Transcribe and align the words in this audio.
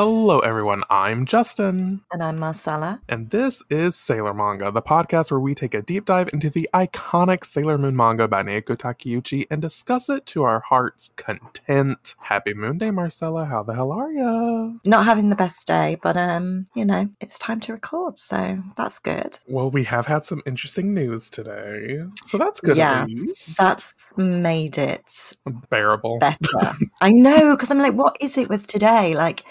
how 0.00 0.19
Hello, 0.30 0.38
everyone. 0.42 0.84
I'm 0.88 1.26
Justin. 1.26 2.02
And 2.12 2.22
I'm 2.22 2.38
Marcella. 2.38 3.00
And 3.08 3.30
this 3.30 3.64
is 3.68 3.96
Sailor 3.96 4.32
Manga, 4.32 4.70
the 4.70 4.80
podcast 4.80 5.32
where 5.32 5.40
we 5.40 5.56
take 5.56 5.74
a 5.74 5.82
deep 5.82 6.04
dive 6.04 6.28
into 6.32 6.48
the 6.48 6.70
iconic 6.72 7.44
Sailor 7.44 7.76
Moon 7.78 7.96
manga 7.96 8.28
by 8.28 8.44
Naoko 8.44 8.76
Takeuchi 8.76 9.48
and 9.50 9.60
discuss 9.60 10.08
it 10.08 10.26
to 10.26 10.44
our 10.44 10.60
heart's 10.60 11.10
content. 11.16 12.14
Happy 12.20 12.54
Moon 12.54 12.78
Day, 12.78 12.92
Marcella. 12.92 13.46
How 13.46 13.64
the 13.64 13.74
hell 13.74 13.90
are 13.90 14.12
ya? 14.12 14.70
Not 14.84 15.04
having 15.04 15.30
the 15.30 15.34
best 15.34 15.66
day, 15.66 15.98
but 16.00 16.16
um, 16.16 16.68
you 16.76 16.84
know, 16.84 17.08
it's 17.20 17.36
time 17.36 17.58
to 17.62 17.72
record, 17.72 18.16
so 18.16 18.62
that's 18.76 19.00
good. 19.00 19.40
Well, 19.48 19.72
we 19.72 19.82
have 19.82 20.06
had 20.06 20.26
some 20.26 20.42
interesting 20.46 20.94
news 20.94 21.28
today. 21.28 22.04
So 22.26 22.38
that's 22.38 22.60
good. 22.60 22.76
Least. 23.08 23.58
that's 23.58 24.06
made 24.16 24.78
it 24.78 25.34
bearable. 25.70 26.20
better. 26.20 26.76
I 27.00 27.10
know, 27.10 27.56
because 27.56 27.72
I'm 27.72 27.78
like, 27.78 27.94
what 27.94 28.16
is 28.20 28.38
it 28.38 28.48
with 28.48 28.68
today? 28.68 29.16
Like, 29.16 29.42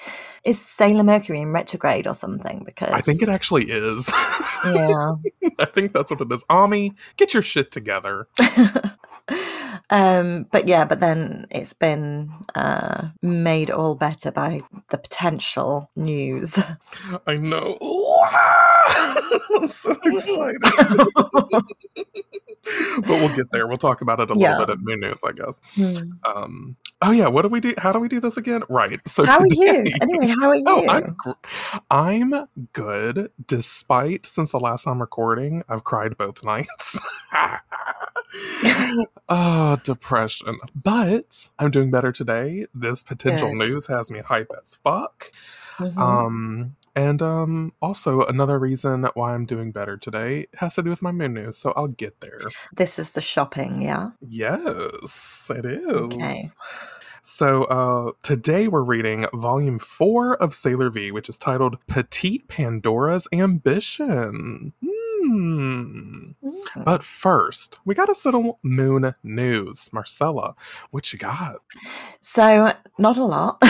is 0.43 0.61
Sailor 0.69 1.03
Mercury 1.03 1.41
in 1.41 1.51
retrograde 1.51 2.07
or 2.07 2.13
something? 2.13 2.63
Because 2.65 2.91
I 2.91 3.01
think 3.01 3.21
it 3.21 3.29
actually 3.29 3.65
is. 3.69 4.09
yeah. 4.65 5.15
I 5.59 5.65
think 5.65 5.93
that's 5.93 6.11
what 6.11 6.21
it 6.21 6.31
is. 6.31 6.43
Ami, 6.49 6.93
get 7.17 7.33
your 7.33 7.43
shit 7.43 7.71
together. 7.71 8.27
um, 9.89 10.45
but 10.51 10.67
yeah, 10.67 10.85
but 10.85 10.99
then 10.99 11.45
it's 11.51 11.73
been 11.73 12.31
uh, 12.55 13.09
made 13.21 13.71
all 13.71 13.95
better 13.95 14.31
by 14.31 14.61
the 14.89 14.97
potential 14.97 15.89
news. 15.95 16.57
I 17.27 17.35
know. 17.35 17.77
I'm 19.55 19.69
so 19.69 19.95
excited. 20.05 20.61
but 20.63 21.63
we'll 23.07 23.35
get 23.35 23.51
there. 23.51 23.67
We'll 23.67 23.77
talk 23.77 24.01
about 24.01 24.19
it 24.19 24.29
a 24.31 24.37
Yeah. 24.37 24.51
little 24.51 24.65
bit 24.67 24.77
in 24.79 24.85
Moon 24.85 24.99
News, 25.01 25.21
I 25.25 25.31
guess. 25.31 25.59
Hmm. 25.75 26.11
Um, 26.25 26.75
oh 27.01 27.11
yeah, 27.11 27.27
what 27.27 27.43
do 27.43 27.49
we 27.49 27.59
do? 27.59 27.73
How 27.77 27.91
do 27.91 27.99
we 27.99 28.07
do 28.07 28.19
this 28.19 28.37
again? 28.37 28.63
Right. 28.69 28.99
So 29.07 29.25
How 29.25 29.39
are 29.39 29.47
you? 29.49 29.83
Anyway, 30.01 30.27
how 30.39 30.49
are 30.49 30.55
you? 30.55 30.63
Oh, 30.67 30.87
I'm 30.87 31.15
gr- 31.17 31.31
I'm 31.89 32.47
good. 32.73 33.31
Despite 33.47 34.25
since 34.25 34.51
the 34.51 34.59
last 34.59 34.83
time 34.83 34.99
recording, 35.01 35.63
I've 35.69 35.83
cried 35.83 36.17
both 36.17 36.43
nights. 36.43 36.99
oh, 39.29 39.77
depression. 39.83 40.59
But 40.75 41.49
I'm 41.59 41.71
doing 41.71 41.91
better 41.91 42.11
today. 42.11 42.67
This 42.73 43.03
potential 43.03 43.55
news 43.55 43.87
has 43.87 44.11
me 44.11 44.19
hype 44.19 44.51
as 44.61 44.75
fuck. 44.83 45.31
Mhm. 45.79 45.97
Um, 45.97 46.75
and 46.99 47.21
um, 47.21 47.73
also 47.81 48.25
another 48.25 48.59
reason 48.59 49.07
why 49.13 49.33
I'm 49.33 49.45
doing 49.45 49.71
better 49.71 49.95
today 49.95 50.47
has 50.55 50.75
to 50.75 50.83
do 50.83 50.89
with 50.89 51.01
my 51.01 51.13
moon 51.13 51.33
news. 51.33 51.57
So 51.57 51.71
I'll 51.77 51.87
get 51.87 52.19
there. 52.19 52.41
this 52.73 52.99
is 52.99 53.13
the 53.13 53.21
shopping, 53.21 53.81
yeah. 53.81 54.09
Yes, 54.27 55.49
it 55.55 55.65
is. 55.65 55.85
Okay. 55.85 56.49
So 57.21 57.63
uh, 57.65 58.11
today 58.21 58.67
we're 58.67 58.83
reading 58.83 59.27
volume 59.33 59.79
four 59.79 60.35
of 60.43 60.53
Sailor 60.53 60.89
V, 60.89 61.11
which 61.11 61.29
is 61.29 61.37
titled 61.37 61.77
Petite 61.87 62.49
Pandora's 62.49 63.29
Ambition. 63.31 64.73
Hmm. 64.85 66.28
But 66.85 67.03
first, 67.03 67.79
we 67.85 67.95
got 67.95 68.05
to 68.05 68.15
settle 68.15 68.59
moon 68.63 69.13
news. 69.23 69.89
Marcella, 69.91 70.55
what 70.91 71.11
you 71.11 71.19
got? 71.19 71.57
So 72.21 72.71
not 72.97 73.17
a 73.17 73.25
lot, 73.25 73.61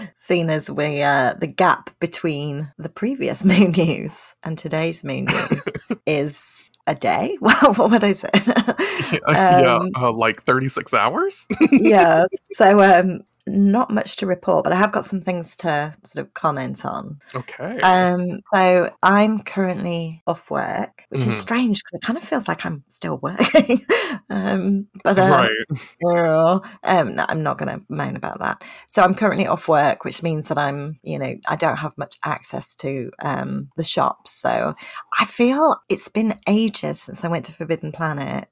seeing 0.16 0.50
as 0.50 0.70
we 0.70 1.02
uh, 1.02 1.34
the 1.34 1.46
gap 1.46 1.90
between 2.00 2.72
the 2.78 2.88
previous 2.88 3.44
moon 3.50 3.70
news 3.72 4.34
and 4.42 4.58
today's 4.58 5.04
moon 5.04 5.24
news 5.26 5.64
is 6.06 6.64
a 6.86 6.94
day. 6.94 7.36
Well, 7.40 7.74
what 7.74 7.90
would 7.90 8.04
I 8.04 8.12
say? 8.14 8.30
yeah, 9.32 9.76
Um, 9.76 9.90
uh, 9.94 10.12
like 10.12 10.42
36 10.44 10.94
hours? 10.94 11.46
yeah. 11.70 12.24
So 12.52 12.80
um, 12.82 13.20
not 13.48 13.90
much 13.90 14.16
to 14.16 14.26
report, 14.26 14.64
but 14.64 14.72
I 14.72 14.76
have 14.76 14.92
got 14.92 15.04
some 15.04 15.20
things 15.20 15.56
to 15.56 15.94
sort 16.04 16.26
of 16.26 16.34
comment 16.34 16.84
on. 16.84 17.18
okay. 17.34 17.80
Um, 17.80 18.40
so 18.54 18.90
I'm 19.02 19.40
currently 19.40 20.22
off 20.26 20.50
work, 20.50 21.02
which 21.08 21.22
Mhm. 21.22 21.28
is 21.28 21.38
strange 21.38 21.82
because 21.82 21.98
it 22.00 22.06
kind 22.06 22.16
of 22.16 22.24
feels 22.24 22.48
like 22.48 22.64
I'm 22.66 22.84
still 22.88 23.18
working. 23.22 23.80
um, 24.30 24.86
but 25.04 25.18
uh, 25.18 25.48
right. 26.06 26.60
Um, 26.84 27.14
no, 27.14 27.24
I'm 27.28 27.42
not 27.42 27.58
going 27.58 27.78
to 27.78 27.84
moan 27.88 28.16
about 28.16 28.38
that. 28.40 28.62
So 28.88 29.02
I'm 29.02 29.14
currently 29.14 29.46
off 29.46 29.68
work, 29.68 30.04
which 30.04 30.22
means 30.22 30.48
that 30.48 30.58
I'm, 30.58 30.98
you 31.02 31.18
know, 31.18 31.34
I 31.46 31.56
don't 31.56 31.76
have 31.76 31.96
much 31.98 32.16
access 32.24 32.74
to 32.76 33.10
um, 33.20 33.70
the 33.76 33.82
shops. 33.82 34.32
So 34.32 34.74
I 35.18 35.24
feel 35.24 35.76
it's 35.88 36.08
been 36.08 36.38
ages 36.46 37.00
since 37.02 37.24
I 37.24 37.28
went 37.28 37.44
to 37.46 37.52
Forbidden 37.52 37.92
Planet 37.92 38.48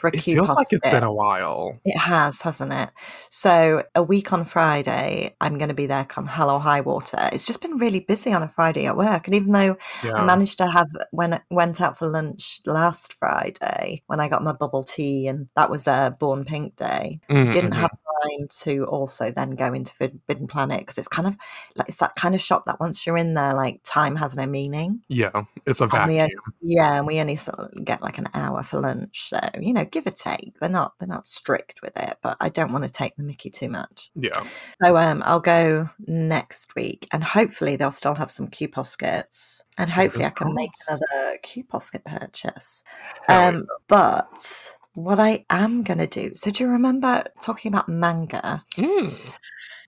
for 0.00 0.08
a 0.08 0.16
It 0.16 0.20
Q 0.22 0.34
feels 0.34 0.50
like 0.50 0.66
it's 0.70 0.88
been 0.90 1.02
a 1.02 1.12
while. 1.12 1.78
It 1.84 1.98
has, 1.98 2.42
hasn't 2.42 2.72
it? 2.72 2.90
So 3.30 3.82
a 3.94 4.02
week 4.02 4.32
on 4.32 4.39
Friday, 4.44 5.34
I'm 5.40 5.58
going 5.58 5.68
to 5.68 5.74
be 5.74 5.86
there 5.86 6.04
come 6.04 6.26
hell 6.26 6.50
or 6.50 6.60
high 6.60 6.80
water. 6.80 7.18
It's 7.32 7.46
just 7.46 7.60
been 7.62 7.76
really 7.78 8.00
busy 8.00 8.32
on 8.32 8.42
a 8.42 8.48
Friday 8.48 8.86
at 8.86 8.96
work, 8.96 9.26
and 9.26 9.34
even 9.34 9.52
though 9.52 9.76
I 10.16 10.22
managed 10.22 10.58
to 10.58 10.66
have 10.70 10.88
when 11.12 11.34
I 11.34 11.40
went 11.50 11.80
out 11.80 11.98
for 11.98 12.08
lunch 12.08 12.60
last 12.66 13.14
Friday 13.14 14.02
when 14.06 14.20
I 14.20 14.28
got 14.28 14.42
my 14.42 14.52
bubble 14.52 14.82
tea, 14.82 15.26
and 15.28 15.48
that 15.56 15.70
was 15.70 15.86
a 15.86 16.16
Born 16.18 16.44
Pink 16.44 16.76
Day. 16.76 17.20
Mhm, 17.28 17.50
Didn't 17.52 17.72
have 17.72 17.90
time 17.90 18.48
to 18.62 18.84
also 18.86 19.30
then 19.30 19.52
go 19.52 19.72
into 19.72 19.94
Forbidden 19.94 20.46
Planet 20.46 20.80
because 20.80 20.98
it's 20.98 21.08
kind 21.08 21.26
of 21.28 21.36
like 21.76 21.88
it's 21.88 21.98
that 21.98 22.14
kind 22.16 22.34
of 22.34 22.40
shop 22.40 22.64
that 22.66 22.80
once 22.80 23.06
you're 23.06 23.16
in 23.16 23.34
there, 23.34 23.54
like 23.54 23.80
time 23.84 24.16
has 24.16 24.36
no 24.36 24.46
meaning. 24.46 25.02
Yeah, 25.08 25.42
it's 25.66 25.80
a 25.80 25.86
And 25.92 26.04
we, 26.06 26.18
vacuum. 26.18 26.40
yeah, 26.60 26.98
and 26.98 27.06
we 27.06 27.20
only 27.20 27.34
sort 27.36 27.58
of 27.58 27.84
get 27.84 28.00
like 28.02 28.18
an 28.18 28.28
hour 28.34 28.62
for 28.62 28.80
lunch, 28.80 29.28
so 29.28 29.40
you 29.60 29.72
know, 29.72 29.84
give 29.84 30.06
or 30.06 30.10
take. 30.12 30.58
They're 30.60 30.68
not 30.68 30.94
they're 30.98 31.08
not 31.08 31.26
strict 31.26 31.82
with 31.82 31.96
it, 31.96 32.18
but 32.22 32.36
I 32.40 32.48
don't 32.48 32.72
want 32.72 32.84
to 32.84 32.90
take 32.90 33.16
the 33.16 33.24
Mickey 33.24 33.50
too 33.50 33.68
much. 33.68 34.10
Yeah. 34.20 34.44
So 34.82 34.96
um, 34.96 35.22
I'll 35.24 35.40
go 35.40 35.88
next 36.06 36.74
week, 36.74 37.08
and 37.12 37.22
hopefully 37.22 37.76
they'll 37.76 37.90
still 37.90 38.14
have 38.14 38.30
some 38.30 38.48
Q 38.48 38.68
Poskets, 38.68 39.64
and 39.78 39.90
hopefully 39.90 40.24
I 40.24 40.30
can 40.30 40.54
make 40.54 40.70
another 40.88 41.38
Q 41.42 41.64
Posket 41.64 42.04
purchase. 42.04 42.84
Um, 43.28 43.66
but 43.88 44.74
what 44.94 45.20
I 45.20 45.44
am 45.50 45.82
gonna 45.82 46.06
do. 46.06 46.32
So 46.34 46.50
do 46.50 46.64
you 46.64 46.70
remember 46.70 47.24
talking 47.40 47.72
about 47.72 47.88
manga? 47.88 48.64
Mm. 48.76 49.14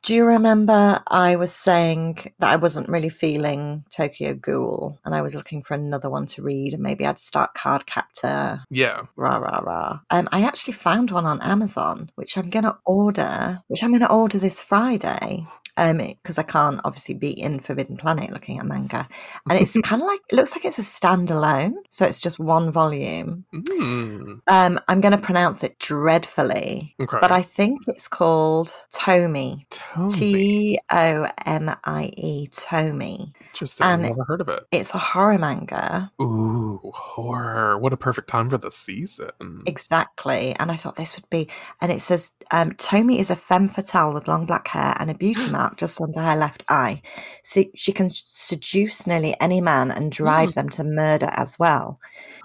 Do 0.03 0.15
you 0.15 0.25
remember 0.25 1.01
I 1.07 1.37
was 1.37 1.53
saying 1.53 2.33
that 2.41 2.51
I 2.51 2.57
wasn't 2.57 2.89
really 2.89 3.09
feeling 3.09 3.85
Tokyo 3.91 4.35
Ghoul, 4.35 4.99
and 5.05 5.15
I 5.15 5.23
was 5.23 5.35
looking 5.35 5.63
for 5.63 5.75
another 5.75 6.11
one 6.11 6.27
to 6.27 6.43
read, 6.43 6.75
and 6.75 6.83
maybe 6.83 7.07
I'd 7.07 7.21
start 7.21 7.55
Card 7.55 7.87
Captor 7.87 8.65
Yeah. 8.69 9.03
rah 9.17 9.37
rah 9.37 9.61
rah. 9.61 10.01
Um, 10.11 10.29
I 10.33 10.43
actually 10.43 10.75
found 10.75 11.11
one 11.13 11.27
on 11.27 11.41
Amazon, 11.41 12.11
which 12.17 12.37
I'm 12.37 12.51
gonna 12.51 12.77
order, 12.85 13.63
which 13.69 13.83
I'm 13.85 13.93
gonna 13.93 14.13
order 14.13 14.39
this 14.39 14.61
Friday. 14.61 15.47
Um, 15.79 15.97
because 15.99 16.37
I 16.37 16.43
can't 16.43 16.81
obviously 16.85 17.15
be 17.15 17.31
in 17.31 17.59
Forbidden 17.59 17.97
Planet 17.97 18.31
looking 18.31 18.59
at 18.59 18.67
manga, 18.67 19.09
and 19.49 19.59
it's 19.59 19.79
kind 19.83 20.03
of 20.03 20.07
like 20.07 20.21
it 20.31 20.35
looks 20.37 20.53
like 20.53 20.67
it's 20.67 20.79
a 20.79 20.83
standalone, 20.83 21.73
so 21.89 22.05
it's 22.05 22.21
just 22.21 22.39
one 22.39 22.71
volume. 22.71 23.47
Mm. 23.55 24.41
Um, 24.49 24.81
I'm 24.89 25.01
going 25.01 25.13
to 25.13 25.19
pronounce 25.19 25.65
it 25.65 25.79
dreadfully, 25.79 26.95
Okay. 27.03 27.19
but 27.21 27.33
I 27.33 27.41
think 27.43 27.81
it's 27.89 28.07
called 28.07 28.71
Tomi. 28.93 29.67
T 30.11 30.79
O 30.91 31.29
M 31.47 31.75
I 31.85 32.11
E 32.17 32.49
Tomi. 32.49 33.33
Interesting. 33.55 33.87
and- 33.87 34.03
Never 34.03 34.25
heard 34.25 34.41
of 34.43 34.49
it. 34.51 34.65
It's 34.73 34.95
a 34.95 34.99
horror 34.99 35.39
manga. 35.39 36.13
Ooh, 36.21 36.62
horror. 36.93 37.79
What 37.79 37.93
a 37.93 37.97
perfect 37.97 38.29
time 38.29 38.49
for 38.49 38.59
the 38.59 38.71
season. 38.71 39.63
Exactly. 39.67 40.55
And 40.59 40.71
I 40.71 40.77
thought 40.77 40.97
this 40.97 41.17
would 41.17 41.29
be, 41.31 41.49
and 41.81 41.91
it 41.91 42.01
says, 42.01 42.33
um, 42.51 42.73
Tomi 42.73 43.19
is 43.19 43.31
a 43.31 43.37
femme 43.37 43.69
fatale 43.69 44.13
with 44.15 44.29
long 44.29 44.47
black 44.47 44.69
hair 44.69 44.95
and 44.99 45.11
a 45.11 45.15
beauty 45.15 45.49
mark 45.51 45.77
just 45.77 46.01
under 46.01 46.21
her 46.21 46.37
left 46.37 46.65
eye. 46.69 47.03
So 47.45 47.65
she 47.75 47.93
can 47.93 48.11
seduce 48.11 49.07
nearly 49.07 49.35
any 49.41 49.61
man 49.61 49.91
and 49.91 50.13
drive 50.13 50.55
them 50.55 50.69
to 50.71 50.85
murder 50.85 51.31
as 51.33 51.59
well, 51.59 51.99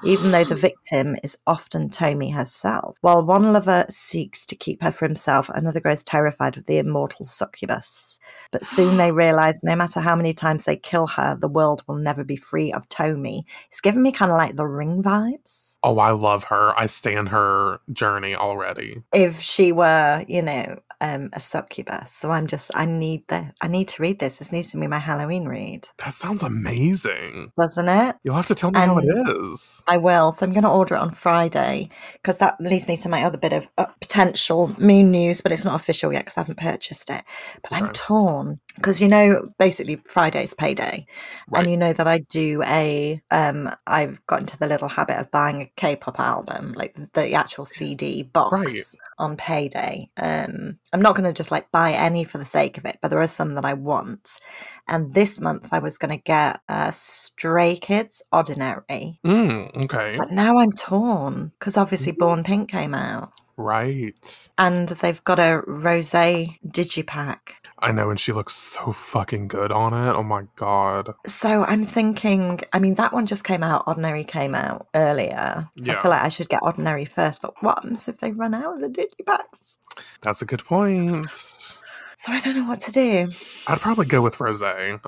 even 0.04 0.32
though 0.32 0.46
the 0.46 0.56
victim 0.68 1.16
is 1.24 1.38
often 1.46 1.90
Tomi 1.90 2.32
herself. 2.32 2.98
While 3.02 3.26
one 3.26 3.54
lover 3.54 3.86
seeks 3.90 4.46
to 4.48 4.56
keep 4.56 4.82
her 4.82 4.92
for 4.92 5.06
himself, 5.06 5.50
another 5.50 5.80
grows 5.80 6.04
terrified 6.04 6.58
of 6.58 6.66
the 6.66 6.78
immortal 6.78 7.26
succubus. 7.26 8.17
But 8.52 8.64
soon 8.64 8.98
they 8.98 9.12
realize 9.14 9.64
no 9.64 9.76
matter 9.76 10.00
how 10.00 10.16
many 10.16 10.34
times 10.34 10.64
they 10.64 10.76
kill 10.78 11.08
her, 11.08 11.36
the 11.40 11.48
world 11.48 11.84
will 11.88 11.96
never 11.96 12.24
be 12.24 12.36
free 12.36 12.72
of 12.72 12.88
Tomi. 12.90 13.46
It's 13.70 13.82
giving 13.82 14.02
me 14.04 14.12
kind 14.12 14.32
of 14.32 14.38
like 14.38 14.56
the 14.56 14.66
ring 14.68 15.04
vibes. 15.04 15.78
Oh, 15.84 16.00
I 16.00 16.12
love 16.12 16.46
her. 16.46 16.74
I 16.78 16.86
stand 16.86 17.30
her 17.30 17.80
journey 17.92 18.36
already. 18.36 19.04
if 19.14 19.40
she 19.42 19.72
were, 19.72 20.26
you 20.28 20.42
know, 20.42 20.80
um, 21.02 21.30
a 21.34 21.40
succubus. 21.40 22.12
So 22.12 22.32
I'm 22.32 22.48
just, 22.48 22.72
I 22.76 22.86
need 22.86 23.28
the, 23.28 23.52
I 23.62 23.68
need 23.68 23.88
to 23.90 24.02
read 24.02 24.20
this. 24.20 24.38
This 24.38 24.52
needs 24.52 24.72
to 24.72 24.78
be 24.78 24.88
my 24.88 25.00
Halloween 25.00 25.48
read, 25.48 25.88
That 26.04 26.14
sounds 26.14 26.44
amazing. 26.44 27.52
doesn't 27.58 27.88
it? 27.90 28.16
You'll 28.24 28.36
have 28.36 28.46
to 28.48 28.56
tell 28.56 28.72
me 28.72 28.80
how 28.80 28.98
it 28.98 29.06
And- 29.06 29.58
I 29.88 29.98
will. 29.98 30.32
So 30.32 30.46
I'm 30.46 30.54
going 30.54 30.64
to 30.64 30.70
order 30.70 30.96
it 30.96 31.00
on 31.00 31.12
Friday 31.12 31.90
because 32.14 32.38
that 32.40 32.60
leads 32.60 32.88
me 32.88 32.98
to 32.98 33.10
my 33.10 33.24
other 33.24 33.38
bit 33.38 33.54
of 33.54 33.68
uh, 33.78 33.86
potential 34.02 34.74
moon 34.80 35.12
news, 35.12 35.42
but 35.42 35.52
it's 35.52 35.66
not 35.66 35.76
official 35.76 36.12
yet 36.14 36.26
because 36.26 36.38
I 36.38 36.42
haven't 36.42 36.58
purchased 36.60 37.10
it. 37.10 37.24
But 37.62 37.74
I'm 37.74 37.90
torn 37.94 38.60
because 38.76 39.02
you 39.02 39.08
know 39.08 39.50
basically 39.58 39.96
Friday's 40.08 40.54
payday, 40.54 41.06
Right. 41.50 41.62
and 41.64 41.72
you 41.72 41.78
know 41.78 41.94
that 41.94 42.08
I 42.08 42.20
do 42.20 42.62
a 42.64 43.22
um 43.32 43.70
I've 43.88 44.26
got 44.28 44.42
into 44.42 44.58
the 44.58 44.68
little 44.68 44.88
habit 44.90 45.18
of 45.20 45.32
buying 45.32 45.62
a 45.62 45.72
K-pop 45.76 46.20
album, 46.20 46.74
like 46.74 46.96
the 47.14 47.34
actual 47.34 47.66
CD 47.66 48.24
box 48.24 48.52
Right. 48.54 48.96
on 49.20 49.36
payday. 49.38 50.10
Um, 50.18 50.78
I'm 50.94 51.02
not 51.02 51.16
going 51.16 51.26
to 51.26 51.34
just 51.34 51.52
like 51.52 51.70
buy 51.72 51.92
any 51.92 52.24
for 52.24 52.38
the 52.38 52.46
sake 52.46 52.78
of 52.78 52.86
it, 52.86 52.98
but 53.02 53.10
there 53.10 53.20
are 53.22 53.28
some 53.28 53.56
that 53.56 53.66
I 53.66 53.74
want. 53.74 54.40
And 54.88 55.14
this 55.14 55.42
month 55.42 55.70
I 55.74 55.80
was 55.80 55.98
going 55.98 56.12
to 56.12 56.24
get 56.24 56.62
uh, 56.70 56.92
Stray 56.92 57.76
Kids 57.76 58.22
Ordinary, 58.32 59.20
Mm, 59.26 59.84
okay. 59.86 60.16
but 60.18 60.32
now 60.32 60.58
I'm 60.60 60.72
torn 60.72 61.52
because 61.60 61.76
obviously 61.78 62.14
Mhm. 62.14 62.18
Born 62.20 62.44
Pink 62.44 62.70
came 62.70 62.94
out. 62.96 63.34
Right. 63.58 64.50
And 64.60 64.88
they've 64.90 65.24
got 65.24 65.40
a 65.40 65.64
rose 65.66 66.12
digipack. 66.12 67.40
I 67.80 67.92
know, 67.92 68.10
and 68.10 68.20
she 68.20 68.32
looks 68.32 68.54
so 68.54 68.92
fucking 68.92 69.48
good 69.48 69.72
on 69.72 69.94
it. 69.94 70.12
Oh 70.16 70.24
my 70.24 70.44
god. 70.56 71.14
So 71.26 71.64
I'm 71.66 71.86
thinking, 71.86 72.62
I 72.74 72.80
mean, 72.80 72.96
that 72.96 73.14
one 73.14 73.26
just 73.28 73.44
came 73.44 73.64
out, 73.64 73.84
Ordinary 73.88 74.24
came 74.24 74.56
out 74.56 74.88
earlier. 74.96 75.70
So 75.80 75.92
I 75.92 76.02
feel 76.02 76.12
like 76.12 76.24
I 76.24 76.30
should 76.30 76.50
get 76.50 76.62
Ordinary 76.64 77.06
first, 77.06 77.42
but 77.42 77.54
what 77.62 77.76
happens 77.76 78.08
if 78.08 78.20
they 78.20 78.32
run 78.32 78.54
out 78.54 78.74
of 78.76 78.80
the 78.82 78.88
digipacks? 78.90 79.78
That's 80.22 80.42
a 80.42 80.46
good 80.46 80.64
point. 80.64 81.82
So 82.20 82.32
I 82.32 82.40
don't 82.40 82.56
know 82.58 82.68
what 82.68 82.80
to 82.82 82.92
do. 82.92 83.28
I'd 83.68 83.80
probably 83.80 84.06
go 84.08 84.22
with 84.24 84.40
Rose, 84.40 84.64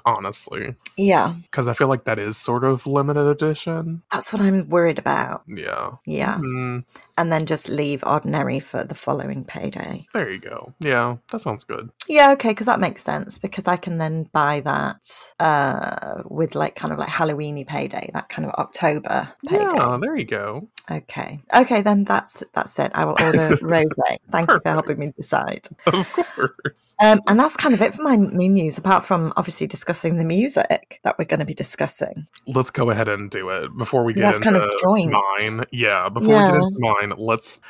honestly. 0.06 0.76
Yeah, 0.96 1.34
Because 1.44 1.68
I 1.68 1.74
feel 1.74 1.88
like 1.88 2.04
that 2.04 2.20
is 2.20 2.38
sort 2.38 2.64
of 2.64 2.86
limited 2.86 3.26
edition. 3.28 4.04
that's 4.12 4.32
what 4.32 4.42
I'm 4.44 4.70
worried 4.70 5.00
about. 5.00 5.42
Yeah. 5.48 5.92
Yeah. 6.06 6.36
Mm, 6.38 6.86
And 7.18 7.32
then 7.34 7.46
just 7.48 7.68
leave 7.68 8.04
Ordinary 8.06 8.60
for 8.60 8.84
the 8.84 8.94
following 8.96 9.44
payday. 9.44 10.06
there 10.14 10.30
you 10.30 10.40
go. 10.40 10.74
Yeah, 10.80 11.18
that 11.32 11.40
sounds 11.42 11.64
good. 11.64 11.90
Yeah, 12.08 12.32
okay, 12.34 12.50
because 12.50 12.68
that 12.68 12.80
makes 12.80 13.02
sense 13.04 13.38
because 13.40 13.68
I 13.68 13.76
can 13.78 13.98
then 13.98 14.30
buy 14.32 14.60
that 14.62 15.34
uh 15.40 16.24
with 16.26 16.54
like 16.56 16.76
kind 16.76 16.94
of 16.94 17.00
like 17.00 17.10
Halloweeny 17.10 17.66
payday, 17.66 18.10
that 18.14 18.30
kind 18.30 18.48
of 18.48 18.54
October 18.56 19.30
payday. 19.48 19.64
Yeah, 19.64 19.98
there 20.00 20.16
you 20.16 20.26
go. 20.26 20.68
Okay. 20.92 21.42
Okay, 21.54 21.82
then 21.82 22.04
that's 22.04 22.44
that's 22.54 22.78
it. 22.80 22.92
I 22.96 23.06
will 23.06 23.18
order 23.22 23.56
rose. 23.62 23.94
Thank 24.32 24.50
you 24.50 24.60
for 24.64 24.70
helping 24.70 25.00
me 25.00 25.08
decide. 25.16 25.68
Of 25.86 26.12
course. 26.14 26.96
Um, 27.02 27.22
and 27.28 27.40
that's 27.40 27.56
kind 27.56 27.74
of 27.74 27.82
it 27.82 27.96
for 27.96 28.02
my 28.04 28.18
me 28.18 28.50
news, 28.50 28.78
apart 28.78 29.06
from 29.06 29.32
obviously 29.38 29.68
discussing 29.68 30.18
the 30.18 30.26
music 30.26 31.00
that 31.04 31.18
we're 31.18 31.26
going 31.26 31.40
to 31.40 31.46
be 31.46 31.54
discussing. 31.54 32.28
Let's 32.46 32.72
go 32.72 32.90
ahead 32.90 33.08
and 33.08 33.30
do 33.32 33.50
it 33.50 33.76
before 33.78 34.04
we 34.04 34.14
get 34.14 34.22
That's 34.22 34.38
into 34.40 34.52
kind 34.52 34.64
of 34.64 34.72
joint. 34.82 35.12
mine. 35.12 35.66
Yeah, 35.72 36.10
before 36.10 36.30
we 36.30 36.36
get 36.36 36.54
Yeah. 36.56 36.62
into 36.62 36.80
mine, 36.80 37.14
let's. 37.18 37.62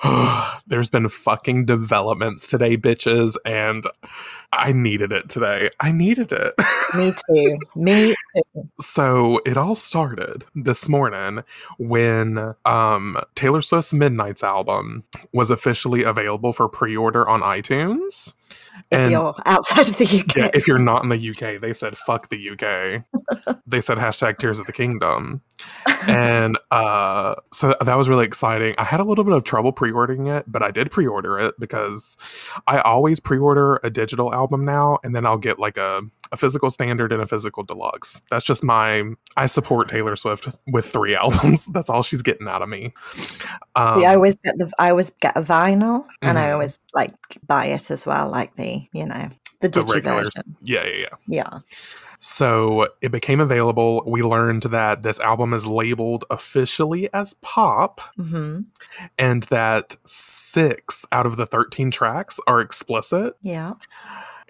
There's 0.68 0.90
been 0.90 1.08
fucking 1.08 1.64
developments 1.64 2.46
today, 2.46 2.76
bitches, 2.76 3.36
and 3.44 3.82
I 4.52 4.70
needed 4.72 5.12
it 5.12 5.28
today. 5.28 5.70
I 5.80 5.90
needed 5.90 6.30
it. 6.30 6.54
Me 6.94 7.12
too. 7.28 7.58
Me 7.74 8.14
too. 8.54 8.68
so 8.80 9.40
it 9.44 9.56
all 9.56 9.74
started 9.74 10.44
this 10.54 10.88
morning 10.88 11.42
when 11.78 12.54
um, 12.64 13.18
Taylor 13.34 13.60
Swift's 13.60 13.92
Midnights 13.92 14.44
album 14.44 15.02
was 15.32 15.50
officially 15.50 16.04
available 16.04 16.52
for 16.52 16.68
pre-order 16.68 17.28
on 17.28 17.40
iTunes. 17.40 18.34
If 18.90 19.10
you're 19.10 19.34
outside 19.46 19.88
of 19.88 19.98
the 19.98 20.04
UK. 20.04 20.36
Yeah, 20.36 20.50
if 20.54 20.66
you're 20.66 20.78
not 20.78 21.02
in 21.02 21.08
the 21.08 21.30
UK, 21.30 21.60
they 21.60 21.72
said 21.72 21.96
fuck 21.96 22.28
the 22.28 22.50
UK. 22.50 23.04
they 23.66 23.80
said 23.80 23.98
hashtag 23.98 24.38
Tears 24.38 24.58
of 24.58 24.66
the 24.66 24.72
Kingdom, 24.72 25.42
and 26.06 26.58
uh, 26.70 27.34
so 27.52 27.74
that 27.80 27.96
was 27.96 28.08
really 28.08 28.24
exciting. 28.24 28.74
I 28.78 28.84
had 28.84 29.00
a 29.00 29.04
little 29.04 29.24
bit 29.24 29.34
of 29.34 29.44
trouble 29.44 29.72
pre-ordering 29.72 30.26
it, 30.26 30.44
but 30.46 30.62
I 30.62 30.70
did 30.70 30.90
pre-order 30.90 31.38
it 31.38 31.54
because 31.58 32.16
I 32.66 32.80
always 32.80 33.20
pre-order 33.20 33.80
a 33.82 33.90
digital 33.90 34.32
album 34.32 34.64
now, 34.64 34.98
and 35.02 35.14
then 35.14 35.26
I'll 35.26 35.38
get 35.38 35.58
like 35.58 35.76
a 35.76 36.02
a 36.32 36.36
physical 36.36 36.70
standard 36.70 37.12
and 37.12 37.22
a 37.22 37.26
physical 37.26 37.62
deluxe. 37.62 38.22
That's 38.30 38.44
just 38.44 38.62
my. 38.64 39.02
I 39.36 39.46
support 39.46 39.88
Taylor 39.88 40.16
Swift 40.16 40.58
with 40.66 40.86
three 40.86 41.14
albums. 41.22 41.66
That's 41.66 41.88
all 41.90 42.02
she's 42.02 42.22
getting 42.22 42.48
out 42.48 42.62
of 42.62 42.68
me. 42.68 42.92
Um, 43.76 44.00
See, 44.00 44.06
I 44.06 44.14
always 44.14 44.36
get 44.44 44.58
the 44.58 44.70
I 44.78 44.90
always 44.90 45.10
get 45.20 45.36
a 45.36 45.42
vinyl, 45.42 46.06
and 46.22 46.38
I 46.38 46.46
Mhm. 46.48 46.52
always 46.54 46.80
like 46.94 47.12
buy 47.46 47.66
it 47.66 47.90
as 47.90 48.04
well, 48.06 48.30
like 48.30 48.54
the 48.56 48.86
you 48.92 49.06
know 49.06 49.28
the 49.60 49.68
the 49.68 49.80
digi 49.80 50.02
version. 50.02 50.56
yeah, 50.62 50.84
yeah, 50.86 50.96
yeah. 50.96 51.08
Yeah. 51.26 51.58
So 52.20 52.88
it 53.00 53.12
became 53.12 53.38
available. 53.38 54.02
We 54.04 54.22
learned 54.22 54.64
that 54.64 55.02
this 55.04 55.20
album 55.20 55.54
is 55.54 55.66
labeled 55.68 56.24
officially 56.30 57.08
as 57.14 57.34
pop 57.42 58.00
hmm 58.16 58.62
and 59.18 59.44
that 59.44 59.96
six 60.04 61.06
out 61.12 61.26
of 61.26 61.36
the 61.36 61.46
13 61.46 61.92
tracks 61.92 62.40
are 62.48 62.60
explicit. 62.60 63.34
Yeah. 63.42 63.74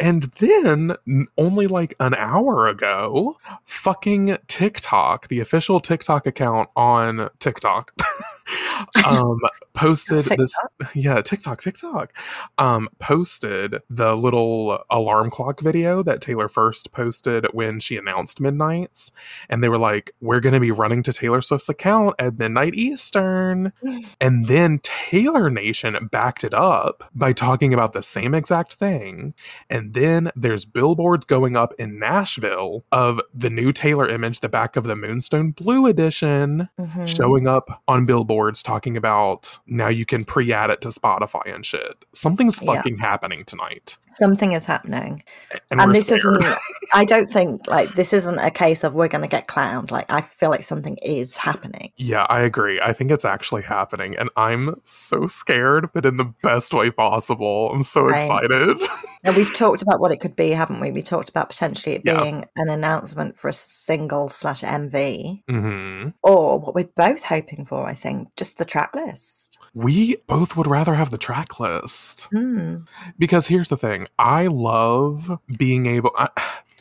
And 0.01 0.25
then, 0.39 0.95
only 1.37 1.67
like 1.67 1.95
an 1.99 2.15
hour 2.15 2.69
ago, 2.69 3.37
fucking 3.65 4.37
TikTok, 4.47 5.29
the 5.29 5.41
official 5.41 5.81
TikTok 5.81 6.27
account 6.27 6.69
on 6.77 7.31
TikTok, 7.41 7.93
um, 9.07 9.39
posted 9.75 10.21
this. 10.25 10.55
Yeah, 10.95 11.21
TikTok, 11.21 11.61
TikTok, 11.61 12.17
um, 12.59 12.89
posted 12.99 13.77
the 13.91 14.17
little 14.17 14.83
alarm 14.91 15.31
clock 15.31 15.61
video 15.61 16.03
that 16.03 16.21
Taylor 16.21 16.49
first 16.49 16.93
posted 16.93 17.47
when 17.53 17.81
she 17.81 17.97
announced 17.97 18.41
Midnights, 18.41 19.11
and 19.49 19.63
they 19.63 19.69
were 19.69 19.79
like, 19.79 20.13
"We're 20.21 20.41
going 20.41 20.53
to 20.55 20.61
be 20.61 20.71
running 20.71 21.03
to 21.05 21.13
Taylor 21.13 21.41
Swift's 21.41 21.69
account 21.69 22.15
at 22.19 22.39
midnight 22.39 22.75
Eastern." 22.75 23.73
And 24.21 24.47
then 24.47 24.81
Taylor 24.83 25.49
Nation 25.51 26.09
backed 26.11 26.43
it 26.45 26.53
up 26.55 27.05
by 27.15 27.33
talking 27.33 27.73
about 27.73 27.93
the 27.93 28.03
same 28.03 28.35
exact 28.35 28.75
thing. 28.75 29.35
And 29.71 29.95
then 29.95 30.31
there's 30.35 30.65
billboards 30.65 31.25
going 31.25 31.57
up 31.57 31.73
in 31.79 31.99
Nashville 31.99 32.85
of 32.91 33.21
the 33.35 33.51
new 33.51 33.73
Taylor 33.73 34.09
image, 34.09 34.41
the 34.41 34.49
back 34.49 34.77
of 34.77 34.85
the 34.85 34.97
Moonstone 34.97 35.51
Blue 35.53 35.87
edition, 35.87 36.69
Mhm. 36.81 37.07
showing 37.17 37.47
up 37.47 37.83
on 37.87 38.07
billboards 38.07 38.38
talking 38.63 38.97
about 38.97 39.59
now 39.67 39.89
you 39.89 40.05
can 40.07 40.25
pre 40.25 40.53
add 40.53 40.71
it 40.71 40.81
to 40.83 40.89
Spotify 40.89 41.55
and 41.55 41.65
shit. 41.65 41.97
Something's 42.13 42.61
Yeah. 42.63 42.75
fucking 42.75 42.99
happening 42.99 43.45
tonight. 43.45 43.97
Something 44.15 44.53
is 44.53 44.65
happening. 44.65 45.23
And, 45.71 45.81
and 45.81 45.95
this 45.95 46.07
scared. 46.07 46.21
isn't 46.21 46.59
i 46.95 47.05
don't 47.05 47.29
think 47.29 47.67
like 47.67 47.91
this 47.91 48.13
isn't 48.15 48.39
a 48.39 48.51
case 48.51 48.83
of 48.83 48.95
we're 48.95 49.09
going 49.09 49.21
to 49.23 49.29
get 49.29 49.47
clowned 49.47 49.91
like 49.91 50.11
i 50.11 50.21
feel 50.23 50.49
like 50.51 50.63
something 50.63 50.97
is 51.03 51.37
happening 51.37 51.93
Yeah, 51.97 52.25
I 52.29 52.41
agree. 52.41 52.81
I 52.81 52.93
think 52.93 53.11
it's 53.11 53.25
actually 53.25 53.63
happening. 53.63 54.17
And 54.17 54.31
I'm 54.37 54.81
so 54.85 55.27
scared, 55.27 55.91
but 55.93 56.05
in 56.07 56.17
the 56.17 56.33
best 56.43 56.73
way 56.73 56.91
possible. 56.91 57.71
I'm 57.73 57.85
so 57.85 58.09
Same. 58.09 58.15
excited. 58.31 58.81
and 59.25 59.37
we've 59.37 59.53
talked 59.55 59.83
about 59.83 60.01
what 60.01 60.13
it 60.13 60.21
could 60.21 60.37
be 60.37 60.51
haven't 60.51 60.81
we 60.81 60.91
we 60.91 61.03
talked 61.03 61.29
about 61.29 61.49
potentially 61.51 61.97
it 61.97 62.03
Yeah. 62.05 62.23
being 62.23 62.45
an 62.57 62.69
announcement 62.69 63.37
for 63.37 63.49
a 63.49 63.53
single 63.53 64.29
slash 64.29 64.63
mv 64.63 65.43
hmm 65.49 66.09
or 66.23 66.59
what 66.61 66.75
we're 66.75 66.85
both 66.97 67.23
hoping 67.23 67.65
for 67.67 67.85
i 67.87 67.95
think 67.95 68.28
just 68.37 68.59
the 68.59 68.65
track 68.65 68.95
list 68.95 69.59
We 69.75 70.17
both 70.27 70.57
would 70.57 70.67
rather 70.67 70.95
have 70.95 71.11
the 71.11 71.19
track 71.19 71.61
list. 71.61 72.29
hmm. 72.31 72.77
Because 73.19 73.47
here's 73.49 73.69
the 73.69 73.77
thing 73.77 74.09
I 74.19 74.47
love 74.47 75.39
being 75.57 75.87
able. 75.87 76.11
I, 76.17 76.29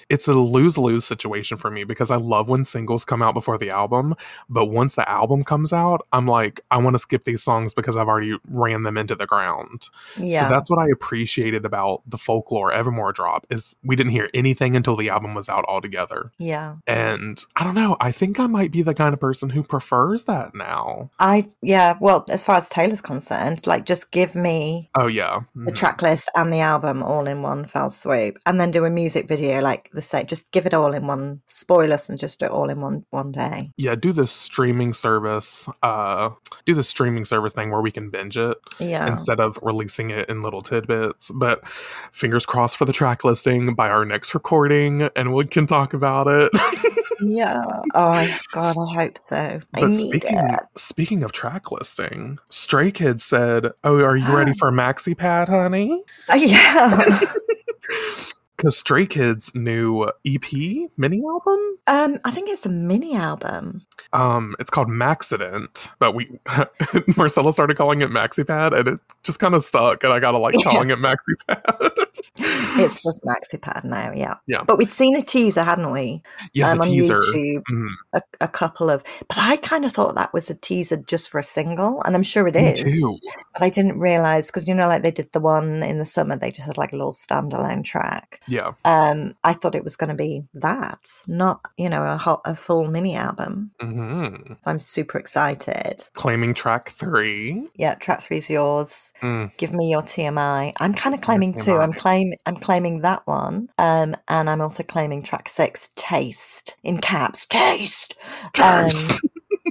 it's 0.10 0.28
a 0.28 0.34
lose 0.34 0.78
lose 0.78 1.06
situation 1.06 1.58
for 1.58 1.70
me 1.70 1.84
because 1.84 2.10
I 2.12 2.16
love 2.16 2.50
when 2.50 2.64
singles 2.66 3.04
come 3.06 3.22
out 3.22 3.34
before 3.34 3.58
the 3.58 3.70
album. 3.70 4.16
But 4.50 4.68
once 4.68 4.96
the 4.96 5.08
album 5.10 5.44
comes 5.44 5.74
out, 5.74 6.06
I'm 6.14 6.26
like, 6.28 6.62
I 6.72 6.78
want 6.78 6.94
to 6.96 7.00
skip 7.00 7.24
these 7.26 7.44
songs 7.44 7.74
because 7.74 7.96
I've 7.98 8.08
already 8.08 8.36
ran 8.50 8.84
them 8.84 8.98
into 8.98 9.16
the 9.16 9.26
ground. 9.28 9.90
yeah 10.18 10.44
So 10.48 10.50
that's 10.54 10.70
what 10.70 10.80
I 10.80 10.88
appreciated 10.90 11.66
about 11.66 12.02
the 12.08 12.18
folklore 12.18 12.72
Evermore 12.72 13.12
drop 13.14 13.46
is 13.50 13.76
we 13.84 13.96
didn't 13.96 14.12
hear 14.14 14.30
anything 14.34 14.76
until 14.76 14.96
the 14.96 15.10
album 15.10 15.34
was 15.36 15.50
out 15.50 15.66
altogether. 15.68 16.32
yeah 16.38 16.76
And 16.88 17.44
I 17.56 17.64
don't 17.64 17.76
know, 17.76 17.98
I 18.00 18.12
think 18.12 18.40
I 18.40 18.48
might 18.48 18.72
be 18.72 18.82
the 18.82 18.94
kind 18.94 19.14
of 19.14 19.20
person 19.20 19.50
who 19.50 19.64
prefers 19.64 20.24
that 20.26 20.56
now. 20.56 21.10
i 21.20 21.46
yeah 21.62 21.96
well 22.00 22.26
as 22.30 22.44
far 22.44 22.56
as 22.56 22.70
taylor's 22.70 23.02
concerned 23.02 23.66
like 23.68 23.86
just 23.86 24.12
give 24.12 24.36
me 24.36 24.90
Oh 24.96 25.08
yeah. 25.08 25.42
the 25.56 25.72
Mhm. 25.72 25.76
track 25.76 26.02
list 26.02 26.30
and 26.36 26.52
the 26.54 26.60
album 26.60 27.04
all 27.04 27.28
in 27.28 27.42
one 27.42 27.66
fell 27.66 27.90
swoop 27.90 28.38
and 28.46 28.60
then 28.60 28.72
do 28.72 28.86
a 28.86 28.90
music 28.90 29.28
video 29.28 29.60
like 29.62 29.90
the 29.98 30.02
same 30.02 30.26
just 30.26 30.50
give 30.52 30.66
it 30.66 30.74
all 30.74 30.94
in 30.94 31.08
one 31.08 31.42
spoilers 31.48 32.10
and 32.10 32.20
just 32.20 32.40
do 32.40 32.46
it 32.46 32.52
all 32.52 32.70
in 32.70 32.80
one 32.80 33.06
one 33.10 33.32
day. 33.32 33.72
Yeah 33.76 33.96
do 33.96 34.14
the 34.14 34.28
streaming 34.28 34.94
service 34.94 35.68
uh 35.84 36.30
do 36.66 36.74
the 36.74 36.84
streaming 36.84 37.26
service 37.26 37.54
thing 37.54 37.72
where 37.72 37.82
we 37.82 37.92
can 37.92 38.10
binge 38.10 38.38
it 38.38 38.58
yeah. 38.80 39.08
instead 39.08 39.40
of 39.40 39.60
releasing 39.62 40.12
it 40.12 40.30
in 40.30 40.42
little 40.42 40.62
tidbits. 40.62 41.32
But 41.34 41.68
fingers 41.68 42.46
crossed 42.46 42.78
for 42.78 42.86
the 42.86 42.94
track 42.94 43.24
listing 43.24 43.74
by 43.76 43.90
our 43.90 44.06
next 44.06 44.34
recording 44.34 45.10
and 45.16 45.34
we 45.34 45.46
can 45.46 45.68
talk 45.68 45.94
about 45.94 46.28
it. 46.28 46.52
Yeah. 47.20 47.64
Oh 47.96 48.40
god 48.52 48.76
i 48.78 48.94
hope 48.94 49.18
so. 49.18 49.36
I 49.74 49.82
but 49.82 49.90
need 49.90 50.10
speaking 50.10 50.38
it. 50.38 50.60
speaking 50.76 51.24
of 51.24 51.32
track 51.32 51.72
listing 51.72 52.38
stray 52.50 52.92
kids 52.92 53.24
said 53.24 53.72
oh 53.84 54.04
are 54.04 54.16
you 54.16 54.28
ready 54.28 54.54
for 54.60 54.72
maxi 54.72 55.18
pad 55.18 55.50
honey? 55.50 56.04
Uh, 56.30 56.36
yeah 56.36 57.20
because 58.58 58.78
Stray 58.78 59.06
Kids' 59.06 59.54
new 59.56 60.04
EP 60.26 60.52
mini 60.98 61.22
album. 61.24 61.78
Um, 61.88 62.20
I 62.26 62.32
think 62.32 62.50
it's 62.50 62.66
a 62.66 62.70
mini 62.70 63.16
album. 63.16 63.86
Um, 64.14 64.56
it's 64.60 64.70
called 64.70 64.90
Maxident, 64.90 65.90
but 66.00 66.14
we 66.16 66.40
Marcella 67.18 67.54
started 67.54 67.78
calling 67.78 68.02
it 68.02 68.10
MaxiPad, 68.10 68.78
and 68.78 68.88
it 68.88 69.00
just 69.24 69.40
kind 69.40 69.56
of 69.56 69.64
stuck, 69.64 70.04
and 70.04 70.12
I 70.12 70.20
gotta 70.20 70.38
like 70.38 70.56
calling 70.64 70.90
it 70.90 71.00
MaxiPad. 71.00 71.92
It's 72.40 73.02
just 73.02 73.24
MaxiPad 73.24 73.84
now, 73.84 74.12
yeah. 74.14 74.36
Yeah. 74.46 74.64
But 74.64 74.78
we'd 74.78 74.94
seen 74.94 75.16
a 75.16 75.22
teaser, 75.24 75.64
hadn't 75.64 75.92
we? 75.92 76.22
yeah, 76.54 76.70
um, 76.72 76.78
the 76.78 76.84
on 76.84 76.90
teaser. 76.90 77.20
YouTube, 77.20 77.64
Mhm. 77.72 77.88
a, 78.14 78.22
a 78.42 78.48
couple 78.48 78.92
of. 78.92 79.04
But 79.28 79.40
I 79.40 79.58
kind 79.58 79.84
of 79.86 79.92
thought 79.92 80.14
that 80.16 80.34
was 80.34 80.50
a 80.52 80.56
teaser 80.56 80.98
just 80.98 81.30
for 81.32 81.40
a 81.40 81.44
single, 81.44 82.04
and 82.04 82.16
I'm 82.16 82.22
sure 82.24 82.48
it 82.48 82.54
Me 82.54 82.68
is. 82.68 82.80
too. 82.82 83.18
But 83.54 83.64
I 83.64 83.70
didn't 83.72 84.00
realize 84.00 84.48
because 84.48 84.68
you 84.68 84.76
know, 84.76 84.88
like 84.88 85.02
they 85.02 85.10
did 85.12 85.32
the 85.32 85.40
one 85.40 85.82
in 85.82 85.98
the 85.98 86.06
summer, 86.06 86.36
they 86.38 86.52
just 86.52 86.68
had 86.68 86.78
like 86.78 86.94
a 86.94 86.96
little 86.96 87.14
standalone 87.14 87.84
track. 87.84 88.40
Yeah. 88.48 88.74
Um, 88.86 89.36
I 89.44 89.54
thought 89.54 89.76
it 89.76 89.84
was 89.84 89.96
going 89.96 90.10
to 90.10 90.16
be 90.16 90.44
that, 90.54 91.00
not 91.28 91.62
you 91.78 91.90
know 91.90 92.04
a 92.04 92.18
hot, 92.18 92.42
a 92.46 92.56
full 92.56 92.88
mini 92.88 93.16
album. 93.16 93.72
hmm 93.80 94.36
I'm 94.66 94.80
super 94.80 95.18
excited. 95.18 96.04
Claiming 96.14 96.54
track 96.54 96.90
three. 96.90 97.70
Yeah, 97.76 97.96
track 97.96 98.22
three's 98.22 98.50
yours. 98.50 99.14
Mm. 99.22 99.56
Give 99.58 99.74
me 99.74 99.90
your 99.90 100.02
TMI. 100.02 100.74
I'm 100.80 100.94
kind 100.94 101.16
of 101.16 101.22
claiming 101.22 101.54
two. 101.54 101.78
I'm 101.78 101.94
claim 101.94 102.34
I'm 102.46 102.58
claiming 102.58 103.02
that 103.02 103.26
one. 103.28 103.70
Um, 103.78 104.16
and 104.28 104.50
I'm 104.50 104.62
also 104.62 104.84
claiming 104.84 105.24
track 105.24 105.50
six, 105.50 105.90
taste 105.96 106.76
in 106.84 107.00
caps, 107.00 107.46
taste. 107.46 108.16
Um, 108.62 108.86
Taste. 108.86 109.22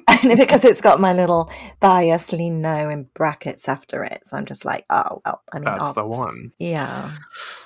And 0.09 0.37
because 0.39 0.65
it's 0.65 0.81
got 0.81 1.01
my 1.01 1.13
little 1.13 1.51
bias 1.81 2.33
Lee 2.33 2.51
Know 2.51 2.89
in 2.89 3.09
brackets 3.15 3.69
after 3.69 4.03
it, 4.05 4.27
so 4.27 4.37
I'm 4.37 4.47
just 4.47 4.65
like, 4.65 4.85
oh 4.91 5.23
well. 5.25 5.43
I 5.53 5.59
mean, 5.59 5.65
That's 5.65 5.93
the 5.93 6.07
one. 6.07 6.53
Yeah. 6.59 7.13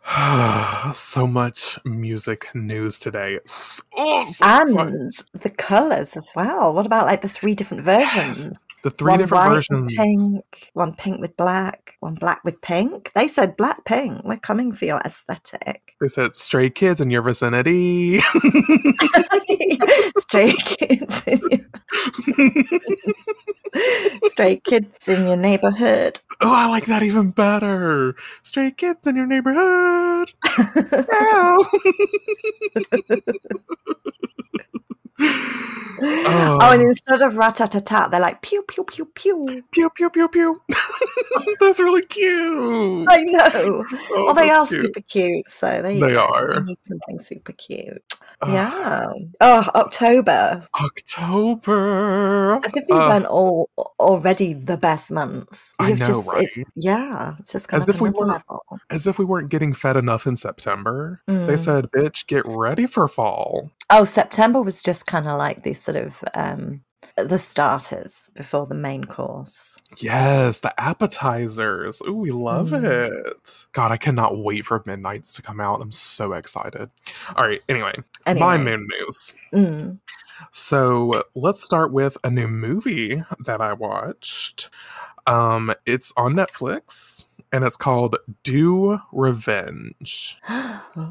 so 0.94 1.26
much 1.26 1.78
music 1.84 2.48
news 2.54 2.98
today. 3.00 3.40
So. 3.46 3.82
And 4.42 5.10
the 5.32 5.50
colours 5.56 6.16
as 6.16 6.32
well. 6.34 6.72
What 6.72 6.86
about 6.86 7.06
like 7.06 7.22
the 7.22 7.28
three 7.28 7.54
different 7.54 7.84
versions? 7.84 8.48
Yes. 8.48 8.66
The 8.82 8.90
three 8.90 9.10
one 9.10 9.18
different 9.18 9.54
versions. 9.54 9.92
pink, 9.96 10.70
one 10.72 10.94
pink 10.94 11.20
with 11.20 11.36
black, 11.36 11.96
one 12.00 12.14
black 12.14 12.42
with 12.44 12.60
pink. 12.60 13.12
They 13.14 13.28
said 13.28 13.56
black 13.56 13.84
pink. 13.84 14.22
We're 14.24 14.38
coming 14.38 14.72
for 14.72 14.84
your 14.84 15.00
aesthetic. 15.04 15.94
They 16.00 16.08
said 16.08 16.36
stray 16.36 16.70
kids 16.70 17.00
in 17.00 17.10
your 17.10 17.22
vicinity. 17.22 18.20
Stray 20.18 20.52
kids 20.52 21.26
in 21.26 21.40
your, 21.50 21.60
stray 24.24 24.60
kids 24.66 25.08
in 25.08 25.26
your 25.26 25.36
neighborhood. 25.36 26.20
oh, 26.40 26.54
I 26.54 26.68
like 26.68 26.86
that 26.86 27.02
even 27.04 27.30
better. 27.32 28.16
Stray 28.42 28.72
kids 28.72 29.06
in 29.06 29.16
your 29.16 29.26
neighborhood. 29.26 30.32
Ow. 35.22 36.58
Oh, 36.62 36.70
and 36.72 36.80
instead 36.80 37.20
of 37.20 37.36
rat 37.36 37.56
tat 37.56 37.72
tat, 37.84 38.10
they're 38.10 38.20
like 38.20 38.40
pew 38.40 38.62
pew 38.62 38.84
pew 38.84 39.04
pew. 39.14 39.62
pew 39.70 39.90
pew 39.90 40.08
pew 40.10 40.28
pew. 40.28 40.62
That's 41.60 41.78
really 41.78 42.04
cute. 42.06 43.06
I 43.08 43.22
know. 43.24 43.84
Oh, 44.12 44.24
well, 44.24 44.34
they 44.34 44.48
are 44.50 44.66
cute. 44.66 44.82
super 44.82 45.00
cute, 45.02 45.46
so 45.46 45.82
there 45.82 45.90
you 45.90 46.00
They 46.00 46.12
go. 46.12 46.24
are. 46.24 46.54
You 46.54 46.60
need 46.64 46.78
something 46.82 47.20
super 47.20 47.52
cute. 47.52 48.02
Ugh, 48.42 48.50
Yeah. 48.50 49.06
Oh, 49.42 49.68
October. 49.74 50.66
October. 50.82 52.60
As 52.64 52.74
if 52.76 52.84
we 52.88 52.96
Uh, 52.96 53.08
weren't 53.08 53.26
all 53.26 53.68
already 53.98 54.54
the 54.54 54.78
best 54.78 55.10
month. 55.10 55.68
I 55.78 55.90
You've 55.90 55.98
know, 56.00 56.06
just, 56.06 56.28
right? 56.28 56.42
It's, 56.44 56.58
yeah, 56.76 57.34
it's 57.40 57.52
just 57.52 57.68
kind 57.68 57.82
As 57.82 57.88
of 57.88 57.94
if 57.96 58.00
we 58.00 58.08
weren't- 58.08 58.30
level. 58.32 58.64
as 58.88 59.06
if 59.06 59.18
we 59.18 59.26
weren't 59.26 59.50
getting 59.50 59.74
fed 59.74 59.96
enough 59.98 60.26
in 60.26 60.36
September. 60.36 61.20
They 61.26 61.34
Mm. 61.34 61.58
said, 61.58 61.90
"Bitch, 61.90 62.26
get 62.26 62.44
ready 62.46 62.86
for 62.86 63.06
fall." 63.08 63.70
Oh, 63.90 64.04
September 64.04 64.62
was 64.62 64.82
just 64.82 65.04
kind 65.10 65.26
of 65.28 65.38
like 65.38 65.62
the 65.64 65.74
sort 65.74 65.96
of 65.96 66.22
um 66.34 66.82
the 67.16 67.38
starters 67.38 68.30
before 68.34 68.66
the 68.66 68.74
main 68.74 69.04
course. 69.04 69.76
Yes, 69.98 70.60
the 70.60 70.72
appetizers. 70.80 72.00
Ooh, 72.06 72.14
we 72.14 72.30
love 72.30 72.70
Mm. 72.70 72.84
it. 73.26 73.66
God, 73.72 73.90
I 73.90 73.96
cannot 73.96 74.38
wait 74.38 74.64
for 74.66 74.82
Midnights 74.86 75.34
to 75.34 75.42
come 75.42 75.60
out. 75.60 75.80
I'm 75.80 75.92
so 75.92 76.34
excited. 76.34 76.90
All 77.36 77.46
right, 77.46 77.62
anyway, 77.68 77.94
Anyway, 78.26 78.46
my 78.46 78.58
moon 78.58 78.84
news. 78.88 79.32
mm. 79.52 79.98
So 80.52 81.22
let's 81.34 81.62
start 81.62 81.92
with 81.92 82.16
a 82.24 82.30
new 82.30 82.48
movie 82.48 83.22
that 83.44 83.60
I 83.60 83.72
watched. 83.72 84.70
Um, 85.26 85.72
it's 85.86 86.12
on 86.16 86.34
Netflix 86.34 87.24
and 87.52 87.64
it's 87.64 87.76
called 87.76 88.16
Do 88.42 89.00
Revenge. 89.12 90.38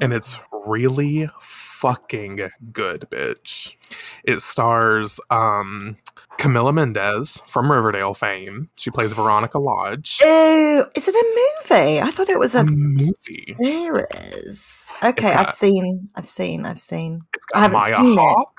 And 0.02 0.12
it's 0.14 0.38
really 0.66 1.30
fucking 1.42 2.50
good, 2.74 3.08
bitch. 3.10 3.78
It 4.26 4.42
stars 4.42 5.22
um 5.30 5.98
Camila 6.40 6.74
Mendes 6.74 7.44
from 7.48 7.70
Riverdale 7.70 8.14
fame. 8.14 8.70
She 8.78 8.90
plays 8.90 9.12
Veronica 9.12 9.60
Lodge. 9.60 10.20
Ew, 10.22 10.86
is 10.96 11.08
it 11.10 11.14
a 11.16 11.26
movie? 11.70 12.00
I 12.00 12.10
thought 12.12 12.30
it 12.30 12.40
was 12.40 12.56
A 12.56 12.62
a 12.62 12.64
movie. 12.64 13.56
series. 13.62 14.76
Okay, 15.04 15.28
It's 15.28 15.36
I've 15.36 15.52
seen, 15.52 16.08
I've 16.16 16.26
seen, 16.26 16.66
I've 16.66 16.80
seen. 16.80 17.22
It's 17.34 17.46
I 17.54 17.60
got 17.60 17.62
haven't 17.62 17.78
Maya 17.80 17.96
seen 17.98 18.14
it. 18.14 18.20
Hawke, 18.22 18.54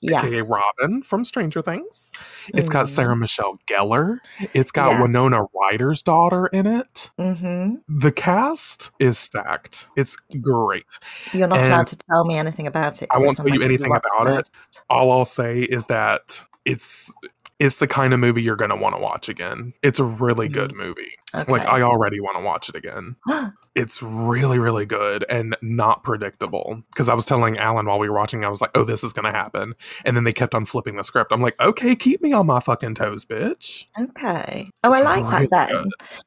Yes. 0.00 0.24
aka 0.24 0.42
Robin 0.42 1.02
from 1.02 1.24
Stranger 1.24 1.60
Things. 1.60 2.12
It's 2.48 2.68
got 2.70 2.86
Mm. 2.86 2.88
Sarah 2.88 3.16
Michelle 3.16 3.58
Gellar. 3.66 4.18
It's 4.54 4.72
got 4.72 4.92
Yes. 4.92 5.02
Winona 5.02 5.44
Ryder's 5.54 6.00
daughter 6.02 6.46
in 6.46 6.66
it. 6.66 7.10
Mm-hmm. 7.18 7.74
The 8.00 8.12
cast 8.12 8.90
is 8.98 9.18
stacked. 9.18 9.90
It's 9.96 10.16
great. 10.40 10.84
You're 11.32 11.46
not 11.48 11.58
And 11.58 11.68
allowed 11.68 11.86
to 11.88 11.96
tell 12.10 12.24
me 12.24 12.38
anything 12.38 12.66
about 12.66 13.02
it. 13.02 13.08
I 13.10 13.18
won't 13.18 13.36
tell 13.36 13.48
you 13.48 13.62
anything 13.62 13.94
about 13.94 14.28
it. 14.28 14.50
All 14.88 15.10
I'll 15.12 15.24
say 15.26 15.60
is 15.60 15.86
that 15.86 16.44
it's 16.64 17.12
it's 17.62 17.78
the 17.78 17.86
kind 17.86 18.12
of 18.12 18.20
movie 18.20 18.42
you're 18.42 18.56
going 18.56 18.70
to 18.70 18.76
want 18.76 18.94
to 18.94 19.00
watch 19.00 19.28
again. 19.28 19.72
It's 19.82 19.98
a 20.00 20.04
really 20.04 20.48
Mhm. 20.48 20.52
good 20.52 20.74
movie. 20.74 21.12
Okay. 21.34 21.50
Like 21.50 21.66
I 21.66 21.80
already 21.82 22.20
want 22.20 22.36
to 22.36 22.42
watch 22.42 22.68
it 22.68 22.74
again. 22.76 23.16
It's 23.74 24.02
really 24.02 24.58
really 24.58 24.84
good 24.84 25.24
and 25.30 25.56
not 25.62 26.02
predictable 26.04 26.82
because 26.90 27.08
I 27.08 27.14
was 27.14 27.24
telling 27.24 27.56
Alan 27.56 27.86
while 27.86 27.98
we 27.98 28.06
were 28.10 28.14
watching 28.18 28.44
I 28.44 28.50
was 28.50 28.60
like, 28.60 28.70
"Oh, 28.74 28.84
this 28.84 29.02
is 29.02 29.14
going 29.14 29.24
to 29.24 29.30
happen." 29.32 29.74
And 30.04 30.14
then 30.14 30.24
they 30.24 30.32
kept 30.34 30.54
on 30.54 30.66
flipping 30.66 30.96
the 30.96 31.04
script. 31.04 31.32
I'm 31.32 31.40
like, 31.40 31.58
"Okay, 31.58 31.94
keep 31.96 32.20
me 32.20 32.34
on 32.34 32.44
my 32.44 32.60
fucking 32.60 32.96
toes, 32.96 33.24
bitch." 33.24 33.86
Okay. 33.98 34.68
Oh, 34.84 34.92
I 34.92 35.00
like 35.00 35.24
really 35.32 35.46
that 35.52 35.70
then. 35.72 35.84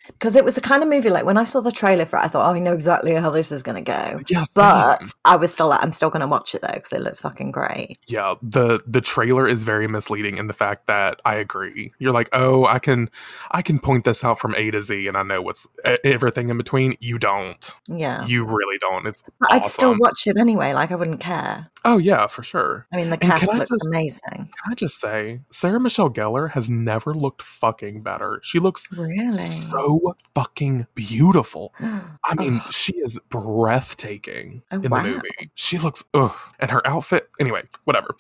Because 0.07 0.35
it 0.35 0.43
was 0.43 0.55
the 0.55 0.61
kind 0.61 0.81
of 0.81 0.89
movie 0.89 1.11
like 1.11 1.23
when 1.23 1.37
I 1.37 1.43
saw 1.43 1.61
the 1.61 1.71
trailer 1.71 2.05
for 2.05 2.17
it, 2.17 2.23
I 2.23 2.27
thought, 2.29 2.49
oh, 2.49 2.55
I 2.55 2.59
know 2.59 2.73
exactly 2.73 3.13
how 3.13 3.29
this 3.29 3.51
is 3.51 3.61
going 3.61 3.75
to 3.75 3.83
go. 3.83 4.19
Yes. 4.27 4.49
But 4.55 5.03
I 5.23 5.35
was 5.35 5.53
still 5.53 5.67
like, 5.67 5.83
I'm 5.83 5.91
still 5.91 6.09
going 6.09 6.21
to 6.21 6.27
watch 6.27 6.55
it 6.55 6.63
though 6.63 6.73
because 6.73 6.93
it 6.93 7.01
looks 7.01 7.21
fucking 7.21 7.51
great. 7.51 7.99
yeah 8.07 8.33
the 8.41 8.81
the 8.87 9.01
trailer 9.01 9.47
is 9.47 9.63
very 9.65 9.87
misleading 9.87 10.37
in 10.39 10.47
the 10.47 10.53
fact 10.53 10.87
that 10.87 11.21
i 11.25 11.35
agree 11.35 11.91
you're 11.99 12.11
like 12.13 12.29
oh 12.33 12.65
i 12.65 12.79
can 12.79 13.09
i 13.51 13.61
can 13.61 13.79
point 13.79 14.03
this 14.05 14.23
out 14.23 14.39
from 14.39 14.55
a 14.55 14.71
to 14.71 14.81
z 14.81 15.07
and 15.07 15.17
i 15.17 15.23
know 15.23 15.41
what's 15.41 15.67
everything 16.03 16.49
in 16.49 16.57
between 16.57 16.95
you 16.99 17.17
don't 17.19 17.75
Yeah. 17.87 18.25
you 18.25 18.45
really 18.45 18.77
don't 18.79 19.05
it's 19.07 19.23
But 19.39 19.51
I'd 19.51 19.65
still 19.65 19.95
watch 19.99 20.27
it 20.27 20.37
anyway. 20.37 20.73
Like 20.73 20.91
I 20.91 20.95
wouldn't 20.95 21.19
care. 21.19 21.69
oh 21.83 21.97
yeah 21.97 22.27
for 22.27 22.43
sure 22.43 22.87
I 22.93 22.97
mean, 22.97 23.09
the 23.09 23.17
cast 23.17 23.53
looks 23.53 23.69
just- 23.69 23.87
amazing. 23.87 24.21
can 24.31 24.71
i 24.71 24.75
just 24.75 24.99
say 24.99 25.41
sarah 25.51 25.79
michelle 25.79 26.09
gellar 26.09 26.51
has 26.51 26.69
never 26.69 27.13
looked 27.13 27.41
fucking 27.41 28.01
better 28.03 28.39
she 28.43 28.59
looks 28.59 28.87
Really? 28.91 29.31
so 29.33 30.15
fucking 30.33 30.87
beautiful 30.95 31.73
I 32.27 32.33
mean, 32.35 32.61
she 32.71 32.93
is 32.97 33.19
breathtaking 33.29 34.63
Oh, 34.71 34.81
in 34.81 34.89
wow. 34.89 35.03
the 35.03 35.09
movie. 35.09 35.51
She 35.53 35.77
looks 35.77 36.03
ugh, 36.15 36.35
and 36.59 36.71
her 36.71 36.85
outfit. 36.87 37.29
Anyway, 37.39 37.63
whatever. 37.83 38.15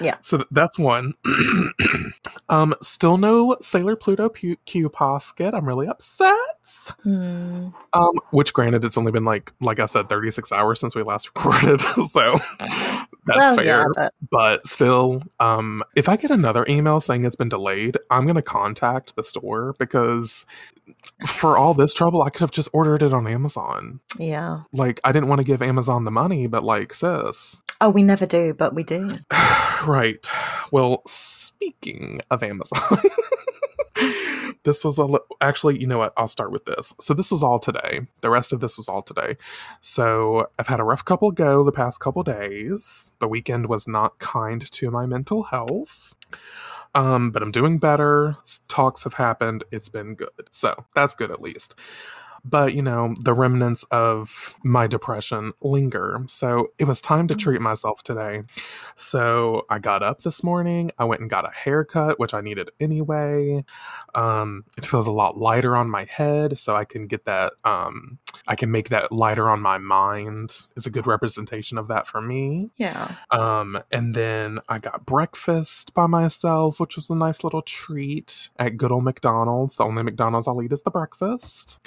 Yeah. 0.00 0.16
So 0.22 0.38
th- 0.38 0.48
that's 0.50 0.78
one. 0.78 1.12
um, 2.50 2.74
still 2.82 3.16
no 3.16 3.56
Sailor 3.60 3.96
Pluto 3.96 4.28
Q, 4.28 4.56
Q 4.66 4.90
Posket. 4.90 5.54
I'm 5.54 5.66
really 5.66 5.86
upset. 5.86 6.36
Hmm. 7.02 7.68
Um, 7.92 8.12
which 8.30 8.52
granted, 8.52 8.84
it's 8.84 8.98
only 8.98 9.12
been 9.12 9.24
like 9.24 9.52
like 9.60 9.80
I 9.80 9.86
said, 9.86 10.08
36 10.08 10.52
hours 10.52 10.80
since 10.80 10.94
we 10.94 11.02
last 11.02 11.28
recorded, 11.34 11.80
so 11.80 12.36
that's 13.24 13.38
well, 13.38 13.56
fair. 13.56 13.64
yeah, 13.64 13.84
but 13.96 14.14
But 14.30 14.66
still, 14.66 15.22
um, 15.38 15.82
if 15.94 16.08
I 16.08 16.16
get 16.16 16.30
another 16.30 16.66
email 16.68 17.00
saying 17.00 17.24
it's 17.24 17.36
been 17.36 17.48
delayed, 17.48 17.96
I'm 18.10 18.26
gonna 18.26 18.42
contact 18.42 19.16
the 19.16 19.24
store 19.24 19.74
because 19.78 20.44
for 21.26 21.56
all 21.56 21.72
this 21.72 21.94
trouble, 21.94 22.22
I 22.22 22.30
could 22.30 22.40
have 22.40 22.50
just 22.50 22.68
ordered 22.72 23.02
it 23.02 23.12
on 23.12 23.26
Amazon. 23.26 24.00
yeah. 24.18 24.62
Like, 24.72 25.00
I 25.04 25.12
didn't 25.12 25.28
want 25.28 25.40
to 25.40 25.44
give 25.44 25.62
Amazon 25.62 26.04
the 26.04 26.10
money, 26.10 26.48
but 26.48 26.64
like, 26.64 26.92
sis. 26.92 27.62
Oh, 27.80 27.88
we 27.88 28.02
never 28.02 28.26
do, 28.26 28.52
but 28.52 28.74
we 28.74 28.82
do. 28.82 29.16
right. 29.86 30.26
Well, 30.70 31.02
speaking 31.06 32.20
of 32.30 32.42
Amazon, 32.42 32.98
this 34.64 34.84
was 34.84 34.98
a 34.98 35.06
li- 35.06 35.18
actually, 35.40 35.80
you 35.80 35.86
know 35.86 35.96
what? 35.96 36.12
I'll 36.16 36.28
start 36.28 36.52
with 36.52 36.66
this. 36.66 36.94
So, 37.00 37.14
this 37.14 37.30
was 37.30 37.42
all 37.42 37.58
today. 37.58 38.00
The 38.20 38.28
rest 38.28 38.52
of 38.52 38.60
this 38.60 38.76
was 38.76 38.88
all 38.88 39.00
today. 39.00 39.36
So, 39.80 40.50
I've 40.58 40.66
had 40.66 40.80
a 40.80 40.84
rough 40.84 41.04
couple 41.06 41.30
go 41.30 41.64
the 41.64 41.72
past 41.72 42.00
couple 42.00 42.22
days. 42.22 43.14
The 43.18 43.28
weekend 43.28 43.66
was 43.66 43.88
not 43.88 44.18
kind 44.18 44.60
to 44.72 44.90
my 44.90 45.06
mental 45.06 45.44
health. 45.44 46.14
Um, 46.94 47.30
but 47.30 47.42
I'm 47.42 47.52
doing 47.52 47.78
better. 47.78 48.36
Talks 48.68 49.04
have 49.04 49.14
happened. 49.14 49.64
It's 49.72 49.88
been 49.88 50.14
good. 50.16 50.28
So, 50.50 50.84
that's 50.94 51.14
good 51.14 51.30
at 51.30 51.40
least. 51.40 51.74
But 52.44 52.74
you 52.74 52.82
know, 52.82 53.14
the 53.24 53.34
remnants 53.34 53.84
of 53.90 54.54
my 54.62 54.86
depression 54.86 55.52
linger. 55.60 56.24
So 56.28 56.68
it 56.78 56.84
was 56.84 57.00
time 57.00 57.28
to 57.28 57.34
treat 57.34 57.60
myself 57.60 58.02
today. 58.02 58.42
So 58.94 59.66
I 59.68 59.78
got 59.78 60.02
up 60.02 60.22
this 60.22 60.42
morning, 60.42 60.90
I 60.98 61.04
went 61.04 61.20
and 61.20 61.30
got 61.30 61.44
a 61.44 61.52
haircut, 61.52 62.18
which 62.18 62.34
I 62.34 62.40
needed 62.40 62.70
anyway. 62.80 63.64
Um, 64.14 64.64
it 64.76 64.86
feels 64.86 65.06
a 65.06 65.12
lot 65.12 65.36
lighter 65.36 65.76
on 65.76 65.90
my 65.90 66.04
head, 66.04 66.58
so 66.58 66.76
I 66.76 66.84
can 66.84 67.06
get 67.06 67.24
that 67.24 67.52
um 67.64 68.18
I 68.46 68.56
can 68.56 68.70
make 68.70 68.88
that 68.88 69.12
lighter 69.12 69.48
on 69.48 69.60
my 69.60 69.78
mind. 69.78 70.66
It's 70.76 70.86
a 70.86 70.90
good 70.90 71.06
representation 71.06 71.78
of 71.78 71.88
that 71.88 72.06
for 72.06 72.20
me. 72.20 72.70
Yeah. 72.76 73.14
Um, 73.30 73.80
and 73.90 74.14
then 74.14 74.60
I 74.68 74.78
got 74.78 75.06
breakfast 75.06 75.94
by 75.94 76.06
myself, 76.06 76.80
which 76.80 76.96
was 76.96 77.10
a 77.10 77.14
nice 77.14 77.44
little 77.44 77.62
treat 77.62 78.50
at 78.58 78.76
good 78.76 78.92
old 78.92 79.04
McDonald's. 79.04 79.76
The 79.76 79.84
only 79.84 80.02
McDonald's 80.02 80.48
I'll 80.48 80.62
eat 80.62 80.72
is 80.72 80.82
the 80.82 80.90
breakfast. 80.90 81.78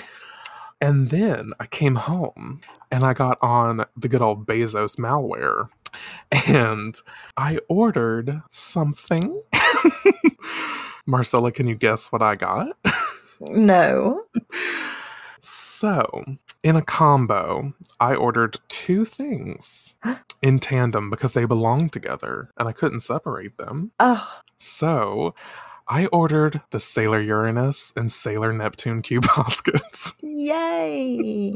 And 0.84 1.12
then 1.12 1.54
I 1.62 1.66
came 1.66 1.96
home 1.96 2.60
and 2.92 3.06
I 3.06 3.14
got 3.14 3.38
on 3.42 3.86
the 3.96 4.10
good 4.10 4.22
old 4.22 4.46
Bezos 4.46 4.98
malware 4.98 5.70
and 6.46 6.94
I 7.38 7.60
ordered 7.70 8.42
something. 8.52 9.42
Marcella, 11.06 11.54
can 11.54 11.68
you 11.68 11.76
guess 11.76 12.12
what 12.12 12.22
I 12.22 12.36
got? 12.36 12.76
No. 13.40 14.24
So, 15.40 16.26
in 16.64 16.76
a 16.76 16.82
combo, 16.82 17.74
I 18.02 18.16
ordered 18.16 18.58
two 18.68 19.06
things 19.06 19.96
in 20.42 20.60
tandem 20.60 21.10
because 21.10 21.32
they 21.32 21.46
belong 21.46 21.92
together 21.92 22.50
and 22.58 22.68
I 22.68 22.74
couldn't 22.74 23.02
separate 23.02 23.58
them. 23.58 23.92
Oh, 24.02 24.30
So, 24.60 25.34
I 25.88 26.06
ordered 26.08 26.62
the 26.72 26.80
Sailor 26.80 27.22
Uranus 27.22 27.92
and 27.96 28.12
Sailor 28.12 28.54
Neptune 28.54 29.02
Q 29.02 29.20
Poskets, 29.22 30.14
yay. 30.22 31.54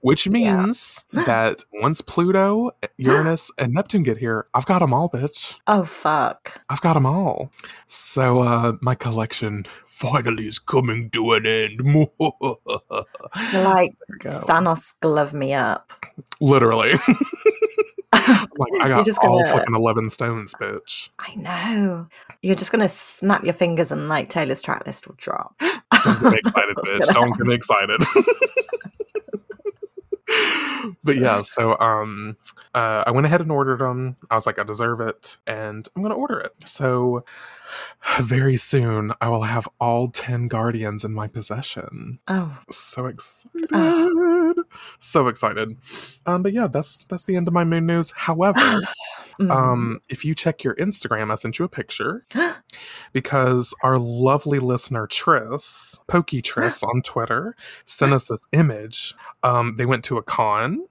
which 0.00 0.26
Yeah. 0.26 0.32
means 0.32 1.04
that 1.12 1.64
once 1.72 2.00
Pluto, 2.02 2.72
Uranus, 2.98 3.50
and 3.58 3.72
Neptune 3.72 4.02
get 4.02 4.18
here, 4.18 4.46
I've 4.52 4.66
got 4.66 4.80
them 4.80 4.92
all, 4.92 5.08
bitch. 5.08 5.58
Oh, 5.66 5.84
fuck. 5.84 6.60
I've 6.68 6.82
got 6.82 6.92
them 6.94 7.06
all. 7.06 7.50
So, 7.88 8.40
uh, 8.42 8.72
my 8.82 8.94
collection 8.94 9.64
finally 9.86 10.46
is 10.46 10.58
coming 10.58 11.08
to 11.10 11.32
an 11.32 11.46
end. 11.46 11.80
Like, 13.54 13.92
There 14.00 14.08
we 14.10 14.18
go. 14.18 14.40
Thanos 14.46 14.94
glove 15.00 15.32
me 15.34 15.54
up. 15.54 15.90
Literally. 16.40 16.92
Like, 18.56 18.72
I 18.82 18.88
got 18.88 19.04
just 19.04 19.18
all 19.22 19.40
gonna- 19.42 19.52
fucking 19.58 19.74
11 19.74 20.10
stones, 20.10 20.54
bitch. 20.60 21.08
I 21.18 21.34
know. 21.34 22.06
You're 22.42 22.54
just 22.56 22.70
going 22.72 22.86
to 22.86 22.94
snap 22.94 23.42
your 23.44 23.52
fingers 23.54 23.90
and 23.92 24.08
like 24.08 24.28
Taylor's 24.28 24.62
track 24.62 24.86
list 24.86 25.06
will 25.08 25.16
drop. 25.18 25.54
Don't 25.60 26.22
get 26.22 26.34
excited, 26.44 26.76
bitch. 26.76 27.12
Don't 27.14 27.36
get 27.36 27.46
me 27.46 27.54
excited. 27.54 28.00
but 31.04 31.16
yeah, 31.16 31.42
so 31.42 31.78
um 31.78 32.36
uh 32.74 33.04
I 33.06 33.10
went 33.12 33.26
ahead 33.26 33.40
and 33.40 33.52
ordered 33.52 33.78
them. 33.80 34.16
I 34.30 34.34
was 34.34 34.46
like, 34.46 34.58
I 34.58 34.62
deserve 34.64 35.00
it, 35.00 35.36
and 35.46 35.86
I'm 35.94 36.02
gonna 36.02 36.16
order 36.16 36.40
it. 36.40 36.52
So 36.64 37.24
very 38.20 38.56
soon 38.56 39.12
I 39.20 39.28
will 39.28 39.42
have 39.44 39.68
all 39.80 40.08
10 40.08 40.48
guardians 40.48 41.04
in 41.04 41.14
my 41.14 41.28
possession. 41.28 42.18
Oh, 42.28 42.58
So 42.70 43.06
excited. 43.06 43.68
Ah. 43.72 44.08
So 45.00 45.28
excited. 45.28 45.76
Um, 46.26 46.42
but 46.42 46.52
yeah, 46.52 46.66
that's 46.66 47.04
that's 47.08 47.24
the 47.24 47.36
end 47.36 47.48
of 47.48 47.54
my 47.54 47.64
moon 47.64 47.86
news. 47.86 48.12
However, 48.16 48.60
mm. 49.40 49.50
um, 49.50 50.00
if 50.08 50.24
you 50.24 50.34
check 50.34 50.64
your 50.64 50.74
Instagram, 50.76 51.32
I 51.32 51.36
sent 51.36 51.58
you 51.58 51.64
a 51.64 51.68
picture 51.68 52.26
because 53.12 53.74
our 53.82 53.98
lovely 53.98 54.58
listener 54.58 55.06
Tris, 55.06 56.00
Pokey 56.06 56.42
Tris 56.42 56.82
on 56.82 57.02
Twitter, 57.02 57.56
sent 57.84 58.12
us 58.12 58.24
this 58.24 58.46
image. 58.52 59.14
Um, 59.42 59.76
they 59.76 59.86
went 59.86 60.04
to 60.04 60.18
a 60.18 60.22
con 60.22 60.84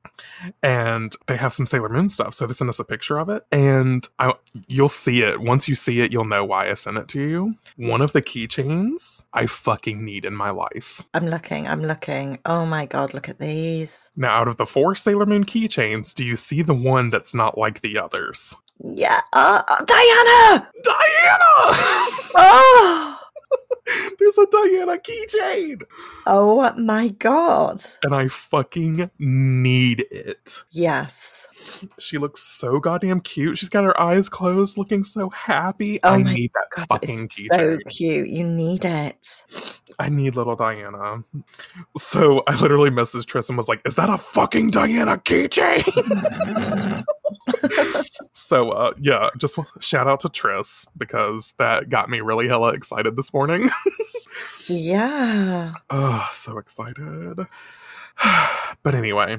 and 0.62 1.16
they 1.28 1.38
have 1.38 1.54
some 1.54 1.66
Sailor 1.66 1.90
Moon 1.90 2.10
stuff, 2.10 2.34
so 2.34 2.46
they 2.46 2.54
sent 2.54 2.70
us 2.70 2.80
a 2.80 2.84
picture 2.84 3.18
of 3.18 3.30
it, 3.30 3.46
and 3.52 4.08
I, 4.20 4.34
you'll 4.68 4.90
see 4.90 5.22
it. 5.22 5.42
Once 5.42 5.68
you 5.68 5.75
see 5.75 6.02
it, 6.02 6.12
you'll 6.12 6.25
know 6.25 6.46
why 6.46 6.70
I 6.70 6.74
sent 6.75 6.98
it 6.98 7.08
to 7.10 7.22
you. 7.22 7.56
One 7.78 8.02
of 8.02 8.13
the 8.13 8.22
keychains 8.22 9.25
I 9.34 9.48
fucking 9.48 10.04
need 10.04 10.25
in 10.25 10.36
my 10.36 10.50
life. 10.50 11.04
I'm 11.13 11.27
looking. 11.27 11.68
I'm 11.68 11.81
looking. 11.81 12.40
Oh 12.46 12.66
my 12.66 12.86
God, 12.86 13.14
look 13.14 13.29
at 13.29 13.40
these. 13.40 13.73
Now, 14.16 14.36
out 14.36 14.48
of 14.48 14.57
the 14.57 14.66
four 14.66 14.96
Sailor 14.96 15.25
Moon 15.25 15.46
keychains, 15.46 16.14
do 16.14 16.24
you 16.24 16.36
see 16.36 16.62
the 16.62 16.74
one 16.74 17.09
that's 17.09 17.33
not 17.33 17.57
like 17.57 17.81
the 17.81 17.98
others? 17.98 18.55
Yeah. 18.79 19.22
Uh, 19.31 19.62
uh, 19.68 19.83
Diana! 19.86 20.70
Diana! 20.83 22.09
Oh! 22.36 23.20
There's 24.18 24.38
a 24.40 24.48
Diana 24.48 24.98
keychain! 24.98 25.83
Oh 26.25 26.74
my 26.77 27.09
God. 27.09 27.83
And 28.01 28.16
I 28.16 28.27
fucking 28.27 29.12
need 29.20 30.05
it. 30.09 30.64
Yes. 30.72 31.48
She 32.00 32.18
looks 32.18 32.42
so 32.42 32.80
goddamn 32.80 33.22
cute. 33.22 33.58
She's 33.58 33.70
got 33.70 33.84
her 33.84 34.00
eyes 34.00 34.30
closed, 34.30 34.78
looking 34.78 35.04
so 35.04 35.30
happy. 35.30 36.00
Oh 36.04 36.10
I 36.10 36.24
need 36.24 36.52
that 36.54 36.66
God, 36.76 36.88
that 36.90 37.08
fucking 37.08 37.26
is 37.26 37.50
so 37.52 37.78
cute. 37.88 38.30
You 38.30 38.44
need 38.44 38.86
it. 38.86 39.46
I 40.00 40.10
need 40.10 40.36
little 40.36 40.56
Diana. 40.56 41.24
So 41.98 42.44
I 42.48 42.60
literally 42.60 42.90
messaged 42.90 43.26
Tris 43.26 43.50
and 43.50 43.58
was 43.58 43.68
like, 43.68 43.82
Is 43.86 43.96
that 43.96 44.10
a 44.10 44.18
fucking 44.18 44.72
Diana 44.72 45.18
keychain? 45.18 45.84
so 48.34 48.72
uh 48.72 48.94
yeah, 49.00 49.30
just 49.38 49.58
shout 49.80 50.08
out 50.08 50.20
to 50.22 50.30
Tris 50.30 50.86
because 50.98 51.54
that 51.58 51.90
got 51.90 52.10
me 52.10 52.22
really 52.22 52.48
hella 52.48 52.74
excited 52.74 53.16
this 53.16 53.34
morning. 53.34 53.70
yeah. 54.68 55.74
Oh, 55.90 56.28
so 56.32 56.58
excited. 56.58 57.40
but 58.84 58.96
anyway, 58.96 59.38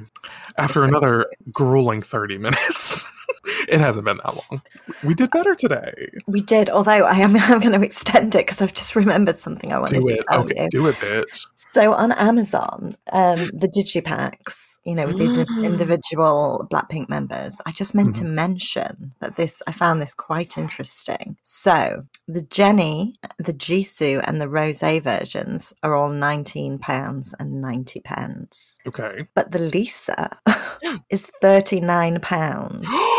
after 0.57 0.85
another 0.85 1.27
grueling 1.53 2.03
30 2.03 2.39
minutes, 2.39 3.09
it 3.69 3.81
hasn't 3.81 4.05
been 4.05 4.19
that 4.25 4.35
long. 4.35 4.63
We 5.03 5.15
did 5.15 5.31
better 5.31 5.55
today. 5.55 6.09
We 6.27 6.41
did, 6.41 6.71
although 6.71 7.05
I 7.05 7.15
am 7.17 7.37
I'm 7.41 7.61
going 7.61 7.79
to 7.79 7.85
extend 7.87 8.35
it 8.35 8.47
because 8.47 8.61
I've 8.61 8.75
just 8.75 8.97
remembered 8.97 9.39
something 9.39 9.73
I 9.73 9.79
wanted 9.79 10.01
Do 10.01 10.09
to 10.09 10.15
it. 10.15 10.25
tell 10.29 10.41
Okay, 10.43 10.63
you. 10.65 10.69
do 10.71 10.87
it, 10.89 10.97
bitch. 10.97 11.47
So 11.55 11.93
on 11.95 12.13
Amazon, 12.13 12.97
um, 13.13 13.51
the 13.53 13.69
digipacks, 13.69 14.79
you 14.85 14.95
know, 14.95 15.07
with 15.07 15.19
the 15.19 15.47
individual 15.65 16.67
Blackpink 16.71 17.09
members, 17.09 17.61
I 17.67 17.73
just 17.73 17.95
meant 17.95 18.05
Mm-hmm. 18.15 18.25
to 18.27 18.31
mention 18.31 19.13
that 19.21 19.37
this 19.37 19.63
I 19.67 19.73
found 19.73 20.01
this 20.03 20.15
quite 20.15 20.59
interesting. 20.59 21.37
So 21.43 22.05
the 22.29 22.43
Jennie, 22.43 23.17
the 23.39 23.53
Jisoo, 23.55 24.23
and 24.27 24.41
the 24.41 24.49
Rose 24.49 24.81
versions 24.81 25.73
are 25.83 25.95
all 25.95 26.11
nineteen 26.11 26.79
pounds 26.79 27.35
and 27.39 27.61
ninety 27.61 28.01
pence, 28.01 28.79
Okay. 28.87 29.27
but 29.35 29.51
the 29.53 29.59
Lisa 29.59 30.39
is 31.11 31.31
thirty 31.41 31.81
nine 31.81 32.21
pounds. 32.21 32.87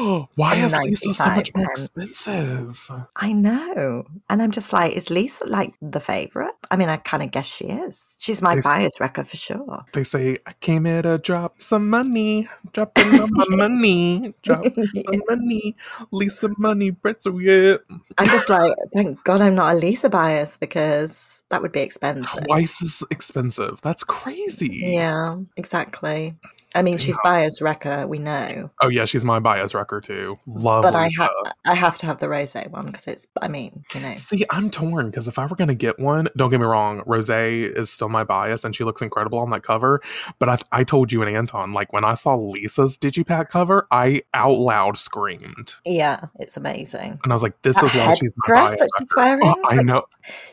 Why 0.34 0.56
is 0.56 0.76
Lisa 0.76 1.14
so 1.14 1.30
much 1.30 1.54
more 1.54 1.70
expensive? 1.70 2.90
I 3.16 3.32
know, 3.32 4.04
and 4.28 4.42
I'm 4.42 4.50
just 4.50 4.72
like, 4.72 4.92
is 4.92 5.10
Lisa 5.10 5.46
like 5.46 5.74
the 5.82 6.00
favorite? 6.00 6.54
I 6.70 6.76
mean, 6.76 6.88
I 6.88 6.96
kind 6.96 7.22
of 7.22 7.30
guess 7.30 7.46
she 7.46 7.66
is. 7.66 8.16
She's 8.18 8.40
my 8.40 8.54
They 8.54 8.62
bias 8.62 8.92
wrecker 9.00 9.24
for 9.24 9.36
sure. 9.36 9.84
They 9.92 10.04
say, 10.04 10.38
I 10.46 10.52
came 10.60 10.84
here 10.84 11.02
to 11.02 11.18
drop 11.18 11.60
some 11.60 11.88
money, 11.90 12.48
dropping 12.72 13.10
my 13.10 13.26
money, 13.50 14.34
drop 14.42 14.64
some 14.74 15.22
money, 15.28 15.76
Lisa 16.10 16.50
money, 16.58 16.92
pretzel, 16.92 17.40
yeah. 17.40 17.76
I'm 18.18 18.26
just 18.26 18.48
like, 18.48 18.72
thank 18.94 19.22
God 19.24 19.40
I'm 19.40 19.54
not 19.54 19.74
a 19.74 19.78
Lisa 19.78 20.08
bias 20.08 20.56
because 20.56 21.42
that 21.50 21.62
would 21.62 21.72
be 21.72 21.80
expensive. 21.80 22.44
Twice 22.44 22.82
as 22.82 23.02
expensive. 23.10 23.80
That's 23.82 24.04
crazy. 24.04 24.80
Yeah, 24.82 25.36
exactly. 25.56 26.36
I 26.74 26.82
mean, 26.82 26.98
she's 26.98 27.16
bias 27.24 27.60
wrecker, 27.60 28.06
we 28.06 28.18
know, 28.18 28.70
Oh 28.80 28.88
yeah, 28.88 29.04
she's 29.04 29.24
my 29.24 29.40
bias 29.40 29.74
wrecker 29.74 30.00
too. 30.00 30.38
Love 30.46 30.82
but 30.82 30.94
I 30.94 31.10
have 31.18 31.30
I 31.66 31.74
have 31.74 31.98
to 31.98 32.06
have 32.06 32.18
the 32.18 32.28
rose 32.28 32.54
one 32.54 32.86
because 32.86 33.06
it's. 33.06 33.26
I 33.42 33.48
mean, 33.48 33.84
you 33.94 34.00
know, 34.00 34.14
See, 34.14 34.44
I'm 34.50 34.70
torn 34.70 35.06
because 35.10 35.26
if 35.28 35.38
I 35.38 35.46
were 35.46 35.56
gonna 35.56 35.74
get 35.74 35.98
one, 35.98 36.28
don't 36.36 36.50
get 36.50 36.60
me 36.60 36.66
wrong, 36.66 37.02
Rose 37.06 37.28
is 37.30 37.90
still 37.90 38.08
my 38.08 38.24
bias 38.24 38.64
and 38.64 38.74
she 38.74 38.84
looks 38.84 39.02
incredible 39.02 39.38
on 39.38 39.50
that 39.50 39.62
cover. 39.62 40.00
But 40.38 40.48
I, 40.48 40.58
I 40.72 40.84
told 40.84 41.10
you 41.12 41.22
and 41.22 41.34
Anton, 41.34 41.72
like 41.72 41.92
when 41.92 42.04
I 42.04 42.14
saw 42.14 42.34
Lisa's 42.36 42.98
Digipack 42.98 43.48
cover, 43.48 43.86
I 43.90 44.22
out 44.34 44.58
loud 44.58 44.98
screamed, 44.98 45.74
yeah, 45.84 46.26
it's 46.38 46.56
amazing. 46.56 47.18
and 47.22 47.32
I 47.32 47.34
was 47.34 47.42
like, 47.42 47.60
"This 47.62 47.76
That 47.76 47.86
is 47.86 47.94
why 47.94 48.14
she's 48.14 48.34
my 48.36 48.46
Dress 48.46 48.70
bias." 48.70 48.80
that 48.80 48.90
she's 49.00 49.08
wearing, 49.16 49.40
Oh, 49.42 49.64
I 49.68 49.82
know 49.82 50.04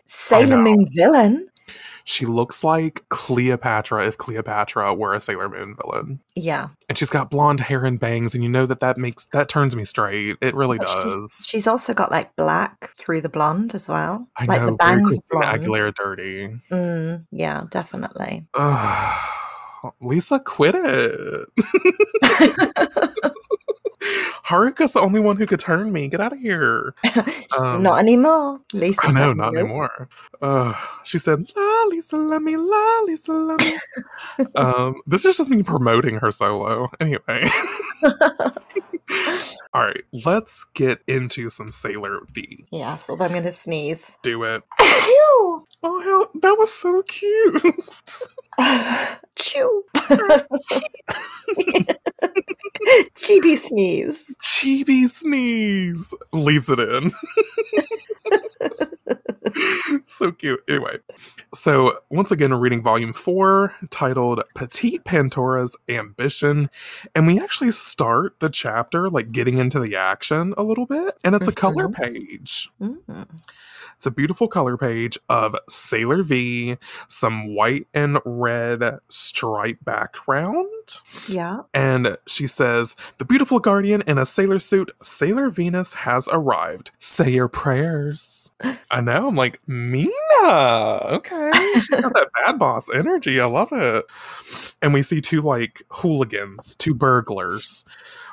Sailor 0.05 0.57
know. 0.57 0.63
Moon 0.63 0.87
villain. 0.91 1.49
She 2.07 2.25
looks 2.25 2.63
like 2.63 3.03
Cleopatra 3.09 4.07
if 4.07 4.17
Cleopatra 4.17 4.93
were 4.93 5.13
a 5.13 5.19
Sailor 5.19 5.49
Moon 5.49 5.75
villain, 5.75 6.21
Yeah, 6.35 6.69
and 6.87 6.97
she's 6.97 7.09
got 7.09 7.29
blonde 7.29 7.59
hair 7.59 7.83
and 7.83 7.99
bangs, 7.99 8.33
and 8.33 8.41
you 8.41 8.49
know 8.49 8.65
that 8.65 8.79
that 8.79 8.97
makes 8.97 9.25
that 9.33 9.49
turns 9.49 9.75
me 9.75 9.83
straight. 9.83 10.37
It 10.41 10.55
really 10.55 10.77
but 10.77 10.87
does. 10.87 11.37
she's 11.43 11.67
also 11.67 11.93
got 11.93 12.09
like 12.09 12.33
black 12.37 12.95
through 12.97 13.19
the 13.21 13.29
blonde 13.29 13.75
as 13.75 13.89
well. 13.89 14.25
I 14.37 14.45
like 14.45 14.61
know, 14.61 14.67
the 14.67 14.77
bangs 14.77 15.19
blonde. 15.29 15.61
Aguilera 15.61 15.93
dirty. 15.93 16.47
Mm, 16.71 17.25
yeah, 17.31 17.65
definitely. 17.69 18.47
Lisa 20.01 20.39
quit 20.39 20.75
it. 20.75 21.49
Haruka's 24.47 24.93
the 24.93 25.01
only 25.01 25.19
one 25.19 25.35
who 25.35 25.45
could 25.45 25.59
turn 25.59 25.91
me. 25.91 26.07
Get 26.07 26.21
out 26.21 26.33
of 26.33 26.39
here. 26.39 26.93
Um, 27.59 27.81
Not 27.81 27.97
anymore. 27.99 28.59
Lisa. 28.73 28.99
I 29.07 29.11
know, 29.11 29.33
not 29.33 29.53
no. 29.53 29.59
anymore. 29.59 30.09
Uh, 30.41 30.73
she 31.03 31.17
said, 31.17 31.39
La 31.55 31.83
Lisa, 31.85 32.17
let 32.17 32.43
me, 32.43 32.55
la 32.55 32.99
Lisa, 33.05 33.31
let 33.31 33.59
me. 33.59 34.45
um, 34.55 35.01
this 35.07 35.25
is 35.25 35.37
just 35.37 35.49
me 35.49 35.63
promoting 35.63 36.17
her 36.17 36.31
solo. 36.31 36.91
Anyway. 36.99 37.47
All 39.77 39.83
right, 39.83 40.03
let's 40.25 40.65
get 40.73 41.03
into 41.07 41.51
some 41.51 41.69
Sailor 41.69 42.21
V. 42.31 42.65
Yeah, 42.71 42.95
so 42.95 43.13
I'm 43.13 43.31
gonna 43.31 43.51
sneeze. 43.51 44.17
Do 44.23 44.43
it. 44.43 44.63
Chew. 44.81 45.67
Oh, 45.83 46.01
hell, 46.03 46.31
that 46.41 46.55
was 46.57 46.73
so 46.73 47.03
cute. 47.03 47.61
Chew. 49.35 49.83
Chibi 53.19 53.55
sneeze. 53.55 54.25
Chibi 54.41 55.07
sneeze. 55.07 56.11
Leaves 56.33 56.69
it 56.71 56.79
in. 56.79 57.11
so 60.05 60.31
cute. 60.31 60.61
Anyway, 60.67 60.97
so 61.53 61.99
once 62.09 62.31
again, 62.31 62.51
we're 62.51 62.57
reading 62.57 62.83
volume 62.83 63.13
four 63.13 63.73
titled 63.89 64.43
Petite 64.55 65.03
Pandora's 65.03 65.75
Ambition. 65.89 66.69
And 67.15 67.27
we 67.27 67.39
actually 67.39 67.71
start 67.71 68.39
the 68.39 68.49
chapter 68.49 69.09
like 69.09 69.31
getting 69.31 69.57
into 69.57 69.79
the 69.79 69.95
action 69.95 70.53
a 70.57 70.63
little 70.63 70.85
bit. 70.85 71.17
And 71.23 71.35
it's 71.35 71.47
a 71.47 71.51
color 71.53 71.87
Mhm. 71.87 71.95
page. 71.95 72.69
Mm. 72.81 73.27
It's 73.95 74.05
a 74.05 74.11
beautiful 74.11 74.47
color 74.47 74.77
page 74.77 75.17
of 75.29 75.55
Sailor 75.69 76.23
V, 76.23 76.77
some 77.07 77.55
white 77.55 77.87
and 77.93 78.19
red 78.25 78.99
stripe 79.09 79.79
background. 79.83 80.67
Yeah. 81.27 81.61
And 81.73 82.17
she 82.27 82.47
says, 82.47 82.95
The 83.17 83.25
beautiful 83.25 83.59
guardian 83.59 84.03
in 84.07 84.17
a 84.17 84.25
sailor 84.25 84.59
suit, 84.59 84.91
Sailor 85.01 85.49
Venus 85.49 85.93
has 85.95 86.27
arrived. 86.31 86.91
Say 86.99 87.31
your 87.31 87.47
prayers. 87.47 88.51
I 88.91 89.01
know. 89.01 89.27
I'm 89.27 89.35
like, 89.35 89.59
Mina. 89.67 90.09
Okay. 90.43 91.51
She's 91.73 91.89
got 91.89 92.13
that 92.13 92.29
bad 92.33 92.59
boss 92.59 92.87
energy. 92.93 93.39
I 93.39 93.45
love 93.45 93.69
it. 93.71 94.05
And 94.81 94.93
we 94.93 95.03
see 95.03 95.21
two 95.21 95.41
like 95.41 95.83
hooligans, 95.89 96.75
two 96.75 96.93
burglars 96.93 97.85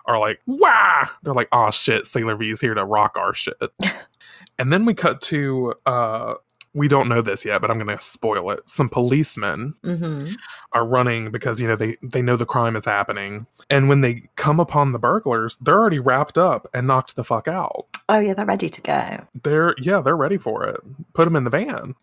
are 0.07 0.19
like, 0.19 0.41
Wah! 0.47 1.09
They're 1.23 1.35
like, 1.35 1.49
Oh 1.53 1.71
shit, 1.71 2.07
Sailor 2.07 2.37
V's 2.37 2.61
here 2.61 2.75
to 2.75 2.85
rock 2.85 3.17
our 3.17 3.35
shit. 3.35 3.57
and 4.59 4.73
then 4.73 4.85
we 4.85 4.95
cut 4.95 5.21
to, 5.23 5.75
uh, 5.87 6.35
we 6.75 6.89
don't 6.89 7.09
know 7.09 7.23
this 7.23 7.45
yet, 7.45 7.61
but 7.61 7.71
I'm 7.71 7.79
going 7.79 7.97
to 7.97 8.05
spoil 8.05 8.51
it. 8.51 8.69
Some 8.69 8.89
policemen 8.89 9.75
hmm 9.85 10.33
are 10.73 10.85
running 10.87 11.31
because 11.31 11.61
you 11.61 11.69
know 11.69 11.77
they 11.77 11.97
they 12.03 12.21
know 12.21 12.37
the 12.37 12.45
crime 12.45 12.75
is 12.77 12.85
happening. 12.85 13.47
And 13.71 13.89
when 13.89 14.01
they 14.01 14.29
come 14.37 14.59
upon 14.59 14.91
the 14.93 14.99
burglars 14.99 15.57
they're 15.61 15.79
already 15.79 16.01
wrapped 16.01 16.37
up 16.37 16.67
and 16.75 16.87
knocked 16.89 17.15
the 17.17 17.23
fuck 17.25 17.47
out. 17.49 17.87
Oh 18.09 18.19
yeah, 18.19 18.35
they're 18.35 18.45
ready 18.45 18.69
to 18.69 18.81
go. 18.81 19.27
they're 19.45 19.75
yeah 19.79 20.01
they're 20.01 20.17
ready 20.17 20.37
for 20.37 20.65
it. 20.67 20.81
Put 21.15 21.27
them 21.27 21.37
in 21.37 21.45
the 21.45 21.51
van. 21.51 21.95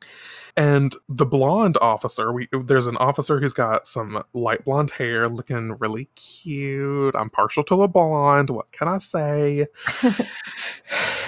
And 0.58 0.94
the 1.10 1.26
blonde 1.26 1.78
officer 1.82 2.32
we 2.32 2.48
there's 2.52 2.88
an 2.88 2.98
officer 2.98 3.40
who's 3.40 3.54
got 3.54 3.88
some 3.88 4.24
light 4.34 4.64
blonde 4.66 4.92
hair 4.92 5.28
looking 5.30 5.76
really 5.80 6.06
cute. 6.16 7.16
I'm 7.16 7.30
partial 7.30 7.64
to 7.64 7.76
the 7.76 7.88
blonde. 7.88 8.50
What 8.50 8.72
can 8.72 8.88
i 8.88 8.98
say? 9.00 9.68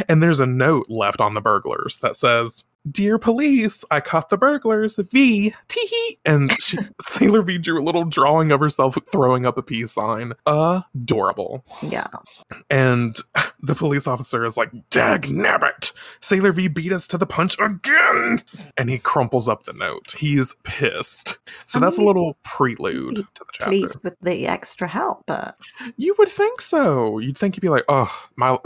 And 0.09 0.21
there's 0.23 0.39
a 0.39 0.45
note 0.45 0.87
left 0.89 1.21
on 1.21 1.33
the 1.33 1.41
burglars 1.41 1.97
that 1.97 2.15
says 2.15 2.63
Dear 2.91 3.17
police, 3.17 3.85
I 3.91 4.01
caught 4.01 4.29
the 4.29 4.37
burglars. 4.37 4.97
V, 4.97 5.53
tee 5.69 6.19
And 6.25 6.51
she, 6.61 6.77
Sailor 7.01 7.41
V 7.41 7.57
drew 7.57 7.79
a 7.79 7.83
little 7.83 8.03
drawing 8.03 8.51
of 8.51 8.59
herself 8.59 8.97
throwing 9.11 9.45
up 9.45 9.57
a 9.57 9.63
peace 9.63 9.93
sign. 9.93 10.33
Adorable. 10.45 11.63
Yeah. 11.81 12.07
And 12.69 13.15
the 13.61 13.75
police 13.75 14.05
officer 14.05 14.45
is 14.45 14.57
like, 14.57 14.71
Dag 14.89 15.23
nabbit! 15.23 15.93
Sailor 16.19 16.51
V 16.51 16.67
beat 16.67 16.91
us 16.91 17.07
to 17.07 17.17
the 17.17 17.25
punch 17.25 17.55
again! 17.59 18.41
And 18.77 18.89
he 18.89 18.99
crumples 18.99 19.47
up 19.47 19.63
the 19.63 19.73
note. 19.73 20.15
He's 20.17 20.55
pissed. 20.63 21.37
So 21.65 21.79
I 21.79 21.81
that's 21.81 21.97
a 21.97 22.03
little 22.03 22.37
prelude 22.43 23.15
to 23.15 23.21
the 23.23 23.45
chapter. 23.53 23.69
Pleased 23.71 23.97
with 24.03 24.15
the 24.21 24.47
extra 24.47 24.87
help, 24.87 25.23
but 25.25 25.55
You 25.95 26.15
would 26.19 26.27
think 26.29 26.59
so. 26.59 27.19
You'd 27.19 27.37
think 27.37 27.55
you'd 27.55 27.61
be 27.61 27.69
like, 27.69 27.85
oh, 27.87 28.27
my 28.35 28.57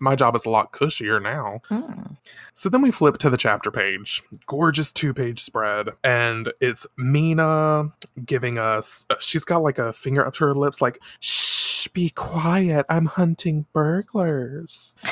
my 0.00 0.16
job 0.16 0.34
is 0.34 0.44
a 0.44 0.50
lot 0.50 0.72
cushier 0.72 1.22
now. 1.22 1.60
mm, 1.70 2.16
So 2.60 2.68
then 2.68 2.82
we 2.82 2.90
flip 2.90 3.16
to 3.16 3.30
the 3.30 3.38
chapter 3.38 3.70
page. 3.70 4.22
Gorgeous 4.44 4.92
two 4.92 5.14
page 5.14 5.40
spread. 5.40 5.88
And 6.04 6.52
it's 6.60 6.86
Mina 6.98 7.90
giving 8.26 8.58
us, 8.58 9.06
uh, 9.08 9.14
she's 9.18 9.44
got 9.44 9.62
like 9.62 9.78
a 9.78 9.94
finger 9.94 10.26
up 10.26 10.34
to 10.34 10.44
her 10.44 10.52
lips, 10.52 10.82
like, 10.82 11.00
shh, 11.20 11.88
be 11.94 12.10
quiet. 12.10 12.84
I'm 12.90 13.06
hunting 13.06 13.64
burglars. 13.72 14.94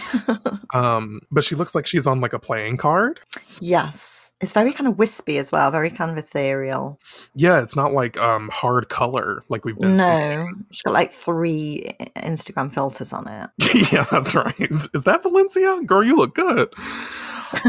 Um, 0.75 1.23
but 1.31 1.45
she 1.45 1.55
looks 1.55 1.75
like 1.75 1.87
she's 1.87 2.07
on 2.07 2.21
like 2.21 2.35
a 2.35 2.39
playing 2.39 2.77
card. 2.77 3.21
yes. 3.59 4.33
It's 4.43 4.53
very 4.53 4.73
kind 4.75 4.87
of 4.87 4.99
wispy 4.99 5.39
as 5.39 5.51
well, 5.51 5.71
very 5.71 5.89
kind 5.89 6.11
of 6.11 6.19
ethereal. 6.19 7.01
Yeah, 7.35 7.63
it's 7.63 7.75
not 7.75 7.95
like 7.95 8.19
um 8.21 8.51
hard 8.51 8.91
color 8.91 9.43
like 9.49 9.65
we've 9.65 9.79
been 9.79 9.97
No, 9.97 10.49
she's 10.71 10.83
got 10.83 10.93
like 10.93 11.11
three 11.11 11.91
Instagram 12.17 12.73
filters 12.73 13.15
on 13.15 13.27
it. 13.27 13.91
yeah, 13.93 14.05
that's 14.11 14.35
right. 14.35 14.71
Is 14.93 15.05
that 15.05 15.23
Valencia? 15.23 15.81
Girl, 15.87 16.05
you 16.05 16.15
look 16.15 16.35
good. 16.35 16.69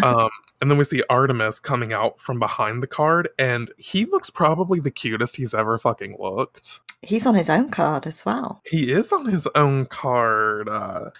Um, 0.03 0.29
and 0.61 0.69
then 0.69 0.77
we 0.77 0.83
see 0.83 1.03
Artemis 1.09 1.59
coming 1.59 1.93
out 1.93 2.19
from 2.19 2.39
behind 2.39 2.83
the 2.83 2.87
card, 2.87 3.29
and 3.37 3.71
he 3.77 4.05
looks 4.05 4.29
probably 4.29 4.79
the 4.79 4.91
cutest 4.91 5.37
he's 5.37 5.53
ever 5.53 5.77
fucking 5.77 6.17
looked. 6.19 6.81
He's 7.01 7.25
on 7.25 7.35
his 7.35 7.49
own 7.49 7.69
card 7.69 8.05
as 8.05 8.25
well. 8.25 8.61
He 8.65 8.91
is 8.91 9.13
on 9.13 9.25
his 9.25 9.47
own 9.55 9.85
card. 9.85 10.67
Uh, 10.67 11.11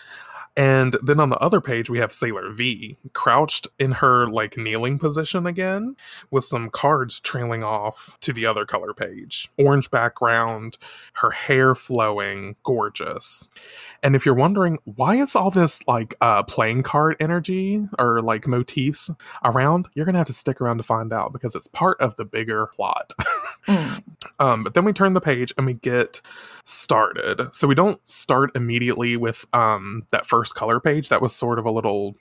and 0.60 0.98
then 1.02 1.22
on 1.22 1.30
the 1.30 1.38
other 1.38 1.62
page, 1.62 1.89
we 1.89 2.00
have 2.00 2.12
Sailor 2.12 2.52
V 2.52 2.98
crouched 3.13 3.69
in 3.80 3.93
her 3.93 4.28
like 4.28 4.58
kneeling 4.58 5.00
position 5.00 5.48
again, 5.48 5.95
with 6.32 6.43
some 6.43 6.69
cards 6.69 7.22
trailing 7.22 7.63
off 7.63 8.17
to 8.19 8.34
the 8.34 8.45
other 8.45 8.65
color 8.65 8.93
page. 8.93 9.50
Orange 9.58 9.89
background, 9.89 10.78
her 11.13 11.32
hair 11.32 11.76
flowing, 11.76 12.58
gorgeous. 12.63 13.48
And 14.04 14.17
if 14.17 14.26
you're 14.26 14.36
wondering 14.36 14.80
why 14.84 15.15
is 15.15 15.34
all 15.34 15.50
this 15.50 15.80
like 15.88 16.15
uh, 16.19 16.43
playing 16.43 16.84
card 16.84 17.15
energy 17.22 17.88
or 17.98 18.22
like 18.22 18.45
motifs 18.45 19.10
around, 19.45 19.88
you're 19.95 20.06
gonna 20.06 20.17
have 20.17 20.28
to 20.28 20.34
stick 20.34 20.60
around 20.60 20.76
to 20.80 20.84
find 20.84 21.13
out 21.13 21.32
because 21.32 21.56
it's 21.56 21.67
part 21.67 22.02
of 22.02 22.17
the 22.17 22.26
bigger 22.26 22.67
plot. 22.76 23.13
Mm. 23.67 24.02
Um, 24.39 24.63
but 24.63 24.74
then 24.74 24.86
we 24.86 24.93
turn 24.93 25.13
the 25.13 25.22
page 25.22 25.54
and 25.58 25.65
we 25.65 25.74
get 25.74 26.22
started. 26.65 27.54
So 27.54 27.67
we 27.67 27.76
don't 27.76 28.00
start 28.10 28.52
immediately 28.56 29.17
with 29.17 29.45
um, 29.54 30.08
that 30.12 30.26
first 30.26 30.48
color 30.51 30.79
page. 30.79 31.09
That 31.09 31.21
was 31.21 31.35
sort 31.35 31.59
of 31.59 31.65
a 31.65 31.71
little 31.71 32.15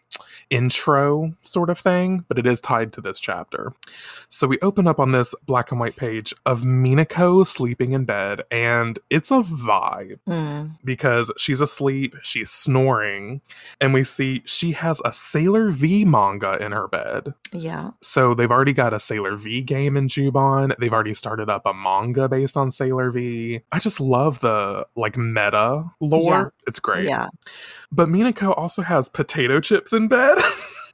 intro 0.50 1.34
sort 1.42 1.70
of 1.70 1.78
thing, 1.78 2.24
but 2.28 2.38
it 2.38 2.46
is 2.46 2.60
tied 2.60 2.92
to 2.94 3.00
this 3.00 3.20
chapter. 3.20 3.72
So 4.28 4.46
we 4.46 4.58
open 4.62 4.86
up 4.86 4.98
on 4.98 5.12
this 5.12 5.34
black 5.46 5.70
and 5.70 5.78
white 5.80 5.96
page 5.96 6.34
of 6.46 6.62
Minako 6.62 7.46
sleeping 7.46 7.92
in 7.92 8.04
bed, 8.04 8.42
and 8.50 8.98
it's 9.10 9.30
a 9.30 9.40
vibe 9.40 10.18
Mm. 10.28 10.76
because 10.84 11.30
she's 11.36 11.60
asleep, 11.60 12.14
she's 12.22 12.50
snoring, 12.50 13.40
and 13.80 13.92
we 13.94 14.04
see 14.04 14.42
she 14.44 14.72
has 14.72 15.00
a 15.04 15.12
Sailor 15.12 15.70
V 15.70 16.04
manga 16.04 16.56
in 16.62 16.72
her 16.72 16.88
bed. 16.88 17.34
Yeah. 17.52 17.90
So 18.00 18.34
they've 18.34 18.50
already 18.50 18.72
got 18.74 18.94
a 18.94 19.00
Sailor 19.00 19.36
V 19.36 19.62
game 19.62 19.96
in 19.96 20.08
Juban. 20.08 20.74
They've 20.78 20.92
already 20.92 21.14
started 21.14 21.48
up 21.50 21.62
a 21.66 21.74
manga 21.74 22.28
based 22.28 22.56
on 22.56 22.70
Sailor 22.70 23.10
V. 23.10 23.60
I 23.72 23.78
just 23.78 24.00
love 24.00 24.40
the 24.40 24.86
like 24.96 25.16
meta 25.16 25.90
lore. 26.00 26.22
Yeah. 26.22 26.44
It's 26.66 26.80
great. 26.80 27.06
Yeah. 27.06 27.28
But 27.90 28.08
Minako 28.08 28.56
also 28.56 28.82
has 28.82 29.08
potato 29.08 29.60
chips 29.60 29.92
in 29.92 30.08
bed 30.08 30.38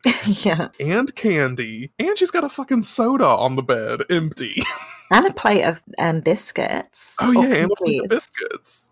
yeah. 0.27 0.69
and 0.79 1.15
candy. 1.15 1.91
And 1.99 2.17
she's 2.17 2.31
got 2.31 2.45
a 2.45 2.49
fucking 2.49 2.83
soda 2.83 3.27
on 3.27 3.57
the 3.57 3.63
bed, 3.63 4.01
empty. 4.11 4.63
And 5.11 5.27
a 5.27 5.33
plate 5.35 5.65
of 5.65 5.83
um, 5.99 6.21
biscuits. 6.21 7.15
Oh 7.21 7.31
yeah, 7.31 7.55
and 7.55 7.71
a 7.71 7.75
plate 7.77 8.03
of 8.03 8.09
biscuits. 8.09 8.89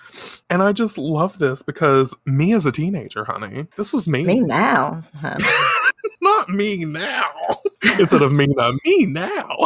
And 0.51 0.63
I 0.63 0.73
just 0.73 0.99
love 0.99 1.39
this 1.39 1.63
because 1.63 2.15
me 2.27 2.53
as 2.53 2.67
a 2.67 2.71
teenager, 2.71 3.25
honey, 3.25 3.67
this 3.79 3.95
was 3.95 4.07
me. 4.07 4.25
Me 4.25 4.41
now. 4.41 5.03
Not 6.21 6.51
me 6.51 6.85
now. 6.85 7.25
Instead 7.99 8.21
of 8.21 8.31
me 8.31 8.47
now, 8.47 8.73
me 8.85 9.07
now. 9.07 9.57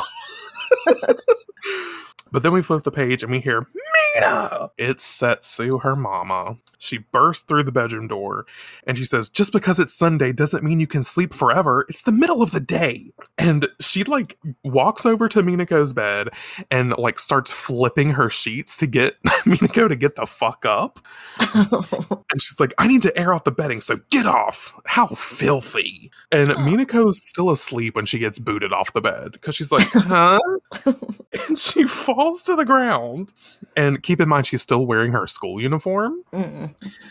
But 2.37 2.43
then 2.43 2.53
we 2.53 2.61
flip 2.61 2.83
the 2.83 2.91
page 2.91 3.23
and 3.23 3.33
we 3.33 3.41
hear 3.41 3.67
Mina. 4.15 4.69
It's 4.77 5.03
Setsu, 5.03 5.79
her 5.79 5.97
mama. 5.97 6.59
She 6.77 6.99
bursts 6.99 7.43
through 7.43 7.63
the 7.63 7.73
bedroom 7.73 8.09
door 8.09 8.45
and 8.87 8.99
she 8.99 9.07
says, 9.07 9.31
Just 9.31 9.55
because 9.55 9.81
it's 9.81 9.95
Sunday 9.95 10.33
doesn't 10.35 10.63
mean 10.63 10.79
you 10.79 10.87
can 10.87 11.03
sleep 11.03 11.33
forever. 11.33 11.87
It's 11.89 12.03
the 12.03 12.13
middle 12.13 12.43
of 12.43 12.51
the 12.51 12.61
day. 12.61 13.11
And 13.39 13.67
she 13.81 14.05
like 14.05 14.37
walks 14.63 15.07
over 15.07 15.31
to 15.31 15.43
Minako's 15.43 15.95
bed 15.95 16.29
and 16.71 16.95
like 16.99 17.19
starts 17.19 17.53
flipping 17.53 18.11
her 18.11 18.29
sheets 18.29 18.77
to 18.77 18.87
get 18.87 19.15
Minako 19.47 19.89
to 19.89 19.97
get 19.97 20.17
the 20.17 20.27
fuck 20.27 20.67
up. 20.67 21.01
And 22.33 22.43
she's 22.43 22.61
like, 22.61 22.75
I 22.77 22.87
need 22.89 23.03
to 23.03 23.17
air 23.17 23.33
out 23.33 23.47
the 23.47 23.53
bedding, 23.53 23.81
so 23.81 24.01
get 24.11 24.27
off. 24.27 24.75
How 24.85 25.07
filthy. 25.07 26.06
And 26.37 26.49
Minako's 26.51 27.27
still 27.27 27.51
asleep 27.51 27.97
when 27.97 28.05
she 28.05 28.19
gets 28.19 28.39
booted 28.39 28.71
off 28.71 28.93
the 28.93 29.01
bed 29.01 29.33
because 29.33 29.57
she's 29.57 29.73
like, 29.73 29.89
huh? 29.89 30.39
and 31.49 31.59
she 31.59 31.85
falls 31.85 32.43
to 32.43 32.55
the 32.55 32.67
ground. 32.67 33.33
And 33.75 34.03
keep 34.03 34.21
in 34.21 34.29
mind, 34.29 34.47
she's 34.47 34.61
still 34.61 34.87
wearing 34.87 35.13
her 35.13 35.27
school 35.27 35.61
uniform 35.63 36.23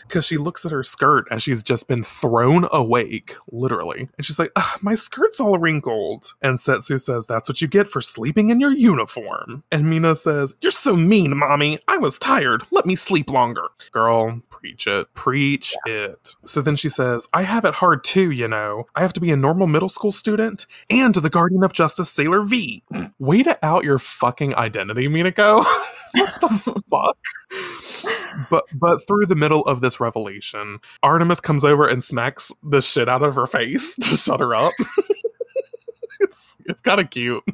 because 0.06 0.24
she 0.24 0.36
looks 0.36 0.64
at 0.64 0.70
her 0.70 0.84
skirt 0.84 1.26
as 1.30 1.42
she's 1.42 1.62
just 1.62 1.88
been 1.88 2.04
thrown 2.04 2.68
awake, 2.70 3.34
literally. 3.50 4.08
And 4.16 4.24
she's 4.24 4.38
like, 4.38 4.52
my 4.80 4.94
skirt's 4.94 5.40
all 5.40 5.58
wrinkled. 5.58 6.32
And 6.42 6.60
Setsu 6.60 6.98
says, 7.00 7.26
that's 7.26 7.48
what 7.48 7.60
you 7.60 7.66
get 7.66 7.88
for 7.88 8.00
sleeping 8.00 8.50
in 8.50 8.60
your 8.60 8.72
uniform. 8.72 9.64
And 9.72 9.90
Mina 9.90 10.14
says, 10.14 10.54
you're 10.60 10.70
so 10.70 10.94
mean, 10.94 11.36
mommy. 11.36 11.80
I 11.88 11.98
was 11.98 12.16
tired. 12.18 12.62
Let 12.70 12.86
me 12.86 12.94
sleep 12.94 13.30
longer. 13.30 13.68
Girl, 13.90 14.40
preach 14.66 14.86
it. 14.88 15.14
Preach 15.14 15.76
it. 15.86 16.34
So 16.44 16.60
then 16.60 16.74
she 16.74 16.88
says, 16.88 17.28
I 17.32 17.42
have 17.42 17.64
it 17.64 17.74
hard 17.74 18.02
too, 18.02 18.32
you 18.32 18.48
know. 18.48 18.86
I 18.96 19.02
have 19.02 19.12
to 19.12 19.20
be 19.20 19.30
a 19.30 19.36
normal 19.36 19.68
middle 19.68 19.88
school 19.88 20.10
student 20.10 20.66
and 20.90 21.14
the 21.14 21.30
guardian 21.30 21.62
of 21.62 21.72
justice, 21.72 22.10
Sailor 22.10 22.42
V. 22.42 22.82
Way 23.20 23.44
to 23.44 23.64
out 23.64 23.84
your 23.84 24.00
fucking 24.00 24.56
identity, 24.56 25.06
Minako. 25.06 25.64
what 26.14 26.40
the 26.40 26.82
fuck? 26.90 27.16
But 28.50 28.64
but 28.74 29.06
through 29.06 29.26
the 29.26 29.36
middle 29.36 29.62
of 29.62 29.80
this 29.80 30.00
revelation, 30.00 30.80
Artemis 31.02 31.40
comes 31.40 31.64
over 31.64 31.86
and 31.86 32.02
smacks 32.02 32.50
the 32.62 32.82
shit 32.82 33.08
out 33.08 33.22
of 33.22 33.36
her 33.36 33.46
face 33.46 33.94
to 33.94 34.16
shut 34.16 34.40
her 34.40 34.54
up. 34.54 34.72
it's 36.20 36.56
it's 36.66 36.80
kind 36.80 37.00
of 37.00 37.10
cute. 37.10 37.44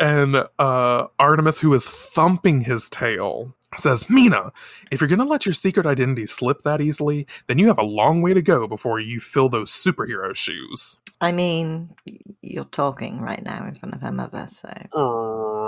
And 0.00 0.44
uh 0.58 1.06
Artemis, 1.18 1.60
who 1.60 1.72
is 1.74 1.84
thumping 1.84 2.62
his 2.62 2.88
tail, 2.90 3.54
says, 3.76 4.10
Mina, 4.10 4.52
if 4.90 5.00
you're 5.00 5.08
gonna 5.08 5.24
let 5.24 5.46
your 5.46 5.52
secret 5.52 5.86
identity 5.86 6.26
slip 6.26 6.62
that 6.62 6.80
easily, 6.80 7.26
then 7.46 7.58
you 7.58 7.68
have 7.68 7.78
a 7.78 7.84
long 7.84 8.22
way 8.22 8.34
to 8.34 8.42
go 8.42 8.66
before 8.66 9.00
you 9.00 9.20
fill 9.20 9.48
those 9.48 9.70
superhero 9.70 10.34
shoes. 10.34 10.98
I 11.20 11.32
mean, 11.32 11.90
you're 12.40 12.64
talking 12.64 13.20
right 13.20 13.42
now 13.42 13.66
in 13.66 13.74
front 13.74 13.94
of 13.94 14.00
her 14.00 14.12
mother, 14.12 14.46
so 14.48 14.70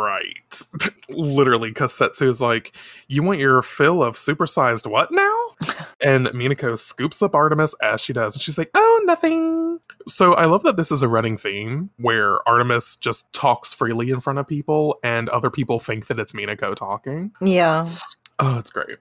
Right. 0.03 0.35
Literally, 1.09 1.71
because 1.71 1.93
Setsu 1.93 2.29
is 2.29 2.41
like, 2.41 2.75
You 3.07 3.23
want 3.23 3.39
your 3.39 3.63
fill 3.63 4.03
of 4.03 4.15
supersized 4.15 4.91
what 4.91 5.13
now? 5.13 5.35
and 6.01 6.27
Minako 6.29 6.79
scoops 6.79 7.23
up 7.23 7.35
Artemis 7.35 7.75
as 7.83 8.01
she 8.01 8.13
does, 8.13 8.35
and 8.35 8.43
she's 8.43 8.59
like, 8.59 8.71
Oh, 8.75 9.03
nothing. 9.05 9.79
So 10.09 10.35
I 10.35 10.47
love 10.47 10.63
that 10.65 10.77
this 10.77 10.91
is 10.91 11.03
a 11.03 11.09
running 11.09 11.37
theme 11.37 11.91
where 11.99 12.47
Artemis 12.49 12.97
just 12.97 13.31
talks 13.33 13.73
freely 13.73 14.11
in 14.11 14.21
front 14.21 14.39
of 14.39 14.49
people, 14.49 14.99
and 15.05 15.29
other 15.29 15.51
people 15.51 15.79
think 15.79 16.07
that 16.07 16.19
it's 16.19 16.33
Minako 16.33 16.75
talking. 16.75 17.33
yeah. 17.41 17.89
Oh, 18.45 18.59
it's 18.59 18.71
great. 18.71 18.99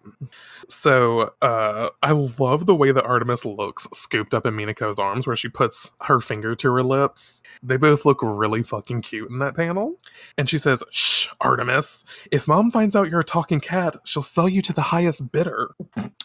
So, 0.68 1.34
uh, 1.42 1.90
I 2.04 2.12
love 2.12 2.68
the 2.68 2.76
way 2.76 2.92
that 2.92 3.04
Artemis 3.04 3.44
looks 3.44 3.88
scooped 3.92 4.36
up 4.36 4.46
in 4.46 4.54
Minako's 4.54 5.00
arms, 5.00 5.26
where 5.26 5.36
she 5.36 5.50
puts 5.50 5.90
her 6.02 6.22
finger 6.22 6.54
to 6.54 6.72
her 6.72 6.84
lips. 6.84 7.42
They 7.64 7.78
both 7.78 8.06
look 8.06 8.20
really 8.22 8.62
fucking 8.62 9.02
cute 9.02 9.32
in 9.32 9.40
that 9.40 9.56
panel. 9.56 9.96
And 10.38 10.48
she 10.48 10.60
says, 10.60 10.84
Shh, 10.92 11.30
Artemis, 11.42 12.06
if 12.32 12.48
mom 12.48 12.70
finds 12.70 12.96
out 12.96 13.10
you're 13.10 13.22
a 13.22 13.24
talking 13.24 13.60
cat, 13.60 13.98
she'll 14.04 14.22
sell 14.22 14.48
you 14.48 14.62
to 14.62 14.74
the 14.74 14.82
highest 14.82 15.32
bidder. 15.32 15.74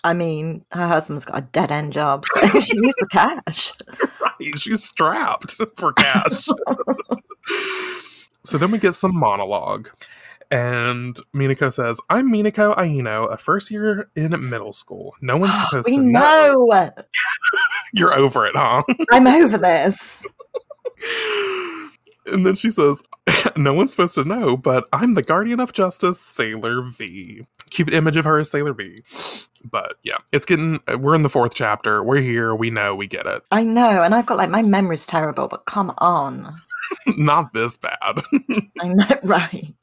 I 0.05 0.13
mean, 0.13 0.67
her 0.73 0.87
husband's 0.87 1.25
got 1.25 1.39
a 1.39 1.47
dead 1.53 1.73
end 1.73 1.95
job, 1.95 2.27
so 2.27 2.47
she 2.61 2.79
needs 2.79 2.97
the 2.99 3.09
cash. 3.11 3.73
Right, 4.39 4.59
she's 4.59 4.85
strapped 4.85 5.53
for 5.77 5.95
cash. 5.95 6.49
so 8.45 8.59
then 8.59 8.71
we 8.71 8.77
get 8.77 8.95
some 8.95 9.17
monologue. 9.17 9.89
And 10.51 11.17
Minako 11.35 11.73
says, 11.73 12.01
I'm 12.11 12.31
Minako 12.33 12.77
Aino, 12.79 13.25
a 13.25 13.37
first 13.37 13.71
year 13.71 14.11
in 14.15 14.31
middle 14.49 14.73
school. 14.73 15.15
No 15.21 15.37
one's 15.37 15.55
supposed 15.65 15.89
to 15.89 15.99
know. 15.99 16.67
know. 16.69 16.91
You're 17.93 18.15
over 18.15 18.47
it, 18.47 18.55
huh? 18.55 18.83
I'm 19.13 19.27
over 19.27 19.59
this. 19.59 20.25
And 22.29 22.45
then 22.45 22.55
she 22.55 22.71
says, 22.71 23.03
No 23.57 23.73
one's 23.73 23.93
supposed 23.93 24.15
to 24.17 24.25
know, 24.25 24.57
but 24.57 24.89
I'm 24.93 25.15
the 25.15 25.23
guardian 25.23 25.61
of 25.61 25.73
justice, 25.73 26.21
Sailor 26.21 26.83
V. 26.83 27.47
Cute 27.71 27.95
image 27.95 28.17
of 28.17 28.25
her 28.25 28.39
as 28.39 28.51
Sailor 28.51 28.73
V. 28.73 29.03
But 29.65 29.95
yeah, 30.03 30.19
it's 30.33 30.47
getting, 30.47 30.81
we're 30.99 31.15
in 31.15 31.23
the 31.23 31.29
fourth 31.29 31.55
chapter. 31.55 32.03
We're 32.03 32.21
here. 32.21 32.55
We 32.55 32.71
know. 32.71 32.95
We 32.95 33.07
get 33.07 33.27
it. 33.27 33.43
I 33.51 33.63
know, 33.63 34.03
and 34.03 34.15
I've 34.15 34.27
got 34.27 34.39
like 34.39 34.51
my 34.51 34.63
memory's 34.63 35.07
terrible, 35.07 35.49
but 35.49 35.67
come 35.67 35.93
on. 35.99 36.61
Not 37.17 37.53
this 37.53 37.77
bad. 37.77 38.23
I 38.81 38.89
know, 38.89 39.05
right. 39.23 39.75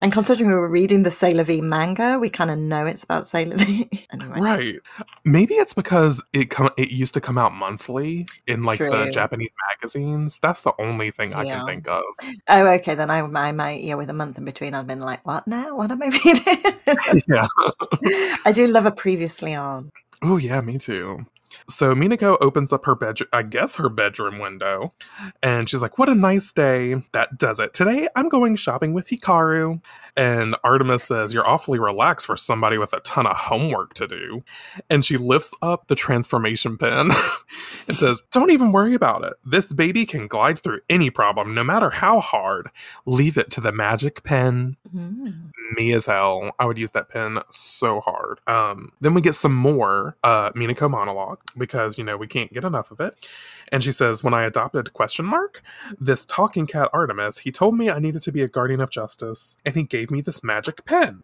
And 0.00 0.12
considering 0.12 0.48
we 0.48 0.54
were 0.54 0.68
reading 0.68 1.02
the 1.02 1.10
Sailor 1.10 1.44
V 1.44 1.60
manga, 1.60 2.18
we 2.18 2.30
kind 2.30 2.50
of 2.50 2.58
know 2.58 2.86
it's 2.86 3.04
about 3.04 3.26
Sailor 3.26 3.56
V. 3.56 3.88
anyway. 4.12 4.40
right. 4.40 4.76
Maybe 5.24 5.54
it's 5.54 5.74
because 5.74 6.22
it 6.32 6.50
come 6.50 6.70
it 6.76 6.90
used 6.90 7.14
to 7.14 7.20
come 7.20 7.38
out 7.38 7.52
monthly 7.52 8.26
in 8.46 8.62
like 8.62 8.78
the 8.78 9.10
Japanese 9.12 9.52
magazines. 9.70 10.38
That's 10.40 10.62
the 10.62 10.72
only 10.78 11.10
thing 11.10 11.34
I 11.34 11.42
Yeah. 11.44 11.58
can 11.58 11.66
think 11.66 11.88
of. 11.88 12.02
Oh, 12.48 12.66
okay. 12.66 12.94
Then 12.94 13.10
I, 13.10 13.20
I 13.20 13.52
might, 13.52 13.82
yeah, 13.82 13.94
with 13.94 14.10
a 14.10 14.14
month 14.14 14.38
in 14.38 14.44
between, 14.44 14.74
I've 14.74 14.86
been 14.86 15.00
like, 15.00 15.26
what 15.26 15.46
now? 15.46 15.76
What 15.76 15.90
am 15.90 16.02
I 16.02 16.06
reading? 16.06 17.24
yeah. 17.28 17.46
I 18.44 18.52
do 18.52 18.66
love 18.66 18.86
a 18.86 18.92
previously 18.92 19.54
on. 19.54 19.90
Oh 20.22 20.36
yeah, 20.36 20.60
me 20.60 20.78
too. 20.78 21.26
So 21.68 21.94
Minako 21.94 22.36
opens 22.40 22.72
up 22.72 22.84
her 22.84 22.94
bedroom, 22.94 23.28
I 23.32 23.42
guess 23.42 23.76
her 23.76 23.88
bedroom 23.88 24.38
window, 24.38 24.92
and 25.42 25.68
she's 25.68 25.82
like, 25.82 25.98
"What 25.98 26.08
a 26.08 26.14
nice 26.14 26.52
day! 26.52 27.02
That 27.12 27.38
does 27.38 27.60
it. 27.60 27.72
Today 27.74 28.08
I'm 28.16 28.28
going 28.28 28.56
shopping 28.56 28.92
with 28.92 29.08
Hikaru." 29.08 29.80
And 30.18 30.56
Artemis 30.64 31.04
says, 31.04 31.32
"You're 31.32 31.48
awfully 31.48 31.78
relaxed 31.78 32.26
for 32.26 32.36
somebody 32.36 32.76
with 32.76 32.92
a 32.92 32.98
ton 33.00 33.24
of 33.24 33.36
homework 33.36 33.94
to 33.94 34.08
do." 34.08 34.42
And 34.90 35.04
she 35.04 35.16
lifts 35.16 35.54
up 35.62 35.86
the 35.86 35.94
transformation 35.94 36.76
pen 36.76 37.12
and 37.88 37.96
says, 37.96 38.22
"Don't 38.32 38.50
even 38.50 38.72
worry 38.72 38.94
about 38.94 39.22
it. 39.22 39.34
This 39.44 39.72
baby 39.72 40.04
can 40.06 40.26
glide 40.26 40.58
through 40.58 40.80
any 40.90 41.08
problem, 41.08 41.54
no 41.54 41.62
matter 41.62 41.90
how 41.90 42.18
hard. 42.18 42.68
Leave 43.06 43.38
it 43.38 43.50
to 43.52 43.60
the 43.60 43.70
magic 43.70 44.24
pen." 44.24 44.76
Mm. 44.94 45.50
me 45.76 45.92
as 45.92 46.06
hell. 46.06 46.50
I 46.58 46.64
would 46.64 46.78
use 46.78 46.92
that 46.92 47.10
pen 47.10 47.38
so 47.50 48.00
hard. 48.00 48.40
Um, 48.46 48.92
then 49.00 49.14
we 49.14 49.20
get 49.20 49.34
some 49.34 49.54
more 49.54 50.16
uh, 50.24 50.50
Minako 50.52 50.90
monologue 50.90 51.40
because 51.56 51.98
you 51.98 52.04
know 52.04 52.16
we 52.16 52.26
can't 52.26 52.52
get 52.52 52.64
enough 52.64 52.90
of 52.90 53.00
it. 53.00 53.14
And 53.70 53.84
she 53.84 53.92
says, 53.92 54.24
"When 54.24 54.34
I 54.34 54.42
adopted 54.42 54.92
question 54.94 55.26
mark 55.26 55.62
this 56.00 56.26
talking 56.26 56.66
cat 56.66 56.88
Artemis, 56.92 57.38
he 57.38 57.52
told 57.52 57.76
me 57.76 57.88
I 57.88 57.98
needed 57.98 58.22
to 58.22 58.32
be 58.32 58.42
a 58.42 58.48
guardian 58.48 58.80
of 58.80 58.90
justice, 58.90 59.56
and 59.64 59.76
he 59.76 59.84
gave 59.84 60.07
me 60.10 60.20
this 60.20 60.42
magic 60.42 60.84
pen." 60.84 61.22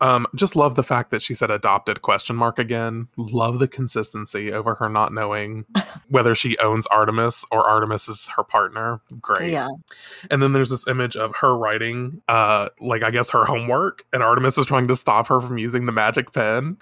Um, 0.00 0.26
just 0.34 0.56
love 0.56 0.74
the 0.74 0.82
fact 0.82 1.10
that 1.10 1.22
she 1.22 1.34
said 1.34 1.50
adopted 1.50 2.02
question 2.02 2.36
mark 2.36 2.58
again. 2.58 3.08
Love 3.16 3.58
the 3.58 3.68
consistency 3.68 4.52
over 4.52 4.74
her 4.74 4.88
not 4.88 5.12
knowing 5.12 5.64
whether 6.08 6.34
she 6.34 6.58
owns 6.58 6.86
Artemis 6.88 7.44
or 7.50 7.68
Artemis 7.68 8.08
is 8.08 8.28
her 8.36 8.42
partner. 8.42 9.00
Great. 9.20 9.52
Yeah. 9.52 9.68
And 10.30 10.42
then 10.42 10.52
there's 10.52 10.70
this 10.70 10.86
image 10.88 11.16
of 11.16 11.34
her 11.36 11.56
writing, 11.56 12.22
uh, 12.28 12.68
like 12.80 13.02
I 13.02 13.10
guess 13.10 13.30
her 13.30 13.44
homework, 13.44 14.04
and 14.12 14.22
Artemis 14.22 14.58
is 14.58 14.66
trying 14.66 14.88
to 14.88 14.96
stop 14.96 15.28
her 15.28 15.40
from 15.40 15.58
using 15.58 15.86
the 15.86 15.92
magic 15.92 16.32
pen. 16.32 16.76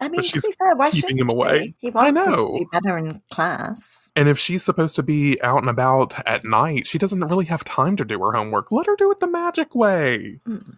I 0.00 0.08
mean, 0.08 0.22
she's 0.22 0.42
to 0.42 0.48
be 0.50 0.54
fair, 0.58 0.74
why 0.74 0.90
keeping 0.90 1.18
him 1.18 1.30
away. 1.30 1.74
He, 1.78 1.88
he 1.88 1.92
I 1.94 2.10
wants 2.10 2.24
her 2.24 2.30
know. 2.30 2.36
to 2.36 2.58
do 2.58 2.66
better 2.72 2.98
in 2.98 3.20
class. 3.30 4.03
And 4.16 4.28
if 4.28 4.38
she's 4.38 4.64
supposed 4.64 4.96
to 4.96 5.02
be 5.02 5.40
out 5.42 5.60
and 5.60 5.68
about 5.68 6.14
at 6.26 6.44
night, 6.44 6.86
she 6.86 6.98
doesn't 6.98 7.20
really 7.20 7.46
have 7.46 7.64
time 7.64 7.96
to 7.96 8.04
do 8.04 8.20
her 8.20 8.32
homework. 8.32 8.70
Let 8.70 8.86
her 8.86 8.96
do 8.96 9.10
it 9.10 9.20
the 9.20 9.26
magic 9.26 9.74
way. 9.74 10.40
Mm. 10.46 10.76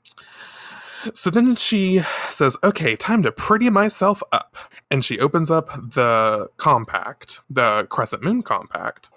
So 1.14 1.31
then 1.31 1.55
she 1.55 2.03
says, 2.31 2.57
okay, 2.64 2.96
time 2.96 3.22
to 3.22 3.33
pretty 3.33 3.70
myself 3.70 4.22
up. 4.33 4.57
And 4.90 5.05
she 5.05 5.20
opens 5.20 5.51
up 5.51 5.68
the 5.77 6.49
compact, 6.57 7.42
the 7.51 7.87
Crescent 7.90 8.22
Moon 8.25 8.42
compact. 8.42 9.11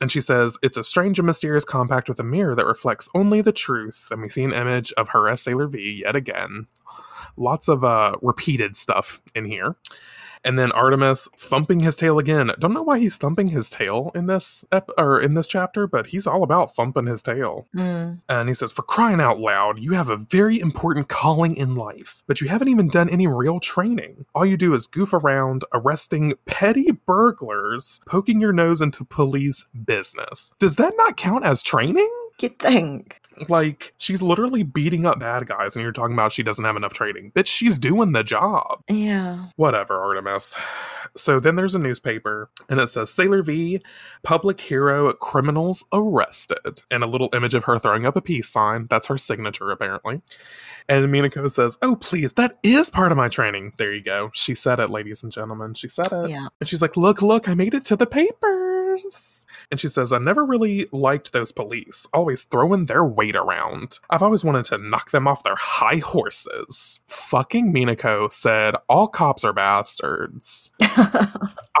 And 0.00 0.10
she 0.10 0.20
says, 0.20 0.56
it's 0.62 0.76
a 0.76 0.84
strange 0.84 1.18
and 1.18 1.26
mysterious 1.26 1.64
compact 1.64 2.08
with 2.08 2.20
a 2.20 2.24
mirror 2.24 2.54
that 2.54 2.64
reflects 2.64 3.08
only 3.14 3.40
the 3.42 3.52
truth. 3.52 4.08
And 4.10 4.22
we 4.22 4.28
see 4.28 4.44
an 4.44 4.52
image 4.52 4.92
of 4.92 5.10
her 5.10 5.28
as 5.28 5.42
Sailor 5.42 5.66
V 5.66 6.02
yet 6.04 6.16
again. 6.16 6.66
Lots 7.36 7.68
of 7.68 7.84
uh, 7.84 8.16
repeated 8.22 8.76
stuff 8.76 9.20
in 9.34 9.44
here. 9.44 9.76
And 10.44 10.58
then 10.58 10.72
Artemis 10.72 11.28
thumping 11.38 11.80
his 11.80 11.96
tail 11.96 12.18
again. 12.18 12.50
Don't 12.58 12.72
know 12.72 12.82
why 12.82 12.98
he's 12.98 13.16
thumping 13.16 13.48
his 13.48 13.70
tail 13.70 14.10
in 14.14 14.26
this 14.26 14.64
ep- 14.72 14.90
or 14.96 15.20
in 15.20 15.34
this 15.34 15.46
chapter, 15.46 15.86
but 15.86 16.08
he's 16.08 16.26
all 16.26 16.42
about 16.42 16.74
thumping 16.74 17.06
his 17.06 17.22
tail. 17.22 17.66
Mm. 17.74 18.20
And 18.28 18.48
he 18.48 18.54
says, 18.54 18.72
For 18.72 18.82
crying 18.82 19.20
out 19.20 19.40
loud, 19.40 19.78
you 19.78 19.92
have 19.92 20.08
a 20.08 20.16
very 20.16 20.60
important 20.60 21.08
calling 21.08 21.56
in 21.56 21.74
life, 21.74 22.22
but 22.26 22.40
you 22.40 22.48
haven't 22.48 22.68
even 22.68 22.88
done 22.88 23.08
any 23.08 23.26
real 23.26 23.60
training. 23.60 24.26
All 24.34 24.46
you 24.46 24.56
do 24.56 24.74
is 24.74 24.86
goof 24.86 25.12
around, 25.12 25.64
arresting 25.72 26.34
petty 26.46 26.90
burglars, 26.92 28.00
poking 28.06 28.40
your 28.40 28.52
nose 28.52 28.80
into 28.80 29.04
police 29.04 29.66
business. 29.84 30.52
Does 30.58 30.76
that 30.76 30.94
not 30.96 31.16
count 31.16 31.44
as 31.44 31.62
training? 31.62 32.10
You'd 32.40 32.58
think. 32.58 33.20
Like, 33.48 33.94
she's 33.98 34.22
literally 34.22 34.62
beating 34.62 35.06
up 35.06 35.18
bad 35.18 35.46
guys, 35.46 35.76
and 35.76 35.82
you're 35.82 35.92
talking 35.92 36.14
about 36.14 36.32
she 36.32 36.42
doesn't 36.42 36.64
have 36.64 36.76
enough 36.76 36.94
training. 36.94 37.32
Bitch, 37.34 37.46
she's 37.46 37.78
doing 37.78 38.12
the 38.12 38.24
job. 38.24 38.82
Yeah. 38.88 39.46
Whatever, 39.56 40.00
Artemis. 40.00 40.54
So 41.16 41.40
then 41.40 41.56
there's 41.56 41.74
a 41.74 41.78
newspaper, 41.78 42.50
and 42.68 42.80
it 42.80 42.88
says 42.88 43.10
Sailor 43.10 43.42
V, 43.42 43.80
public 44.22 44.60
hero 44.60 45.12
criminals 45.12 45.84
arrested. 45.92 46.82
And 46.90 47.02
a 47.02 47.06
little 47.06 47.30
image 47.32 47.54
of 47.54 47.64
her 47.64 47.78
throwing 47.78 48.06
up 48.06 48.16
a 48.16 48.20
peace 48.20 48.48
sign. 48.48 48.86
That's 48.90 49.06
her 49.06 49.18
signature, 49.18 49.70
apparently. 49.70 50.22
And 50.88 51.06
Minako 51.12 51.50
says, 51.50 51.76
Oh, 51.82 51.96
please, 51.96 52.32
that 52.34 52.58
is 52.62 52.90
part 52.90 53.12
of 53.12 53.18
my 53.18 53.28
training. 53.28 53.72
There 53.76 53.92
you 53.92 54.02
go. 54.02 54.30
She 54.32 54.54
said 54.54 54.80
it, 54.80 54.90
ladies 54.90 55.22
and 55.22 55.30
gentlemen. 55.30 55.74
She 55.74 55.88
said 55.88 56.12
it. 56.12 56.30
Yeah. 56.30 56.48
And 56.60 56.68
she's 56.68 56.82
like, 56.82 56.96
Look, 56.96 57.20
look, 57.20 57.48
I 57.48 57.54
made 57.54 57.74
it 57.74 57.84
to 57.86 57.96
the 57.96 58.06
papers. 58.06 59.46
And 59.70 59.80
she 59.80 59.88
says, 59.88 60.12
I 60.12 60.18
never 60.18 60.44
really 60.44 60.86
liked 60.92 61.32
those 61.32 61.52
police, 61.52 62.06
always 62.12 62.44
throwing 62.44 62.86
their 62.86 63.04
weight 63.04 63.36
around. 63.36 63.98
I've 64.10 64.22
always 64.22 64.44
wanted 64.44 64.64
to 64.66 64.78
knock 64.78 65.10
them 65.10 65.26
off 65.28 65.42
their 65.42 65.56
high 65.56 65.98
horses. 65.98 67.00
Fucking 67.08 67.72
Minako 67.72 68.30
said, 68.32 68.74
All 68.88 69.08
cops 69.08 69.44
are 69.44 69.52
bastards. 69.52 70.70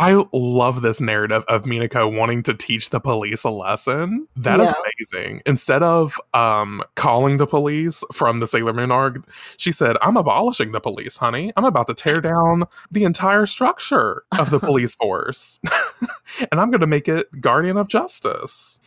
I 0.00 0.24
love 0.32 0.82
this 0.82 1.00
narrative 1.00 1.42
of 1.48 1.62
Minako 1.62 2.14
wanting 2.16 2.42
to 2.44 2.54
teach 2.54 2.90
the 2.90 3.00
police 3.00 3.44
a 3.44 3.50
lesson. 3.50 4.28
That 4.36 4.60
is 4.60 4.66
Yeah. 4.68 4.82
amazing. 5.14 5.42
Instead 5.46 5.82
of 5.82 6.20
um, 6.34 6.82
calling 6.94 7.38
the 7.38 7.46
police 7.46 8.04
from 8.12 8.40
the 8.40 8.46
Sailor 8.46 8.72
Moon 8.72 8.90
arc, 8.90 9.24
she 9.56 9.72
said, 9.72 9.96
I'm 10.02 10.16
abolishing 10.16 10.72
the 10.72 10.80
police, 10.80 11.16
honey. 11.16 11.52
I'm 11.56 11.64
about 11.64 11.86
to 11.88 11.94
tear 11.94 12.20
down 12.20 12.64
the 12.90 13.04
entire 13.04 13.46
structure 13.46 14.22
of 14.38 14.50
the 14.50 14.60
police 14.68 14.94
force. 14.96 15.58
and 16.52 16.60
I'm 16.60 16.70
going 16.70 16.80
to 16.80 16.86
make 16.86 17.08
it 17.08 17.28
guardian 17.40 17.67
of 17.76 17.88
justice. 17.88 18.78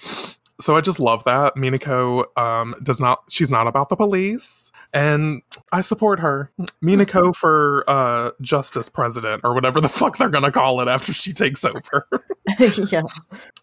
So 0.59 0.77
I 0.77 0.81
just 0.81 0.99
love 0.99 1.23
that. 1.23 1.55
Minako 1.55 2.25
um, 2.37 2.75
does 2.83 2.99
not, 2.99 3.23
she's 3.29 3.49
not 3.49 3.67
about 3.67 3.89
the 3.89 3.95
police. 3.95 4.71
And 4.93 5.41
I 5.71 5.81
support 5.81 6.19
her. 6.19 6.51
Minako 6.83 7.35
for 7.35 7.83
uh, 7.87 8.31
justice 8.41 8.89
president 8.89 9.41
or 9.43 9.53
whatever 9.53 9.81
the 9.81 9.89
fuck 9.89 10.17
they're 10.17 10.29
going 10.29 10.43
to 10.43 10.51
call 10.51 10.81
it 10.81 10.87
after 10.87 11.13
she 11.13 11.33
takes 11.33 11.63
over. 11.63 12.07
yeah. 12.91 13.03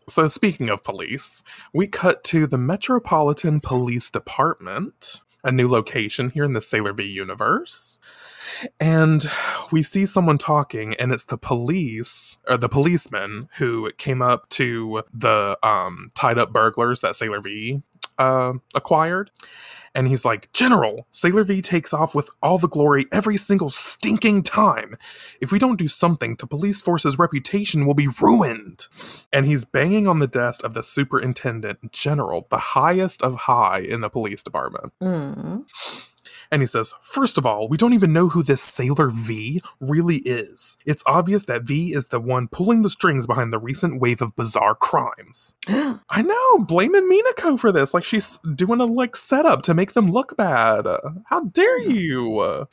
So, 0.09 0.27
speaking 0.29 0.71
of 0.71 0.83
police, 0.83 1.43
we 1.75 1.87
cut 1.87 2.25
to 2.25 2.47
the 2.47 2.59
Metropolitan 2.59 3.61
Police 3.61 4.11
Department, 4.11 5.21
a 5.45 5.53
new 5.53 5.69
location 5.69 6.31
here 6.31 6.45
in 6.45 6.55
the 6.55 6.63
Sailor 6.63 6.95
V 6.95 7.05
universe. 7.05 8.01
And 8.81 9.25
we 9.71 9.83
see 9.83 10.07
someone 10.07 10.39
talking, 10.39 10.95
and 10.95 11.13
it's 11.13 11.25
the 11.25 11.39
police, 11.39 12.39
or 12.49 12.57
the 12.57 12.69
policeman 12.69 13.49
who 13.57 13.91
came 13.99 14.23
up 14.23 14.49
to 14.51 15.03
the 15.13 15.59
um, 15.63 16.11
tied 16.15 16.39
up 16.39 16.53
burglars 16.53 17.01
that 17.01 17.17
Sailor 17.17 17.41
V 17.41 17.83
uh, 18.19 18.55
acquired. 18.75 19.31
And 19.95 20.07
he's 20.07 20.25
like, 20.25 20.53
General, 20.53 21.07
Sailor 21.11 21.45
V 21.45 21.63
takes 21.63 21.93
off 21.93 22.15
with 22.15 22.31
all 22.43 22.59
the 22.59 22.69
glory 22.69 23.05
every 23.11 23.37
single 23.37 23.71
stinking 23.71 24.43
time. 24.43 24.97
If 25.41 25.51
we 25.51 25.59
don't 25.59 25.79
do 25.79 25.89
something, 25.89 26.37
the 26.37 26.47
police 26.47 26.81
force's 26.81 27.19
reputation 27.19 27.87
will 27.87 27.95
be 27.95 28.09
ruined. 28.21 28.87
And 29.33 29.47
he's 29.47 29.65
banging 29.65 30.07
on 30.07 30.19
the 30.19 30.27
desk 30.27 30.63
of 30.63 30.75
the 30.75 30.83
superintendent 30.83 31.91
general, 31.91 32.47
the 32.51 32.59
highest 32.59 33.23
of 33.23 33.35
high 33.35 33.81
in 33.81 34.01
the 34.01 34.11
police 34.11 34.43
department. 34.43 34.93
Mm. 35.03 35.65
And 36.51 36.63
he 36.63 36.67
says, 36.67 36.95
First 37.03 37.39
of 37.39 37.47
all, 37.47 37.69
we 37.69 37.77
don't 37.77 37.93
even 37.93 38.13
know 38.13 38.29
who 38.29 38.43
this 38.43 38.63
Sailor 38.63 39.09
V 39.11 39.61
really 39.81 40.17
is. 40.19 40.77
It's 40.87 41.03
obvious 41.07 41.45
that 41.45 41.63
V 41.63 41.93
is 41.93 42.07
the 42.07 42.21
one 42.21 42.49
pulling 42.49 42.83
the 42.83 42.91
strings 42.91 43.27
behind 43.27 43.53
the 43.53 43.59
recent 43.59 44.01
wave 44.01 44.23
of 44.23 44.37
bizarre 44.37 44.75
crimes. 44.75 45.55
I 45.69 46.23
know, 46.23 46.59
blaming 46.59 47.09
Minako 47.11 47.59
for 47.59 47.73
this. 47.73 47.95
Like 47.95 48.05
she's 48.05 48.39
doing 48.55 48.81
a 48.81 48.87
like 48.87 49.17
setup 49.17 49.63
to 49.63 49.75
make 49.75 49.93
them 49.93 50.11
look 50.11 50.37
bad. 50.37 50.87
How 51.27 51.41
dare 51.41 51.81
you? 51.81 52.67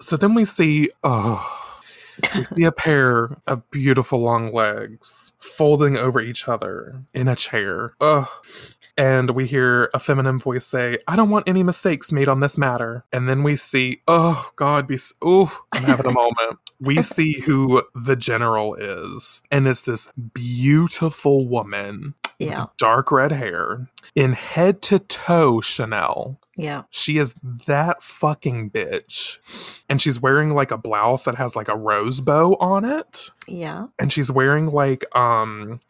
So 0.00 0.16
then 0.16 0.34
we 0.34 0.44
see, 0.44 0.90
oh, 1.04 1.80
we 2.34 2.44
see 2.44 2.64
a 2.64 2.72
pair 2.72 3.36
of 3.46 3.70
beautiful 3.70 4.20
long 4.20 4.52
legs 4.52 5.32
folding 5.38 5.96
over 5.96 6.20
each 6.20 6.48
other 6.48 7.04
in 7.14 7.28
a 7.28 7.36
chair. 7.36 7.94
Ugh. 8.00 8.26
And 9.02 9.30
we 9.30 9.48
hear 9.48 9.90
a 9.94 9.98
feminine 9.98 10.38
voice 10.38 10.64
say, 10.64 10.96
I 11.08 11.16
don't 11.16 11.28
want 11.28 11.48
any 11.48 11.64
mistakes 11.64 12.12
made 12.12 12.28
on 12.28 12.38
this 12.38 12.56
matter. 12.56 13.04
And 13.12 13.28
then 13.28 13.42
we 13.42 13.56
see, 13.56 14.00
oh, 14.06 14.52
God, 14.54 14.86
be, 14.86 14.96
oh, 15.20 15.64
I'm 15.72 15.82
having 15.82 16.06
a 16.06 16.12
moment. 16.12 16.60
We 16.78 17.02
see 17.02 17.40
who 17.40 17.82
the 17.96 18.14
general 18.14 18.76
is. 18.76 19.42
And 19.50 19.66
it's 19.66 19.80
this 19.80 20.08
beautiful 20.32 21.48
woman 21.48 22.14
yeah. 22.38 22.60
with 22.60 22.70
dark 22.78 23.10
red 23.10 23.32
hair 23.32 23.88
in 24.14 24.34
head 24.34 24.82
to 24.82 25.00
toe 25.00 25.60
Chanel. 25.60 26.38
Yeah. 26.56 26.84
She 26.90 27.18
is 27.18 27.34
that 27.66 28.04
fucking 28.04 28.70
bitch. 28.70 29.40
And 29.88 30.00
she's 30.00 30.20
wearing 30.20 30.50
like 30.50 30.70
a 30.70 30.78
blouse 30.78 31.24
that 31.24 31.34
has 31.34 31.56
like 31.56 31.66
a 31.66 31.76
rose 31.76 32.20
bow 32.20 32.56
on 32.60 32.84
it. 32.84 33.32
Yeah. 33.48 33.86
And 33.98 34.12
she's 34.12 34.30
wearing 34.30 34.68
like 34.68 35.04
um 35.16 35.80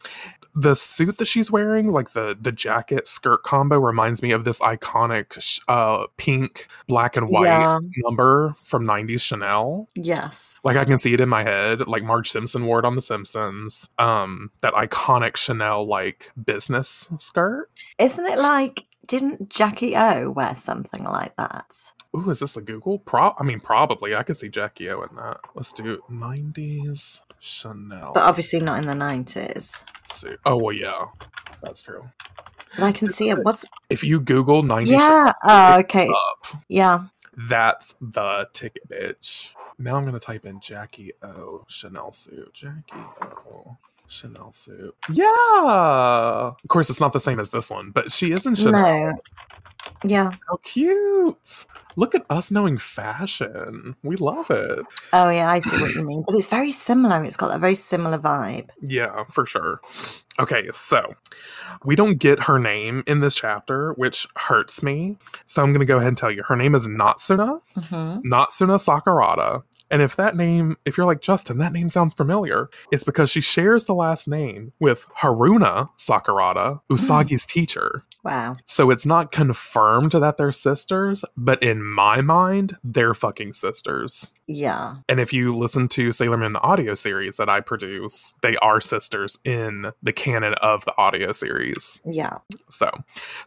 the 0.55 0.75
suit 0.75 1.17
that 1.17 1.25
she's 1.25 1.49
wearing, 1.49 1.91
like 1.91 2.11
the 2.11 2.37
the 2.39 2.51
jacket 2.51 3.07
skirt 3.07 3.43
combo 3.43 3.77
reminds 3.79 4.21
me 4.21 4.31
of 4.31 4.43
this 4.43 4.59
iconic 4.59 5.59
uh 5.67 6.07
pink, 6.17 6.67
black 6.87 7.17
and 7.17 7.27
white 7.29 7.45
Yeah. 7.47 7.79
number 7.97 8.55
from 8.63 8.85
90s 8.85 9.21
Chanel. 9.23 9.89
Yes. 9.95 10.59
Like 10.63 10.77
I 10.77 10.85
can 10.85 10.97
see 10.97 11.13
it 11.13 11.19
in 11.21 11.29
my 11.29 11.43
head, 11.43 11.87
like 11.87 12.03
Marge 12.03 12.29
Simpson 12.29 12.65
wore 12.65 12.79
it 12.79 12.85
on 12.85 12.95
The 12.95 13.01
Simpsons. 13.01 13.89
Um, 13.99 14.51
that 14.61 14.73
iconic 14.73 15.37
Chanel 15.37 15.85
like 15.87 16.31
business 16.45 17.09
skirt. 17.17 17.69
Isn't 17.97 18.25
it 18.25 18.37
like 18.37 18.85
didn't 19.07 19.49
Jackie 19.49 19.95
O 19.97 20.29
wear 20.31 20.55
something 20.55 21.03
like 21.03 21.35
that? 21.35 21.65
Ooh, 22.15 22.29
is 22.29 22.39
this 22.39 22.55
a 22.57 22.61
Google? 22.61 22.99
Pro 22.99 23.33
I 23.39 23.43
mean, 23.43 23.59
probably. 23.59 24.15
I 24.15 24.23
could 24.23 24.37
see 24.37 24.49
Jackie 24.49 24.89
O 24.89 25.01
in 25.01 25.15
that. 25.15 25.39
Let's 25.55 25.73
do 25.73 26.01
90s 26.11 27.21
Chanel 27.39 28.11
But 28.13 28.23
obviously 28.23 28.59
not 28.59 28.77
in 28.79 28.85
the 28.85 28.95
nineties. 28.95 29.83
suit. 30.11 30.39
Oh 30.45 30.57
well, 30.57 30.73
yeah, 30.75 31.05
that's 31.61 31.81
true. 31.81 32.09
But 32.77 32.85
I 32.85 32.91
can 32.91 33.07
see 33.07 33.29
it 33.29 33.43
was 33.43 33.65
If 33.89 34.03
you 34.03 34.19
Google 34.19 34.63
90s 34.63 34.87
Yeah. 34.87 34.97
Chanel 34.99 35.33
Oh, 35.75 35.79
okay. 35.79 36.07
up, 36.09 36.61
Yeah. 36.67 37.05
that's 37.35 37.95
the 37.99 38.47
ticket, 38.53 38.87
bitch. 38.89 39.49
Now 39.79 39.95
I'm 39.95 40.05
gonna 40.05 40.19
type 40.19 40.45
in 40.45 40.59
Jackie 40.59 41.13
O 41.23 41.65
Chanel 41.67 42.11
suit. 42.11 42.53
Jackie 42.53 43.03
O 43.53 43.77
Chanel 44.07 44.53
suit. 44.55 44.95
Yeah. 45.11 46.51
Of 46.63 46.67
course, 46.67 46.89
it's 46.91 46.99
not 46.99 47.13
the 47.13 47.19
same 47.19 47.39
as 47.39 47.49
this 47.49 47.71
one, 47.71 47.89
but 47.91 48.11
she 48.11 48.31
is 48.31 48.45
in 48.45 48.53
Chanel. 48.55 49.07
No. 49.11 49.13
Yeah. 50.03 50.31
How 50.49 50.57
cute. 50.63 51.65
Look 51.95 52.15
at 52.15 52.25
us 52.29 52.49
knowing 52.49 52.77
fashion. 52.77 53.95
We 54.03 54.15
love 54.15 54.49
it. 54.49 54.85
Oh 55.13 55.29
yeah, 55.29 55.49
I 55.49 55.59
see 55.59 55.77
what 55.77 55.95
you 55.95 56.03
mean. 56.03 56.23
But 56.25 56.35
it's 56.35 56.47
very 56.47 56.71
similar. 56.71 57.23
It's 57.23 57.37
got 57.37 57.49
that 57.49 57.59
very 57.59 57.75
similar 57.75 58.17
vibe. 58.17 58.69
Yeah, 58.81 59.23
for 59.25 59.45
sure. 59.45 59.79
Okay, 60.39 60.67
so 60.73 61.13
we 61.85 61.95
don't 61.95 62.17
get 62.17 62.39
her 62.45 62.57
name 62.57 63.03
in 63.05 63.19
this 63.19 63.35
chapter, 63.35 63.93
which 63.93 64.27
hurts 64.37 64.81
me. 64.81 65.17
So 65.45 65.61
I'm 65.61 65.69
going 65.69 65.81
to 65.81 65.85
go 65.85 65.97
ahead 65.97 66.07
and 66.07 66.17
tell 66.17 66.31
you. 66.31 66.43
Her 66.47 66.55
name 66.55 66.73
is 66.73 66.87
Natsuna, 66.87 67.59
hmm 67.75 68.17
Natsuna 68.25 68.79
Sakurada. 68.79 69.63
And 69.91 70.01
if 70.01 70.15
that 70.15 70.35
name, 70.35 70.77
if 70.85 70.97
you're 70.97 71.05
like, 71.05 71.21
Justin, 71.21 71.59
that 71.59 71.71
name 71.71 71.87
sounds 71.87 72.15
familiar, 72.15 72.69
it's 72.91 73.03
because 73.03 73.29
she 73.29 73.41
shares 73.41 73.83
the 73.83 73.93
last 73.93 74.27
name 74.27 74.73
with 74.79 75.05
Haruna 75.19 75.89
Sakurada, 75.99 76.81
Usagi's 76.89 77.45
teacher. 77.45 78.03
Wow. 78.23 78.55
So 78.65 78.89
it's 78.89 79.05
not 79.05 79.31
confirmed 79.31 80.13
that 80.13 80.37
they're 80.37 80.53
sisters, 80.53 81.25
but 81.35 81.61
in 81.61 81.83
my 81.83 82.21
mind, 82.21 82.77
they're 82.83 83.13
fucking 83.13 83.53
sisters. 83.53 84.33
Yeah. 84.47 84.95
And 85.07 85.19
if 85.19 85.31
you 85.31 85.55
listen 85.55 85.87
to 85.89 86.11
Sailor 86.11 86.37
Moon 86.37 86.53
the 86.53 86.61
audio 86.61 86.95
series 86.95 87.37
that 87.37 87.49
I 87.49 87.61
produce, 87.61 88.33
they 88.41 88.57
are 88.57 88.81
sisters 88.81 89.39
in 89.45 89.91
the 90.01 90.11
canon 90.11 90.53
of 90.55 90.83
the 90.85 90.93
audio 90.97 91.31
series. 91.31 91.99
Yeah. 92.05 92.39
So, 92.69 92.89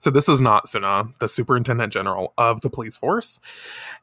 so 0.00 0.10
this 0.10 0.28
is 0.28 0.40
Natsuna, 0.40 1.12
the 1.18 1.28
superintendent 1.28 1.92
general 1.92 2.32
of 2.38 2.62
the 2.62 2.70
police 2.70 2.96
force, 2.96 3.40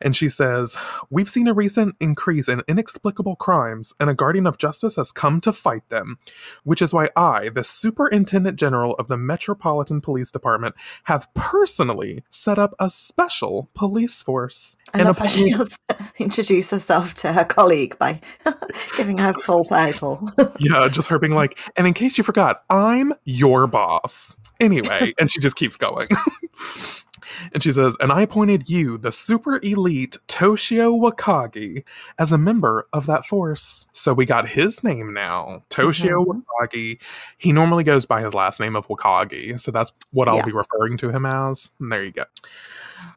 and 0.02 0.16
she 0.16 0.30
says, 0.30 0.78
"We've 1.10 1.30
seen 1.30 1.48
a 1.48 1.54
recent 1.54 1.96
increase 2.00 2.48
in 2.48 2.62
inexplicable 2.68 3.36
crimes, 3.38 3.94
and 4.00 4.10
a 4.10 4.14
guardian 4.14 4.46
of 4.46 4.58
justice 4.58 4.96
has 4.96 5.12
come 5.12 5.42
to 5.42 5.54
fight 5.54 5.88
them, 5.90 6.20
which 6.64 6.82
is 6.82 6.94
why 6.94 7.10
I, 7.16 7.50
the 7.50 7.64
superintendent 7.64 8.60
general 8.60 8.94
of 8.96 9.08
the 9.08 9.18
Metropolitan 9.18 10.02
Police 10.02 10.32
Department, 10.32 10.76
have 11.06 11.28
personally 11.34 12.24
set 12.30 12.60
up 12.60 12.74
a 12.80 12.90
special 12.90 13.70
police 13.74 14.22
force 14.22 14.78
I 14.94 15.00
and 15.00 15.08
love 15.08 15.18
how 15.18 15.26
appointed- 15.26 15.48
she 15.48 15.54
also 15.54 15.78
introduced 16.20 16.74
herself 16.84 17.14
to 17.14 17.32
her 17.32 17.46
colleague 17.46 17.98
by 17.98 18.20
giving 18.98 19.18
her 19.18 19.34
full 19.34 19.64
title. 19.64 20.30
Yeah, 20.60 20.88
just 20.88 21.08
her 21.08 21.20
being 21.20 21.34
like, 21.34 21.58
and 21.76 21.88
in 21.88 21.94
case 21.94 22.18
you 22.18 22.24
forgot, 22.24 22.64
I'm 22.70 23.14
your 23.26 23.68
boss. 23.68 24.36
Anyway, 24.60 25.14
and 25.20 25.30
she 25.30 25.40
just 25.40 25.56
keeps 25.56 25.76
going. 25.76 26.08
and 27.54 27.62
she 27.64 27.72
says, 27.72 27.96
and 28.00 28.12
I 28.12 28.22
appointed 28.22 28.70
you, 28.70 28.98
the 28.98 29.12
super 29.12 29.60
elite 29.64 30.18
Toshio 30.28 31.00
Wakagi, 31.00 31.84
as 32.20 32.32
a 32.32 32.38
member 32.38 32.88
of 32.94 33.06
that 33.06 33.26
force. 33.26 33.86
So 33.94 34.14
we 34.14 34.26
got 34.26 34.48
his 34.50 34.84
name 34.84 35.14
now, 35.14 35.64
Toshio 35.70 36.26
Mhm. 36.26 36.44
Wakagi. 36.62 37.00
He 37.38 37.52
normally 37.52 37.84
goes 37.84 38.06
by 38.06 38.22
his 38.22 38.34
last 38.34 38.60
name 38.60 38.76
of 38.76 38.88
Wakagi. 38.88 39.60
So 39.60 39.72
that's 39.72 39.92
what 40.12 40.28
I'll 40.28 40.38
Yeah. 40.38 40.46
be 40.46 40.52
referring 40.54 40.98
to 40.98 41.10
him 41.10 41.26
as. 41.26 41.72
And 41.80 41.92
there 41.92 42.04
you 42.04 42.12
go. 42.12 42.26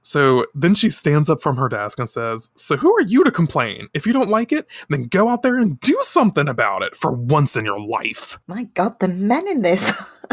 So 0.02 0.46
then 0.54 0.74
she 0.74 0.90
stands 0.90 1.28
up 1.28 1.40
from 1.40 1.56
her 1.56 1.68
desk 1.68 1.98
and 1.98 2.08
says, 2.08 2.48
So 2.56 2.76
who 2.76 2.94
are 2.96 3.00
you 3.02 3.24
to 3.24 3.30
complain? 3.30 3.88
If 3.94 4.07
you 4.07 4.12
don't 4.12 4.30
like 4.30 4.52
it, 4.52 4.66
then 4.88 5.04
go 5.04 5.28
out 5.28 5.42
there 5.42 5.57
and 5.57 5.80
do 5.80 5.96
something 6.02 6.48
about 6.48 6.82
it 6.82 6.96
for 6.96 7.11
once 7.12 7.57
in 7.57 7.64
your 7.64 7.80
life. 7.80 8.38
My 8.46 8.64
God, 8.74 8.98
the 9.00 9.09
men 9.09 9.46
in 9.48 9.62
this. 9.62 9.92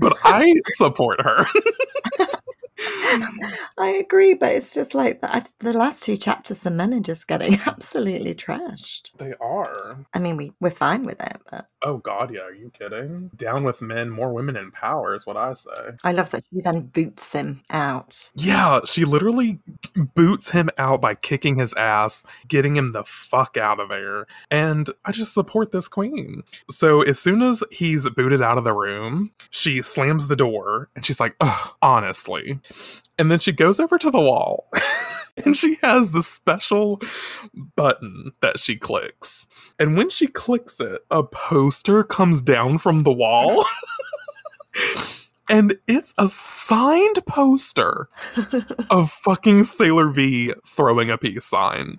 but 0.00 0.16
I 0.24 0.54
support 0.74 1.20
her. 1.22 1.46
I 3.78 3.88
agree, 4.00 4.34
but 4.34 4.54
it's 4.54 4.74
just 4.74 4.94
like 4.94 5.20
that. 5.20 5.50
The 5.60 5.72
last 5.72 6.04
two 6.04 6.16
chapters, 6.16 6.62
the 6.62 6.70
men 6.70 6.94
are 6.94 7.00
just 7.00 7.28
getting 7.28 7.58
absolutely 7.66 8.34
trashed. 8.34 9.10
they 9.18 9.34
are. 9.40 10.06
I 10.14 10.18
mean, 10.18 10.36
we 10.36 10.52
we're 10.60 10.70
fine 10.70 11.04
with 11.04 11.20
it, 11.20 11.40
but 11.50 11.68
Oh 11.82 11.98
God, 11.98 12.34
yeah. 12.34 12.42
Are 12.42 12.54
you 12.54 12.72
kidding? 12.78 13.30
Down 13.36 13.64
with 13.64 13.82
men, 13.82 14.10
more 14.10 14.32
women 14.32 14.56
in 14.56 14.72
power 14.72 15.14
is 15.14 15.26
what 15.26 15.36
I 15.36 15.54
say. 15.54 15.92
I 16.04 16.12
love 16.12 16.30
that 16.30 16.44
she 16.52 16.60
then 16.60 16.82
boots 16.82 17.32
him 17.32 17.62
out. 17.70 18.30
Yeah, 18.34 18.80
she 18.86 19.04
literally 19.04 19.60
boots 20.14 20.50
him 20.50 20.70
out 20.78 21.00
by 21.00 21.14
kicking 21.14 21.58
his 21.58 21.74
ass, 21.74 22.24
getting 22.48 22.76
him 22.76 22.92
the 22.92 23.04
fuck 23.04 23.56
out 23.56 23.80
of 23.80 23.90
there. 23.90 24.26
And 24.50 24.90
I 25.04 25.12
just 25.12 25.34
support 25.34 25.72
this 25.72 25.88
queen. 25.88 26.42
So 26.70 27.02
as 27.02 27.18
soon 27.20 27.42
as 27.42 27.64
he's 27.70 28.10
booted 28.10 28.42
out 28.42 28.58
of 28.58 28.64
the 28.64 28.74
room, 28.74 29.32
she 29.50 29.82
slams 29.82 30.26
the 30.28 30.36
door 30.36 30.90
and 30.96 31.06
she's 31.06 31.20
like, 31.20 31.36
Ugh, 31.40 31.70
honestly. 31.82 32.60
And 33.18 33.30
then 33.30 33.38
she 33.38 33.52
goes 33.52 33.80
over 33.80 33.98
to 33.98 34.10
the 34.10 34.20
wall. 34.20 34.68
and 35.44 35.56
she 35.56 35.76
has 35.82 36.12
the 36.12 36.22
special 36.22 37.00
button 37.76 38.32
that 38.40 38.58
she 38.58 38.76
clicks. 38.76 39.46
And 39.78 39.96
when 39.96 40.10
she 40.10 40.26
clicks 40.26 40.80
it, 40.80 41.02
a 41.10 41.22
poster 41.22 42.04
comes 42.04 42.40
down 42.40 42.78
from 42.78 43.00
the 43.00 43.12
wall. 43.12 43.64
and 45.48 45.76
it's 45.86 46.14
a 46.18 46.28
signed 46.28 47.24
poster 47.26 48.08
of 48.90 49.10
fucking 49.10 49.64
Sailor 49.64 50.10
V 50.10 50.54
throwing 50.66 51.10
a 51.10 51.18
peace 51.18 51.46
sign. 51.46 51.98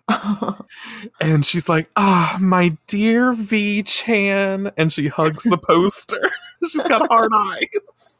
And 1.22 1.46
she's 1.46 1.68
like, 1.68 1.90
ah, 1.96 2.38
my 2.40 2.78
dear 2.88 3.34
V 3.34 3.84
Chan. 3.84 4.72
And 4.78 4.92
she 4.92 5.08
hugs 5.08 5.44
the 5.44 5.58
poster. 5.58 6.32
she's 6.68 6.84
got 6.84 7.08
hard 7.12 7.32
eyes. 7.34 8.19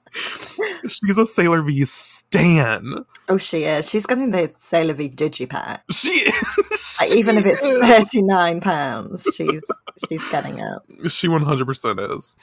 She's 0.88 1.18
a 1.18 1.26
Sailor 1.26 1.62
V 1.62 1.86
stan. 1.86 3.06
oh, 3.30 3.38
she 3.38 3.64
is. 3.64 3.90
She's 3.90 4.06
getting 4.06 4.32
the 4.32 4.48
Sailor 4.48 4.94
V 4.94 5.10
digipack. 5.10 5.82
She, 5.92 6.32
Like, 7.00 7.12
even 7.12 7.38
if 7.38 7.46
it's 7.46 7.62
thirty 7.62 8.22
nine 8.22 8.60
pounds, 8.60 9.26
she's 9.34 9.64
she's 10.10 10.28
getting 10.30 10.60
it. 10.60 11.12
She 11.12 11.28
100% 11.28 12.18
is. 12.18 12.36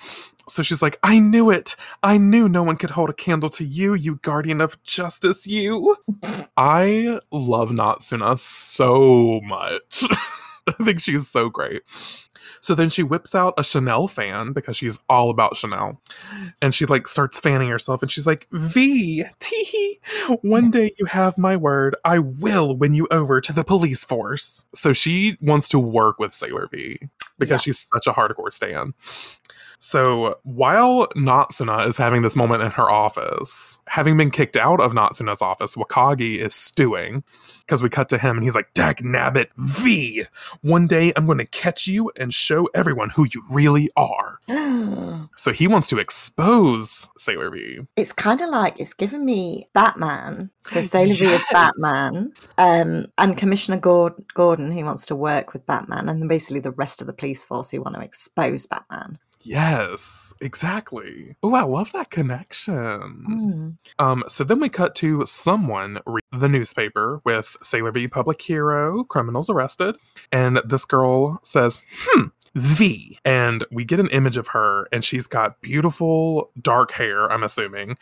So 0.49 0.63
she's 0.63 0.81
like, 0.81 0.99
I 1.03 1.19
knew 1.19 1.51
it. 1.51 1.77
I 2.03 2.17
knew 2.19 2.49
no 2.49 2.63
one 2.63 2.77
could 2.77 2.91
hold 2.91 3.11
a 3.11 3.13
candle 3.13 3.51
to 3.51 3.65
you, 3.65 3.95
you 3.95 4.17
guardian 4.23 4.61
of 4.61 4.83
justice, 4.83 5.47
you. 5.47 5.97
I 6.57 7.21
love 7.31 7.71
Natsuna 7.71 8.39
so 8.39 9.41
much. 9.45 10.05
I 10.79 10.85
think 10.85 11.01
she's 11.01 11.29
so 11.29 11.49
great. 11.49 11.83
So 12.61 12.75
then 12.75 12.91
she 12.91 13.03
whips 13.03 13.35
out 13.35 13.55
a 13.59 13.65
Chanel 13.65 14.09
fan 14.09 14.53
because 14.53 14.77
she's 14.77 14.99
all 15.09 15.31
about 15.31 15.57
Chanel. 15.57 16.01
And 16.63 16.75
she 16.75 16.87
like 16.87 17.07
starts 17.09 17.39
fanning 17.39 17.69
herself 17.69 18.03
and 18.03 18.11
she's 18.11 18.27
like, 18.27 18.47
V, 18.53 19.25
tee 19.41 20.01
one 20.43 20.71
day 20.71 20.93
you 20.99 21.07
have 21.07 21.39
my 21.39 21.57
word. 21.57 21.97
I 22.05 22.19
will 22.19 22.77
win 22.77 22.95
you 22.95 23.07
over 23.11 23.41
to 23.41 23.53
the 23.53 23.65
police 23.65 24.05
force. 24.05 24.65
So 24.75 24.93
she 24.93 25.37
wants 25.41 25.69
to 25.71 25.79
work 25.79 26.19
with 26.19 26.35
Sailor 26.35 26.69
V 26.73 26.99
because 27.39 27.51
Yeah. 27.51 27.59
she's 27.59 27.89
such 27.93 28.07
a 28.07 28.13
hardcore 28.13 28.53
stan. 28.53 28.95
So 29.79 30.39
while 30.43 31.07
Natsuna 31.17 31.87
is 31.87 31.97
having 31.97 32.23
this 32.23 32.37
moment 32.37 32.63
in 32.63 32.71
her 32.73 32.91
office, 32.91 33.79
having 33.87 34.17
been 34.17 34.31
kicked 34.31 34.57
out 34.57 34.81
of 34.81 34.93
Natsuna's 34.93 35.43
office, 35.43 35.75
Wakagi 35.75 36.39
is 36.39 36.55
stewing 36.55 37.23
because 37.61 37.83
we 37.83 37.89
cut 37.89 38.09
to 38.11 38.19
him 38.19 38.37
and 38.37 38.45
he's 38.45 38.55
like, 38.55 38.73
Dag 38.75 38.99
nabbit, 38.99 39.49
V, 39.57 40.25
one 40.63 40.87
day 40.87 41.13
I'm 41.17 41.27
going 41.27 41.39
to 41.39 41.47
catch 41.47 41.87
you 41.87 42.11
and 42.19 42.33
show 42.33 42.69
everyone 42.75 43.11
who 43.11 43.27
you 43.33 43.43
really 43.51 43.91
are. 43.97 44.41
So 45.39 45.53
he 45.53 45.67
wants 45.67 45.89
to 45.89 45.99
expose 45.99 47.09
Sailor 47.19 47.51
V. 47.51 47.81
it's 47.97 48.13
kind 48.13 48.41
of 48.41 48.49
like 48.49 48.79
it's 48.79 48.93
given 48.95 49.25
me 49.25 49.67
Batman. 49.75 50.51
So 50.67 50.81
Sailor 50.83 51.15
V 51.15 51.25
is 51.27 51.45
Batman, 51.51 52.33
um, 52.59 53.07
and 53.19 53.37
Commissioner 53.37 53.79
Gord- 53.79 54.23
Gordon 54.35 54.71
who 54.71 54.85
wants 54.85 55.05
to 55.07 55.17
work 55.17 55.53
with 55.53 55.67
Batman, 55.67 56.09
and 56.09 56.21
then 56.21 56.29
basically 56.29 56.61
the 56.61 56.71
rest 56.73 57.01
of 57.01 57.07
the 57.07 57.13
police 57.13 57.45
force 57.45 57.71
who 57.71 57.83
want 57.83 57.97
to 57.97 58.03
expose 58.03 58.67
Batman. 58.67 59.19
Yes, 59.47 60.35
exactly. 60.41 61.37
Oh, 61.41 61.55
I 61.55 61.63
love 61.63 61.93
that 61.93 62.11
connection. 62.11 62.75
Mm. 62.75 63.77
Um, 64.05 64.25
so 64.27 64.43
then 64.43 64.59
we 64.59 64.69
cut 64.69 64.97
to 64.97 65.25
someone 65.25 66.01
read 66.05 66.25
the 66.33 66.49
newspaper 66.49 67.21
with 67.25 67.57
Sailor 67.63 67.93
V 67.93 68.09
public 68.09 68.43
hero, 68.43 69.05
criminals 69.05 69.49
arrested, 69.49 69.97
and 70.33 70.61
this 70.65 70.85
girl 70.85 71.39
says, 71.45 71.83
hmm, 71.97 72.25
V. 72.57 73.21
And 73.25 73.65
we 73.71 73.85
get 73.85 74.01
an 74.01 74.09
image 74.09 74.37
of 74.37 74.49
her, 74.49 74.89
and 74.91 75.05
she's 75.05 75.29
got 75.29 75.61
beautiful 75.61 76.51
dark 76.61 76.91
hair, 76.91 77.31
I'm 77.31 77.45
assuming, 77.45 77.99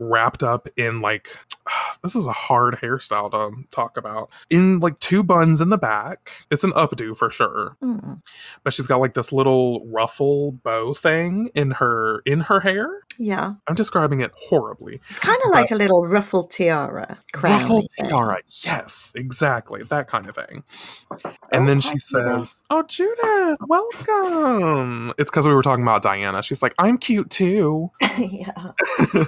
wrapped 0.00 0.42
up 0.42 0.66
in 0.76 1.00
like 1.00 1.28
this 2.02 2.14
is 2.16 2.26
a 2.26 2.32
hard 2.32 2.74
hairstyle 2.76 3.30
to 3.30 3.64
talk 3.70 3.96
about. 3.96 4.30
In 4.50 4.78
like 4.80 4.98
two 5.00 5.22
buns 5.22 5.60
in 5.60 5.68
the 5.70 5.78
back. 5.78 6.30
It's 6.50 6.64
an 6.64 6.72
updo 6.72 7.16
for 7.16 7.30
sure 7.30 7.76
Mm. 7.82 8.22
but 8.64 8.72
she's 8.72 8.86
got 8.86 9.00
like 9.00 9.14
this 9.14 9.32
little 9.32 9.86
ruffle 9.86 10.52
bow 10.52 10.94
thing 10.94 11.50
in 11.54 11.70
her 11.72 12.20
in 12.26 12.40
her 12.40 12.60
hair. 12.60 12.88
Yeah, 13.18 13.54
I'm 13.66 13.74
describing 13.74 14.20
it 14.20 14.30
horribly. 14.36 15.00
it's 15.08 15.18
kind 15.18 15.38
of 15.44 15.50
like 15.50 15.70
a 15.72 15.74
little 15.74 16.06
ruffled 16.06 16.50
tiara. 16.52 17.18
Ruffle 17.42 17.84
tiara, 17.98 18.38
yes, 18.64 19.12
exactly 19.16 19.82
that 19.84 20.06
kind 20.06 20.28
of 20.28 20.36
thing. 20.36 20.62
And 21.50 21.68
then 21.68 21.78
Oh, 21.78 21.80
she 21.80 21.88
hi, 21.88 21.94
Judith. 21.94 22.48
says, 22.48 22.62
"Oh, 22.70 22.82
Judith, 22.84 23.58
welcome." 23.66 25.12
It's 25.18 25.30
because 25.30 25.46
we 25.46 25.54
were 25.54 25.62
talking 25.62 25.82
about 25.82 26.02
Diana. 26.02 26.42
She's 26.42 26.62
like, 26.62 26.74
"I'm 26.78 26.96
cute 26.98 27.30
too." 27.30 27.90
yeah. 28.18 28.72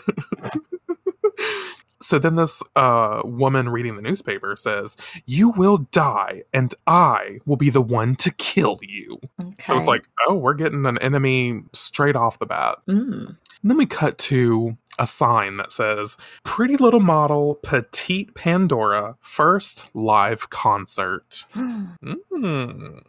so 2.02 2.18
then 2.18 2.36
this 2.36 2.62
uh, 2.76 3.22
woman 3.24 3.68
reading 3.68 3.96
the 3.96 4.02
newspaper 4.02 4.56
says, 4.56 4.96
"You 5.26 5.50
will 5.50 5.78
die, 5.78 6.42
and 6.52 6.74
I 6.86 7.38
will 7.46 7.56
be 7.56 7.70
the 7.70 7.82
one 7.82 8.16
to 8.16 8.30
kill 8.32 8.78
you." 8.82 9.20
So 9.60 9.76
it's 9.76 9.86
like, 9.86 10.06
oh, 10.26 10.34
we're 10.34 10.54
getting 10.54 10.86
an 10.86 10.98
enemy 10.98 11.62
straight 11.72 12.16
off 12.16 12.38
the 12.38 12.46
bat. 12.46 12.76
Mm. 12.88 13.36
And 13.62 13.70
then 13.70 13.76
we 13.76 13.86
cut 13.86 14.16
to 14.18 14.76
a 15.00 15.06
sign 15.06 15.56
that 15.56 15.72
says 15.72 16.16
Pretty 16.44 16.76
Little 16.76 17.00
Model 17.00 17.56
Petite 17.56 18.34
Pandora 18.34 19.16
First 19.20 19.90
Live 19.94 20.50
Concert. 20.50 21.46
Mm. 22.40 23.02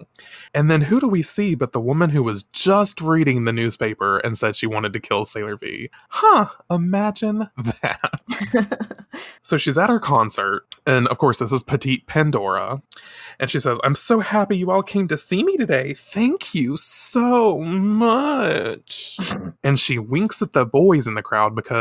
And 0.54 0.70
then 0.70 0.82
who 0.82 1.00
do 1.00 1.08
we 1.08 1.24
see 1.24 1.56
but 1.56 1.72
the 1.72 1.80
woman 1.80 2.10
who 2.10 2.22
was 2.22 2.44
just 2.52 3.00
reading 3.00 3.46
the 3.46 3.54
newspaper 3.54 4.18
and 4.18 4.38
said 4.38 4.58
she 4.58 4.68
wanted 4.68 4.92
to 4.92 5.00
kill 5.00 5.24
Sailor 5.24 5.56
V? 5.56 5.90
Huh, 6.10 6.48
imagine 6.70 7.50
that. 7.82 8.92
So 9.44 9.58
she's 9.58 9.78
at 9.78 9.90
her 9.90 10.00
concert, 10.00 10.64
and 10.86 11.08
of 11.08 11.18
course, 11.18 11.40
this 11.40 11.52
is 11.52 11.64
Petite 11.64 12.06
Pandora. 12.06 12.82
And 13.40 13.50
she 13.50 13.60
says, 13.60 13.80
I'm 13.84 13.96
so 13.96 14.20
happy 14.20 14.58
you 14.58 14.70
all 14.70 14.84
came 14.84 15.08
to 15.08 15.18
see 15.18 15.44
me 15.44 15.58
today. 15.58 15.96
Thank 15.96 16.54
you 16.54 16.78
so 16.78 17.60
much. 17.60 19.20
and 19.64 19.80
she 19.80 19.98
winks 19.98 20.42
at 20.42 20.54
the 20.54 20.66
boys 20.66 21.08
in 21.08 21.16
the 21.16 21.24
crowd 21.24 21.56
because, 21.56 21.81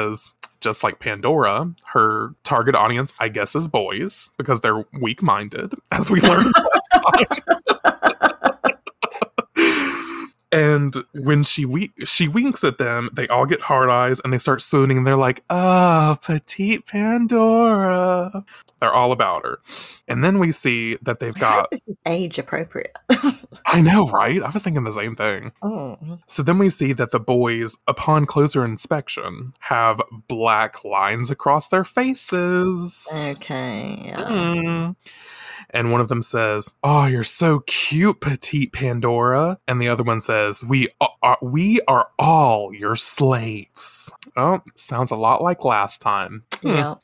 just 0.60 0.82
like 0.82 1.00
Pandora, 1.00 1.72
her 1.92 2.34
target 2.44 2.74
audience, 2.74 3.12
I 3.18 3.28
guess, 3.28 3.54
is 3.56 3.68
boys 3.68 4.28
because 4.36 4.60
they're 4.60 4.84
weak 5.00 5.22
minded, 5.22 5.72
as 5.90 6.10
we 6.10 6.20
learned. 6.20 6.52
And 10.52 10.94
when 11.14 11.42
she 11.44 11.64
we- 11.64 11.92
she 12.04 12.26
winks 12.26 12.64
at 12.64 12.78
them, 12.78 13.08
they 13.12 13.28
all 13.28 13.46
get 13.46 13.60
hard 13.60 13.88
eyes 13.88 14.20
and 14.24 14.32
they 14.32 14.38
start 14.38 14.62
swooning. 14.62 14.96
And 14.98 15.06
they're 15.06 15.16
like, 15.16 15.44
"Ah, 15.48 16.18
petite 16.24 16.86
Pandora." 16.86 18.44
They're 18.80 18.92
all 18.92 19.12
about 19.12 19.44
her. 19.44 19.58
And 20.08 20.24
then 20.24 20.38
we 20.38 20.52
see 20.52 20.96
that 21.02 21.20
they've 21.20 21.36
I 21.36 21.38
got. 21.38 21.70
this 21.70 21.80
is 21.86 21.96
age 22.06 22.38
appropriate. 22.38 22.96
I 23.66 23.80
know, 23.80 24.08
right? 24.08 24.42
I 24.42 24.50
was 24.50 24.62
thinking 24.62 24.84
the 24.84 24.90
same 24.92 25.14
thing. 25.14 25.52
oh. 25.62 25.98
So 26.26 26.42
then 26.42 26.58
we 26.58 26.70
see 26.70 26.92
that 26.94 27.10
the 27.10 27.20
boys, 27.20 27.76
upon 27.86 28.26
closer 28.26 28.64
inspection, 28.64 29.52
have 29.60 30.00
black 30.28 30.84
lines 30.84 31.30
across 31.30 31.68
their 31.68 31.84
faces. 31.84 33.06
Okay. 33.36 34.02
Yeah. 34.06 34.16
Mm. 34.24 34.96
And 35.72 35.92
one 35.92 36.00
of 36.00 36.08
them 36.08 36.22
says, 36.22 36.74
"Oh, 36.82 37.06
you're 37.06 37.22
so 37.24 37.60
cute, 37.60 38.20
petite 38.20 38.72
Pandora." 38.72 39.58
And 39.68 39.80
the 39.80 39.88
other 39.88 40.02
one 40.02 40.20
says, 40.20 40.64
"We 40.64 40.88
are 41.22 41.38
we 41.40 41.80
are 41.88 42.08
all 42.18 42.74
your 42.74 42.96
slaves." 42.96 44.12
Oh, 44.36 44.62
sounds 44.76 45.10
a 45.10 45.16
lot 45.16 45.42
like 45.42 45.64
last 45.64 46.00
time. 46.00 46.44
Hmm. 46.62 46.68
Yeah. 46.68 46.94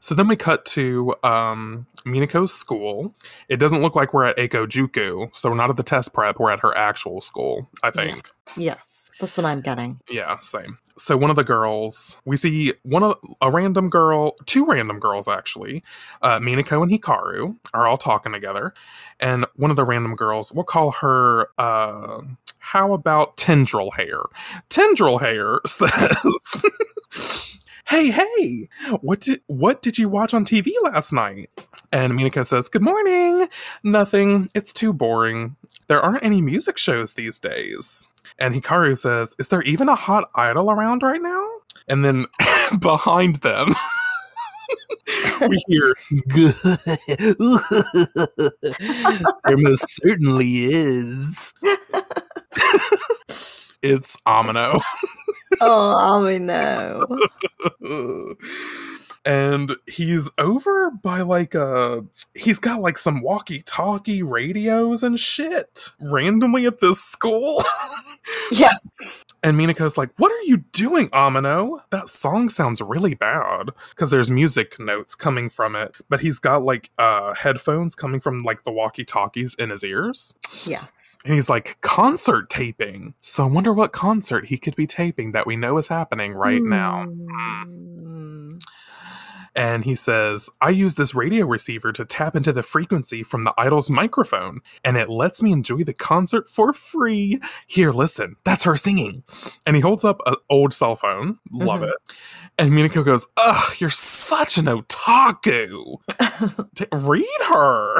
So 0.00 0.14
then 0.14 0.28
we 0.28 0.36
cut 0.36 0.64
to 0.66 1.14
um, 1.22 1.86
Minako's 2.06 2.52
school. 2.52 3.14
It 3.48 3.56
doesn't 3.56 3.82
look 3.82 3.96
like 3.96 4.14
we're 4.14 4.24
at 4.24 4.36
Eiko 4.36 4.66
Juku, 4.66 5.34
so 5.34 5.50
we're 5.50 5.56
not 5.56 5.70
at 5.70 5.76
the 5.76 5.82
test 5.82 6.12
prep. 6.12 6.38
We're 6.38 6.50
at 6.50 6.60
her 6.60 6.76
actual 6.76 7.20
school, 7.20 7.68
I 7.82 7.90
think. 7.90 8.28
Yes. 8.56 8.93
That's 9.20 9.36
what 9.36 9.46
I'm 9.46 9.60
getting. 9.60 10.00
Yeah, 10.10 10.38
same. 10.38 10.78
So 10.96 11.16
one 11.16 11.30
of 11.30 11.36
the 11.36 11.44
girls, 11.44 12.18
we 12.24 12.36
see 12.36 12.72
one 12.82 13.02
of 13.02 13.16
a 13.40 13.50
random 13.50 13.90
girl, 13.90 14.36
two 14.46 14.64
random 14.64 15.00
girls 15.00 15.26
actually, 15.26 15.82
uh, 16.22 16.38
Minako 16.38 16.82
and 16.82 16.92
Hikaru 16.92 17.56
are 17.72 17.86
all 17.86 17.98
talking 17.98 18.32
together, 18.32 18.74
and 19.18 19.44
one 19.56 19.70
of 19.70 19.76
the 19.76 19.84
random 19.84 20.14
girls, 20.14 20.52
we'll 20.52 20.64
call 20.64 20.92
her. 20.92 21.48
Uh, 21.58 22.22
how 22.58 22.92
about 22.92 23.36
tendril 23.36 23.90
hair? 23.90 24.20
Tendril 24.70 25.18
hair 25.18 25.60
says. 25.66 26.64
Hey, 27.86 28.10
hey! 28.10 28.68
What 29.02 29.20
did 29.20 29.42
what 29.46 29.82
did 29.82 29.98
you 29.98 30.08
watch 30.08 30.32
on 30.32 30.44
TV 30.44 30.70
last 30.82 31.12
night? 31.12 31.50
And 31.92 32.14
Minako 32.14 32.46
says, 32.46 32.68
Good 32.68 32.82
morning. 32.82 33.48
Nothing. 33.82 34.46
It's 34.54 34.72
too 34.72 34.92
boring. 34.92 35.56
There 35.88 36.00
aren't 36.00 36.24
any 36.24 36.40
music 36.40 36.78
shows 36.78 37.14
these 37.14 37.38
days. 37.38 38.08
And 38.38 38.54
Hikaru 38.54 38.98
says, 38.98 39.36
Is 39.38 39.48
there 39.48 39.62
even 39.62 39.88
a 39.88 39.94
hot 39.94 40.30
idol 40.34 40.70
around 40.70 41.02
right 41.02 41.20
now? 41.20 41.46
And 41.86 42.04
then 42.04 42.26
behind 42.80 43.36
them, 43.36 43.74
we 45.48 45.62
hear, 45.68 45.94
There 49.46 49.58
most 49.58 50.00
certainly 50.02 50.64
is. 50.64 51.52
It's 53.84 54.16
Amino. 54.26 54.80
oh, 55.60 56.38
know. 56.38 57.06
and 59.24 59.72
he's 59.86 60.30
over 60.38 60.90
by 60.90 61.20
like 61.20 61.54
a 61.54 62.04
he's 62.34 62.58
got 62.58 62.80
like 62.80 62.98
some 62.98 63.22
walkie-talkie 63.22 64.22
radios 64.22 65.02
and 65.02 65.18
shit 65.20 65.90
randomly 66.00 66.66
at 66.66 66.80
this 66.80 67.02
school 67.02 67.62
Yeah. 68.50 68.72
and 69.42 69.56
minako's 69.56 69.96
like 69.98 70.10
what 70.18 70.32
are 70.32 70.42
you 70.44 70.58
doing 70.72 71.08
amino 71.10 71.80
that 71.90 72.08
song 72.08 72.48
sounds 72.48 72.80
really 72.80 73.14
bad 73.14 73.68
because 73.90 74.10
there's 74.10 74.30
music 74.30 74.78
notes 74.80 75.14
coming 75.14 75.48
from 75.48 75.76
it 75.76 75.94
but 76.08 76.20
he's 76.20 76.38
got 76.38 76.62
like 76.62 76.90
uh 76.98 77.32
headphones 77.34 77.94
coming 77.94 78.20
from 78.20 78.38
like 78.38 78.64
the 78.64 78.72
walkie-talkies 78.72 79.54
in 79.54 79.70
his 79.70 79.84
ears 79.84 80.34
Yes. 80.64 81.03
And 81.24 81.34
he's 81.34 81.48
like 81.48 81.80
concert 81.80 82.48
taping 82.50 83.14
so 83.20 83.44
i 83.44 83.46
wonder 83.46 83.72
what 83.72 83.92
concert 83.92 84.46
he 84.46 84.56
could 84.58 84.76
be 84.76 84.86
taping 84.86 85.32
that 85.32 85.46
we 85.46 85.56
know 85.56 85.78
is 85.78 85.88
happening 85.88 86.32
right 86.34 86.62
now 86.62 87.06
Mm. 87.06 88.60
and 89.56 89.84
he 89.84 89.94
says, 89.94 90.50
I 90.60 90.70
use 90.70 90.94
this 90.96 91.14
radio 91.14 91.46
receiver 91.46 91.92
to 91.92 92.04
tap 92.04 92.34
into 92.36 92.52
the 92.52 92.62
frequency 92.64 93.22
from 93.22 93.44
the 93.44 93.54
idol's 93.56 93.88
microphone, 93.88 94.60
and 94.84 94.96
it 94.96 95.08
lets 95.08 95.40
me 95.42 95.52
enjoy 95.52 95.84
the 95.84 95.94
concert 95.94 96.48
for 96.48 96.72
free. 96.72 97.40
Here, 97.68 97.90
listen, 97.92 98.34
that's 98.44 98.64
her 98.64 98.74
singing. 98.76 99.22
And 99.64 99.76
he 99.76 99.82
holds 99.82 100.04
up 100.04 100.20
an 100.26 100.34
old 100.50 100.74
cell 100.74 100.96
phone. 100.96 101.38
Love 101.52 101.80
Mhm. 101.82 101.88
it. 101.90 101.94
And 102.58 102.72
Minako 102.72 103.04
goes, 103.04 103.26
Ugh, 103.36 103.74
you're 103.78 103.90
such 103.90 104.58
an 104.58 104.66
otaku. 104.66 105.98
Read 106.92 107.40
her. 107.48 107.96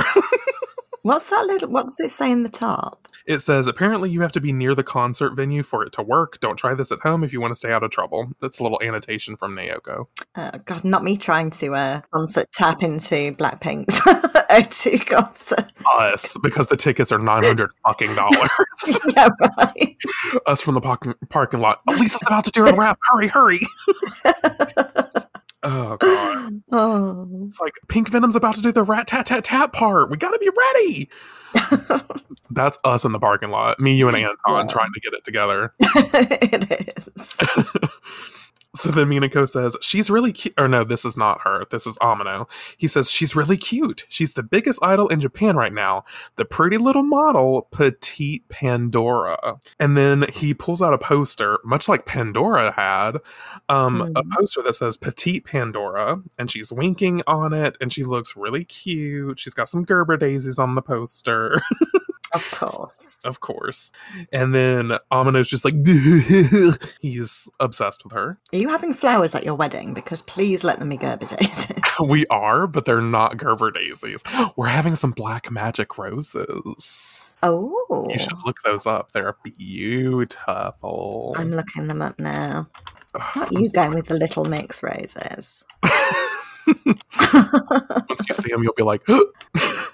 What's 1.02 1.30
that 1.30 1.46
little? 1.46 1.70
What 1.70 1.84
does 1.84 2.00
it 2.00 2.10
say 2.10 2.30
in 2.32 2.42
the 2.42 2.48
top? 2.48 3.06
It 3.26 3.38
says, 3.40 3.66
apparently 3.66 4.10
you 4.10 4.20
have 4.20 4.32
to 4.32 4.40
be 4.40 4.52
near 4.52 4.74
the 4.74 4.84
concert 4.84 5.34
venue 5.34 5.62
for 5.62 5.82
it 5.84 5.92
to 5.92 6.02
work. 6.02 6.38
Don't 6.40 6.56
try 6.56 6.74
this 6.74 6.92
at 6.92 7.00
home 7.00 7.24
if 7.24 7.32
you 7.32 7.40
want 7.40 7.52
to 7.52 7.56
stay 7.56 7.72
out 7.72 7.82
of 7.82 7.90
trouble. 7.90 8.32
That's 8.40 8.58
a 8.58 8.62
little 8.62 8.80
annotation 8.82 9.36
from 9.36 9.56
Naoko. 9.56 10.06
Oh, 10.36 10.50
God, 10.64 10.84
not 10.84 11.02
me 11.02 11.16
trying 11.16 11.50
to 11.52 11.74
uh, 11.74 12.00
concert 12.12 12.52
tap 12.52 12.82
into 12.82 13.34
Blackpink's 13.34 13.98
O2 14.50 15.06
concert. 15.06 15.72
Us, 15.90 16.36
because 16.42 16.68
the 16.68 16.76
tickets 16.76 17.10
are 17.12 17.18
900 17.18 17.70
fucking 17.86 18.14
dollars. 18.14 18.50
yeah, 19.16 19.28
right. 19.58 19.96
us 20.46 20.60
from 20.60 20.74
the 20.74 20.80
parking 20.80 21.14
parking 21.30 21.60
lot. 21.60 21.80
Lisa's 21.88 22.22
about 22.26 22.44
to 22.44 22.50
do 22.50 22.66
a 22.66 22.74
rap. 22.74 22.98
Hurry, 23.10 23.28
hurry. 23.28 23.60
oh 25.62 25.96
god. 25.96 26.52
oh. 26.72 27.44
It's 27.46 27.60
like 27.60 27.74
Pink 27.88 28.10
Venom's 28.10 28.36
about 28.36 28.56
to 28.56 28.62
do 28.62 28.72
the 28.72 28.82
rat 28.82 29.06
tat 29.06 29.26
tat 29.26 29.44
tat 29.44 29.72
part. 29.72 30.10
We 30.10 30.16
gotta 30.16 30.38
be 30.38 30.50
ready. 30.56 31.08
That's 32.50 32.78
us 32.84 33.04
in 33.04 33.12
the 33.12 33.18
parking 33.18 33.50
lot. 33.50 33.80
Me, 33.80 33.94
you, 33.96 34.06
and 34.08 34.16
Anton 34.16 34.36
Yeah. 34.48 34.64
trying 34.64 34.92
to 34.92 35.00
get 35.00 35.12
it 35.12 35.24
together. 35.24 35.72
it 35.80 36.94
is. 36.96 37.08
So 38.74 38.90
then 38.90 39.08
Minako 39.08 39.48
says, 39.48 39.76
She's 39.80 40.10
really 40.10 40.32
cute. 40.32 40.54
Or 40.58 40.66
no, 40.68 40.84
this 40.84 41.04
is 41.04 41.16
not 41.16 41.40
her. 41.42 41.64
This 41.70 41.86
is 41.86 41.96
Amino. 41.98 42.48
He 42.76 42.88
says, 42.88 43.10
She's 43.10 43.36
really 43.36 43.56
cute. 43.56 44.04
She's 44.08 44.34
the 44.34 44.42
biggest 44.42 44.78
idol 44.82 45.08
in 45.08 45.20
Japan 45.20 45.56
right 45.56 45.72
now. 45.72 46.04
The 46.36 46.44
pretty 46.44 46.76
little 46.76 47.02
model, 47.04 47.68
Petite 47.70 48.48
Pandora. 48.48 49.60
And 49.78 49.96
then 49.96 50.24
he 50.32 50.54
pulls 50.54 50.82
out 50.82 50.92
a 50.94 50.98
poster, 50.98 51.58
much 51.64 51.88
like 51.88 52.04
Pandora 52.06 52.72
had, 52.72 53.18
um, 53.68 54.00
a 54.00 54.06
Mhm. 54.06 54.30
poster 54.32 54.62
that 54.62 54.74
says 54.74 54.96
Petite 54.96 55.44
Pandora. 55.44 56.20
And 56.38 56.50
she's 56.50 56.72
winking 56.72 57.22
on 57.26 57.52
it. 57.52 57.76
And 57.80 57.92
she 57.92 58.02
looks 58.04 58.36
really 58.36 58.64
cute. 58.64 59.38
She's 59.38 59.54
got 59.54 59.68
some 59.68 59.84
Gerber 59.84 60.16
daisies 60.16 60.58
on 60.58 60.74
the 60.74 60.82
poster. 60.82 61.62
Of 62.34 62.50
course. 62.50 63.20
of 63.24 63.40
course. 63.40 63.92
And 64.32 64.54
then 64.54 64.92
Amino's 65.12 65.48
just 65.48 65.64
like, 65.64 65.74
he's 67.00 67.48
obsessed 67.60 68.04
with 68.04 68.12
her. 68.12 68.38
Are 68.52 68.56
you 68.56 68.68
having 68.68 68.92
flowers 68.92 69.34
at 69.34 69.44
your 69.44 69.54
wedding? 69.54 69.94
Because 69.94 70.22
please 70.22 70.64
let 70.64 70.80
them 70.80 70.88
be 70.88 70.96
Gerber 70.96 71.26
daisies. 71.26 71.68
We 72.00 72.26
are, 72.26 72.66
but 72.66 72.86
they're 72.86 73.00
not 73.00 73.36
Gerber 73.36 73.70
daisies. 73.70 74.20
We're 74.56 74.66
having 74.66 74.96
some 74.96 75.12
black 75.12 75.48
magic 75.52 75.96
roses. 75.96 77.36
Oh. 77.40 78.08
You 78.10 78.18
should 78.18 78.44
look 78.44 78.62
those 78.64 78.84
up. 78.84 79.12
They're 79.12 79.36
beautiful. 79.44 81.34
I'm 81.36 81.52
looking 81.52 81.86
them 81.86 82.02
up 82.02 82.18
now. 82.18 82.68
Not 83.36 83.52
you 83.52 83.70
going 83.72 83.94
with 83.94 84.06
the 84.06 84.14
little 84.14 84.44
mix 84.44 84.82
roses. 84.82 85.64
Once 86.66 88.20
you 88.28 88.34
see 88.34 88.50
them, 88.50 88.64
you'll 88.64 88.74
be 88.76 88.82
like, 88.82 89.02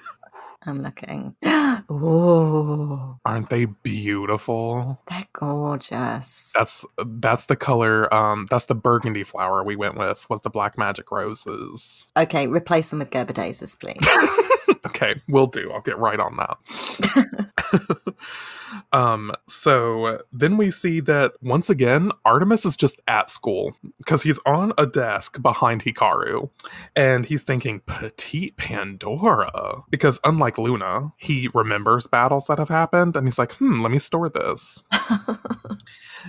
I'm 0.66 0.82
looking. 0.82 1.34
Oh, 1.88 3.16
"Aren't 3.24 3.48
they 3.48 3.64
beautiful?" 3.64 5.00
they're 5.08 5.26
gorgeous. 5.32 6.52
That's 6.54 6.84
that's 6.98 7.46
the 7.46 7.56
color. 7.56 8.12
Um, 8.12 8.46
that's 8.50 8.66
the 8.66 8.74
burgundy 8.74 9.22
flower 9.24 9.64
we 9.64 9.76
went 9.76 9.96
with. 9.96 10.28
Was 10.28 10.42
the 10.42 10.50
black 10.50 10.76
magic 10.76 11.10
roses? 11.10 12.08
Okay, 12.16 12.46
replace 12.46 12.90
them 12.90 12.98
with 12.98 13.10
Gerber 13.10 13.32
daisies, 13.32 13.76
please. 13.76 14.06
okay, 14.86 15.14
we'll 15.28 15.46
do. 15.46 15.72
I'll 15.72 15.80
get 15.80 15.98
right 15.98 16.20
on 16.20 16.36
that. 16.36 17.49
um, 18.92 19.32
so 19.46 20.22
then 20.32 20.56
we 20.56 20.70
see 20.70 21.00
that 21.00 21.32
once 21.42 21.70
again, 21.70 22.10
Artemis 22.24 22.64
is 22.64 22.76
just 22.76 23.00
at 23.06 23.30
school 23.30 23.76
because 23.98 24.22
he's 24.22 24.38
on 24.46 24.72
a 24.78 24.86
desk 24.86 25.40
behind 25.42 25.84
Hikaru 25.84 26.50
and 26.96 27.26
he's 27.26 27.42
thinking, 27.42 27.80
Petite 27.86 28.56
Pandora. 28.56 29.82
Because 29.90 30.20
unlike 30.24 30.58
Luna, 30.58 31.12
he 31.16 31.48
remembers 31.54 32.06
battles 32.06 32.46
that 32.46 32.58
have 32.58 32.68
happened 32.68 33.16
and 33.16 33.26
he's 33.26 33.38
like, 33.38 33.52
hmm, 33.52 33.82
let 33.82 33.90
me 33.90 33.98
store 33.98 34.28
this. 34.28 34.82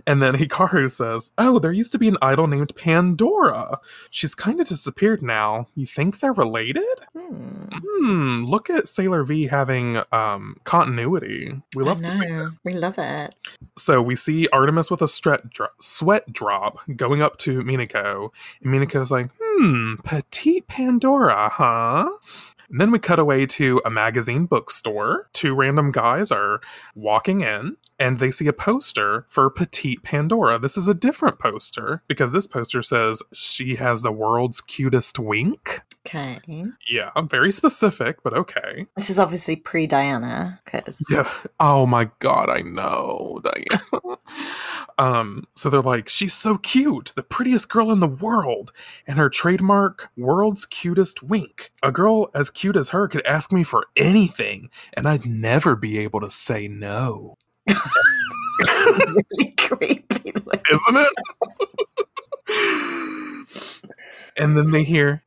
And 0.07 0.21
then 0.21 0.35
Hikaru 0.35 0.89
says, 0.91 1.31
Oh, 1.37 1.59
there 1.59 1.71
used 1.71 1.91
to 1.93 1.99
be 1.99 2.07
an 2.07 2.17
idol 2.21 2.47
named 2.47 2.75
Pandora. 2.75 3.79
She's 4.09 4.35
kind 4.35 4.59
of 4.61 4.67
disappeared 4.67 5.21
now. 5.21 5.67
You 5.75 5.85
think 5.85 6.19
they're 6.19 6.33
related? 6.33 6.83
Hmm, 7.17 7.65
Hmm, 8.03 8.43
look 8.45 8.69
at 8.69 8.87
Sailor 8.87 9.23
V 9.23 9.47
having 9.47 10.01
um 10.11 10.57
continuity. 10.63 11.53
We 11.75 11.83
love 11.83 12.01
to 12.01 12.09
see 12.09 12.19
it. 12.25 12.51
We 12.63 12.73
love 12.73 12.95
it. 12.97 13.35
So 13.77 14.01
we 14.01 14.15
see 14.15 14.47
Artemis 14.51 14.89
with 14.89 15.01
a 15.01 15.07
sweat, 15.07 15.49
dro- 15.49 15.67
sweat 15.79 16.31
drop 16.31 16.79
going 16.95 17.21
up 17.21 17.37
to 17.39 17.61
Minako, 17.61 18.29
and 18.63 18.73
Minako's 18.73 19.11
like, 19.11 19.29
hmm, 19.39 19.95
petite 20.03 20.67
Pandora, 20.67 21.49
huh? 21.49 22.09
And 22.69 22.79
then 22.79 22.89
we 22.91 22.99
cut 22.99 23.19
away 23.19 23.45
to 23.47 23.81
a 23.85 23.89
magazine 23.89 24.45
bookstore. 24.45 25.27
Two 25.33 25.53
random 25.53 25.91
guys 25.91 26.31
are 26.31 26.61
walking 26.95 27.41
in 27.41 27.75
and 28.01 28.17
they 28.17 28.31
see 28.31 28.47
a 28.47 28.53
poster 28.53 29.27
for 29.29 29.47
Petite 29.51 30.01
Pandora. 30.01 30.57
This 30.57 30.75
is 30.75 30.87
a 30.87 30.95
different 30.95 31.37
poster 31.37 32.01
because 32.07 32.31
this 32.31 32.47
poster 32.47 32.81
says 32.81 33.21
she 33.31 33.75
has 33.75 34.01
the 34.01 34.11
world's 34.11 34.59
cutest 34.59 35.19
wink. 35.19 35.81
Okay. 36.07 36.39
Yeah, 36.89 37.11
I'm 37.15 37.29
very 37.29 37.51
specific, 37.51 38.23
but 38.23 38.35
okay. 38.35 38.87
This 38.97 39.11
is 39.11 39.19
obviously 39.19 39.55
pre 39.55 39.85
Diana, 39.85 40.59
because 40.65 40.99
Yeah. 41.11 41.31
Oh 41.59 41.85
my 41.85 42.09
god, 42.17 42.49
I 42.49 42.61
know, 42.61 43.39
Diana. 43.43 44.17
um, 44.97 45.43
so 45.53 45.69
they're 45.69 45.81
like, 45.81 46.09
she's 46.09 46.33
so 46.33 46.57
cute, 46.57 47.13
the 47.15 47.21
prettiest 47.21 47.69
girl 47.69 47.91
in 47.91 47.99
the 47.99 48.07
world, 48.07 48.73
and 49.05 49.19
her 49.19 49.29
trademark 49.29 50.09
world's 50.17 50.65
cutest 50.65 51.21
wink. 51.21 51.71
A 51.83 51.91
girl 51.91 52.31
as 52.33 52.49
cute 52.49 52.77
as 52.77 52.89
her 52.89 53.07
could 53.07 53.23
ask 53.27 53.51
me 53.51 53.61
for 53.61 53.85
anything, 53.95 54.71
and 54.93 55.07
I'd 55.07 55.27
never 55.27 55.75
be 55.75 55.99
able 55.99 56.21
to 56.21 56.31
say 56.31 56.67
no. 56.67 57.37
Really 58.85 59.53
creepy. 59.57 60.31
way- 60.45 60.61
Isn't 60.71 60.97
it? 60.97 61.13
and 64.37 64.57
then 64.57 64.71
they 64.71 64.83
hear 64.83 65.23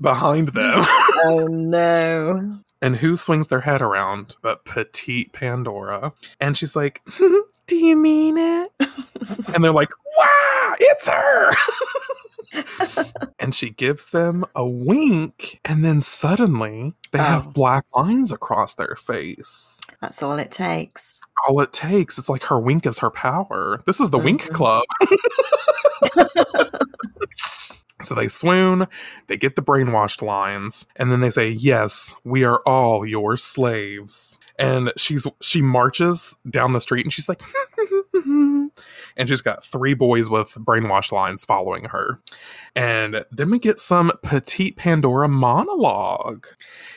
behind 0.00 0.48
them. 0.48 0.84
Oh 1.24 1.48
no. 1.48 2.60
And 2.80 2.94
who 2.94 3.16
swings 3.16 3.48
their 3.48 3.62
head 3.62 3.82
around 3.82 4.36
but 4.40 4.64
petite 4.64 5.32
Pandora? 5.32 6.12
And 6.40 6.56
she's 6.56 6.76
like, 6.76 7.02
Do 7.66 7.76
you 7.76 7.96
mean 7.96 8.38
it? 8.38 8.70
and 9.52 9.64
they're 9.64 9.72
like, 9.72 9.88
Wow, 10.16 10.74
it's 10.78 11.08
her. 11.08 11.50
And 13.48 13.54
she 13.54 13.70
gives 13.70 14.10
them 14.10 14.44
a 14.54 14.68
wink, 14.68 15.58
and 15.64 15.82
then 15.82 16.02
suddenly 16.02 16.92
they 17.12 17.18
Oh. 17.18 17.22
have 17.22 17.54
black 17.54 17.86
lines 17.96 18.30
across 18.30 18.74
their 18.74 18.94
face. 18.94 19.80
That's 20.02 20.22
all 20.22 20.38
it 20.38 20.50
takes. 20.50 21.22
All 21.48 21.58
it 21.62 21.72
takes, 21.72 22.18
it's 22.18 22.28
like 22.28 22.42
her 22.44 22.60
wink 22.60 22.84
is 22.84 22.98
her 22.98 23.10
power. 23.10 23.82
This 23.86 24.00
is 24.00 24.10
the 24.10 24.18
Wink 24.18 24.42
Mhm. 24.42 24.52
Club. 24.52 24.84
so 28.02 28.14
they 28.14 28.28
swoon, 28.28 28.86
they 29.28 29.38
get 29.38 29.56
the 29.56 29.62
brainwashed 29.62 30.20
lines, 30.20 30.86
and 30.96 31.10
then 31.10 31.20
they 31.20 31.30
say, 31.30 31.48
Yes, 31.48 32.14
we 32.24 32.44
are 32.44 32.60
all 32.66 33.06
your 33.06 33.38
slaves. 33.38 34.38
And 34.58 34.92
she's 34.98 35.26
she 35.40 35.62
marches 35.62 36.36
down 36.50 36.72
the 36.74 36.80
street 36.80 37.04
and 37.06 37.12
she's 37.12 37.28
like 37.30 37.40
and 39.16 39.28
she's 39.28 39.40
got 39.40 39.62
three 39.64 39.94
boys 39.94 40.28
with 40.28 40.50
brainwash 40.54 41.12
lines 41.12 41.44
following 41.46 41.84
her. 41.84 42.20
And 42.78 43.24
then 43.32 43.50
we 43.50 43.58
get 43.58 43.80
some 43.80 44.12
petite 44.22 44.76
Pandora 44.76 45.26
monologue. 45.26 46.46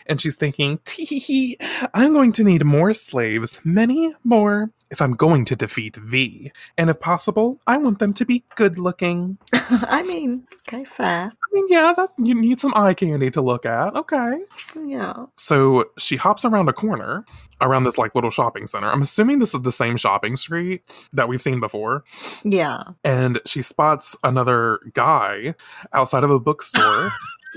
And 0.06 0.22
she's 0.22 0.36
thinking, 0.36 0.78
Tee 0.86 1.58
I'm 1.96 2.14
going 2.14 2.34
to 2.34 2.44
need 2.44 2.64
more 2.64 2.94
slaves, 2.94 3.60
many 3.64 4.14
more, 4.24 4.70
if 4.92 5.02
I'm 5.02 5.14
going 5.14 5.44
to 5.46 5.56
defeat 5.56 5.96
V. 5.96 6.52
And 6.78 6.92
if 6.92 7.00
possible, 7.00 7.60
I 7.66 7.78
want 7.78 7.98
them 7.98 8.14
to 8.14 8.26
be 8.26 8.44
good 8.56 8.78
looking. 8.78 9.40
I 9.54 10.04
mean, 10.04 10.46
okay, 10.68 10.84
fair. 10.84 11.32
I 11.32 11.54
mean, 11.54 11.66
yeah, 11.68 11.94
that's, 11.98 12.14
you 12.20 12.36
need 12.36 12.60
some 12.60 12.74
eye 12.76 12.94
candy 12.94 13.32
to 13.32 13.42
look 13.42 13.66
at. 13.66 13.96
Okay. 13.96 14.38
Yeah. 14.76 15.26
So 15.36 15.86
she 15.98 16.16
hops 16.16 16.46
around 16.46 16.70
a 16.70 16.74
corner 16.74 17.26
around 17.62 17.86
this 17.86 17.98
like 17.98 18.16
little 18.16 18.30
shopping 18.30 18.68
center. 18.68 18.92
I'm 18.92 19.02
assuming 19.02 19.40
this 19.40 19.54
is 19.54 19.62
the 19.62 19.72
same 19.72 19.98
shopping 19.98 20.36
street 20.36 20.84
that 21.14 21.28
we've 21.28 21.42
seen 21.42 21.60
before. 21.60 22.04
Yeah. 22.44 22.84
And 23.04 23.40
she 23.46 23.62
spots 23.62 24.16
another 24.24 24.80
guy 24.94 25.56
outside 25.94 26.24
of 26.24 26.32
a 26.32 26.40
bookstore. 26.40 27.12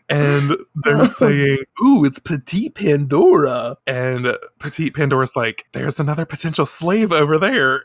and 0.08 0.56
they're 0.82 1.06
saying, 1.06 1.58
Ooh, 1.82 2.04
it's 2.04 2.20
Petite 2.20 2.74
Pandora. 2.74 3.76
And 3.86 4.36
Petite 4.58 4.94
Pandora's 4.94 5.36
like, 5.36 5.64
There's 5.72 6.00
another 6.00 6.26
potential 6.26 6.66
slave 6.66 7.12
over 7.12 7.38
there. 7.38 7.84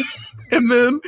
and 0.50 0.70
then 0.70 1.00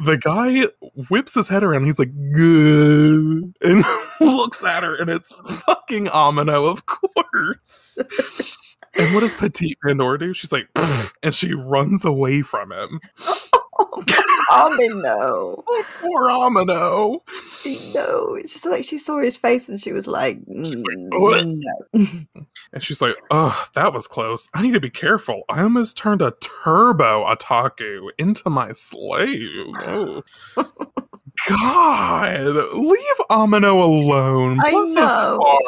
the 0.00 0.16
guy 0.16 0.64
whips 1.08 1.34
his 1.34 1.48
head 1.48 1.62
around. 1.62 1.84
He's 1.84 1.98
like, 1.98 2.12
good, 2.32 3.54
and 3.62 3.84
looks 4.20 4.64
at 4.64 4.82
her, 4.82 4.96
and 4.96 5.08
it's 5.08 5.32
fucking 5.64 6.06
Amino, 6.06 6.70
of 6.70 6.86
course. 6.86 7.98
And 8.96 9.14
what 9.14 9.20
does 9.20 9.34
Petite 9.34 9.78
Pandora 9.84 10.18
do? 10.18 10.34
She's 10.34 10.52
like, 10.52 10.68
and 11.22 11.34
she 11.34 11.52
runs 11.52 12.04
away 12.04 12.42
from 12.42 12.72
him. 12.72 13.00
Amino. 14.50 15.62
Oh, 15.66 15.84
poor 16.00 16.28
Amino. 16.28 17.20
No. 17.94 18.34
It's 18.34 18.52
just 18.52 18.66
like 18.66 18.84
she 18.84 18.98
saw 18.98 19.20
his 19.20 19.36
face 19.36 19.68
and 19.68 19.80
she 19.80 19.92
was 19.92 20.06
like, 20.06 20.44
"Mm. 20.46 22.26
And 22.72 22.82
she's 22.82 23.02
like, 23.02 23.16
oh, 23.30 23.66
that 23.74 23.92
was 23.92 24.06
close. 24.06 24.48
I 24.54 24.62
need 24.62 24.74
to 24.74 24.80
be 24.80 24.90
careful. 24.90 25.42
I 25.48 25.62
almost 25.62 25.96
turned 25.96 26.22
a 26.22 26.34
turbo 26.40 27.24
otaku 27.24 28.10
into 28.18 28.48
my 28.50 28.72
slave. 28.72 29.48
Oh. 29.80 30.22
God, 31.48 32.46
leave 32.74 33.18
Amino 33.30 33.82
alone. 33.82 34.60
I 34.62 34.70
know. 34.70 35.58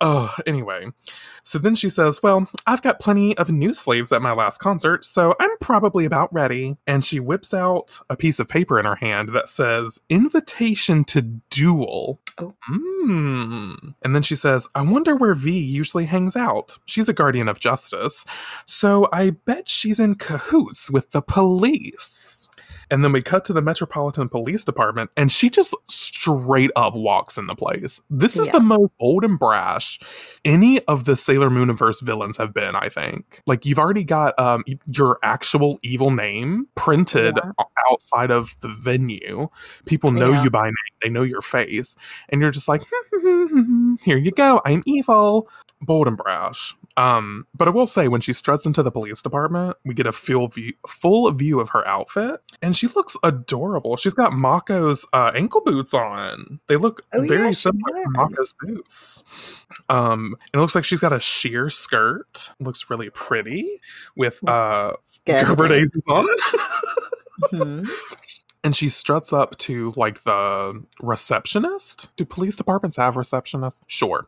Oh, 0.00 0.34
anyway. 0.46 0.86
So 1.42 1.58
then 1.58 1.74
she 1.74 1.90
says, 1.90 2.22
Well, 2.22 2.48
I've 2.66 2.82
got 2.82 3.00
plenty 3.00 3.36
of 3.38 3.50
new 3.50 3.74
slaves 3.74 4.12
at 4.12 4.22
my 4.22 4.32
last 4.32 4.58
concert, 4.58 5.04
so 5.04 5.34
I'm 5.40 5.56
probably 5.60 6.04
about 6.04 6.32
ready. 6.32 6.76
And 6.86 7.04
she 7.04 7.20
whips 7.20 7.54
out 7.54 8.00
a 8.08 8.16
piece 8.16 8.38
of 8.38 8.48
paper 8.48 8.78
in 8.78 8.86
her 8.86 8.96
hand 8.96 9.30
that 9.30 9.48
says, 9.48 10.00
Invitation 10.08 11.04
to 11.04 11.22
Duel. 11.22 12.20
Oh. 12.38 12.54
Mm. 12.70 13.94
And 14.02 14.14
then 14.14 14.22
she 14.22 14.36
says, 14.36 14.68
I 14.74 14.82
wonder 14.82 15.16
where 15.16 15.34
V 15.34 15.58
usually 15.58 16.06
hangs 16.06 16.36
out. 16.36 16.78
She's 16.86 17.08
a 17.08 17.12
guardian 17.12 17.48
of 17.48 17.60
justice, 17.60 18.24
so 18.66 19.08
I 19.12 19.30
bet 19.30 19.68
she's 19.68 19.98
in 19.98 20.14
cahoots 20.14 20.90
with 20.90 21.10
the 21.10 21.22
police. 21.22 22.39
And 22.90 23.04
then 23.04 23.12
we 23.12 23.22
cut 23.22 23.44
to 23.46 23.52
the 23.52 23.62
Metropolitan 23.62 24.28
Police 24.28 24.64
Department, 24.64 25.10
and 25.16 25.30
she 25.30 25.48
just 25.50 25.74
straight 25.88 26.70
up 26.76 26.94
walks 26.94 27.38
in 27.38 27.46
the 27.46 27.54
place. 27.54 28.00
This 28.10 28.38
is 28.38 28.46
Yeah. 28.46 28.52
the 28.54 28.60
most 28.60 28.90
bold 28.98 29.24
and 29.24 29.38
brash 29.38 29.98
any 30.44 30.80
of 30.84 31.04
the 31.04 31.16
Sailor 31.16 31.50
Mooniverse 31.50 32.02
villains 32.02 32.36
have 32.36 32.52
been, 32.52 32.74
I 32.76 32.88
think. 32.88 33.40
Like, 33.46 33.64
you've 33.64 33.78
already 33.78 34.04
got 34.04 34.38
um, 34.38 34.64
your 34.86 35.18
actual 35.22 35.78
evil 35.82 36.10
name 36.10 36.66
printed 36.74 37.38
Yeah. 37.42 37.52
outside 37.90 38.30
of 38.30 38.56
the 38.60 38.68
venue. 38.68 39.48
People 39.86 40.10
know 40.10 40.32
Yeah. 40.32 40.42
you 40.44 40.50
by 40.50 40.66
name, 40.66 40.74
they 41.02 41.08
know 41.08 41.22
your 41.22 41.42
face. 41.42 41.94
And 42.28 42.40
you're 42.40 42.50
just 42.50 42.68
like, 42.68 42.82
hmm, 43.12 43.46
hmm, 43.46 43.60
hmm, 43.62 43.94
here 44.04 44.18
you 44.18 44.30
go, 44.30 44.60
I'm 44.64 44.82
evil. 44.86 45.48
Bold 45.82 46.08
and 46.08 46.16
brash. 46.16 46.74
Um, 46.96 47.46
but 47.54 47.68
I 47.68 47.70
will 47.70 47.86
say, 47.86 48.08
when 48.08 48.20
she 48.20 48.32
struts 48.32 48.66
into 48.66 48.82
the 48.82 48.90
police 48.90 49.22
department, 49.22 49.76
we 49.84 49.94
get 49.94 50.06
a 50.06 50.12
full 50.12 50.48
view, 50.48 50.72
full 50.86 51.30
view 51.32 51.60
of 51.60 51.70
her 51.70 51.86
outfit, 51.86 52.40
and 52.60 52.76
she 52.76 52.88
looks 52.88 53.16
adorable. 53.22 53.96
She's 53.96 54.12
got 54.14 54.32
Mako's 54.32 55.06
uh, 55.12 55.32
ankle 55.34 55.62
boots 55.64 55.94
on. 55.94 56.60
They 56.68 56.76
look 56.76 57.02
Oh, 57.14 57.22
very 57.26 57.48
yeah, 57.48 57.52
similar 57.54 58.02
to. 58.04 58.10
Mako's 58.10 58.54
boots. 58.60 59.22
Um, 59.88 60.36
and 60.52 60.58
it 60.58 60.60
looks 60.60 60.74
like 60.74 60.84
she's 60.84 61.00
got 61.00 61.12
a 61.12 61.20
sheer 61.20 61.70
skirt. 61.70 62.50
Looks 62.60 62.90
really 62.90 63.10
pretty 63.10 63.80
with 64.16 64.46
uh. 64.48 64.92
Gerber 65.26 65.68
daisies 65.68 66.02
on 66.08 66.26
it. 66.28 66.60
Mhm. 67.54 67.88
And 68.62 68.76
she 68.76 68.88
struts 68.88 69.32
up 69.32 69.56
to 69.58 69.92
like 69.96 70.22
the 70.22 70.84
receptionist. 71.00 72.10
Do 72.16 72.24
police 72.24 72.56
departments 72.56 72.96
have 72.96 73.14
receptionists? 73.14 73.80
Sure. 73.86 74.26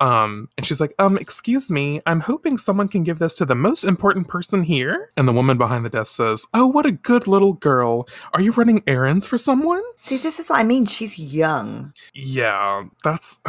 Um, 0.00 0.48
and 0.56 0.66
she's 0.66 0.80
like, 0.80 0.94
um, 0.98 1.16
excuse 1.16 1.70
me, 1.70 2.00
I'm 2.06 2.20
hoping 2.20 2.58
someone 2.58 2.88
can 2.88 3.02
give 3.02 3.18
this 3.18 3.34
to 3.34 3.44
the 3.44 3.54
most 3.54 3.84
important 3.84 4.28
person 4.28 4.62
here. 4.62 5.10
And 5.16 5.26
the 5.26 5.32
woman 5.32 5.58
behind 5.58 5.84
the 5.84 5.90
desk 5.90 6.16
says, 6.16 6.46
Oh, 6.54 6.66
what 6.66 6.86
a 6.86 6.92
good 6.92 7.26
little 7.26 7.54
girl. 7.54 8.06
Are 8.32 8.40
you 8.40 8.52
running 8.52 8.82
errands 8.86 9.26
for 9.26 9.38
someone? 9.38 9.82
See, 10.02 10.18
this 10.18 10.38
is 10.38 10.50
what 10.50 10.60
I 10.60 10.64
mean. 10.64 10.86
She's 10.86 11.18
young. 11.18 11.92
Yeah, 12.14 12.84
that's 13.02 13.40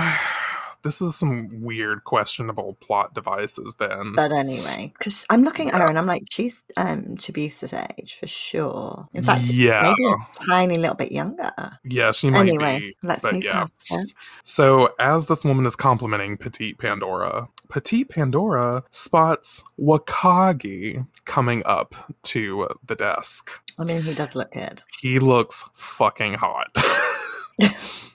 this 0.88 1.02
is 1.02 1.16
some 1.18 1.62
weird, 1.62 2.06
questionable 2.06 2.78
plot 2.80 3.14
devices 3.14 3.76
then. 3.78 4.14
But 4.16 4.32
anyway, 4.32 4.94
because 4.98 5.26
I'm 5.30 5.44
looking 5.44 5.70
at 5.70 5.82
her 5.82 5.88
and 5.88 5.98
I'm 5.98 6.06
like, 6.06 6.24
she's 6.30 6.64
um 6.78 7.18
Chibiusa's 7.18 7.74
age 7.74 8.16
for 8.18 8.26
sure. 8.26 9.06
In 9.14 9.22
fact, 9.22 9.50
yeah. 9.50 9.82
maybe 9.84 10.10
a 10.10 10.16
tiny 10.46 10.78
little 10.78 10.96
bit 10.96 11.12
younger. 11.12 11.52
Yeah, 11.84 12.12
she 12.14 12.30
might 12.30 12.48
Anyway, 12.48 12.80
be. 12.80 12.98
let's 13.04 13.26
move 13.26 13.44
yeah. 13.44 13.52
past 13.52 13.86
her. 13.90 14.04
So, 14.46 14.94
as 14.98 15.26
this 15.26 15.44
woman 15.44 15.66
is 15.66 15.76
complimenting 15.76 16.38
Petite 16.38 16.78
Pandora, 16.78 17.50
Petite 17.68 18.08
Pandora 18.08 18.84
spots 18.92 19.66
Wakagi 19.78 21.06
coming 21.26 21.64
up 21.66 21.96
to 22.24 22.70
the 22.86 22.96
desk. 22.96 23.60
I 23.78 23.84
mean, 23.84 24.04
he 24.04 24.14
does 24.14 24.36
look 24.36 24.54
good. 24.54 24.84
He 25.02 25.20
looks 25.20 25.66
fucking 25.76 26.36
hot. 26.36 26.76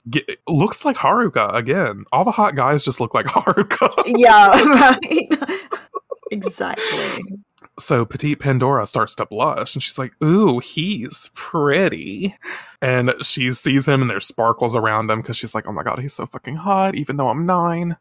Ge- 0.09 0.37
looks 0.49 0.83
like 0.85 0.97
Haruka 0.97 1.53
again. 1.53 2.03
All 2.11 2.25
the 2.25 2.31
hot 2.31 2.55
guys 2.55 2.83
just 2.83 2.99
look 2.99 3.13
like 3.13 3.25
Haruka. 3.27 3.89
yeah, 4.05 4.61
right. 4.63 5.59
exactly. 6.31 7.37
so 7.79 8.05
Petite 8.05 8.39
Pandora 8.39 8.85
starts 8.85 9.15
to 9.15 9.25
blush 9.25 9.75
and 9.75 9.81
she's 9.83 9.97
like, 9.97 10.13
Ooh, 10.23 10.59
he's 10.59 11.29
pretty. 11.33 12.35
And 12.81 13.13
she 13.21 13.53
sees 13.53 13.87
him 13.87 14.01
and 14.01 14.09
there's 14.09 14.27
sparkles 14.27 14.75
around 14.75 15.09
him 15.09 15.21
because 15.21 15.37
she's 15.37 15.55
like, 15.55 15.65
Oh 15.67 15.71
my 15.71 15.83
god, 15.83 15.99
he's 15.99 16.13
so 16.13 16.25
fucking 16.25 16.57
hot, 16.57 16.95
even 16.95 17.17
though 17.17 17.29
I'm 17.29 17.45
nine. 17.45 17.95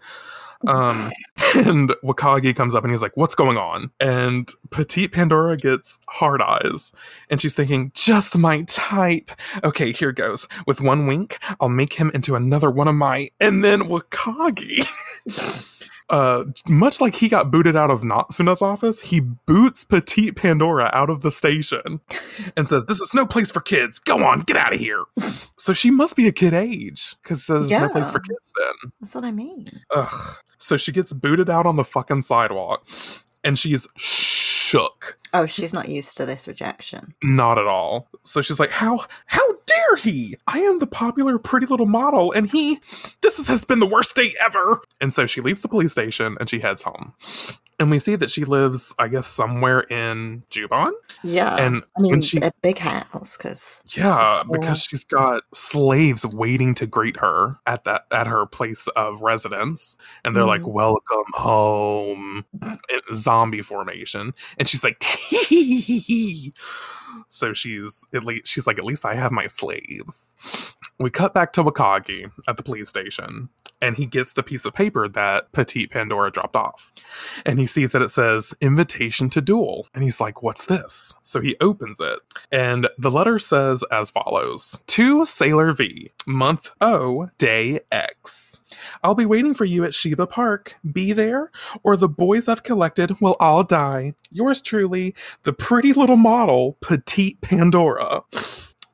Um, 0.67 1.11
and 1.55 1.91
Wakagi 2.05 2.55
comes 2.55 2.75
up 2.75 2.85
and 2.85 2.93
he's 2.93 3.03
like, 3.03 3.17
What's 3.17 3.35
going 3.35 3.57
on? 3.57 3.91
And 4.01 4.51
Petite 4.71 5.13
Pandora 5.13 5.57
gets 5.57 5.99
hard 6.09 6.43
eyes 6.43 6.93
and 7.31 7.41
she's 7.41 7.55
thinking, 7.55 7.93
Just 7.95 8.39
my 8.39 8.63
type. 8.63 9.31
Okay, 9.65 9.93
here 9.93 10.13
goes. 10.13 10.49
With 10.67 10.81
one 10.81 11.07
wink, 11.07 11.39
I'll 11.61 11.69
make 11.69 11.95
him 11.95 12.11
into 12.15 12.35
another 12.35 12.71
one 12.71 12.89
of 12.89 12.95
my. 12.95 13.31
And 13.41 13.65
then 13.65 13.83
Wakagi. 13.83 14.87
Uh, 16.13 16.45
much 16.69 17.01
like 17.01 17.15
he 17.17 17.29
got 17.29 17.51
booted 17.51 17.75
out 17.75 17.91
of 17.91 18.03
Natsuna's 18.03 18.61
office, 18.61 19.01
he 19.01 19.21
boots 19.21 19.83
Petite 19.83 20.37
Pandora 20.37 20.91
out 20.93 21.09
of 21.09 21.23
the 21.23 21.31
station 21.31 22.01
and 22.55 22.69
says, 22.69 22.85
This 22.85 23.01
is 23.01 23.15
no 23.15 23.27
place 23.27 23.51
for 23.51 23.61
kids. 23.61 23.99
Go 23.99 24.23
on, 24.23 24.41
get 24.41 24.57
out 24.59 24.75
of 24.75 24.79
here. 24.79 25.05
so 25.59 25.73
she 25.73 25.91
must 25.91 26.15
be 26.15 26.29
a 26.29 26.33
kid 26.33 26.53
age 26.53 27.17
because 27.23 27.47
there's 27.47 27.71
no 27.71 27.89
place 27.89 28.11
for 28.11 28.21
kids 28.21 28.53
then. 28.59 28.93
That's 29.01 29.15
what 29.15 29.25
I 29.25 29.33
mean. 29.33 29.81
Ugh. 29.95 30.37
So 30.59 30.77
she 30.77 30.93
gets 30.93 31.15
booted 31.15 31.49
out 31.49 31.65
on 31.65 31.77
the 31.77 31.85
fucking 31.85 32.23
sidewalk 32.23 32.87
and 33.43 33.59
she's 33.59 33.89
shook. 33.97 35.19
Oh, 35.35 35.47
she's 35.47 35.73
not 35.73 35.89
used 35.89 36.17
to 36.19 36.27
this 36.27 36.47
rejection. 36.47 37.15
Not 37.23 37.59
at 37.59 37.67
all. 37.67 38.09
So 38.25 38.41
she's 38.43 38.61
like, 38.61 38.71
How 38.71 39.01
how 39.27 39.53
dare 39.67 39.97
he? 39.97 40.37
I 40.47 40.59
am 40.61 40.79
the 40.79 40.87
popular 40.87 41.39
pretty 41.39 41.67
little 41.67 41.87
model, 41.87 42.33
and 42.33 42.51
he 42.51 42.81
this 43.23 43.39
is, 43.39 43.49
has 43.49 43.65
been 43.65 43.81
the 43.81 43.87
worst 43.87 44.15
day 44.17 44.33
ever. 44.41 44.81
And 45.01 45.13
so 45.15 45.27
she 45.27 45.41
leaves 45.41 45.61
the 45.63 45.69
police 45.69 45.93
station 45.93 46.37
and 46.39 46.49
she 46.51 46.59
heads 46.61 46.83
home. 46.83 47.15
And 47.81 47.91
we 47.91 47.99
see 47.99 48.15
that 48.15 48.31
she 48.31 48.45
lives, 48.45 48.95
I 49.01 49.09
guess, 49.09 49.27
somewhere 49.27 49.81
in 49.81 50.45
Juban. 50.53 50.93
Yeah. 51.25 51.57
and 51.57 51.83
I 51.97 52.01
mean, 52.01 52.21
she 52.21 52.39
a 52.39 52.53
big 52.63 52.79
house 52.79 53.37
because 53.37 53.83
Yeah, 53.89 54.45
because 54.49 54.85
she's 54.85 55.03
got 55.03 55.43
slaves 55.53 56.25
waiting 56.25 56.75
to 56.75 56.87
greet 56.87 57.17
her 57.17 57.59
at 57.67 57.83
that 57.85 58.05
at 58.13 58.29
her 58.29 58.47
place 58.47 58.87
of 58.95 59.23
residence, 59.23 59.97
and 60.25 60.37
they're 60.37 60.45
like, 60.45 60.61
Mhm. 60.61 60.73
"Welcome 60.73 61.25
home," 61.33 62.45
zombie 63.15 63.63
formation. 63.63 64.35
And 64.59 64.69
she's 64.69 64.85
like. 64.85 65.03
So 67.29 67.53
she's 67.53 68.07
at 68.15 68.25
least 68.25 68.47
she's 68.47 68.67
like, 68.67 68.79
at 68.79 68.85
least 68.85 69.05
I 69.05 69.15
have 69.15 69.33
my 69.33 69.47
slaves. 69.47 70.35
We 70.99 71.11
cut 71.11 71.35
back 71.35 71.53
to 71.55 71.65
Wakagi 71.65 72.31
at 72.47 72.57
the 72.57 72.63
police 72.63 72.89
station, 72.89 73.49
and 73.81 73.97
he 73.97 74.07
gets 74.07 74.35
the 74.35 74.43
piece 74.43 74.65
of 74.65 74.75
paper 74.75 75.09
that 75.09 75.51
Petite 75.53 75.91
Pandora 75.91 76.31
dropped 76.31 76.55
off. 76.55 76.93
And 77.45 77.59
he 77.59 77.67
sees 77.67 77.91
that 77.91 78.03
it 78.03 78.11
says 78.11 78.55
invitation 78.61 79.29
to 79.31 79.41
duel. 79.41 79.89
And 79.95 80.05
he's 80.05 80.21
like, 80.21 80.43
What's 80.43 80.67
this? 80.67 81.17
So 81.23 81.41
he 81.41 81.57
opens 81.61 81.99
it, 81.99 82.21
and 82.53 82.89
the 82.99 83.11
letter 83.11 83.39
says 83.39 83.83
as 83.91 84.11
follows 84.11 84.79
To 84.87 85.25
Sailor 85.25 85.73
V, 85.73 86.13
month 86.27 86.71
O, 86.81 87.29
day 87.39 87.81
X. 87.91 88.63
I'll 89.03 89.15
be 89.15 89.27
waiting 89.27 89.55
for 89.55 89.65
you 89.65 89.85
at 89.85 89.95
Shiba 89.95 90.27
Park. 90.27 90.77
Be 90.93 91.13
there, 91.13 91.51
or 91.83 91.97
the 91.97 92.09
boys 92.09 92.49
I've 92.49 92.63
collected 92.63 93.21
will 93.21 93.37
all 93.41 93.65
die. 93.65 94.15
Yours 94.31 94.63
truly, 94.63 95.15
the 95.43 95.53
pretty 95.53 95.93
little 95.93 96.17
model, 96.17 96.77
Petite 96.81 97.41
Pandora. 97.41 98.23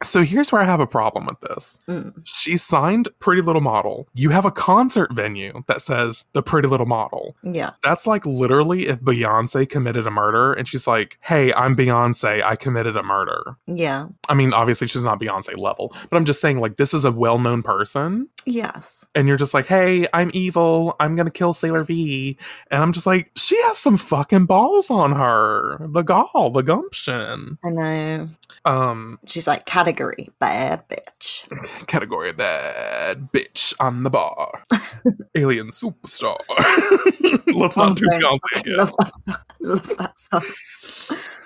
So 0.02 0.22
here's 0.22 0.52
where 0.52 0.62
I 0.62 0.64
have 0.64 0.80
a 0.80 0.86
problem 0.86 1.26
with 1.26 1.40
this. 1.40 1.80
Mm. 1.88 2.14
She 2.24 2.56
signed 2.56 3.08
Pretty 3.18 3.42
Little 3.42 3.60
Model. 3.60 4.08
You 4.14 4.30
have 4.30 4.44
a 4.44 4.50
concert 4.50 5.12
venue 5.12 5.64
that 5.66 5.82
says 5.82 6.24
the 6.34 6.42
Pretty 6.42 6.68
Little 6.68 6.86
Model. 6.86 7.34
Yeah. 7.42 7.72
That's 7.82 8.06
like 8.06 8.24
literally 8.24 8.86
if 8.86 9.00
Beyonce 9.00 9.68
committed 9.68 10.06
a 10.06 10.10
murder 10.10 10.52
and 10.52 10.68
she's 10.68 10.86
like, 10.86 11.18
hey, 11.20 11.52
I'm 11.54 11.74
Beyonce. 11.74 12.42
I 12.42 12.54
committed 12.54 12.96
a 12.96 13.02
murder. 13.02 13.56
Yeah. 13.66 14.06
I 14.28 14.34
mean, 14.34 14.52
obviously 14.52 14.86
she's 14.86 15.02
not 15.02 15.20
Beyonce 15.20 15.56
level, 15.56 15.92
but 16.10 16.16
I'm 16.16 16.24
just 16.24 16.40
saying, 16.40 16.60
like, 16.60 16.76
this 16.76 16.94
is 16.94 17.04
a 17.04 17.10
well 17.10 17.38
known 17.38 17.62
person. 17.62 18.28
Yes. 18.46 19.04
And 19.14 19.28
you're 19.28 19.36
just 19.36 19.52
like, 19.52 19.66
hey, 19.66 20.06
I'm 20.14 20.30
evil. 20.32 20.94
I'm 21.00 21.16
going 21.16 21.26
to 21.26 21.32
kill 21.32 21.54
Sailor 21.54 21.84
V. 21.84 22.38
And 22.70 22.82
I'm 22.82 22.92
just 22.92 23.06
like, 23.06 23.30
she 23.36 23.60
has 23.64 23.78
some 23.78 23.96
fucking 23.96 24.46
balls 24.46 24.90
on 24.90 25.12
her. 25.12 25.78
The 25.88 26.02
gall, 26.02 26.50
the 26.50 26.62
gumption. 26.62 27.58
I 27.64 27.70
know. 27.70 28.28
Um, 28.64 29.18
She's 29.26 29.46
like 29.46 29.66
category 29.88 30.28
bad 30.38 30.84
bitch. 30.88 31.46
category 31.86 32.32
bad 32.32 33.32
bitch 33.32 33.72
on 33.80 34.02
the 34.02 34.10
bar. 34.10 34.64
Alien 35.34 35.68
superstar. 35.68 36.36
Let's 37.54 37.76
not 37.76 37.96
do. 37.96 38.06
Beyonce 38.06 38.38
again. 38.60 38.76
Love 38.76 38.92
that 38.98 39.10
song. 39.10 39.36
Love 39.60 39.96
that 39.96 40.18
song. 40.18 40.44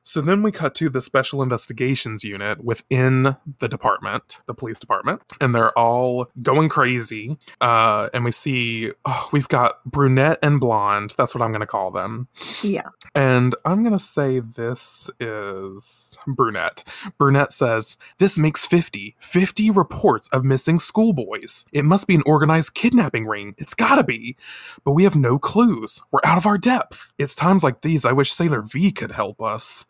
So 0.05 0.21
then 0.21 0.43
we 0.43 0.53
cut 0.53 0.75
to 0.77 0.89
the 0.89 1.03
special 1.03 1.43
investigations 1.43 2.25
unit 2.25 2.65
within 2.65 3.37
the 3.59 3.69
department, 3.69 4.41
the 4.47 4.55
police 4.55 4.81
department, 4.81 5.23
and 5.41 5.55
they're 5.55 5.77
all 5.79 6.29
going 6.43 6.69
crazy. 6.69 7.39
Uh, 7.61 8.09
and 8.13 8.25
we 8.25 8.33
see 8.33 8.93
oh, 9.05 9.29
we've 9.33 9.49
got 9.49 9.85
brunette 9.85 10.39
and 10.43 10.61
blonde. 10.61 11.15
That's 11.17 11.35
what 11.35 11.43
I'm 11.43 11.51
going 11.51 11.61
to 11.61 11.67
call 11.67 11.91
them. 11.91 12.29
Yeah. 12.63 12.89
And 13.15 13.55
I'm 13.65 13.83
going 13.83 13.93
to 13.93 13.99
say 13.99 14.41
this 14.41 15.11
is 15.21 16.17
brunette. 16.27 16.85
Brunette 17.19 17.53
says, 17.53 17.97
This 18.19 18.39
makes 18.39 18.67
50. 18.67 19.17
50 19.19 19.71
reports 19.71 20.29
of 20.29 20.45
missing 20.45 20.79
schoolboys. 20.79 21.65
It 21.73 21.85
must 21.85 22.07
be 22.07 22.15
an 22.15 22.23
organized 22.27 22.75
kidnapping 22.75 23.27
ring. 23.27 23.55
It's 23.59 23.75
gotta 23.75 24.05
be. 24.05 24.37
But 24.85 24.93
we 24.93 25.05
have 25.05 25.17
no 25.17 25.39
clues. 25.39 26.03
We're 26.11 26.21
out 26.25 26.39
of 26.39 26.47
our 26.47 26.59
depth. 26.59 27.13
It's 27.19 27.35
times 27.35 27.63
like 27.63 27.83
these 27.83 28.05
I 28.05 28.13
wish 28.13 28.33
Sailor 28.33 28.63
V 28.63 28.93
could 28.93 29.13
help 29.13 29.41
us. 29.41 29.87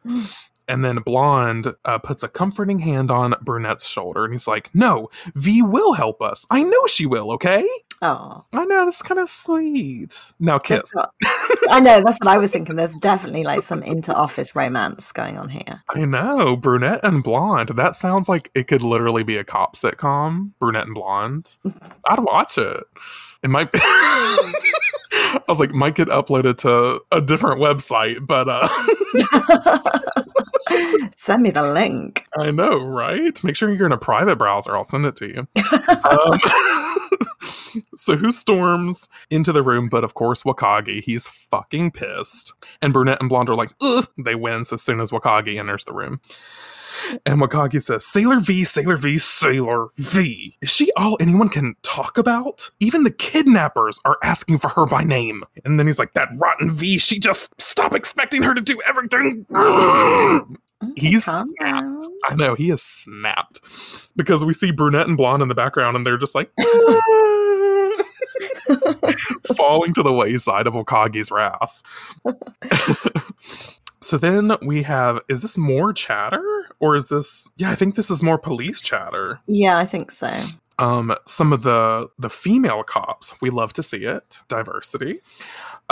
And 0.68 0.84
then 0.84 0.96
Blonde 0.98 1.74
uh, 1.84 1.98
puts 1.98 2.22
a 2.22 2.28
comforting 2.28 2.78
hand 2.78 3.11
on 3.11 3.34
Brunette's 3.42 3.86
shoulder 3.86 4.24
and 4.24 4.32
he's 4.32 4.46
like, 4.46 4.70
No, 4.74 5.09
V 5.34 5.61
will 5.62 5.92
help 5.92 6.22
us. 6.22 6.46
I 6.50 6.62
know 6.62 6.86
she 6.86 7.05
will, 7.05 7.32
okay? 7.32 7.68
Oh. 8.00 8.44
I 8.53 8.64
know, 8.64 8.84
that's 8.84 9.03
kind 9.03 9.20
of 9.20 9.28
sweet. 9.28 10.32
Now 10.40 10.59
kiss. 10.59 10.92
I 11.70 11.80
know, 11.80 12.03
that's 12.03 12.18
what 12.18 12.28
I 12.28 12.38
was 12.38 12.50
thinking. 12.50 12.76
There's 12.76 12.94
definitely 12.94 13.44
like 13.44 13.62
some 13.62 13.82
inter 13.82 14.12
office 14.12 14.57
romance 14.57 15.12
going 15.12 15.36
on 15.38 15.48
here. 15.48 15.82
I 15.90 16.05
know, 16.05 16.57
brunette 16.57 17.00
and 17.05 17.22
blonde. 17.22 17.70
That 17.70 17.94
sounds 17.94 18.28
like 18.28 18.50
it 18.55 18.66
could 18.66 18.82
literally 18.82 19.22
be 19.22 19.36
a 19.36 19.44
cop 19.44 19.76
sitcom. 19.76 20.53
Brunette 20.59 20.86
and 20.86 20.94
blonde. 20.94 21.48
I'd 22.09 22.20
watch 22.20 22.59
it. 22.59 22.84
It 23.42 23.50
might. 23.50 23.74
I 25.13 25.43
was 25.49 25.61
like, 25.61 25.73
might 25.73 25.95
get 25.95 26.09
uploaded 26.09 26.57
to 26.59 27.01
a 27.13 27.21
different 27.21 27.61
website, 27.61 28.27
but 28.27 28.49
uh 28.49 28.69
Send 31.17 31.43
me 31.43 31.51
the 31.51 31.73
link. 31.73 32.27
I 32.39 32.51
know, 32.51 32.79
right? 32.85 33.43
Make 33.45 33.57
sure 33.57 33.73
you're 33.73 33.87
in 33.87 33.93
a 33.93 33.99
private 33.99 34.37
browser. 34.37 34.77
I'll 34.77 34.85
send 34.85 35.07
it 35.07 35.17
to 35.17 35.29
you. 35.29 35.47
um, 36.11 36.41
so 37.97 38.17
who 38.17 38.33
storms 38.33 39.09
into 39.31 39.53
the 39.53 39.63
room? 39.63 39.89
But 39.89 40.05
of 40.05 40.15
course, 40.15 40.43
Wakagi. 40.43 41.03
He's 41.03 41.29
fucking 41.51 41.93
pissed. 41.93 42.55
And 42.81 42.93
Brunette 42.93 43.21
and 43.21 43.29
Blonde 43.29 43.51
are 43.51 43.55
like, 43.55 43.73
Ugh! 43.81 44.09
they 44.19 44.35
wince 44.35 44.73
as 44.73 44.83
soon 44.83 45.01
as 45.01 45.11
Wakagi 45.11 45.59
enters 45.59 45.85
the 45.85 45.93
room. 45.93 46.21
And 47.26 47.40
Wakagi 47.40 47.82
says, 47.82 48.07
Sailor 48.07 48.40
V, 48.40 48.64
Sailor 48.64 48.97
V, 48.97 49.18
Sailor 49.18 49.88
V. 49.97 50.57
Is 50.61 50.70
she 50.70 50.90
all 50.97 51.16
anyone 51.20 51.49
can 51.49 51.74
talk 51.82 52.18
about? 52.18 52.70
Even 52.80 53.05
the 53.05 53.11
kidnappers 53.11 54.01
are 54.05 54.18
asking 54.22 54.59
for 54.59 54.68
her 54.68 54.86
by 54.86 55.05
name. 55.05 55.45
And 55.64 55.78
then 55.78 55.86
he's 55.86 55.99
like, 55.99 56.14
that 56.14 56.28
rotten 56.36 56.70
V, 56.70 56.99
she 56.99 57.18
just 57.18 57.61
stop 57.61 57.95
expecting 57.95 58.43
her 58.43 58.55
to 58.55 58.61
do 58.61 58.80
everything. 58.86 59.45
Mm. 59.51 60.57
He's 60.97 61.24
snapped. 61.24 62.09
I 62.24 62.34
know, 62.34 62.55
he 62.55 62.70
is 62.70 62.82
snapped. 62.82 63.61
Because 64.16 64.45
we 64.45 64.53
see 64.53 64.72
brunette 64.72 65.07
and 65.07 65.16
blonde 65.16 65.43
in 65.43 65.49
the 65.49 65.55
background 65.55 65.97
and 65.97 66.07
they're 66.07 66.18
just 66.18 66.34
like 66.34 66.51
falling 69.57 69.95
to 69.95 70.03
the 70.03 70.12
wayside 70.12 70.66
of 70.66 70.74
Wakagi's 70.74 71.30
wrath. 71.30 71.82
so 74.03 74.18
then 74.18 74.53
we 74.64 74.82
have 74.82 75.20
is 75.28 75.42
this 75.42 75.57
more 75.57 75.92
chatter? 75.92 76.42
Or 76.80 76.96
is 76.96 77.09
this 77.09 77.48
yeah, 77.57 77.70
I 77.70 77.74
think 77.74 77.94
this 77.94 78.11
is 78.11 78.22
more 78.22 78.38
police 78.38 78.80
chatter. 78.80 79.40
Yeah, 79.46 79.78
I 79.78 79.84
think 79.84 80.11
so. 80.11 80.30
Um 80.78 81.14
some 81.26 81.53
of 81.53 81.62
the 81.62 82.09
the 82.18 82.30
female 82.30 82.82
cops, 82.82 83.34
we 83.40 83.50
love 83.50 83.72
to 83.74 83.82
see 83.82 84.05
it. 84.05 84.38
Diversity. 84.48 85.20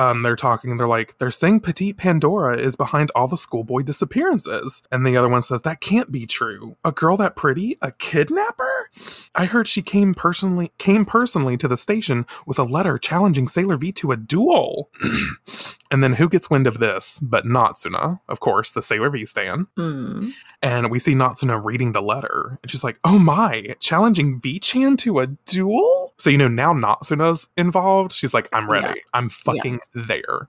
Um, 0.00 0.22
they're 0.22 0.34
talking, 0.34 0.78
they're 0.78 0.88
like, 0.88 1.14
they're 1.18 1.30
saying 1.30 1.60
Petite 1.60 1.98
Pandora 1.98 2.56
is 2.56 2.74
behind 2.74 3.12
all 3.14 3.28
the 3.28 3.36
schoolboy 3.36 3.82
disappearances. 3.82 4.82
And 4.90 5.06
the 5.06 5.14
other 5.14 5.28
one 5.28 5.42
says, 5.42 5.60
that 5.60 5.82
can't 5.82 6.10
be 6.10 6.24
true. 6.24 6.78
A 6.82 6.90
girl 6.90 7.18
that 7.18 7.36
pretty? 7.36 7.76
A 7.82 7.92
kidnapper? 7.92 8.88
I 9.34 9.44
heard 9.44 9.68
she 9.68 9.82
came 9.82 10.14
personally 10.14 10.72
came 10.78 11.04
personally 11.04 11.58
to 11.58 11.68
the 11.68 11.76
station 11.76 12.24
with 12.46 12.58
a 12.58 12.64
letter 12.64 12.96
challenging 12.96 13.46
Sailor 13.46 13.76
V 13.76 13.92
to 13.92 14.10
a 14.10 14.16
duel. 14.16 14.88
and 15.90 16.02
then 16.02 16.14
who 16.14 16.30
gets 16.30 16.48
wind 16.48 16.66
of 16.66 16.78
this? 16.78 17.18
But 17.20 17.44
Natsuna, 17.44 18.20
of 18.26 18.40
course, 18.40 18.70
the 18.70 18.80
Sailor 18.80 19.10
V 19.10 19.26
stan. 19.26 19.66
Hmm. 19.76 20.30
And 20.62 20.90
we 20.90 20.98
see 20.98 21.14
Natsuna 21.14 21.64
reading 21.64 21.92
the 21.92 22.02
letter. 22.02 22.58
And 22.62 22.70
she's 22.70 22.84
like, 22.84 22.98
oh 23.04 23.18
my, 23.18 23.74
challenging 23.80 24.40
V-Chan 24.40 24.98
to 24.98 25.20
a 25.20 25.26
duel? 25.26 26.12
So, 26.18 26.28
you 26.28 26.36
know, 26.36 26.48
now 26.48 26.74
Natsuna's 26.74 27.48
involved. 27.56 28.12
She's 28.12 28.34
like, 28.34 28.48
I'm 28.54 28.70
ready. 28.70 28.86
Yeah. 28.86 28.94
I'm 29.14 29.30
fucking 29.30 29.78
there. 29.94 30.48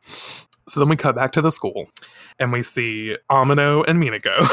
So 0.67 0.79
then 0.79 0.89
we 0.89 0.95
cut 0.95 1.15
back 1.15 1.31
to 1.33 1.41
the 1.41 1.51
school 1.51 1.87
and 2.39 2.51
we 2.51 2.63
see 2.63 3.15
Amino 3.29 3.83
and 3.87 4.01
Minako. 4.01 4.47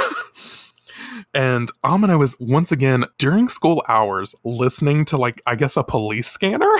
and 1.35 1.71
Amino 1.85 2.23
is 2.25 2.37
once 2.41 2.73
again 2.73 3.05
during 3.19 3.49
school 3.49 3.83
hours 3.89 4.35
listening 4.45 5.05
to, 5.07 5.17
like, 5.17 5.43
I 5.47 5.55
guess 5.55 5.77
a 5.77 5.85
police 5.85 6.29
scanner. 6.29 6.73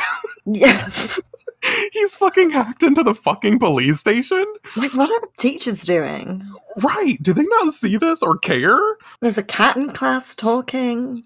Yeah. 0.51 0.89
He's 1.93 2.17
fucking 2.17 2.49
hacked 2.51 2.83
into 2.83 3.03
the 3.03 3.15
fucking 3.15 3.59
police 3.59 4.01
station. 4.01 4.47
like, 4.77 4.95
what 4.95 5.11
are 5.11 5.21
the 5.21 5.29
teachers 5.37 5.83
doing? 5.83 6.43
Right. 6.83 7.19
Do 7.21 7.35
they 7.35 7.43
not 7.43 7.75
see 7.75 7.99
this 7.99 8.23
or 8.23 8.39
care? 8.39 8.79
There's 9.21 9.37
a 9.37 9.43
cat 9.43 9.77
in 9.77 9.91
class 9.91 10.35
talking. 10.35 11.25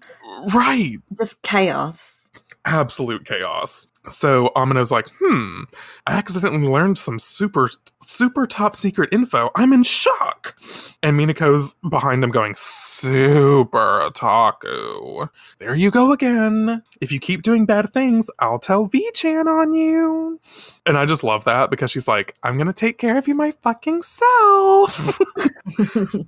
Right. 0.53 0.97
Just 1.17 1.41
chaos. 1.43 2.27
absolute 2.65 3.23
chaos. 3.23 3.87
So 4.09 4.51
Amino's 4.55 4.91
like, 4.91 5.07
hmm, 5.19 5.63
I 6.07 6.13
accidentally 6.17 6.67
learned 6.67 6.97
some 6.97 7.19
super, 7.19 7.69
super 8.01 8.45
top 8.45 8.75
secret 8.75 9.09
info. 9.13 9.49
I'm 9.55 9.71
in 9.73 9.83
shock. 9.83 10.55
And 11.01 11.17
Minako's 11.19 11.75
behind 11.89 12.23
him 12.23 12.29
going, 12.31 12.55
super 12.55 14.01
otaku. 14.01 15.29
There 15.59 15.75
you 15.75 15.91
go 15.91 16.11
again. 16.11 16.83
If 17.01 17.11
you 17.11 17.19
keep 17.19 17.43
doing 17.43 17.65
bad 17.65 17.91
things, 17.93 18.29
I'll 18.39 18.59
tell 18.59 18.85
V-Chan 18.85 19.47
on 19.47 19.73
you. 19.73 20.39
And 20.85 20.97
I 20.97 21.05
just 21.05 21.23
love 21.23 21.43
that 21.45 21.69
because 21.69 21.91
she's 21.91 22.07
like, 22.07 22.35
I'm 22.43 22.55
going 22.57 22.67
to 22.67 22.73
take 22.73 22.97
care 22.97 23.17
of 23.17 23.27
you 23.27 23.35
my 23.35 23.51
fucking 23.63 24.01
self. 24.03 25.19
hey, 25.77 26.25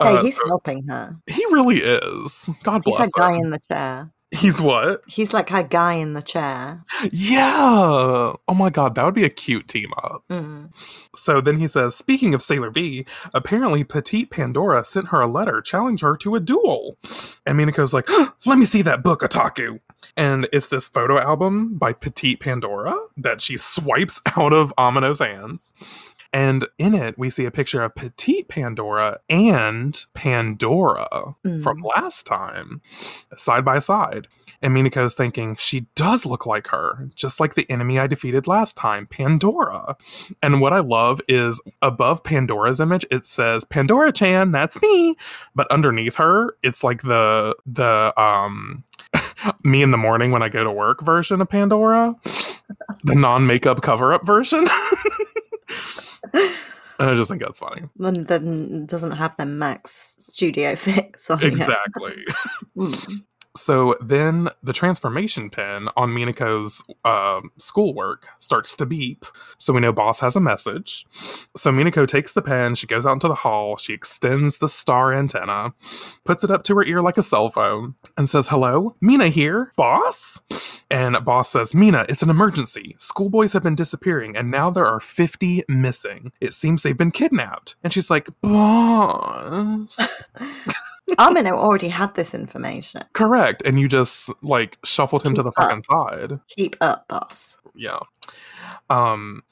Uh, 0.00 0.22
he's 0.22 0.36
so 0.36 0.42
helping 0.46 0.86
her. 0.88 1.16
he 1.26 1.44
really 1.46 1.78
is. 1.78 2.50
God 2.62 2.82
He's 2.84 2.96
bless 2.96 3.12
that 3.12 3.18
guy 3.18 3.34
in 3.34 3.50
the 3.50 3.60
chair. 3.70 4.10
He's 4.34 4.60
what? 4.60 5.02
He's 5.06 5.32
like 5.32 5.48
her 5.50 5.62
guy 5.62 5.94
in 5.94 6.14
the 6.14 6.22
chair. 6.22 6.82
Yeah. 7.12 8.32
Oh 8.48 8.54
my 8.54 8.70
god, 8.70 8.94
that 8.94 9.04
would 9.04 9.14
be 9.14 9.24
a 9.24 9.30
cute 9.30 9.68
team 9.68 9.92
up. 10.02 10.24
Mm. 10.28 10.70
So 11.14 11.40
then 11.40 11.56
he 11.56 11.68
says, 11.68 11.94
speaking 11.94 12.34
of 12.34 12.42
Sailor 12.42 12.70
V, 12.70 13.06
apparently 13.32 13.84
Petite 13.84 14.30
Pandora 14.30 14.84
sent 14.84 15.08
her 15.08 15.20
a 15.20 15.26
letter 15.26 15.60
challenging 15.60 16.06
her 16.06 16.16
to 16.16 16.34
a 16.34 16.40
duel. 16.40 16.98
And 17.46 17.58
Minako's 17.58 17.92
like, 17.94 18.08
let 18.46 18.58
me 18.58 18.66
see 18.66 18.82
that 18.82 19.02
book, 19.02 19.20
Otaku. 19.20 19.80
And 20.16 20.48
it's 20.52 20.68
this 20.68 20.88
photo 20.88 21.18
album 21.18 21.76
by 21.78 21.92
Petite 21.92 22.40
Pandora 22.40 22.94
that 23.16 23.40
she 23.40 23.56
swipes 23.56 24.20
out 24.36 24.52
of 24.52 24.72
Amino's 24.76 25.20
hands. 25.20 25.72
And 26.34 26.66
in 26.78 26.94
it, 26.94 27.16
we 27.16 27.30
see 27.30 27.44
a 27.46 27.50
picture 27.52 27.82
of 27.82 27.94
Petite 27.94 28.48
Pandora 28.48 29.20
and 29.30 30.04
Pandora 30.14 31.06
from 31.62 31.80
Mm. 31.82 31.94
last 31.96 32.26
time, 32.26 32.82
side 33.36 33.64
by 33.64 33.78
side. 33.78 34.26
And 34.60 34.74
Minako's 34.74 35.14
thinking, 35.14 35.54
she 35.56 35.86
does 35.94 36.26
look 36.26 36.44
like 36.44 36.68
her, 36.68 37.08
just 37.14 37.38
like 37.38 37.54
the 37.54 37.70
enemy 37.70 37.98
I 38.00 38.06
defeated 38.08 38.46
last 38.48 38.76
time, 38.76 39.06
Pandora. 39.06 39.96
And 40.42 40.60
what 40.60 40.72
I 40.72 40.80
love 40.80 41.20
is 41.28 41.60
above 41.82 42.24
Pandora's 42.24 42.80
image, 42.80 43.06
it 43.12 43.26
says, 43.26 43.64
Pandora 43.64 44.10
Chan, 44.10 44.52
that's 44.52 44.80
me. 44.82 45.16
But 45.54 45.70
underneath 45.70 46.16
her, 46.16 46.56
it's 46.62 46.82
like 46.82 47.02
the 47.02 47.54
the 47.66 48.12
um 48.20 48.82
me 49.62 49.82
in 49.82 49.90
the 49.92 49.98
morning 49.98 50.32
when 50.32 50.42
I 50.42 50.48
go 50.48 50.64
to 50.64 50.72
work 50.72 51.00
version 51.02 51.40
of 51.40 51.48
Pandora. 51.48 52.16
The 53.04 53.14
non-makeup 53.14 53.82
cover-up 53.82 54.26
version. 54.26 54.66
I 56.98 57.14
just 57.14 57.28
think 57.28 57.42
that's 57.42 57.58
funny. 57.58 57.82
And 57.98 58.26
then 58.28 58.86
doesn't 58.86 59.12
have 59.12 59.36
the 59.36 59.46
MAC 59.46 59.88
Studio 59.88 60.76
fix 60.76 61.30
on. 61.30 61.42
Exactly. 61.42 62.24
Mm. 62.76 63.24
So 63.56 63.96
then 64.00 64.48
the 64.62 64.72
transformation 64.72 65.48
pin 65.48 65.88
on 65.96 66.10
Minako's 66.10 66.82
um 67.04 67.50
schoolwork 67.58 68.26
starts 68.40 68.74
to 68.76 68.86
beep. 68.86 69.24
So 69.58 69.72
we 69.72 69.80
know 69.80 69.92
Boss 69.92 70.20
has 70.20 70.36
a 70.36 70.40
message. 70.40 71.06
So 71.56 71.70
Minako 71.70 72.06
takes 72.06 72.32
the 72.32 72.42
pen, 72.42 72.74
she 72.74 72.86
goes 72.86 73.06
out 73.06 73.12
into 73.12 73.28
the 73.28 73.34
hall, 73.34 73.76
she 73.76 73.92
extends 73.92 74.58
the 74.58 74.68
star 74.68 75.12
antenna, 75.12 75.72
puts 76.24 76.42
it 76.42 76.50
up 76.50 76.64
to 76.64 76.74
her 76.76 76.84
ear 76.84 77.00
like 77.00 77.18
a 77.18 77.22
cell 77.22 77.48
phone, 77.48 77.94
and 78.16 78.28
says, 78.28 78.48
Hello, 78.48 78.96
Mina 79.00 79.28
here, 79.28 79.72
Boss? 79.76 80.40
And 80.90 81.24
Boss 81.24 81.50
says, 81.50 81.74
Mina, 81.74 82.04
it's 82.08 82.22
an 82.22 82.30
emergency. 82.30 82.94
Schoolboys 82.98 83.52
have 83.52 83.62
been 83.62 83.74
disappearing, 83.74 84.36
and 84.36 84.50
now 84.50 84.70
there 84.70 84.86
are 84.86 85.00
50 85.00 85.64
missing. 85.68 86.32
It 86.40 86.52
seems 86.52 86.82
they've 86.82 86.96
been 86.96 87.10
kidnapped. 87.10 87.76
And 87.82 87.92
she's 87.92 88.10
like, 88.10 88.28
Boss. 88.42 90.24
Amino 91.10 91.52
already 91.52 91.88
had 91.88 92.14
this 92.14 92.34
information. 92.34 93.02
Correct. 93.12 93.62
And 93.64 93.78
you 93.78 93.88
just 93.88 94.30
like 94.42 94.78
shuffled 94.84 95.24
him 95.24 95.34
to 95.34 95.42
the 95.42 95.50
up. 95.50 95.54
fucking 95.54 95.82
side. 95.82 96.40
Keep 96.48 96.76
up, 96.80 97.06
boss. 97.08 97.60
Yeah. 97.74 97.98
Um 98.90 99.42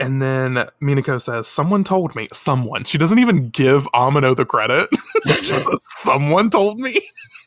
and 0.00 0.20
then 0.20 0.66
Minako 0.82 1.20
says, 1.20 1.46
Someone 1.46 1.84
told 1.84 2.14
me. 2.16 2.28
Someone. 2.32 2.84
She 2.84 2.98
doesn't 2.98 3.18
even 3.18 3.50
give 3.50 3.84
Amino 3.92 4.34
the 4.34 4.44
credit. 4.44 4.88
Someone 5.88 6.50
told 6.50 6.80
me. 6.80 7.00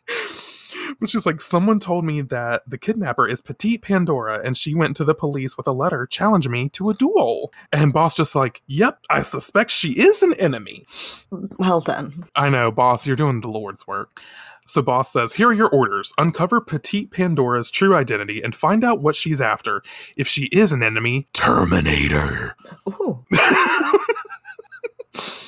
But 0.99 1.09
she's 1.09 1.25
like, 1.25 1.41
Someone 1.41 1.79
told 1.79 2.05
me 2.05 2.21
that 2.21 2.63
the 2.67 2.77
kidnapper 2.77 3.27
is 3.27 3.41
Petite 3.41 3.81
Pandora, 3.81 4.41
and 4.43 4.57
she 4.57 4.73
went 4.75 4.95
to 4.97 5.03
the 5.03 5.15
police 5.15 5.57
with 5.57 5.67
a 5.67 5.71
letter 5.71 6.05
challenging 6.05 6.51
me 6.51 6.69
to 6.69 6.89
a 6.89 6.93
duel. 6.93 7.51
And 7.71 7.93
Boss 7.93 8.15
just 8.15 8.35
like, 8.35 8.61
Yep, 8.67 8.99
I 9.09 9.21
suspect 9.21 9.71
she 9.71 9.91
is 9.99 10.23
an 10.23 10.33
enemy. 10.35 10.85
Well 11.31 11.81
done. 11.81 12.25
I 12.35 12.49
know, 12.49 12.71
boss, 12.71 13.07
you're 13.07 13.15
doing 13.15 13.41
the 13.41 13.49
Lord's 13.49 13.87
work. 13.87 14.21
So, 14.67 14.81
boss 14.81 15.13
says, 15.13 15.33
Here 15.33 15.47
are 15.47 15.53
your 15.53 15.69
orders. 15.69 16.13
Uncover 16.17 16.59
Petite 16.59 17.09
Pandora's 17.09 17.71
true 17.71 17.95
identity 17.95 18.41
and 18.41 18.53
find 18.53 18.83
out 18.83 19.01
what 19.01 19.15
she's 19.15 19.39
after. 19.39 19.81
If 20.17 20.27
she 20.27 20.45
is 20.47 20.73
an 20.73 20.83
enemy, 20.83 21.29
Terminator. 21.33 22.55
Ooh. 22.89 23.25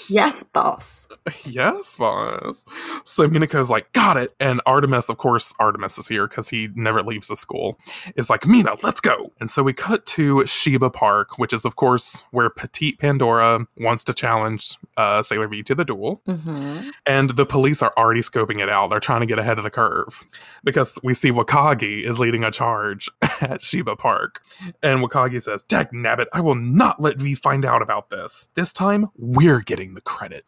yes, 0.10 0.44
boss. 0.44 1.08
yes, 1.46 1.96
boss. 1.96 2.66
So, 3.04 3.28
Minako's 3.28 3.70
like, 3.70 3.92
Got 3.94 4.18
it. 4.18 4.34
And 4.40 4.62
Artemis, 4.66 5.10
of 5.10 5.18
course, 5.18 5.54
Artemis 5.60 5.98
is 5.98 6.08
here 6.08 6.28
because 6.28 6.50
he 6.50 6.70
never 6.76 7.02
leaves 7.02 7.28
the 7.28 7.36
school, 7.36 7.80
is 8.16 8.30
like, 8.30 8.46
Mina, 8.48 8.76
let's 8.84 9.02
go. 9.02 9.32
And 9.40 9.50
so 9.50 9.64
we 9.64 9.74
cut 9.74 10.06
to 10.08 10.46
Shiba 10.46 10.90
Park, 10.90 11.38
which 11.38 11.54
is, 11.54 11.66
of 11.66 11.76
course, 11.76 12.24
where 12.32 12.50
Petite 12.50 13.00
Pandora 13.00 13.66
wants 13.78 14.04
to 14.06 14.14
challenge 14.14 14.78
uh, 14.98 15.22
Sailor 15.24 15.48
V 15.48 15.64
to 15.64 15.76
the 15.76 15.86
duel. 15.86 16.22
hmm 16.26 16.90
And 17.06 17.32
the 17.32 17.46
police 17.46 17.82
are 17.82 17.94
already 17.98 18.22
scoping 18.22 18.62
it 18.62 18.70
out. 18.70 18.90
They're 18.90 19.00
trying 19.00 19.22
to 19.22 19.28
get 19.28 19.40
ahead 19.40 19.58
of 19.58 19.64
the 19.64 19.70
curve 19.72 20.26
because 20.64 20.98
we 21.04 21.14
see 21.14 21.32
Wakagi 21.32 22.04
is 22.04 22.20
leading 22.20 22.44
a 22.44 22.52
charge 22.52 23.10
at 23.42 23.62
Shiba 23.62 23.96
Park. 23.96 24.42
And 24.82 25.02
Wakagi 25.02 25.42
says, 25.42 25.64
Dag 25.64 25.92
nabbit, 25.92 26.28
I 26.34 26.42
will 26.42 26.56
not 26.56 27.02
let 27.02 27.18
V 27.18 27.36
find 27.36 27.66
out 27.66 27.82
about 27.82 28.10
this. 28.10 28.50
This 28.56 28.74
time, 28.74 29.08
we're 29.18 29.62
getting 29.62 29.94
the 30.00 30.10
credit. 30.10 30.46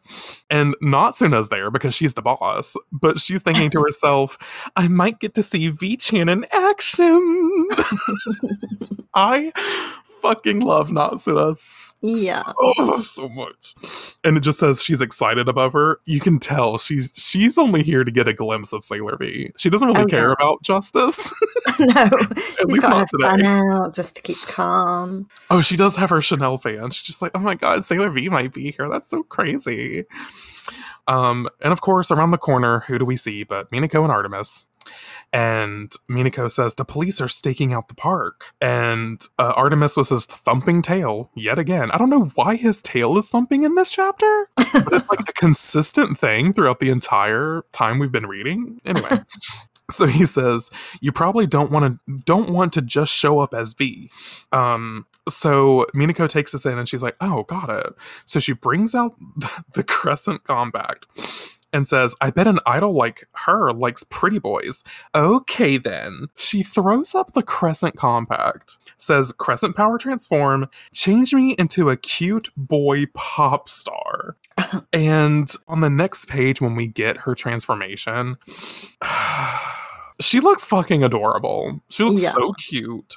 And 0.50 0.74
Natsuna's 0.82 1.48
there 1.50 1.70
because 1.70 1.94
she's 1.94 2.14
the 2.14 2.22
boss, 2.22 2.76
but 2.90 3.20
she's 3.20 3.42
thinking 3.42 3.70
to 3.70 3.80
herself, 3.84 4.38
I 4.76 4.88
might 4.88 5.20
get 5.20 5.34
to 5.34 5.42
see 5.42 5.68
V 5.68 5.96
Chan 5.96 6.28
in 6.28 6.46
action. 6.52 7.51
I 9.14 9.52
fucking 10.22 10.60
love 10.60 10.88
Natsuna 10.90 11.92
Yeah. 12.00 12.42
oh 12.60 13.00
so 13.02 13.28
much. 13.28 13.74
And 14.22 14.36
it 14.36 14.40
just 14.40 14.58
says 14.60 14.80
she's 14.82 15.00
excited 15.00 15.48
above 15.48 15.72
her. 15.72 16.00
You 16.04 16.20
can 16.20 16.38
tell 16.38 16.78
she's 16.78 17.12
she's 17.16 17.58
only 17.58 17.82
here 17.82 18.04
to 18.04 18.10
get 18.10 18.28
a 18.28 18.32
glimpse 18.32 18.72
of 18.72 18.84
sailor 18.84 19.16
v. 19.16 19.50
She 19.56 19.68
doesn't 19.68 19.86
really 19.88 20.02
Oh, 20.02 20.06
care 20.06 20.28
yeah. 20.28 20.34
about 20.38 20.62
justice. 20.62 21.32
No. 21.80 21.94
at 21.94 22.66
least 22.66 22.82
not 22.82 23.08
today. 23.08 23.44
out 23.46 23.94
just 23.94 24.14
to 24.16 24.22
keep 24.22 24.38
calm. 24.42 25.28
oh 25.50 25.60
she 25.62 25.76
does 25.76 25.96
have 25.96 26.10
her 26.10 26.20
chanel 26.20 26.58
fan. 26.58 26.90
She's 26.90 27.02
just 27.06 27.22
like 27.22 27.32
oh 27.34 27.40
my 27.40 27.54
god 27.54 27.84
sailor 27.84 28.10
v 28.10 28.28
might 28.28 28.52
be 28.52 28.72
here. 28.72 28.88
That's 28.88 29.08
so 29.10 29.22
crazy. 29.24 30.04
Um 31.08 31.48
and 31.62 31.72
of 31.72 31.80
course 31.80 32.10
around 32.12 32.30
the 32.30 32.38
corner 32.38 32.80
who 32.86 32.98
do 32.98 33.04
we 33.04 33.16
see 33.16 33.42
but 33.42 33.70
minako 33.72 34.02
and 34.02 34.12
artemis 34.12 34.64
and 35.32 35.92
Minako 36.10 36.50
says 36.50 36.74
the 36.74 36.84
police 36.84 37.20
are 37.20 37.28
staking 37.28 37.72
out 37.72 37.88
the 37.88 37.94
park. 37.94 38.52
And 38.60 39.22
uh, 39.38 39.52
Artemis 39.56 39.96
was 39.96 40.10
his 40.10 40.26
thumping 40.26 40.82
tail 40.82 41.30
yet 41.34 41.58
again. 41.58 41.90
I 41.90 41.98
don't 41.98 42.10
know 42.10 42.32
why 42.34 42.56
his 42.56 42.82
tail 42.82 43.16
is 43.16 43.30
thumping 43.30 43.62
in 43.62 43.74
this 43.74 43.90
chapter, 43.90 44.48
but 44.56 44.92
it's 44.92 45.08
like 45.08 45.28
a 45.28 45.32
consistent 45.34 46.18
thing 46.18 46.52
throughout 46.52 46.80
the 46.80 46.90
entire 46.90 47.64
time 47.72 47.98
we've 47.98 48.12
been 48.12 48.26
reading. 48.26 48.80
Anyway. 48.84 49.20
So 49.90 50.06
he 50.06 50.24
says, 50.24 50.70
"You 51.02 51.12
probably 51.12 51.46
don't 51.46 51.70
want 51.70 52.00
to 52.06 52.18
don't 52.24 52.50
want 52.50 52.72
to 52.74 52.82
just 52.82 53.12
show 53.12 53.40
up 53.40 53.52
as 53.52 53.74
V." 53.74 54.10
Um, 54.50 55.06
so 55.28 55.86
Minako 55.94 56.28
takes 56.28 56.52
this 56.52 56.64
in, 56.64 56.78
and 56.78 56.88
she's 56.88 57.02
like, 57.02 57.16
"Oh, 57.20 57.42
got 57.42 57.68
it." 57.68 57.92
So 58.24 58.40
she 58.40 58.54
brings 58.54 58.94
out 58.94 59.16
the 59.74 59.82
Crescent 59.82 60.44
Compact 60.44 61.06
and 61.72 61.86
says, 61.88 62.14
"I 62.20 62.30
bet 62.30 62.46
an 62.46 62.58
idol 62.66 62.92
like 62.92 63.28
her 63.46 63.72
likes 63.72 64.04
pretty 64.08 64.38
boys." 64.38 64.84
Okay, 65.14 65.78
then 65.78 66.28
she 66.36 66.62
throws 66.62 67.14
up 67.14 67.32
the 67.32 67.42
Crescent 67.42 67.96
Compact, 67.96 68.78
says, 68.98 69.32
"Crescent 69.32 69.76
Power 69.76 69.98
Transform, 69.98 70.68
change 70.92 71.34
me 71.34 71.52
into 71.58 71.90
a 71.90 71.96
cute 71.96 72.50
boy 72.56 73.06
pop 73.14 73.68
star." 73.68 74.36
and 74.92 75.54
on 75.68 75.80
the 75.80 75.90
next 75.90 76.28
page, 76.28 76.60
when 76.60 76.74
we 76.76 76.86
get 76.86 77.18
her 77.18 77.34
transformation. 77.34 78.36
She 80.20 80.38
looks 80.38 80.64
fucking 80.64 81.02
adorable. 81.02 81.80
She 81.88 82.04
looks 82.04 82.22
Yeah. 82.22 82.30
so 82.30 82.52
cute. 82.52 83.16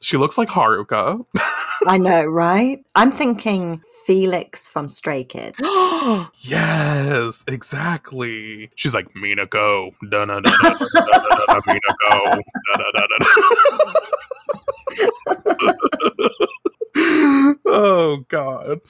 She 0.00 0.16
looks 0.16 0.38
like 0.38 0.48
Haruka. 0.48 1.26
I 1.86 1.98
know, 1.98 2.24
right? 2.26 2.84
I'm 2.94 3.10
thinking 3.10 3.82
Felix 4.06 4.68
from 4.68 4.88
Stray 4.88 5.24
Kids. 5.24 5.56
yes, 6.40 7.44
exactly. 7.46 8.70
She's 8.74 8.94
like, 8.94 9.14
Mina 9.16 9.46
go. 9.46 9.92
Da 10.10 10.24
da 10.24 10.40
da 10.40 10.50
da 10.50 10.68
da 10.70 10.76
da 10.78 11.46
da 11.46 11.60
Mina 11.66 11.80
go. 12.10 12.40
Da 12.74 12.84
da 12.92 13.06
da 13.06 13.06
da. 13.18 13.26
Oh 17.72 18.24
god. 18.28 18.80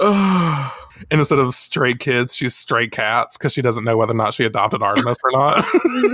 Ugh. 0.00 0.72
and 1.10 1.20
instead 1.20 1.38
of 1.38 1.54
stray 1.54 1.94
kids, 1.94 2.34
she's 2.34 2.54
stray 2.54 2.88
cats 2.88 3.36
because 3.36 3.52
she 3.52 3.62
doesn't 3.62 3.84
know 3.84 3.96
whether 3.96 4.12
or 4.12 4.16
not 4.16 4.34
she 4.34 4.44
adopted 4.44 4.82
Artemis 4.82 5.18
or 5.22 5.32
not. 5.32 5.64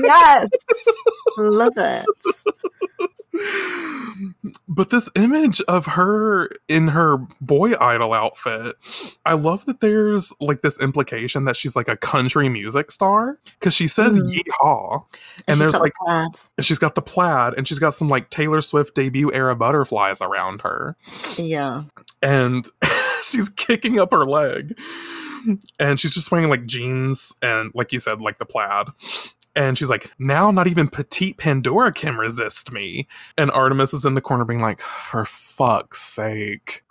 yes. 0.03 0.49
Love 1.39 1.75
it. 1.77 2.07
But 4.69 4.91
this 4.91 5.09
image 5.17 5.61
of 5.63 5.87
her 5.87 6.49
in 6.69 6.89
her 6.89 7.19
boy 7.41 7.73
idol 7.81 8.13
outfit, 8.13 8.77
I 9.25 9.35
love 9.35 9.65
that 9.67 9.81
there's 9.81 10.33
like 10.41 10.63
this 10.63 10.81
implication 10.81 11.45
that 11.45 11.57
she's 11.57 11.75
like 11.77 11.89
a 11.89 11.97
country 11.97 12.49
music 12.49 12.91
star 12.91 13.39
because 13.59 13.75
she 13.75 13.89
says 13.89 14.19
Mhm. 14.19 14.33
yeehaw, 14.63 15.05
and 15.49 15.57
she's 15.57 15.59
there's 15.59 15.73
got 15.73 15.83
the 15.83 16.23
like 16.57 16.65
she's 16.65 16.79
got 16.79 16.95
the 16.95 17.03
plaid 17.03 17.55
and 17.57 17.67
she's 17.67 17.79
got 17.79 17.95
some 17.95 18.09
like 18.09 18.31
Taylor 18.31 18.61
Swift 18.63 18.95
debut 18.95 19.33
era 19.33 19.57
butterflies 19.57 20.21
around 20.21 20.63
her, 20.63 20.97
Yeah. 21.37 21.85
and 22.23 22.67
she's 23.23 23.49
kicking 23.49 23.99
up 23.99 24.13
her 24.13 24.25
leg, 24.25 24.79
and 25.79 25.99
she's 25.99 26.15
just 26.15 26.31
wearing 26.31 26.49
like 26.49 26.67
jeans 26.67 27.35
and 27.43 27.71
like 27.75 27.93
you 27.93 28.01
said 28.01 28.21
like 28.21 28.39
the 28.39 28.47
plaid. 28.47 28.89
And 29.57 29.77
she's 29.77 29.91
like, 29.91 30.11
now 30.19 30.51
not 30.51 30.67
even 30.69 30.89
petite 30.89 31.37
Pandora 31.37 31.93
can 31.93 32.17
resist 32.17 32.73
me. 32.73 33.09
And 33.37 33.51
Artemis 33.51 33.93
is 33.93 34.05
in 34.05 34.15
the 34.15 34.21
corner 34.21 34.45
being 34.45 34.61
like, 34.61 34.81
for 34.81 35.25
fuck's 35.25 36.01
sake. 36.01 36.83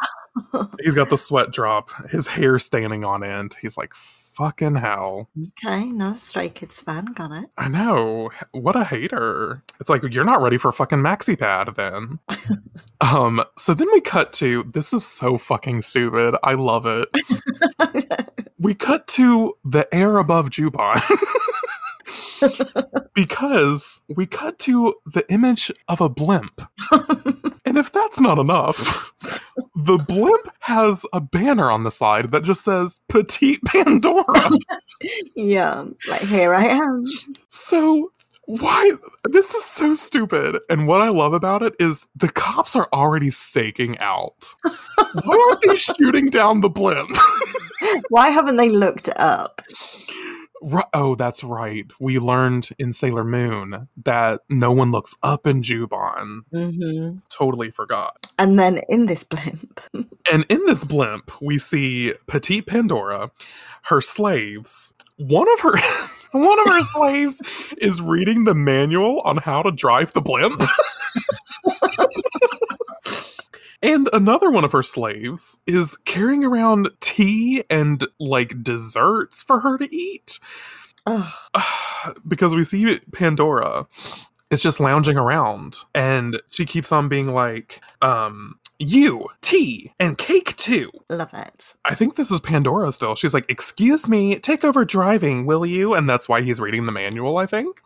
He's 0.81 0.93
got 0.93 1.09
the 1.09 1.17
sweat 1.17 1.51
drop, 1.51 1.89
his 2.09 2.27
hair 2.27 2.59
standing 2.59 3.03
on 3.03 3.23
end. 3.23 3.55
He's 3.61 3.77
like, 3.77 3.93
fucking 3.95 4.75
hell. 4.75 5.29
Okay, 5.37 5.87
no 5.87 6.13
Stray 6.13 6.47
Kids 6.49 6.79
fan, 6.79 7.05
got 7.05 7.31
it. 7.31 7.49
I 7.57 7.67
know. 7.67 8.29
What 8.51 8.77
a 8.77 8.85
hater. 8.85 9.63
It's 9.81 9.89
like 9.89 10.01
you're 10.03 10.23
not 10.23 10.41
ready 10.41 10.57
for 10.57 10.71
fucking 10.71 10.99
maxi 10.99 11.37
pad 11.37 11.73
then. 11.75 12.19
um, 13.01 13.43
so 13.57 13.73
then 13.73 13.89
we 13.91 13.99
cut 13.99 14.31
to 14.33 14.63
this 14.63 14.93
is 14.93 15.05
so 15.05 15.37
fucking 15.37 15.81
stupid. 15.81 16.37
I 16.41 16.53
love 16.53 16.85
it. 16.85 17.09
we 18.57 18.73
cut 18.73 19.07
to 19.07 19.57
the 19.65 19.93
air 19.93 20.17
above 20.17 20.49
Juban. 20.49 21.01
because 23.13 24.01
we 24.07 24.25
cut 24.25 24.59
to 24.59 24.95
the 25.05 25.25
image 25.31 25.71
of 25.87 26.01
a 26.01 26.09
blimp. 26.09 26.61
and 27.65 27.77
if 27.77 27.91
that's 27.91 28.19
not 28.19 28.39
enough, 28.39 29.11
the 29.75 29.97
blimp 29.97 30.47
has 30.59 31.05
a 31.13 31.21
banner 31.21 31.71
on 31.71 31.83
the 31.83 31.91
side 31.91 32.31
that 32.31 32.43
just 32.43 32.63
says 32.63 33.01
Petite 33.09 33.63
Pandora. 33.65 34.49
yeah, 35.35 35.85
like 36.07 36.21
here 36.21 36.53
I 36.53 36.65
am. 36.65 37.05
So 37.49 38.11
why 38.45 38.93
this 39.25 39.53
is 39.53 39.63
so 39.63 39.93
stupid 39.93 40.57
and 40.71 40.87
what 40.87 41.01
i 41.01 41.09
love 41.09 41.33
about 41.33 41.61
it 41.61 41.75
is 41.77 42.07
the 42.15 42.29
cops 42.29 42.75
are 42.75 42.89
already 42.91 43.29
staking 43.29 43.95
out 43.99 44.55
why 45.23 45.47
aren't 45.49 45.61
they 45.61 45.75
shooting 45.75 46.31
down 46.31 46.61
the 46.61 46.69
blimp 46.69 47.15
Why 48.09 48.29
haven't 48.29 48.57
they 48.57 48.69
looked 48.69 49.09
up? 49.15 49.61
Oh 50.93 51.15
that's 51.15 51.43
right. 51.43 51.85
We 51.99 52.19
learned 52.19 52.69
in 52.77 52.93
sailor 52.93 53.23
moon 53.23 53.87
that 54.03 54.41
no 54.49 54.71
one 54.71 54.91
looks 54.91 55.15
up 55.23 55.47
in 55.47 55.61
juban. 55.61 56.41
Hmm 56.51 57.19
totally 57.39 57.71
forgot. 57.71 58.27
And 58.37 58.59
then 58.59 58.81
in 58.89 59.05
this 59.05 59.23
blimp, 59.23 59.81
and 60.31 60.45
in 60.49 60.65
this 60.65 60.83
blimp 60.83 61.31
we 61.41 61.57
see 61.57 62.13
petite 62.27 62.67
pandora 62.67 63.31
her 63.83 64.01
slaves. 64.01 64.93
One 65.17 65.47
of 65.53 65.59
her 65.61 65.77
one 66.31 66.59
of 66.59 66.73
her 66.73 66.81
slaves 66.93 67.41
is 67.79 68.01
reading 68.01 68.43
the 68.43 68.53
manual 68.53 69.21
on 69.21 69.37
how 69.37 69.61
to 69.63 69.71
drive 69.71 70.13
the 70.13 70.21
blimp 70.21 70.61
and 73.81 74.09
another 74.13 74.51
one 74.51 74.63
of 74.63 74.71
her 74.71 74.83
slaves 74.83 75.57
is 75.65 75.95
carrying 76.05 76.43
around 76.43 76.89
tea 76.99 77.63
and 77.69 78.07
like 78.19 78.63
desserts 78.63 79.43
for 79.43 79.59
her 79.61 79.77
to 79.77 79.95
eat. 79.95 80.39
Because 82.25 82.55
we 82.55 82.63
see 82.63 82.97
pandora 83.11 83.85
is 84.49 84.61
just 84.61 84.79
lounging 84.79 85.17
around 85.17 85.75
and 85.93 86.41
she 86.49 86.65
keeps 86.65 86.93
on 86.93 87.09
being 87.09 87.33
like 87.33 87.81
um 88.01 88.57
you 88.79 89.27
tea 89.41 89.91
and 89.99 90.17
cake 90.17 90.55
too 90.55 90.89
love 91.09 91.33
it. 91.33 91.75
I 91.85 91.95
think 91.95 92.15
this 92.15 92.31
is 92.31 92.39
Pandora 92.39 92.91
still. 92.91 93.15
She's 93.15 93.33
like, 93.33 93.45
Excuse 93.49 94.07
me, 94.07 94.39
take 94.39 94.63
over 94.63 94.85
driving, 94.85 95.45
will 95.45 95.65
you? 95.65 95.93
And 95.93 96.09
that's 96.09 96.29
why 96.29 96.41
he's 96.41 96.59
reading 96.59 96.85
the 96.85 96.91
manual, 96.91 97.37
I 97.37 97.45
think. 97.45 97.81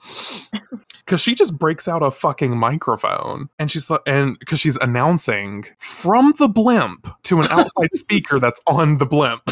Because 1.05 1.19
she 1.19 1.35
just 1.35 1.59
breaks 1.59 1.89
out 1.89 2.01
a 2.01 2.09
fucking 2.09 2.57
microphone 2.57 3.49
and 3.59 3.69
she's 3.69 3.89
like, 3.89 3.99
and 4.07 4.39
because 4.39 4.61
she's 4.61 4.77
announcing 4.77 5.65
from 5.77 6.33
the 6.39 6.47
blimp 6.47 7.09
to 7.23 7.41
an 7.41 7.47
outside 7.49 7.89
speaker 7.93 8.39
that's 8.39 8.61
on 8.67 8.99
the 8.99 9.05
blimp. 9.05 9.51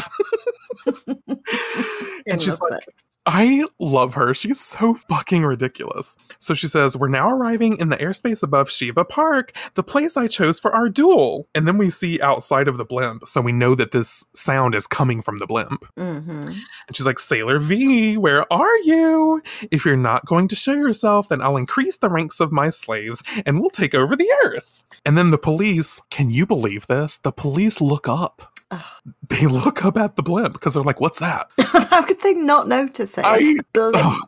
and 2.26 2.40
she's 2.40 2.58
like. 2.58 2.84
I 3.24 3.66
love 3.78 4.14
her. 4.14 4.34
She's 4.34 4.58
so 4.60 4.94
fucking 5.08 5.44
ridiculous. 5.44 6.16
So 6.40 6.54
she 6.54 6.66
says, 6.66 6.96
We're 6.96 7.06
now 7.08 7.30
arriving 7.30 7.76
in 7.78 7.88
the 7.88 7.96
airspace 7.96 8.42
above 8.42 8.68
Shiba 8.70 9.04
Park, 9.04 9.52
the 9.74 9.84
place 9.84 10.16
I 10.16 10.26
chose 10.26 10.58
for 10.58 10.74
our 10.74 10.88
duel. 10.88 11.46
And 11.54 11.68
then 11.68 11.78
we 11.78 11.90
see 11.90 12.20
outside 12.20 12.66
of 12.66 12.78
the 12.78 12.84
blimp. 12.84 13.28
So 13.28 13.40
we 13.40 13.52
know 13.52 13.76
that 13.76 13.92
this 13.92 14.26
sound 14.34 14.74
is 14.74 14.88
coming 14.88 15.22
from 15.22 15.36
the 15.38 15.46
blimp. 15.46 15.84
Mhm. 15.96 16.54
And 16.88 16.96
she's 16.96 17.06
like, 17.06 17.20
Sailor 17.20 17.60
V, 17.60 18.16
where 18.16 18.50
are 18.52 18.76
you? 18.78 19.40
If 19.70 19.84
you're 19.84 19.96
not 19.96 20.26
going 20.26 20.48
to 20.48 20.56
show 20.56 20.72
yourself, 20.72 21.28
then 21.28 21.40
I'll 21.40 21.56
increase 21.56 21.98
the 21.98 22.10
ranks 22.10 22.40
of 22.40 22.50
my 22.50 22.70
slaves 22.70 23.22
and 23.46 23.60
we'll 23.60 23.70
take 23.70 23.94
over 23.94 24.16
the 24.16 24.32
earth. 24.44 24.82
And 25.04 25.16
then 25.16 25.30
the 25.30 25.38
police, 25.38 26.00
can 26.10 26.30
you 26.30 26.44
believe 26.46 26.86
this? 26.88 27.18
The 27.18 27.32
police 27.32 27.80
look 27.80 28.08
up. 28.08 28.48
Ugh. 28.70 28.82
They 29.28 29.46
look 29.46 29.84
up 29.84 29.96
at 29.96 30.16
the 30.16 30.22
blimp 30.22 30.54
because 30.54 30.74
they're 30.74 30.82
like, 30.82 31.00
What's 31.00 31.18
that? 31.20 31.48
How 31.58 32.02
could 32.02 32.20
they 32.20 32.32
not 32.34 32.68
notice 32.68 33.11
it? 33.18 33.24
I-. 33.24 33.56
Oh, 33.76 34.20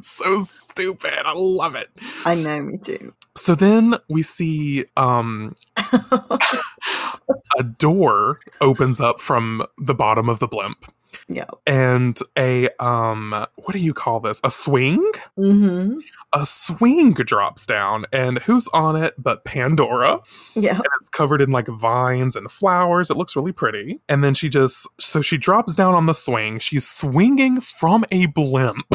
so 0.00 0.40
stupid. 0.40 1.18
I 1.24 1.32
love 1.36 1.74
it. 1.74 1.88
I 2.24 2.34
know, 2.34 2.60
me 2.62 2.78
too. 2.78 3.14
So 3.36 3.54
then 3.54 3.94
we 4.08 4.22
see 4.22 4.84
um 4.96 5.54
a 5.76 7.62
door 7.78 8.40
opens 8.60 9.00
up 9.00 9.18
from 9.18 9.64
the 9.78 9.94
bottom 9.94 10.28
of 10.28 10.40
the 10.40 10.48
blimp 10.48 10.84
yeah. 11.28 11.46
and 11.66 12.18
a 12.36 12.68
um 12.78 13.46
what 13.56 13.72
do 13.72 13.78
you 13.78 13.94
call 13.94 14.20
this? 14.20 14.40
A 14.44 14.50
swing? 14.50 15.10
hmm 15.36 15.98
A 16.32 16.46
swing 16.46 17.12
drops 17.12 17.66
down 17.66 18.06
and 18.12 18.38
who's 18.40 18.68
on 18.68 18.96
it 18.96 19.14
but 19.18 19.44
Pandora? 19.44 20.20
Yeah. 20.54 20.76
And 20.76 20.86
it's 21.00 21.08
covered 21.08 21.42
in 21.42 21.50
like 21.50 21.66
vines 21.66 22.36
and 22.36 22.50
flowers. 22.50 23.10
It 23.10 23.16
looks 23.16 23.34
really 23.34 23.52
pretty. 23.52 24.00
And 24.08 24.22
then 24.22 24.34
she 24.34 24.48
just 24.48 24.86
so 25.00 25.22
she 25.22 25.36
drops 25.36 25.74
down 25.74 25.94
on 25.94 26.06
the 26.06 26.12
swing. 26.12 26.60
She's 26.60 26.88
swinging 26.88 27.60
from 27.60 28.04
a 28.12 28.26
blimp. 28.26 28.86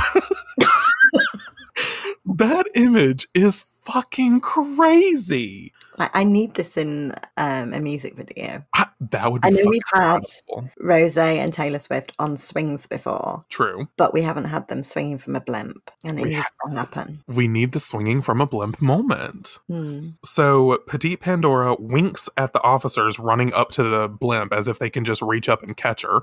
that 2.25 2.65
image 2.75 3.27
is 3.33 3.63
fucking 3.83 4.41
crazy. 4.41 5.73
Like, 5.97 6.11
I 6.13 6.23
need 6.23 6.55
this 6.55 6.77
in 6.77 7.13
um, 7.37 7.73
a 7.73 7.79
music 7.79 8.15
video. 8.15 8.63
I- 8.73 8.85
that 9.11 9.31
would 9.31 9.41
be 9.41 9.47
I 9.47 9.51
know 9.51 9.63
we've 9.65 9.81
had. 9.93 10.21
Rose 10.79 11.17
and 11.17 11.53
Taylor 11.53 11.79
Swift 11.79 12.13
on 12.17 12.37
swings 12.37 12.87
before, 12.87 13.43
True. 13.49 13.87
but 13.97 14.13
we 14.13 14.21
haven't 14.21 14.45
had 14.45 14.67
them 14.67 14.83
swinging 14.83 15.17
from 15.17 15.35
a 15.35 15.41
blimp, 15.41 15.91
and 16.05 16.19
it 16.19 16.23
We 16.23 16.29
needs 16.31 16.45
to 16.65 16.75
happen. 16.75 17.21
We 17.27 17.47
need 17.47 17.73
the 17.73 17.79
swinging 17.79 18.21
from 18.21 18.41
a 18.41 18.45
blimp 18.47 18.81
moment. 18.81 19.59
Hmm. 19.67 20.09
So 20.23 20.77
Petite 20.87 21.19
Pandora 21.19 21.75
winks 21.77 22.29
at 22.37 22.53
the 22.53 22.61
officers 22.61 23.19
running 23.19 23.53
up 23.53 23.71
to 23.73 23.83
the 23.83 24.07
blimp 24.07 24.53
as 24.53 24.67
if 24.67 24.79
they 24.79 24.89
can 24.89 25.03
just 25.03 25.21
reach 25.21 25.49
up 25.49 25.61
and 25.61 25.75
catch 25.75 26.03
her. 26.03 26.21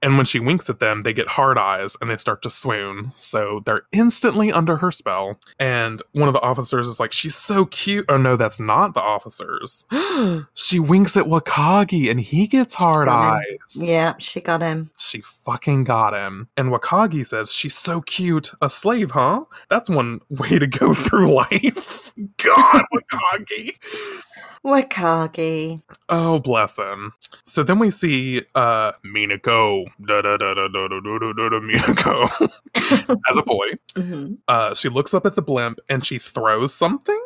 And 0.00 0.16
when 0.16 0.26
she 0.26 0.38
winks 0.40 0.70
at 0.70 0.80
them, 0.80 1.02
they 1.02 1.12
get 1.12 1.28
hard 1.28 1.58
eyes 1.58 1.96
and 2.00 2.10
they 2.10 2.16
start 2.16 2.42
to 2.42 2.50
swoon. 2.50 3.12
So 3.16 3.62
they're 3.66 3.82
instantly 3.92 4.52
under 4.52 4.76
her 4.76 4.90
spell. 4.90 5.40
And 5.58 6.02
one 6.12 6.28
of 6.28 6.34
the 6.34 6.42
officers 6.42 6.88
is 6.88 7.00
like, 7.00 7.12
She's 7.12 7.34
so 7.34 7.66
cute. 7.66 8.04
Oh 8.08 8.16
no, 8.16 8.36
that's 8.36 8.60
not 8.60 8.94
the 8.96 9.02
officers. 9.02 9.84
she 10.54 10.80
winks 10.80 11.16
at 11.16 11.26
Wakagi 11.26 12.10
and 12.10 12.18
he 12.18 12.46
gets 12.48 12.74
hard 12.74 13.06
got 13.06 13.38
eyes. 13.38 13.58
Yeah, 13.76 14.14
she 14.18 14.40
got 14.40 14.62
him. 14.62 14.90
She 14.98 15.20
fucking 15.20 15.84
got 15.84 16.14
him. 16.14 16.48
And 16.56 16.70
Wakagi 16.70 17.24
says, 17.26 17.52
She's 17.52 17.76
so 17.76 18.00
cute. 18.00 18.50
A 18.60 18.68
slave, 18.68 19.12
huh? 19.12 19.44
That's 19.70 19.88
one 19.88 20.20
way 20.30 20.58
to 20.58 20.66
go 20.66 20.92
through 20.94 21.32
life. 21.32 22.12
God, 22.38 22.84
Wakagi. 22.92 23.76
Wakagi. 24.64 25.82
Oh, 26.08 26.40
bless 26.40 26.78
him. 26.78 27.12
So 27.44 27.62
then 27.62 27.78
we 27.78 27.90
see 27.90 28.42
uh 28.56 28.92
Minako. 29.04 29.84
Da 30.04 30.22
da 30.22 30.36
da 30.36 30.54
da 30.54 30.66
da 30.68 30.88
da 30.88 31.00
da 31.00 31.18
da 31.18 31.32
da 31.34 31.48
da 31.50 31.60
Minako. 31.60 33.20
As 33.28 33.36
a 33.36 33.42
boy. 33.42 33.66
hmm 33.94 34.34
Uh 34.48 34.74
she 34.74 34.88
looks 34.88 35.14
up 35.14 35.26
at 35.26 35.36
the 35.36 35.42
blimp 35.42 35.78
and 35.88 36.04
she 36.04 36.18
throws 36.18 36.74
something. 36.74 37.20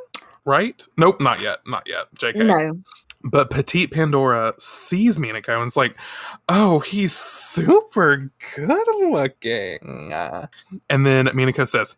Right? 0.45 0.83
Nope, 0.99 1.21
not 1.21 1.41
yet. 1.41 1.61
Not 1.67 1.89
yet. 1.89 2.07
JK. 2.17 2.37
No. 2.37 2.73
But 3.23 3.51
Petite 3.51 3.91
Pandora 3.91 4.55
sees 4.59 5.19
Minako 5.19 5.59
and 5.59 5.69
is 5.69 5.77
like, 5.77 5.97
oh, 6.49 6.81
he's 6.81 7.13
super 7.13 8.31
good 8.57 8.87
looking. 9.11 10.13
And 10.89 11.05
then 11.05 11.27
Minako 11.27 11.69
says, 11.69 11.97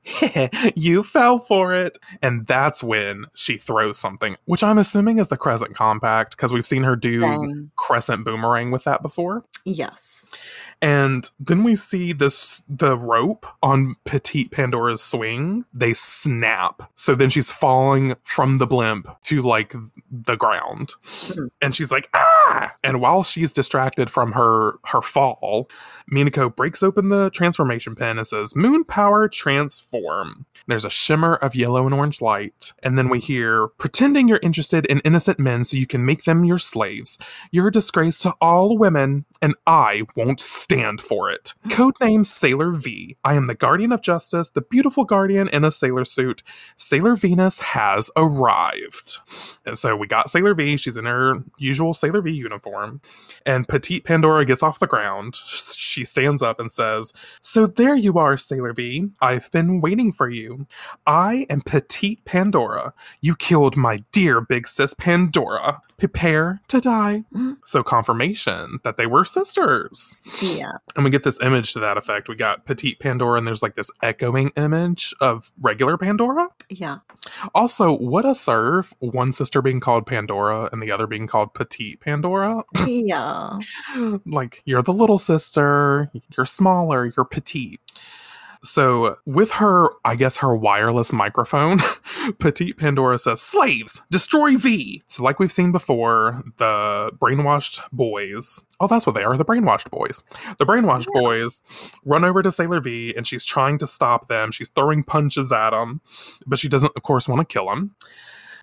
you 0.77 1.03
fell 1.03 1.39
for 1.39 1.75
it. 1.75 1.99
And 2.23 2.45
that's 2.47 2.83
when 2.83 3.27
she 3.35 3.57
throws 3.57 3.99
something, 3.99 4.37
which 4.47 4.65
I'm 4.65 4.79
assuming 4.79 5.19
is 5.19 5.29
the 5.29 5.37
Crescent 5.37 5.75
Compact, 5.75 6.37
because 6.37 6.53
we've 6.53 6.67
seen 6.67 6.83
her 6.83 6.97
do 6.97 7.23
Same. 7.23 7.71
Crescent 7.77 8.25
Boomerang 8.25 8.71
with 8.71 8.85
that 8.85 9.03
before. 9.03 9.45
Yes. 9.65 10.25
And 10.81 11.31
then 11.39 11.63
we 11.63 11.77
see 11.77 12.13
this 12.13 12.63
the 12.69 12.99
rope 12.99 13.47
on 13.63 13.95
Petite 14.05 14.51
Pandora's 14.51 15.03
swing. 15.03 15.65
They 15.73 15.95
snap. 15.95 16.91
So 16.97 17.15
then 17.15 17.31
she's 17.31 17.53
falling 17.53 18.17
from 18.25 18.59
the 18.59 18.67
blimp 18.67 19.07
to 19.25 19.43
like 19.43 19.75
the 20.11 20.37
ground. 20.37 20.95
Mhm. 21.13 21.49
And 21.61 21.75
she's 21.77 21.93
like, 21.93 22.09
ah! 22.15 22.73
And 22.83 23.01
while 23.01 23.23
she's 23.23 23.53
distracted 23.53 24.11
from 24.11 24.33
her 24.33 24.75
her 24.87 25.03
fall, 25.03 25.69
Minako 26.11 26.55
breaks 26.55 26.83
open 26.83 27.09
the 27.11 27.31
transformation 27.31 27.95
pen 27.95 28.19
and 28.19 28.27
says, 28.27 28.57
Moon 28.57 28.85
power 28.85 29.29
transform. 29.29 30.47
There's 30.69 30.85
a 30.85 30.91
shimmer 30.91 31.35
of 31.35 31.55
yellow 31.57 31.87
and 31.87 31.95
orange 31.95 32.21
light. 32.23 32.73
And 32.83 32.97
then 32.97 33.09
we 33.09 33.19
hear, 33.19 33.69
pretending 33.79 34.29
you're 34.29 34.41
interested 34.43 34.87
in 34.87 35.01
innocent 35.01 35.39
men 35.39 35.65
so 35.65 35.77
you 35.77 35.87
can 35.87 36.05
make 36.07 36.25
them 36.25 36.45
your 36.45 36.59
slaves. 36.59 37.19
You're 37.51 37.69
a 37.69 37.73
disgrace 37.73 38.19
to 38.21 38.33
all 38.41 38.79
women, 38.79 39.25
and 39.43 39.57
I 39.67 40.05
won't 40.17 40.39
stand 40.39 41.01
for 41.01 41.29
it. 41.29 41.55
Codename 41.67 42.25
Sailor 42.25 42.71
V. 42.71 43.17
I 43.25 43.35
am 43.35 43.47
the 43.47 43.57
guardian 43.57 43.91
of 43.91 44.01
justice, 44.01 44.49
the 44.49 44.63
beautiful 44.63 45.05
guardian 45.05 45.49
in 45.49 45.65
a 45.65 45.73
sailor 45.73 46.05
suit. 46.05 46.45
Sailor 46.77 47.17
Venus 47.17 47.61
has 47.61 48.09
arrived. 48.17 49.19
And 49.67 49.77
so 49.77 49.97
we 49.97 50.07
got 50.07 50.31
Sailor 50.31 50.55
V. 50.55 50.77
She's 50.77 50.97
in 50.97 51.07
her 51.07 51.35
usual 51.59 51.93
Sailor 51.93 52.23
V 52.23 52.31
uniform. 52.31 53.01
And 53.45 53.67
Petite 53.67 54.05
Pandora 54.05 54.45
gets 54.45 54.63
off 54.63 54.79
the 54.79 54.87
ground. 54.87 55.35
She 55.35 56.05
stands 56.05 56.41
up 56.41 56.61
and 56.61 56.71
says, 56.71 57.13
So 57.43 57.67
there 57.67 57.97
you 57.97 58.19
are, 58.19 58.37
Sailor 58.37 58.73
V. 58.73 59.11
I've 59.21 59.51
been 59.51 59.81
waiting 59.81 60.13
for 60.13 60.31
you. 60.31 60.67
I 61.05 61.47
am 61.51 61.63
Petite 61.63 62.25
Pandora. 62.25 62.95
You 63.21 63.35
killed 63.35 63.77
my 63.77 64.05
dear 64.13 64.41
big 64.41 64.69
sis 64.69 64.95
Pandora. 64.95 65.83
Prepare 65.99 66.61
to 66.69 66.81
die. 66.81 67.25
So 67.65 67.83
confirmation 67.83 68.79
that 68.85 68.97
they 68.97 69.07
were 69.07 69.25
sisters. 69.33 70.17
Yeah. 70.41 70.73
And 70.97 71.05
we 71.05 71.11
get 71.11 71.23
this 71.23 71.41
image 71.41 71.73
to 71.73 71.81
that 71.81 71.97
effect. 71.97 72.29
We 72.29 72.37
got 72.37 72.65
Petite 72.67 72.99
Pandora, 73.01 73.39
and 73.39 73.47
there's 73.47 73.63
like 73.63 73.75
this 73.75 73.91
echoing 74.03 74.51
image 74.57 75.15
of 75.21 75.51
regular 75.61 75.97
Pandora. 75.97 76.49
Yeah. 76.71 76.99
Also, 77.55 77.97
what 77.97 78.25
a 78.25 78.35
serve. 78.35 78.93
One 78.99 79.33
sister 79.33 79.63
being 79.63 79.81
called 79.81 80.07
Pandora 80.07 80.69
and 80.73 80.83
the 80.83 80.91
other 80.91 81.07
being 81.07 81.27
called 81.27 81.55
Petite 81.55 82.01
Pandora. 82.01 82.65
Yeah. 82.87 83.59
like, 84.27 84.63
you're 84.65 84.83
the 84.83 84.93
little 84.93 85.19
sister, 85.19 86.11
you're 86.37 86.47
smaller, 86.47 87.13
you're 87.17 87.25
petite. 87.25 87.81
So, 88.65 89.17
with 89.27 89.51
her, 89.53 89.89
I 90.05 90.15
guess 90.15 90.37
her 90.37 90.55
wireless 90.55 91.13
microphone, 91.13 91.79
Petite 92.39 92.77
Pandora 92.77 93.19
says, 93.19 93.43
Slaves, 93.43 94.03
destroy 94.11 94.57
V. 94.57 95.03
So, 95.09 95.25
like 95.25 95.41
we've 95.41 95.51
seen 95.51 95.73
before, 95.73 96.43
the 96.59 97.11
brainwashed 97.21 97.81
boys, 97.91 98.65
oh, 98.79 98.87
that's 98.87 99.05
what 99.05 99.17
they 99.17 99.25
are, 99.25 99.37
the 99.37 99.45
brainwashed 99.45 99.91
boys. 99.91 100.23
The 100.59 100.65
brainwashed 100.65 101.09
Yeah. 101.13 101.21
boys 101.21 101.61
run 102.05 102.25
over 102.25 102.41
to 102.41 102.53
Sailor 102.53 102.81
V 102.81 103.13
and 103.17 103.27
she's 103.27 103.45
trying 103.45 103.79
to 103.79 103.87
stop 103.89 104.29
them. 104.29 104.53
She's 104.53 104.69
throwing 104.69 105.03
punches 105.03 105.51
at 105.51 105.71
them, 105.71 106.01
but 106.47 106.61
she 106.61 106.69
doesn't, 106.69 106.93
of 106.95 107.03
course, 107.03 107.27
want 107.29 107.41
to 107.41 107.53
kill 107.53 107.67
them. 107.67 107.97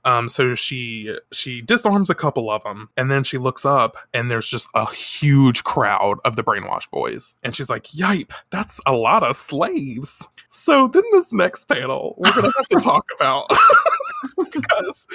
Um, 0.06 0.30
so 0.30 0.56
she 0.56 1.16
she 1.32 1.62
disarms 1.62 2.10
a 2.10 2.16
couple 2.16 2.50
of 2.50 2.64
them, 2.64 2.90
and 2.98 3.12
then 3.12 3.24
she 3.24 3.38
looks 3.38 3.66
up, 3.66 3.98
and 4.14 4.30
there's 4.30 4.48
just 4.48 4.70
a 4.76 4.90
huge 4.90 5.64
crowd 5.64 6.20
of 6.26 6.36
the 6.36 6.44
brainwashed 6.44 6.92
boys, 6.92 7.36
and 7.44 7.56
she's 7.56 7.70
like, 7.70 7.86
"Yipe, 7.86 8.32
that's 8.50 8.80
a 8.86 8.94
lot 8.94 9.24
of 9.24 9.36
slaves." 9.36 10.28
So 10.52 10.88
then 10.88 11.04
this 11.12 11.32
next 11.32 11.66
panel 11.66 12.16
we're 12.18 12.34
gonna 12.34 12.52
have 12.56 12.68
to 12.68 12.80
talk 12.82 13.06
about 13.16 13.46
because 14.54 15.08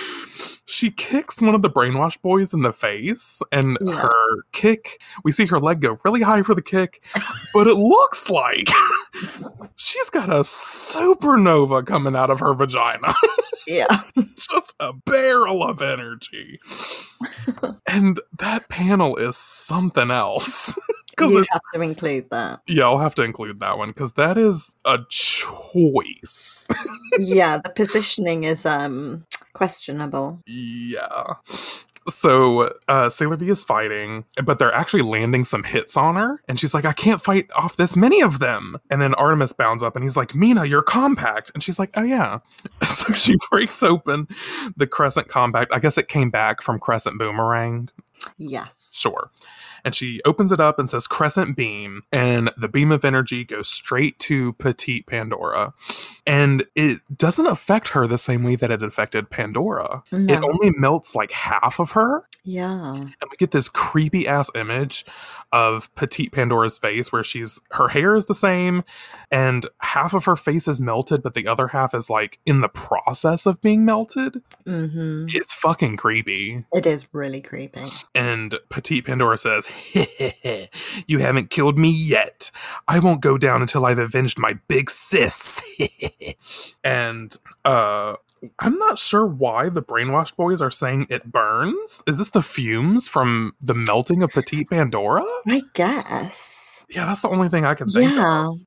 she 0.67 0.91
kicks 0.91 1.41
one 1.43 1.55
of 1.55 1.63
the 1.63 1.71
brainwashed 1.71 2.21
boys 2.23 2.53
in 2.55 2.63
the 2.63 2.73
face, 2.73 3.43
and 3.53 3.77
Yeah. 3.81 3.95
her 4.03 4.43
kick 4.53 5.01
we 5.25 5.33
see 5.33 5.47
her 5.47 5.59
leg 5.61 5.81
go 5.81 5.97
really 6.05 6.23
high 6.23 6.43
for 6.43 6.55
the 6.55 6.63
kick, 6.63 7.03
but 7.53 7.67
it 7.67 7.77
looks 7.77 8.29
like 8.31 8.69
she's 9.77 10.11
got 10.11 10.29
a 10.29 10.41
supernova 10.43 11.87
coming 11.87 12.17
out 12.17 12.31
of 12.31 12.41
her 12.41 12.55
vagina 12.55 13.15
Yeah. 13.67 14.03
just 14.37 14.75
a 14.81 14.93
barrel 14.93 15.63
of 15.63 15.81
energy. 15.83 16.61
and 17.87 18.21
that 18.39 18.69
panel 18.69 19.17
is 19.17 19.37
something 19.37 20.11
else. 20.11 20.79
Because 21.17 21.33
You 21.33 21.45
have 21.51 21.61
to 21.75 21.81
include 21.81 22.31
that. 22.31 22.61
yeah, 22.67 22.85
I'll 22.85 22.99
have 22.99 23.15
to 23.17 23.23
include 23.23 23.61
that 23.61 23.79
one 23.79 23.89
because 23.89 24.13
that 24.15 24.37
is 24.39 24.77
a 24.85 24.99
choice. 25.09 26.67
Yeah, 27.19 27.59
the 27.59 27.71
positioning 27.71 28.45
is 28.45 28.67
um 28.67 29.25
questionable. 29.53 30.41
yeah. 30.47 31.35
So 32.07 32.71
uh, 32.87 33.09
Sailor 33.09 33.39
V 33.39 33.49
is 33.49 33.65
fighting, 33.65 34.27
but 34.45 34.59
they're 34.59 34.75
actually 34.75 35.01
landing 35.01 35.47
some 35.47 35.65
hits 35.65 35.97
on 35.97 36.17
her, 36.17 36.39
and 36.49 36.59
she's 36.61 36.75
like, 36.75 36.85
"I 36.85 36.93
can't 36.93 37.23
fight 37.23 37.51
off 37.57 37.77
this 37.77 37.97
many 37.97 38.21
of 38.21 38.41
them." 38.41 38.77
And 38.91 39.01
then 39.01 39.15
Artemis 39.15 39.55
bounds 39.55 39.83
up, 39.83 39.97
and 39.97 40.03
he's 40.03 40.15
like, 40.15 40.35
"Mina, 40.35 40.67
you're 40.67 40.83
compact," 40.83 41.51
and 41.55 41.63
she's 41.63 41.79
like, 41.79 41.91
"Oh 41.95 42.03
yeah." 42.03 42.41
So 42.87 43.13
she 43.15 43.37
breaks 43.51 43.83
open 43.83 44.29
the 44.77 44.87
Crescent 44.87 45.29
Compact. 45.29 45.73
I 45.73 45.79
guess 45.79 45.97
it 45.97 46.09
came 46.09 46.29
back 46.31 46.61
from 46.63 46.79
Crescent 46.79 47.19
Boomerang, 47.19 47.89
Yes. 48.37 48.91
Sure. 48.93 49.31
And 49.85 49.95
she 49.95 50.21
opens 50.25 50.51
it 50.51 50.61
up 50.61 50.79
and 50.79 50.91
says 50.91 51.07
Crescent 51.07 51.57
Beam, 51.57 52.03
and 52.11 52.51
the 52.57 52.69
beam 52.69 52.91
of 52.91 53.05
energy 53.05 53.45
goes 53.45 53.69
straight 53.69 54.19
to 54.21 54.55
Petite 54.55 55.07
Pandora. 55.07 55.75
And 56.27 56.65
it 56.75 57.01
doesn't 57.15 57.47
affect 57.47 57.91
her 57.91 58.07
the 58.07 58.19
same 58.19 58.43
way 58.43 58.57
that 58.57 58.71
it 58.71 58.83
affected 58.83 59.31
Pandora. 59.31 60.03
It 60.11 60.43
only 60.43 60.71
melts 60.71 61.15
like 61.15 61.33
half 61.33 61.79
of 61.79 61.93
her. 61.93 62.25
Yeah. 62.45 62.95
And 62.95 63.15
we 63.31 63.37
get 63.39 63.53
this 63.53 63.69
creepy 63.69 64.29
ass 64.29 64.51
image 64.55 65.07
of 65.53 65.95
Petite 65.95 66.33
Pandora's 66.33 66.77
face 66.79 67.13
where 67.13 67.25
she's 67.25 67.61
her 67.71 67.89
hair 67.89 68.17
is 68.17 68.27
the 68.27 68.35
same 68.35 68.85
and 69.31 69.67
half 69.79 70.13
of 70.13 70.27
her 70.27 70.37
face 70.37 70.69
is 70.69 70.81
melted, 70.81 71.23
but 71.23 71.35
the 71.35 71.47
other 71.47 71.69
half 71.69 71.95
is 71.95 72.11
like 72.11 72.39
in 72.45 72.61
the 72.61 72.69
process 72.69 73.47
of 73.47 73.61
being 73.63 73.85
melted. 73.85 74.43
Mm-hmm. 74.67 75.27
It's 75.29 75.55
fucking 75.55 75.97
creepy. 75.97 76.65
It 76.75 76.85
is 76.85 77.07
really 77.13 77.41
creepy. 77.41 77.85
And 78.15 78.24
Petite 78.71 79.07
Pandora 79.07 79.39
says, 79.39 79.69
You 81.07 81.19
haven't 81.19 81.51
killed 81.51 81.79
me 81.79 81.91
yet. 81.91 82.51
I 82.89 82.99
won't 82.99 83.21
go 83.21 83.39
down 83.39 83.63
until 83.63 83.87
I've 83.87 83.99
avenged 83.99 84.39
my 84.39 84.55
big 84.69 84.91
sis. 84.91 85.63
and 86.85 87.37
uh 87.65 88.15
I'm 88.59 88.77
not 88.79 88.99
sure 88.99 89.27
why 89.27 89.69
the 89.71 89.83
brainwashed 89.83 90.37
boys 90.37 90.61
are 90.61 90.71
saying 90.71 91.07
it 91.09 91.31
burns. 91.31 92.03
Is 92.07 92.19
this 92.19 92.31
the 92.31 92.43
fumes 92.43 93.09
from 93.09 93.55
the 93.61 93.75
melting 93.75 94.23
of 94.23 94.33
Petite 94.33 94.69
Pandora? 94.69 95.25
I 95.47 95.63
guess. 95.73 96.54
Yeah, 96.95 97.07
that's 97.07 97.23
the 97.23 97.29
only 97.29 97.49
thing 97.49 97.65
I 97.65 97.75
can 97.75 97.89
think 97.89 98.19
of. 98.19 98.59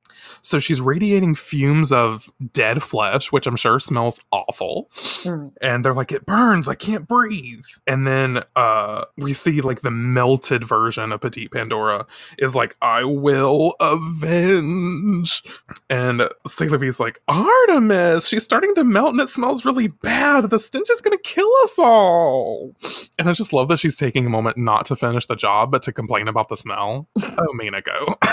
So 0.42 0.58
she's 0.58 0.80
radiating 0.80 1.34
fumes 1.34 1.90
of 1.92 2.30
dead 2.52 2.82
flesh, 2.82 3.32
which 3.32 3.46
I'm 3.46 3.56
sure 3.56 3.78
smells 3.78 4.22
awful. 4.30 4.90
Mm. 4.94 5.52
And 5.60 5.84
they're 5.84 5.94
like, 5.94 6.12
it 6.12 6.26
burns, 6.26 6.68
I 6.68 6.74
can't 6.74 7.08
breathe. 7.08 7.64
And 7.86 8.06
then 8.06 8.42
uh 8.54 9.04
we 9.16 9.32
see 9.32 9.60
like 9.60 9.80
the 9.80 9.90
melted 9.90 10.64
version 10.64 11.12
of 11.12 11.20
Petite 11.20 11.52
Pandora 11.52 12.06
is 12.38 12.54
like, 12.54 12.76
I 12.82 13.04
will 13.04 13.74
avenge. 13.80 15.42
And 15.88 16.28
Sailor 16.46 16.78
V's 16.78 17.00
like, 17.00 17.20
Artemis, 17.28 18.28
she's 18.28 18.44
starting 18.44 18.74
to 18.74 18.84
melt 18.84 19.12
and 19.12 19.20
it 19.20 19.30
smells 19.30 19.64
really 19.64 19.88
bad. 19.88 20.50
The 20.50 20.58
stench 20.58 20.90
is 20.90 21.00
gonna 21.00 21.18
kill 21.18 21.50
us 21.64 21.78
all. 21.78 22.74
And 23.18 23.28
I 23.28 23.32
just 23.32 23.52
love 23.52 23.68
that 23.68 23.78
she's 23.78 23.96
taking 23.96 24.26
a 24.26 24.30
moment 24.30 24.58
not 24.58 24.84
to 24.86 24.96
finish 24.96 25.26
the 25.26 25.36
job, 25.36 25.70
but 25.70 25.82
to 25.82 25.92
complain 25.92 26.28
about 26.28 26.48
the 26.48 26.56
smell. 26.56 27.08
oh, 27.22 27.52
Mina, 27.54 27.80
go. 27.80 28.17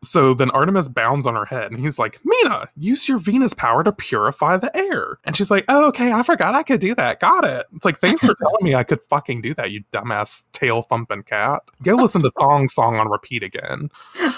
So 0.00 0.32
then 0.32 0.50
Artemis 0.52 0.88
bounds 0.88 1.26
on 1.26 1.34
her 1.34 1.44
head 1.44 1.72
and 1.72 1.80
he's 1.80 1.98
like, 1.98 2.20
Mina, 2.24 2.68
use 2.76 3.08
your 3.08 3.18
Venus 3.18 3.52
power 3.52 3.82
to 3.82 3.92
purify 3.92 4.56
the 4.56 4.74
air. 4.76 5.18
And 5.24 5.36
she's 5.36 5.50
like, 5.50 5.64
Oh, 5.68 5.88
okay, 5.88 6.12
I 6.12 6.22
forgot 6.22 6.54
I 6.54 6.62
could 6.62 6.80
do 6.80 6.94
that. 6.94 7.20
Got 7.20 7.44
it. 7.44 7.66
It's 7.74 7.84
like, 7.84 7.98
thanks 7.98 8.24
for 8.24 8.34
telling 8.34 8.62
me 8.62 8.74
I 8.74 8.84
could 8.84 9.02
fucking 9.10 9.42
do 9.42 9.54
that, 9.54 9.70
you 9.72 9.82
dumbass 9.92 10.44
tail 10.52 10.82
thumping 10.82 11.24
cat. 11.24 11.62
Go 11.82 11.96
listen 11.96 12.22
to 12.22 12.30
Thong 12.30 12.68
Song 12.68 12.96
on 12.96 13.10
repeat 13.10 13.42
again. 13.42 13.90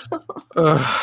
Ugh. 0.57 1.01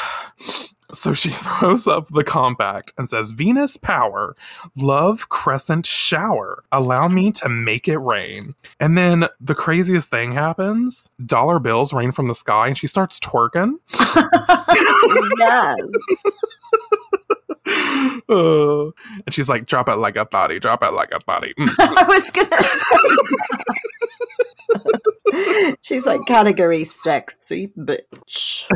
So 0.94 1.14
she 1.14 1.30
throws 1.32 1.88
up 1.88 2.08
the 2.08 2.24
compact 2.24 2.94
and 2.98 3.10
says, 3.10 3.32
Venus 3.32 3.78
power, 3.78 4.36
love 4.76 5.30
crescent 5.30 5.86
shower, 5.86 6.64
allow 6.72 7.08
me 7.08 7.32
to 7.34 7.50
make 7.50 7.88
it 7.88 7.98
rain. 7.98 8.56
And 8.80 8.98
then 8.98 9.26
the 9.40 9.56
craziest 9.56 10.10
thing 10.10 10.32
happens 10.32 11.10
dollar 11.26 11.60
bills 11.60 11.94
rain 11.94 12.12
from 12.12 12.28
the 12.28 12.36
sky 12.36 12.68
and 12.68 12.78
she 12.78 12.88
starts 12.88 13.20
twerking. 13.20 13.76
yes. 15.40 15.78
Uh, 18.30 18.86
and 18.86 19.32
she's 19.32 19.48
like, 19.50 19.66
drop 19.66 19.88
it 19.88 19.96
like 19.98 20.16
a 20.18 20.26
thotty, 20.26 20.60
drop 20.60 20.84
it 20.84 20.92
like 20.92 21.12
a 21.12 21.20
thotty. 21.22 21.54
Mm. 21.58 21.70
I 21.80 22.04
was 22.04 22.30
gonna 22.32 22.62
say. 22.62 23.97
She's 25.82 26.06
like 26.06 26.22
category 26.28 26.84
sexy 26.84 27.72
bitch. 27.78 28.68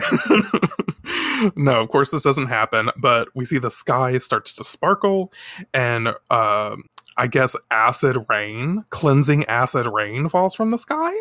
no, 1.56 1.80
of 1.80 1.89
course 1.89 2.12
this 2.12 2.22
doesn't 2.22 2.48
happen, 2.48 2.89
but 2.98 3.30
we 3.36 3.46
see 3.46 3.58
the 3.58 3.72
sky 3.72 4.18
starts 4.18 4.54
to 4.56 4.64
sparkle 4.64 5.32
and 5.74 6.16
um 6.30 6.84
I 7.18 7.28
guess 7.28 7.56
acid 7.70 8.18
rain, 8.30 8.86
cleansing 8.89 9.46
acid 9.46 9.86
rain 9.86 10.30
falls 10.30 10.56
from 10.56 10.72
the 10.72 10.78
sky. 10.78 11.12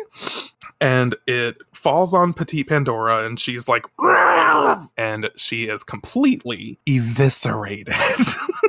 And 0.79 1.15
it 1.27 1.57
falls 1.73 2.13
on 2.13 2.33
Petite 2.33 2.69
Pandora, 2.69 3.25
and 3.25 3.39
she's 3.39 3.67
like, 3.67 3.85
and 4.97 5.29
she 5.35 5.65
is 5.65 5.83
completely 5.83 6.79
eviscerated. 6.87 7.93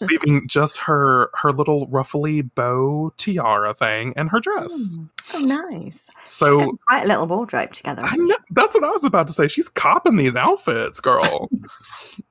Leaving 0.00 0.46
just 0.48 0.78
her 0.78 1.30
her 1.34 1.52
little 1.52 1.86
ruffly 1.88 2.42
bow 2.42 3.12
tiara 3.16 3.74
thing 3.74 4.12
and 4.16 4.30
her 4.30 4.40
dress. 4.40 4.96
Mm. 4.96 5.08
Oh, 5.34 5.40
nice. 5.40 6.08
So 6.26 6.78
quite 6.88 7.04
a 7.04 7.06
little 7.08 7.26
wardrobe 7.26 7.72
together. 7.72 8.02
Know, 8.16 8.36
that's 8.50 8.74
what 8.74 8.84
I 8.84 8.90
was 8.90 9.04
about 9.04 9.26
to 9.26 9.32
say. 9.34 9.46
She's 9.46 9.68
copping 9.68 10.16
these 10.16 10.36
outfits, 10.36 11.00
girl. 11.00 11.48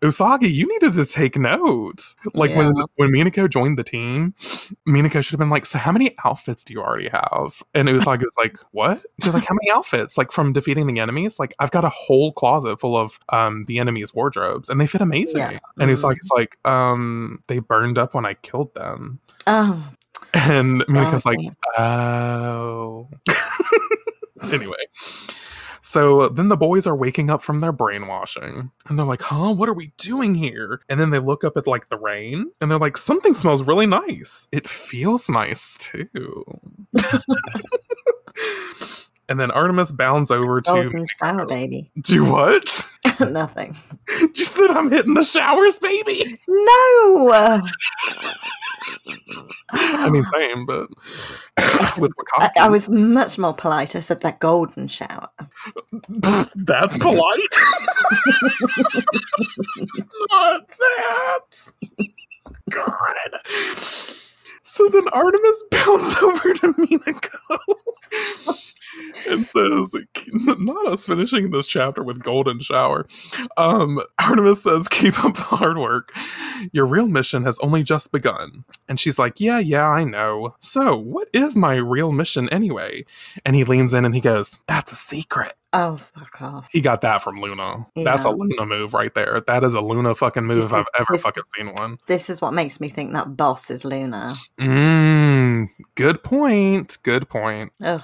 Usagi, 0.01 0.51
you 0.51 0.67
needed 0.67 0.93
to 0.93 1.05
take 1.05 1.37
note. 1.37 2.15
Like 2.33 2.55
when 2.55 2.75
Yeah. 2.75 2.83
when 2.95 3.11
Minako 3.11 3.49
joined 3.49 3.77
the 3.77 3.83
team, 3.83 4.33
Minako 4.87 5.23
should 5.23 5.31
have 5.33 5.39
been 5.39 5.49
like, 5.49 5.65
"So 5.65 5.77
how 5.77 5.91
many 5.91 6.15
outfits 6.25 6.63
do 6.63 6.73
you 6.73 6.81
already 6.81 7.09
have?" 7.09 7.61
And 7.73 7.87
Usagi 7.87 8.23
was 8.23 8.35
like, 8.37 8.57
"What?" 8.71 8.99
She 9.21 9.27
was 9.27 9.33
like, 9.33 9.45
"How 9.45 9.55
many 9.55 9.71
outfits? 9.71 10.17
Like 10.17 10.31
from 10.31 10.53
defeating 10.53 10.87
the 10.87 10.99
enemies? 10.99 11.39
Like 11.39 11.53
I've 11.59 11.71
got 11.71 11.85
a 11.85 11.89
whole 11.89 12.31
closet 12.31 12.79
full 12.79 12.95
of 12.97 13.19
um 13.29 13.65
the 13.65 13.79
enemies' 13.79 14.13
wardrobes, 14.13 14.69
and 14.69 14.81
they 14.81 14.87
fit 14.87 15.01
amazing." 15.01 15.37
Yeah. 15.41 15.59
And 15.79 15.89
Mm. 15.89 15.93
Usagi's 15.93 16.29
like, 16.35 16.57
"Um, 16.65 17.36
they 17.47 17.59
burned 17.59 17.97
up 17.97 18.13
when 18.13 18.25
I 18.25 18.33
killed 18.35 18.73
them." 18.75 19.19
Oh, 19.45 19.87
And 20.33 20.81
Minako's 20.87 21.25
like. 21.25 21.39
Oh. 21.77 23.09
anyway. 24.51 24.75
So 25.81 26.27
then 26.27 26.49
the 26.49 26.57
boys 26.57 26.85
are 26.85 26.95
waking 26.95 27.29
up 27.29 27.41
from 27.41 27.61
their 27.61 27.71
brainwashing 27.71 28.71
and 28.87 28.99
they're 28.99 29.05
like, 29.05 29.21
huh, 29.21 29.53
what 29.53 29.69
are 29.69 29.73
we 29.73 29.93
doing 29.97 30.35
here? 30.35 30.81
And 30.89 30.99
then 30.99 31.11
they 31.11 31.19
look 31.19 31.45
up 31.45 31.55
at 31.55 31.65
like 31.65 31.87
the 31.87 31.97
rain 31.97 32.51
and 32.59 32.69
they're 32.69 32.77
like, 32.77 32.97
something 32.97 33.33
smells 33.33 33.63
really 33.63 33.85
nice. 33.85 34.47
It 34.51 34.67
feels 34.67 35.29
nice 35.29 35.77
too. 35.77 36.43
and 39.29 39.39
then 39.39 39.51
Artemis 39.51 39.91
bounds 39.91 40.31
over 40.31 40.61
to 40.61 40.71
oh, 40.71 40.83
golden 40.83 41.07
shower, 41.19 41.45
baby. 41.45 41.91
do 42.01 42.23
what? 42.29 42.89
Nothing. 43.19 43.77
you 44.35 44.45
said 44.45 44.71
I'm 44.71 44.89
hitting 44.89 45.13
the 45.13 45.23
showers, 45.23 45.79
baby. 45.79 46.39
No. 46.47 47.61
I 49.71 50.09
mean, 50.09 50.23
same, 50.33 50.65
but 50.65 50.87
with 51.99 52.13
I, 52.37 52.49
I 52.61 52.69
was 52.69 52.89
much 52.89 53.37
more 53.37 53.53
polite. 53.53 53.95
I 53.95 53.99
said 53.99 54.21
that 54.21 54.39
golden 54.39 54.87
shower. 54.87 55.29
That's 56.55 56.97
polite. 56.97 57.57
Not 60.31 60.69
that. 60.69 61.71
God. 62.69 63.41
So 64.63 64.89
then 64.89 65.07
Artemis 65.13 65.63
bounds 65.71 66.15
over 66.17 66.53
to 66.53 66.73
Minako 66.73 67.59
and 69.29 69.45
says, 69.45 69.95
not 70.59 70.87
us 70.87 71.05
finishing 71.05 71.51
this 71.51 71.65
chapter 71.65 72.03
with 72.03 72.23
golden 72.23 72.59
shower. 72.59 73.05
Um, 73.57 74.01
Artemis 74.19 74.63
says, 74.63 74.87
keep 74.87 75.23
up 75.23 75.35
the 75.35 75.43
hard 75.43 75.77
work. 75.77 76.13
Your 76.71 76.85
real 76.85 77.07
mission 77.07 77.43
has 77.45 77.59
only 77.59 77.83
just 77.83 78.11
begun. 78.11 78.65
And 78.87 78.99
she's 78.99 79.19
like, 79.19 79.39
yeah, 79.39 79.59
yeah, 79.59 79.87
I 79.87 80.03
know. 80.03 80.55
So 80.59 80.97
what 80.97 81.27
is 81.33 81.55
my 81.55 81.75
real 81.75 82.11
mission 82.11 82.49
anyway? 82.49 83.05
And 83.45 83.55
he 83.55 83.63
leans 83.63 83.93
in 83.93 84.05
and 84.05 84.15
he 84.15 84.21
goes, 84.21 84.57
that's 84.67 84.91
a 84.91 84.95
secret. 84.95 85.53
Oh, 85.73 85.97
fuck 85.97 86.41
off. 86.41 86.67
He 86.71 86.79
got 86.79 87.01
that 87.01 87.21
from 87.21 87.41
Luna. 87.41 87.85
That's 87.95 88.23
a 88.23 88.29
Luna 88.29 88.65
move 88.65 88.93
right 88.93 89.13
there. 89.13 89.41
That 89.45 89.65
is 89.65 89.73
a 89.73 89.81
Luna 89.81 90.15
fucking 90.15 90.45
move 90.45 90.63
if 90.63 90.73
I've 90.73 90.85
ever 90.97 91.07
this- 91.11 91.21
fucking 91.21 91.43
seen 91.55 91.73
one. 91.77 91.97
This 92.07 92.29
is 92.29 92.41
what 92.41 92.53
makes 92.53 92.79
me 92.79 92.87
think 92.87 93.11
that 93.13 93.35
boss 93.35 93.69
is 93.69 93.83
Luna. 93.83 94.33
Mmm. 94.57 95.67
Good 95.95 96.23
point. 96.23 96.97
Good 97.03 97.29
point. 97.29 97.73
Ugh. 97.83 98.01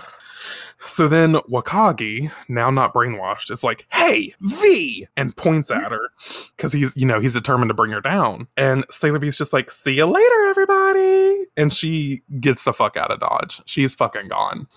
So 0.85 1.07
then 1.07 1.33
Wakagi, 1.33 2.31
now 2.49 2.69
not 2.69 2.93
brainwashed, 2.93 3.51
is 3.51 3.63
like, 3.63 3.85
hey, 3.91 4.33
V! 4.41 5.07
And 5.15 5.35
points 5.35 5.71
at 5.71 5.91
her. 5.91 6.09
Because 6.55 6.73
he's, 6.73 6.95
you 6.95 7.05
know, 7.05 7.19
he's 7.19 7.33
determined 7.33 7.69
to 7.69 7.73
bring 7.73 7.91
her 7.91 8.01
down. 8.01 8.47
And 8.57 8.85
Sailor 8.89 9.19
V's 9.19 9.37
just 9.37 9.53
like, 9.53 9.71
see 9.71 9.93
you 9.93 10.05
later, 10.05 10.43
everybody. 10.45 11.45
And 11.57 11.73
she 11.73 12.21
gets 12.39 12.63
the 12.63 12.73
fuck 12.73 12.97
out 12.97 13.11
of 13.11 13.19
Dodge. 13.19 13.61
She's 13.65 13.95
fucking 13.95 14.27
gone. 14.27 14.67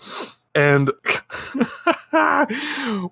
And 0.57 0.91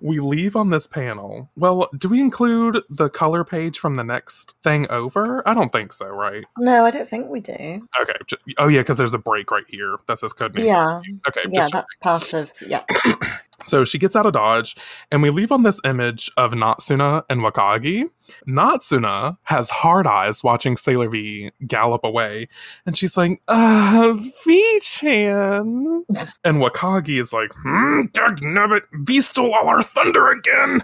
we 0.00 0.18
leave 0.18 0.56
on 0.56 0.70
this 0.70 0.86
panel. 0.88 1.48
Well, 1.56 1.88
do 1.96 2.08
we 2.08 2.20
include 2.20 2.82
the 2.90 3.08
color 3.08 3.44
page 3.44 3.78
from 3.78 3.94
the 3.94 4.02
next 4.02 4.56
thing 4.64 4.86
over? 4.90 5.48
I 5.48 5.54
don't 5.54 5.70
think 5.72 5.92
so, 5.92 6.08
right? 6.08 6.44
No, 6.58 6.84
I 6.84 6.90
don't 6.90 7.08
think 7.08 7.28
we 7.28 7.40
do. 7.40 7.86
Okay. 8.00 8.14
Oh, 8.58 8.66
yeah, 8.66 8.80
because 8.80 8.96
there's 8.96 9.14
a 9.14 9.18
break 9.18 9.50
right 9.52 9.64
here 9.68 9.96
that 10.08 10.18
says 10.18 10.32
code 10.32 10.56
names. 10.56 10.66
Yeah. 10.66 11.00
Okay. 11.28 11.42
Yeah, 11.48 11.60
just 11.60 11.72
that's 11.72 11.88
part 12.00 12.34
of. 12.34 12.52
Yeah. 12.66 12.82
so 13.64 13.84
she 13.84 13.98
gets 13.98 14.14
out 14.14 14.26
of 14.26 14.32
Dodge, 14.34 14.76
and 15.10 15.22
we 15.22 15.30
leave 15.30 15.50
on 15.52 15.62
this 15.62 15.80
image 15.84 16.30
of 16.36 16.52
Natsuna 16.52 17.22
and 17.30 17.40
Wakagi. 17.40 18.10
Natsuna 18.48 19.36
has 19.44 19.70
hard 19.70 20.06
eyes 20.06 20.42
watching 20.44 20.76
Sailor 20.76 21.08
V 21.08 21.50
gallop 21.66 22.04
away, 22.04 22.48
and 22.84 22.96
she's 22.96 23.16
like, 23.16 23.40
uh, 23.48 24.14
V-chan. 24.44 26.04
And 26.44 26.58
Wakagi 26.58 27.20
is 27.20 27.32
like, 27.32 27.52
hmm, 27.62 28.02
dagnabbit, 28.12 28.82
V 28.92 29.20
stole 29.20 29.54
all 29.54 29.68
our 29.68 29.82
thunder 29.82 30.28
again. 30.30 30.82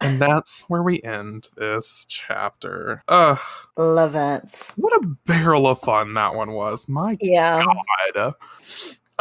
And 0.00 0.20
that's 0.20 0.62
where 0.68 0.82
we 0.82 1.02
end 1.02 1.48
this 1.56 2.04
chapter. 2.08 3.02
Ugh, 3.08 3.38
Love 3.76 4.14
it. 4.14 4.72
what 4.76 4.92
a 5.02 5.06
barrel 5.26 5.66
of 5.66 5.80
fun 5.80 6.14
that 6.14 6.34
one 6.34 6.52
was. 6.52 6.88
My 6.88 7.16
Yeah. 7.20 7.64
God. 7.64 8.34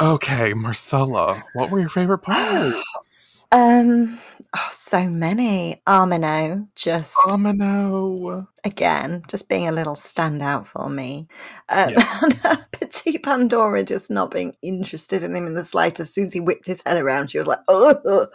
Okay, 0.01 0.53
Marcella, 0.53 1.43
what 1.53 1.69
were 1.69 1.79
your 1.79 1.89
favorite 1.89 2.19
parts? 2.19 3.29
Um. 3.53 4.19
Oh, 4.55 4.69
so 4.71 5.07
many. 5.07 5.79
Amano, 5.85 6.67
just 6.75 7.15
Amano. 7.27 8.47
again, 8.63 9.21
just 9.27 9.47
being 9.47 9.67
a 9.67 9.71
little 9.71 9.93
standout 9.93 10.65
for 10.65 10.89
me. 10.89 11.27
Um, 11.69 11.93
and 12.43 12.65
Petite 12.71 13.21
Pandora 13.21 13.83
just 13.83 14.09
not 14.09 14.31
being 14.31 14.55
interested 14.63 15.21
in 15.21 15.35
him 15.35 15.45
in 15.45 15.53
the 15.53 15.63
slightest. 15.63 15.99
As 16.09 16.13
soon 16.15 16.25
as 16.25 16.33
he 16.33 16.39
whipped 16.39 16.65
his 16.65 16.81
head 16.83 16.97
around, 16.97 17.29
she 17.29 17.37
was 17.37 17.45
like, 17.45 17.59
oh. 17.67 18.27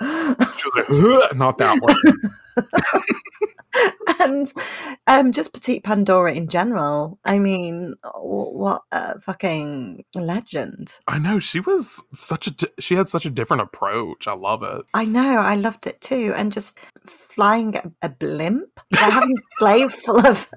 She 0.57 0.69
was 0.77 1.19
like, 1.19 1.35
not 1.37 1.59
that 1.59 1.81
one. 1.83 1.97
and 4.21 4.53
um, 5.07 5.33
just 5.33 5.53
Petite 5.53 5.85
Pandora 5.85 6.35
in 6.35 6.49
general. 6.49 7.19
I 7.25 7.39
mean, 7.39 7.95
what 8.15 8.83
a 8.93 9.21
fucking 9.21 10.05
legend. 10.15 10.99
I 11.07 11.19
know 11.19 11.39
she 11.39 11.61
was 11.61 12.03
such 12.15 12.47
a. 12.47 12.51
Di- 12.53 12.69
she 12.79 12.95
had 12.95 13.09
such 13.09 13.27
a 13.27 13.31
different 13.31 13.63
approach. 13.63 14.27
I 14.27 14.35
love 14.35 14.63
it. 14.63 14.83
I 14.95 15.05
know, 15.05 15.39
I 15.39 15.55
loved 15.55 15.87
it 15.87 16.01
too. 16.01 16.33
And 16.37 16.53
just 16.53 16.79
flying 17.07 17.77
a, 17.77 17.91
a 18.03 18.09
blimp, 18.09 18.81
having 18.95 19.33
a 19.33 19.59
slave 19.59 19.93
full 20.05 20.27
of, 20.27 20.51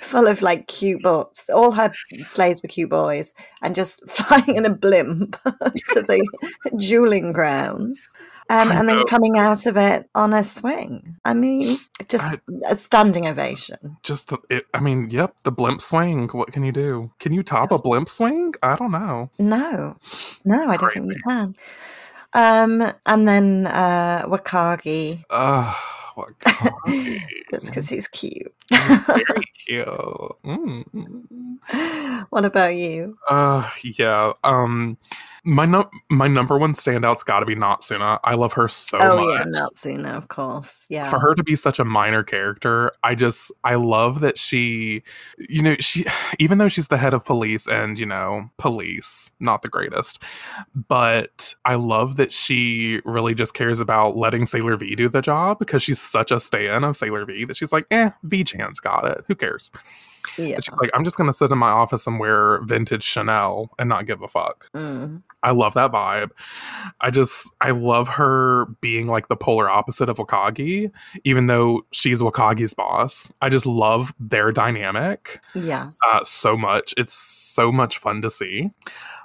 full 0.00 0.26
of 0.26 0.42
like 0.42 0.68
cute 0.68 1.02
boys. 1.02 1.50
All 1.52 1.72
her 1.72 1.92
slaves 2.24 2.62
were 2.62 2.68
cute 2.68 2.90
boys, 2.90 3.34
and 3.62 3.74
just 3.74 4.08
flying 4.08 4.56
in 4.56 4.64
a 4.64 4.74
blimp 4.74 5.36
to 5.44 6.02
the 6.02 6.26
dueling 6.78 7.32
grounds. 7.32 8.00
Um, 8.50 8.72
and 8.72 8.88
then 8.88 9.04
coming 9.06 9.36
out 9.36 9.66
of 9.66 9.76
it 9.76 10.08
on 10.14 10.32
a 10.32 10.42
swing. 10.42 11.16
I 11.24 11.34
mean, 11.34 11.76
just 12.08 12.24
I- 12.24 12.38
a 12.70 12.76
standing 12.76 13.26
ovation. 13.26 13.98
Just 14.02 14.28
the. 14.28 14.38
It, 14.48 14.66
I 14.72 14.80
mean, 14.80 15.10
yep, 15.10 15.34
the 15.44 15.52
blimp 15.52 15.82
swing. 15.82 16.28
What 16.28 16.52
can 16.52 16.62
you 16.64 16.72
do? 16.72 17.10
Can 17.20 17.34
you 17.34 17.42
top 17.42 17.70
a 17.72 17.78
blimp 17.78 18.08
swing? 18.08 18.54
I 18.62 18.74
don't 18.76 18.92
know. 18.92 19.30
No, 19.38 19.96
no, 20.46 20.68
I 20.68 20.76
don't 20.78 20.92
think 20.92 21.12
you 21.12 21.20
can. 21.28 21.54
Um, 22.32 22.90
and 23.06 23.28
then 23.28 23.66
uh, 23.66 24.24
Wakagi, 24.26 25.24
Ugh, 25.30 25.76
what? 26.14 26.30
that's 27.50 27.66
because 27.66 27.88
he's 27.88 28.06
cute. 28.08 28.54
He's 28.68 29.00
very 29.00 29.24
cute. 29.66 29.86
Mm, 29.88 30.84
mm, 30.94 31.58
mm. 31.72 32.26
what 32.30 32.44
about 32.44 32.74
you? 32.74 33.16
Uh, 33.28 33.68
yeah. 33.82 34.32
Um, 34.44 34.98
my 35.44 35.66
num- 35.66 35.90
my 36.10 36.28
number 36.28 36.58
one 36.58 36.72
standout's 36.72 37.22
got 37.22 37.40
to 37.40 37.46
be 37.46 37.54
Natsuna. 37.54 38.18
I 38.24 38.34
love 38.34 38.52
her 38.54 38.68
so 38.68 38.98
oh 38.98 39.16
much. 39.16 39.24
Oh 39.24 39.32
yeah, 39.32 39.44
Natsuna, 39.44 40.16
of 40.16 40.28
course. 40.28 40.86
Yeah, 40.88 41.08
for 41.10 41.18
her 41.18 41.34
to 41.34 41.42
be 41.42 41.56
such 41.56 41.78
a 41.78 41.84
minor 41.84 42.22
character 42.22 42.92
i 43.02 43.14
just 43.14 43.50
i 43.64 43.74
love 43.74 44.20
that 44.20 44.38
she 44.38 45.02
you 45.38 45.62
know 45.62 45.74
she 45.80 46.04
even 46.38 46.58
though 46.58 46.68
she's 46.68 46.88
the 46.88 46.96
head 46.96 47.14
of 47.14 47.24
police 47.24 47.66
and 47.66 47.98
you 47.98 48.06
know 48.06 48.50
police 48.58 49.30
not 49.40 49.62
the 49.62 49.68
greatest 49.68 50.22
but 50.88 51.54
i 51.64 51.74
love 51.74 52.16
that 52.16 52.32
she 52.32 53.00
really 53.04 53.34
just 53.34 53.54
cares 53.54 53.80
about 53.80 54.16
letting 54.16 54.46
sailor 54.46 54.76
v 54.76 54.94
do 54.94 55.08
the 55.08 55.20
job 55.22 55.58
because 55.58 55.82
she's 55.82 56.00
such 56.00 56.30
a 56.30 56.38
stan 56.40 56.84
of 56.84 56.96
sailor 56.96 57.24
v 57.24 57.44
that 57.44 57.56
she's 57.56 57.72
like 57.72 57.86
eh 57.90 58.10
v 58.22 58.44
chan's 58.44 58.80
got 58.80 59.04
it 59.04 59.24
who 59.26 59.34
cares 59.34 59.70
yeah. 60.36 60.56
And 60.56 60.64
she's 60.64 60.78
like 60.78 60.90
i'm 60.94 61.04
just 61.04 61.16
gonna 61.16 61.32
sit 61.32 61.50
in 61.50 61.58
my 61.58 61.70
office 61.70 62.06
and 62.06 62.18
wear 62.20 62.60
vintage 62.62 63.02
chanel 63.04 63.70
and 63.78 63.88
not 63.88 64.06
give 64.06 64.22
a 64.22 64.28
fuck 64.28 64.68
Mm. 64.74 65.22
I 65.42 65.52
love 65.52 65.74
that 65.74 65.92
vibe. 65.92 66.30
I 67.00 67.10
just 67.10 67.50
I 67.60 67.70
love 67.70 68.08
her 68.08 68.66
being 68.80 69.06
like 69.06 69.28
the 69.28 69.36
polar 69.36 69.70
opposite 69.70 70.08
of 70.08 70.16
Wakagi, 70.18 70.90
even 71.24 71.46
though 71.46 71.82
she's 71.92 72.20
Wakagi's 72.20 72.74
boss. 72.74 73.30
I 73.40 73.48
just 73.48 73.66
love 73.66 74.12
their 74.18 74.50
dynamic 74.52 75.40
Yes. 75.54 75.96
uh, 76.12 76.24
so 76.24 76.56
much. 76.56 76.92
It's 76.96 77.12
so 77.14 77.70
much 77.70 77.98
fun 77.98 78.20
to 78.22 78.30
see. 78.30 78.70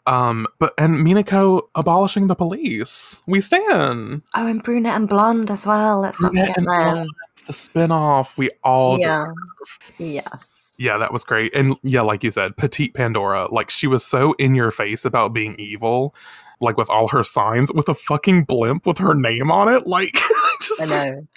Um, 0.05 0.47
but 0.59 0.73
and 0.77 1.05
Minako 1.05 1.61
abolishing 1.75 2.27
the 2.27 2.35
police. 2.35 3.21
We 3.27 3.39
stand 3.41 4.21
oh, 4.35 4.47
and 4.47 4.61
brunette 4.61 4.95
and 4.95 5.07
blonde 5.07 5.49
as 5.49 5.65
well. 5.65 6.01
Let's 6.01 6.21
not 6.21 6.34
Brunette 6.34 6.55
forget 6.55 6.65
them. 6.65 7.07
The 7.47 7.53
spin-off. 7.53 8.38
We 8.38 8.49
all 8.63 8.99
Yeah. 8.99 9.25
deserve. 9.59 9.80
Yes. 9.97 10.51
Yeah, 10.77 10.97
that 10.97 11.13
was 11.13 11.23
great. 11.23 11.53
And 11.53 11.75
yeah, 11.84 12.01
like 12.01 12.23
you 12.23 12.31
said, 12.31 12.57
Petite 12.57 12.93
Pandora, 12.93 13.47
like 13.53 13.69
she 13.69 13.88
was 13.88 14.03
so 14.05 14.34
in 14.34 14.55
your 14.55 14.71
face 14.71 15.05
about 15.05 15.34
being 15.34 15.55
evil, 15.59 16.15
like 16.61 16.77
with 16.77 16.89
all 16.89 17.09
her 17.09 17.23
signs, 17.23 17.71
with 17.71 17.88
a 17.89 17.93
fucking 17.93 18.45
blimp 18.45 18.85
with 18.85 18.97
her 18.97 19.13
name 19.13 19.51
on 19.51 19.71
it. 19.73 19.85
Like, 19.88 20.15
I 20.17 20.55
just 20.61 20.89
know. 20.89 21.27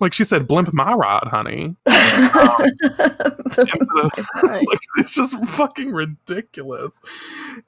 Like 0.00 0.14
she 0.14 0.24
said, 0.24 0.46
blimp 0.46 0.72
my 0.72 0.92
rod, 0.92 1.28
honey. 1.28 1.76
Instead 3.58 3.88
of- 4.02 4.12
like 4.44 4.78
it's 4.98 5.14
just 5.14 5.44
fucking 5.46 5.92
ridiculous 5.92 7.00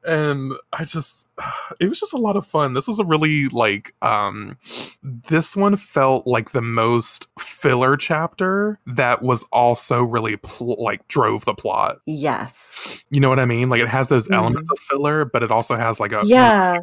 and 0.06 0.52
i 0.72 0.84
just 0.84 1.30
it 1.80 1.88
was 1.88 1.98
just 1.98 2.12
a 2.12 2.18
lot 2.18 2.36
of 2.36 2.46
fun 2.46 2.74
this 2.74 2.86
was 2.86 2.98
a 3.00 3.04
really 3.04 3.48
like 3.48 3.94
um 4.02 4.56
this 5.02 5.56
one 5.56 5.74
felt 5.76 6.26
like 6.26 6.52
the 6.52 6.62
most 6.62 7.28
filler 7.38 7.96
chapter 7.96 8.78
that 8.86 9.22
was 9.22 9.44
also 9.52 10.02
really 10.02 10.36
pl- 10.36 10.76
like 10.82 11.06
drove 11.08 11.44
the 11.44 11.54
plot 11.54 11.98
yes. 12.06 13.04
you 13.10 13.18
know 13.20 13.28
what 13.28 13.40
i 13.40 13.44
mean 13.46 13.68
like 13.68 13.80
it 13.80 13.88
has 13.88 14.08
those 14.08 14.28
Mhm. 14.28 14.36
elements 14.36 14.70
of 14.70 14.78
filler 14.78 15.24
but 15.24 15.42
it 15.42 15.50
also 15.50 15.76
has 15.76 15.98
like 15.98 16.12
a 16.12 16.22
Yeah. 16.24 16.78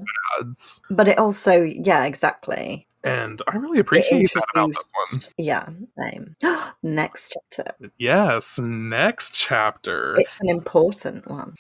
But 0.89 1.07
it 1.07 1.17
also, 1.17 1.61
yeah, 1.61 2.05
exactly. 2.05 2.85
And 3.03 3.41
i 3.47 3.55
really 3.57 3.79
appreciate 3.79 4.29
that 4.33 4.43
about 4.53 4.69
this 4.69 4.91
one 5.11 5.33
Yeah, 5.37 5.67
same. 5.99 6.35
Next 6.83 7.35
chapter. 7.55 7.91
yes 7.97 8.59
next 8.59 9.33
chapter 9.33 10.15
It's 10.19 10.37
an 10.41 10.49
important 10.49 11.29
one. 11.29 11.55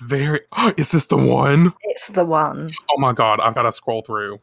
very 0.00 0.40
is 0.76 0.90
this 0.90 1.06
the 1.06 1.16
one 1.16 1.72
It's 1.82 2.08
the 2.08 2.24
one. 2.24 2.70
Oh 2.90 2.98
my 2.98 3.12
god, 3.12 3.40
I've 3.40 3.54
got 3.54 3.62
to 3.62 3.72
scroll 3.72 4.02
through. 4.02 4.38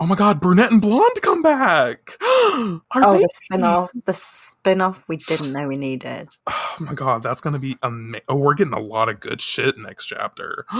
Oh 0.00 0.06
my 0.06 0.14
god, 0.16 0.40
brunette 0.40 0.72
and 0.72 0.80
blonde 0.80 1.20
come 1.22 1.42
back. 1.42 2.16
Are 2.22 2.80
Oh, 2.94 3.12
they? 3.14 3.22
the 3.22 3.28
spin 3.44 3.64
off. 3.64 3.90
The 4.04 4.12
spin 4.62 4.80
off 4.80 5.02
we 5.08 5.16
didn't 5.16 5.52
know 5.52 5.66
we 5.66 5.76
needed. 5.76 6.28
Oh 6.80 6.84
my 6.86 6.94
god, 6.94 7.22
that's 7.22 7.42
gonna 7.42 7.58
be 7.58 7.76
amazing. 7.82 8.22
Oh, 8.30 8.36
we're 8.36 8.54
getting 8.54 8.72
a 8.72 8.80
lot 8.80 9.10
of 9.10 9.20
good 9.20 9.42
shit 9.42 9.76
next 9.76 10.06
chapter. 10.06 10.64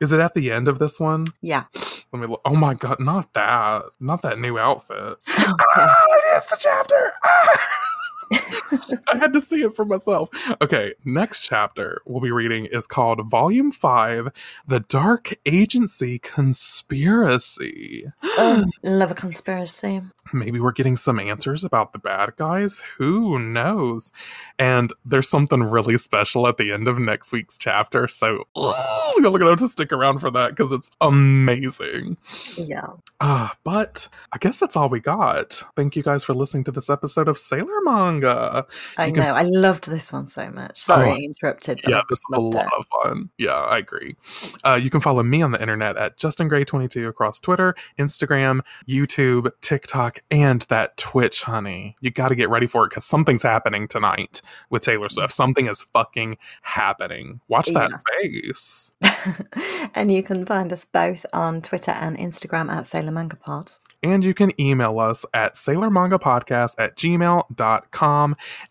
Is 0.00 0.10
it 0.10 0.18
at 0.18 0.34
the 0.34 0.50
end 0.50 0.66
of 0.66 0.80
this 0.80 0.98
one? 0.98 1.28
Yeah. 1.42 1.64
Let 2.12 2.20
me 2.20 2.26
look. 2.26 2.40
Oh 2.44 2.56
my 2.56 2.74
god, 2.74 2.98
not 2.98 3.32
that. 3.34 3.84
Not 4.00 4.22
that 4.22 4.40
new 4.40 4.58
outfit. 4.58 5.16
Okay. 5.28 5.54
Ah, 5.76 6.02
it 6.08 6.38
is 6.38 6.46
the 6.46 6.56
chapter. 6.58 7.12
Ah! 7.22 7.60
I 9.12 9.16
had 9.18 9.32
to 9.32 9.40
see 9.40 9.62
it 9.62 9.76
for 9.76 9.84
myself. 9.84 10.28
Okay, 10.60 10.94
next 11.04 11.40
chapter 11.40 12.00
we'll 12.06 12.20
be 12.20 12.30
reading 12.30 12.66
is 12.66 12.86
called 12.86 13.28
Volume 13.28 13.70
5 13.70 14.28
The 14.66 14.80
Dark 14.80 15.34
Agency 15.46 16.18
Conspiracy. 16.18 18.04
oh, 18.22 18.64
love 18.82 19.10
a 19.10 19.14
conspiracy. 19.14 20.02
Maybe 20.32 20.58
we're 20.58 20.72
getting 20.72 20.96
some 20.96 21.20
answers 21.20 21.64
about 21.64 21.92
the 21.92 21.98
bad 21.98 22.36
guys. 22.36 22.82
Who 22.98 23.38
knows? 23.38 24.12
And 24.58 24.92
there's 25.04 25.28
something 25.28 25.62
really 25.62 25.98
special 25.98 26.46
at 26.48 26.56
the 26.56 26.72
end 26.72 26.88
of 26.88 26.98
next 26.98 27.32
week's 27.32 27.58
chapter. 27.58 28.08
So 28.08 28.44
oh, 28.56 29.12
you're 29.22 29.30
gonna 29.30 29.50
have 29.50 29.58
to 29.58 29.68
stick 29.68 29.92
around 29.92 30.18
for 30.18 30.30
that 30.30 30.50
because 30.50 30.72
it's 30.72 30.90
amazing. 31.00 32.16
Yeah. 32.56 32.88
Uh, 33.20 33.50
but 33.62 34.08
I 34.32 34.38
guess 34.38 34.58
that's 34.58 34.76
all 34.76 34.88
we 34.88 35.00
got. 35.00 35.62
Thank 35.76 35.96
you 35.96 36.02
guys 36.02 36.24
for 36.24 36.34
listening 36.34 36.64
to 36.64 36.72
this 36.72 36.90
episode 36.90 37.28
of 37.28 37.38
Sailor 37.38 37.80
Manga. 37.82 38.23
I 38.28 39.06
You 39.06 39.12
can- 39.12 39.22
know. 39.22 39.34
I 39.34 39.42
loved 39.42 39.88
this 39.88 40.12
one 40.12 40.26
so 40.26 40.50
much. 40.50 40.80
Sorry, 40.82 41.08
Oh, 41.08 41.12
I 41.12 41.16
interrupted. 41.18 41.80
Yeah, 41.86 42.00
this 42.08 42.18
is 42.18 42.36
a 42.36 42.40
lot 42.40 42.66
it. 42.66 42.72
of 42.78 42.86
fun. 43.02 43.30
Yeah, 43.38 43.52
I 43.54 43.78
agree. 43.78 44.16
Uh, 44.64 44.78
you 44.80 44.90
can 44.90 45.00
follow 45.00 45.22
me 45.22 45.42
on 45.42 45.50
the 45.52 45.60
internet 45.60 45.96
at 45.96 46.18
JustinGray22 46.18 47.08
across 47.08 47.38
Twitter, 47.40 47.74
Instagram, 47.98 48.60
YouTube, 48.88 49.50
TikTok, 49.60 50.18
and 50.30 50.62
that 50.68 50.96
Twitch, 50.96 51.42
honey. 51.42 51.96
You 52.00 52.10
got 52.10 52.28
to 52.28 52.34
get 52.34 52.48
ready 52.50 52.66
for 52.66 52.84
it 52.84 52.90
because 52.90 53.04
something's 53.04 53.42
happening 53.42 53.88
tonight 53.88 54.40
with 54.70 54.82
Taylor 54.82 55.08
Swift. 55.08 55.32
Something 55.32 55.66
is 55.66 55.82
fucking 55.92 56.36
happening. 56.62 57.40
Watch 57.48 57.68
that 57.70 57.90
face. 58.20 58.92
and 59.94 60.10
you 60.10 60.22
can 60.22 60.44
find 60.46 60.72
us 60.72 60.84
both 60.84 61.24
on 61.32 61.62
Twitter 61.62 61.90
and 61.92 62.16
Instagram 62.16 62.70
at 62.70 62.86
Sailor 62.86 63.10
Manga 63.12 63.36
Pod. 63.36 63.72
And 64.02 64.24
you 64.24 64.34
can 64.34 64.52
email 64.60 64.98
us 65.00 65.24
at 65.32 65.54
sailormangapodcast 65.54 66.74
at 66.78 66.96
gmail.com. 66.96 68.03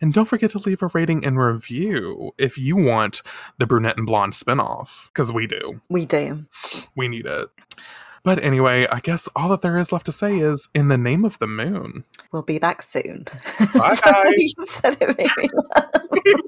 And 0.02 0.14
don't 0.14 0.26
forget 0.26 0.52
to 0.52 0.60
leave 0.60 0.82
a 0.82 0.88
rating 0.94 1.26
and 1.26 1.40
review 1.40 2.32
if 2.38 2.58
you 2.58 2.78
want 2.78 3.22
the 3.58 3.66
brunette 3.68 3.98
and 3.98 4.06
blonde 4.06 4.34
spinoff, 4.34 5.08
because 5.08 5.32
we 5.32 5.48
do. 5.48 5.82
We 5.90 6.06
do. 6.06 6.46
We 6.96 7.08
need 7.08 7.26
it. 7.26 7.50
But 8.24 8.42
anyway, 8.42 8.88
I 8.90 9.02
guess 9.02 9.28
all 9.36 9.50
that 9.50 9.62
there 9.62 9.78
is 9.78 9.92
left 9.92 10.06
to 10.06 10.14
say 10.14 10.38
is 10.38 10.70
in 10.74 10.88
the 10.88 10.98
name 10.98 11.26
of 11.26 11.40
the 11.40 11.48
moon. 11.48 12.06
We'll 12.32 12.42
be 12.42 12.58
back 12.58 12.82
soon. 12.82 13.26
Bye, 13.74 13.98
guys. 14.06 14.34
you 14.38 14.66
said 14.66 14.96
it 15.02 15.18
made 15.18 15.30
me 15.38 15.50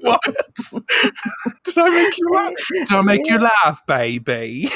what? 0.00 0.20
Did 1.64 1.78
I 1.78 1.90
make 1.90 2.16
you 2.16 2.30
laugh? 2.32 2.52
Did 2.70 2.92
I 2.92 3.02
make 3.02 3.26
you 3.26 3.38
laugh, 3.38 3.84
baby? 3.86 4.70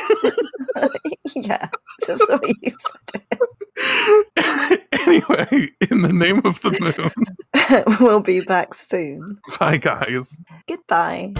laugh. 0.77 0.91
yeah, 1.35 1.69
just 2.05 2.23
the 2.28 2.39
way 2.43 2.53
you 2.61 2.73
said 2.78 3.40
anyway, 5.07 5.69
in 5.90 6.02
the 6.02 6.12
name 6.12 6.43
of 6.44 6.61
the 6.62 6.73
moon. 6.81 7.97
we'll 8.01 8.20
be 8.20 8.40
back 8.40 8.74
soon. 8.74 9.39
Bye, 9.59 9.78
guys. 9.78 10.39
Goodbye. 10.66 11.35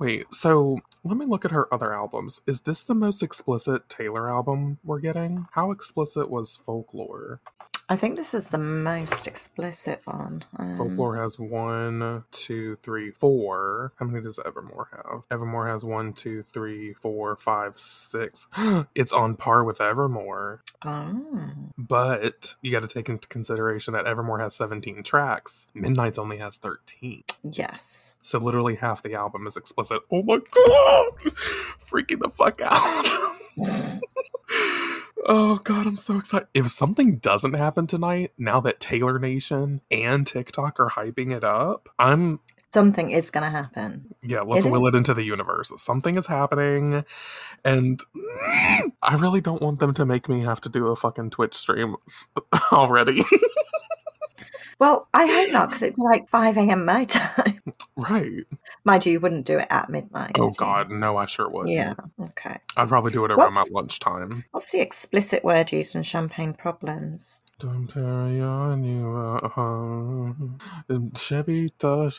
Wait, 0.00 0.32
so 0.32 0.78
let 1.04 1.18
me 1.18 1.26
look 1.26 1.44
at 1.44 1.50
her 1.50 1.72
other 1.74 1.92
albums. 1.92 2.40
Is 2.46 2.60
this 2.60 2.84
the 2.84 2.94
most 2.94 3.22
explicit 3.22 3.86
Taylor 3.90 4.30
album 4.30 4.78
we're 4.82 4.98
getting? 4.98 5.46
How 5.52 5.72
explicit 5.72 6.30
was 6.30 6.56
Folklore? 6.56 7.42
I 7.90 7.96
think 7.96 8.14
this 8.14 8.34
is 8.34 8.46
the 8.46 8.58
most 8.58 9.26
explicit 9.26 10.00
one. 10.04 10.44
Um, 10.56 10.76
Folklore 10.76 11.16
has 11.16 11.40
one, 11.40 12.22
two, 12.30 12.76
three, 12.84 13.10
four. 13.10 13.92
How 13.96 14.06
many 14.06 14.22
does 14.22 14.38
Evermore 14.46 14.86
have? 14.92 15.24
Evermore 15.28 15.66
has 15.66 15.84
one, 15.84 16.12
two, 16.12 16.44
three, 16.52 16.94
four, 16.94 17.34
five, 17.34 17.76
six. 17.76 18.46
it's 18.94 19.12
on 19.12 19.34
par 19.34 19.64
with 19.64 19.80
Evermore. 19.80 20.62
Oh. 20.84 21.50
But 21.76 22.54
you 22.62 22.70
got 22.70 22.82
to 22.82 22.88
take 22.88 23.08
into 23.08 23.26
consideration 23.26 23.92
that 23.94 24.06
Evermore 24.06 24.38
has 24.38 24.54
17 24.54 25.02
tracks. 25.02 25.66
Midnights 25.74 26.16
only 26.16 26.38
has 26.38 26.58
13. 26.58 27.24
Yes. 27.42 28.18
So 28.22 28.38
literally 28.38 28.76
half 28.76 29.02
the 29.02 29.14
album 29.14 29.48
is 29.48 29.56
explicit. 29.56 30.00
Oh 30.12 30.22
my 30.22 30.36
god! 30.36 31.32
Freaking 31.84 32.20
the 32.20 32.28
fuck 32.30 32.60
out. 32.62 33.30
oh 35.26 35.56
god, 35.64 35.86
I'm 35.86 35.96
so 35.96 36.18
excited. 36.18 36.48
If 36.54 36.70
something 36.70 37.18
doesn't 37.18 37.54
happen 37.54 37.86
tonight, 37.86 38.32
now 38.38 38.60
that 38.60 38.80
Taylor 38.80 39.18
Nation 39.18 39.82
and 39.90 40.26
TikTok 40.26 40.80
are 40.80 40.90
hyping 40.90 41.36
it 41.36 41.44
up, 41.44 41.88
I'm 41.98 42.40
Something 42.72 43.10
is 43.12 43.30
going 43.30 43.44
to 43.44 43.50
happen. 43.50 44.14
yeah, 44.22 44.42
let's 44.42 44.64
It 44.64 44.70
will 44.70 44.86
is. 44.86 44.94
it 44.94 44.94
into 44.96 45.14
the 45.14 45.24
universe. 45.24 45.72
Something 45.76 46.16
is 46.16 46.26
happening, 46.26 47.04
and 47.64 48.00
I 49.02 49.14
really 49.16 49.40
don't 49.40 49.62
want 49.62 49.80
them 49.80 49.94
to 49.94 50.06
make 50.06 50.28
me 50.28 50.42
have 50.42 50.60
to 50.62 50.68
do 50.70 50.88
a 50.88 50.96
fucking 50.96 51.30
Twitch 51.30 51.54
stream 51.56 51.96
already. 52.72 53.22
Well, 54.78 55.08
I 55.14 55.26
hope 55.26 55.52
not, 55.52 55.68
because 55.68 55.82
it'd 55.82 55.96
be 55.96 56.02
like 56.02 56.28
5 56.30 56.56
a.m. 56.56 56.84
my 56.84 57.04
time. 57.08 57.60
right. 57.96 58.44
Mind 58.84 59.04
you, 59.06 59.12
you 59.12 59.20
wouldn't 59.20 59.46
do 59.46 59.58
it 59.58 59.66
at 59.70 59.90
midnight. 59.90 60.32
Oh 60.36 60.44
would 60.46 60.54
you? 60.54 60.58
god, 60.58 60.90
no, 60.90 61.16
I 61.18 61.26
sure 61.26 61.48
would. 61.50 61.68
Yeah. 61.68 61.94
Okay. 62.20 62.56
I'd 62.76 62.88
probably 62.88 63.12
do 63.12 63.24
it 63.24 63.30
around 63.30 63.54
What's- 63.54 63.70
my 63.70 63.78
lunchtime. 63.80 64.44
What's 64.52 64.70
the 64.72 64.80
explicit 64.80 65.44
word 65.44 65.70
used 65.72 65.94
in 65.94 66.02
Champagne 66.02 66.54
Problems? 66.54 67.40
Don't 67.58 67.86
carry 67.88 68.40
on 68.40 68.82
you 68.84 69.14
uh, 69.14 69.50
uh, 70.88 71.08
Chevy 71.14 71.70
does 71.78 72.18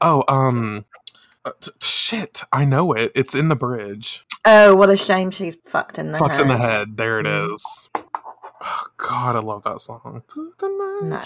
Oh, 0.00 0.24
um 0.28 0.84
uh, 1.44 1.52
t- 1.60 1.70
shit, 1.80 2.42
I 2.52 2.64
know 2.64 2.92
it. 2.92 3.12
It's 3.14 3.34
in 3.34 3.48
the 3.48 3.56
bridge. 3.56 4.24
Oh, 4.44 4.74
what 4.76 4.90
a 4.90 4.96
shame 4.96 5.30
she's 5.32 5.56
fucked 5.70 5.98
in 5.98 6.10
the 6.12 6.18
Fucked 6.18 6.36
head. 6.36 6.42
in 6.42 6.48
the 6.48 6.58
head. 6.58 6.96
There 6.96 7.18
it. 7.20 7.26
Mm. 7.26 7.52
is. 7.54 7.90
Oh, 8.66 8.86
God, 8.98 9.36
I 9.36 9.40
love 9.40 9.62
that 9.64 9.80
song. 9.80 10.22
No. 11.00 11.20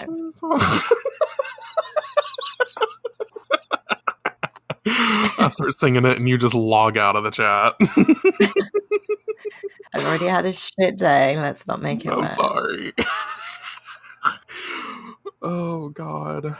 I 5.39 5.49
start 5.49 5.75
singing 5.75 6.05
it 6.07 6.19
and 6.19 6.29
you 6.29 6.39
just 6.39 6.55
log 6.55 6.97
out 6.99 7.17
of 7.17 7.25
the 7.25 7.31
chat. 7.31 7.75
I've 9.95 10.07
already 10.07 10.27
had 10.27 10.47
a 10.47 10.53
shit 10.53 10.97
day. 10.99 11.37
Let's 11.39 11.67
not 11.67 11.83
make 11.83 12.07
it 12.07 12.13
I'm 12.13 12.15
worse. 12.15 12.27
sorry. 12.27 12.93
oh 15.43 15.91
God. 15.91 16.57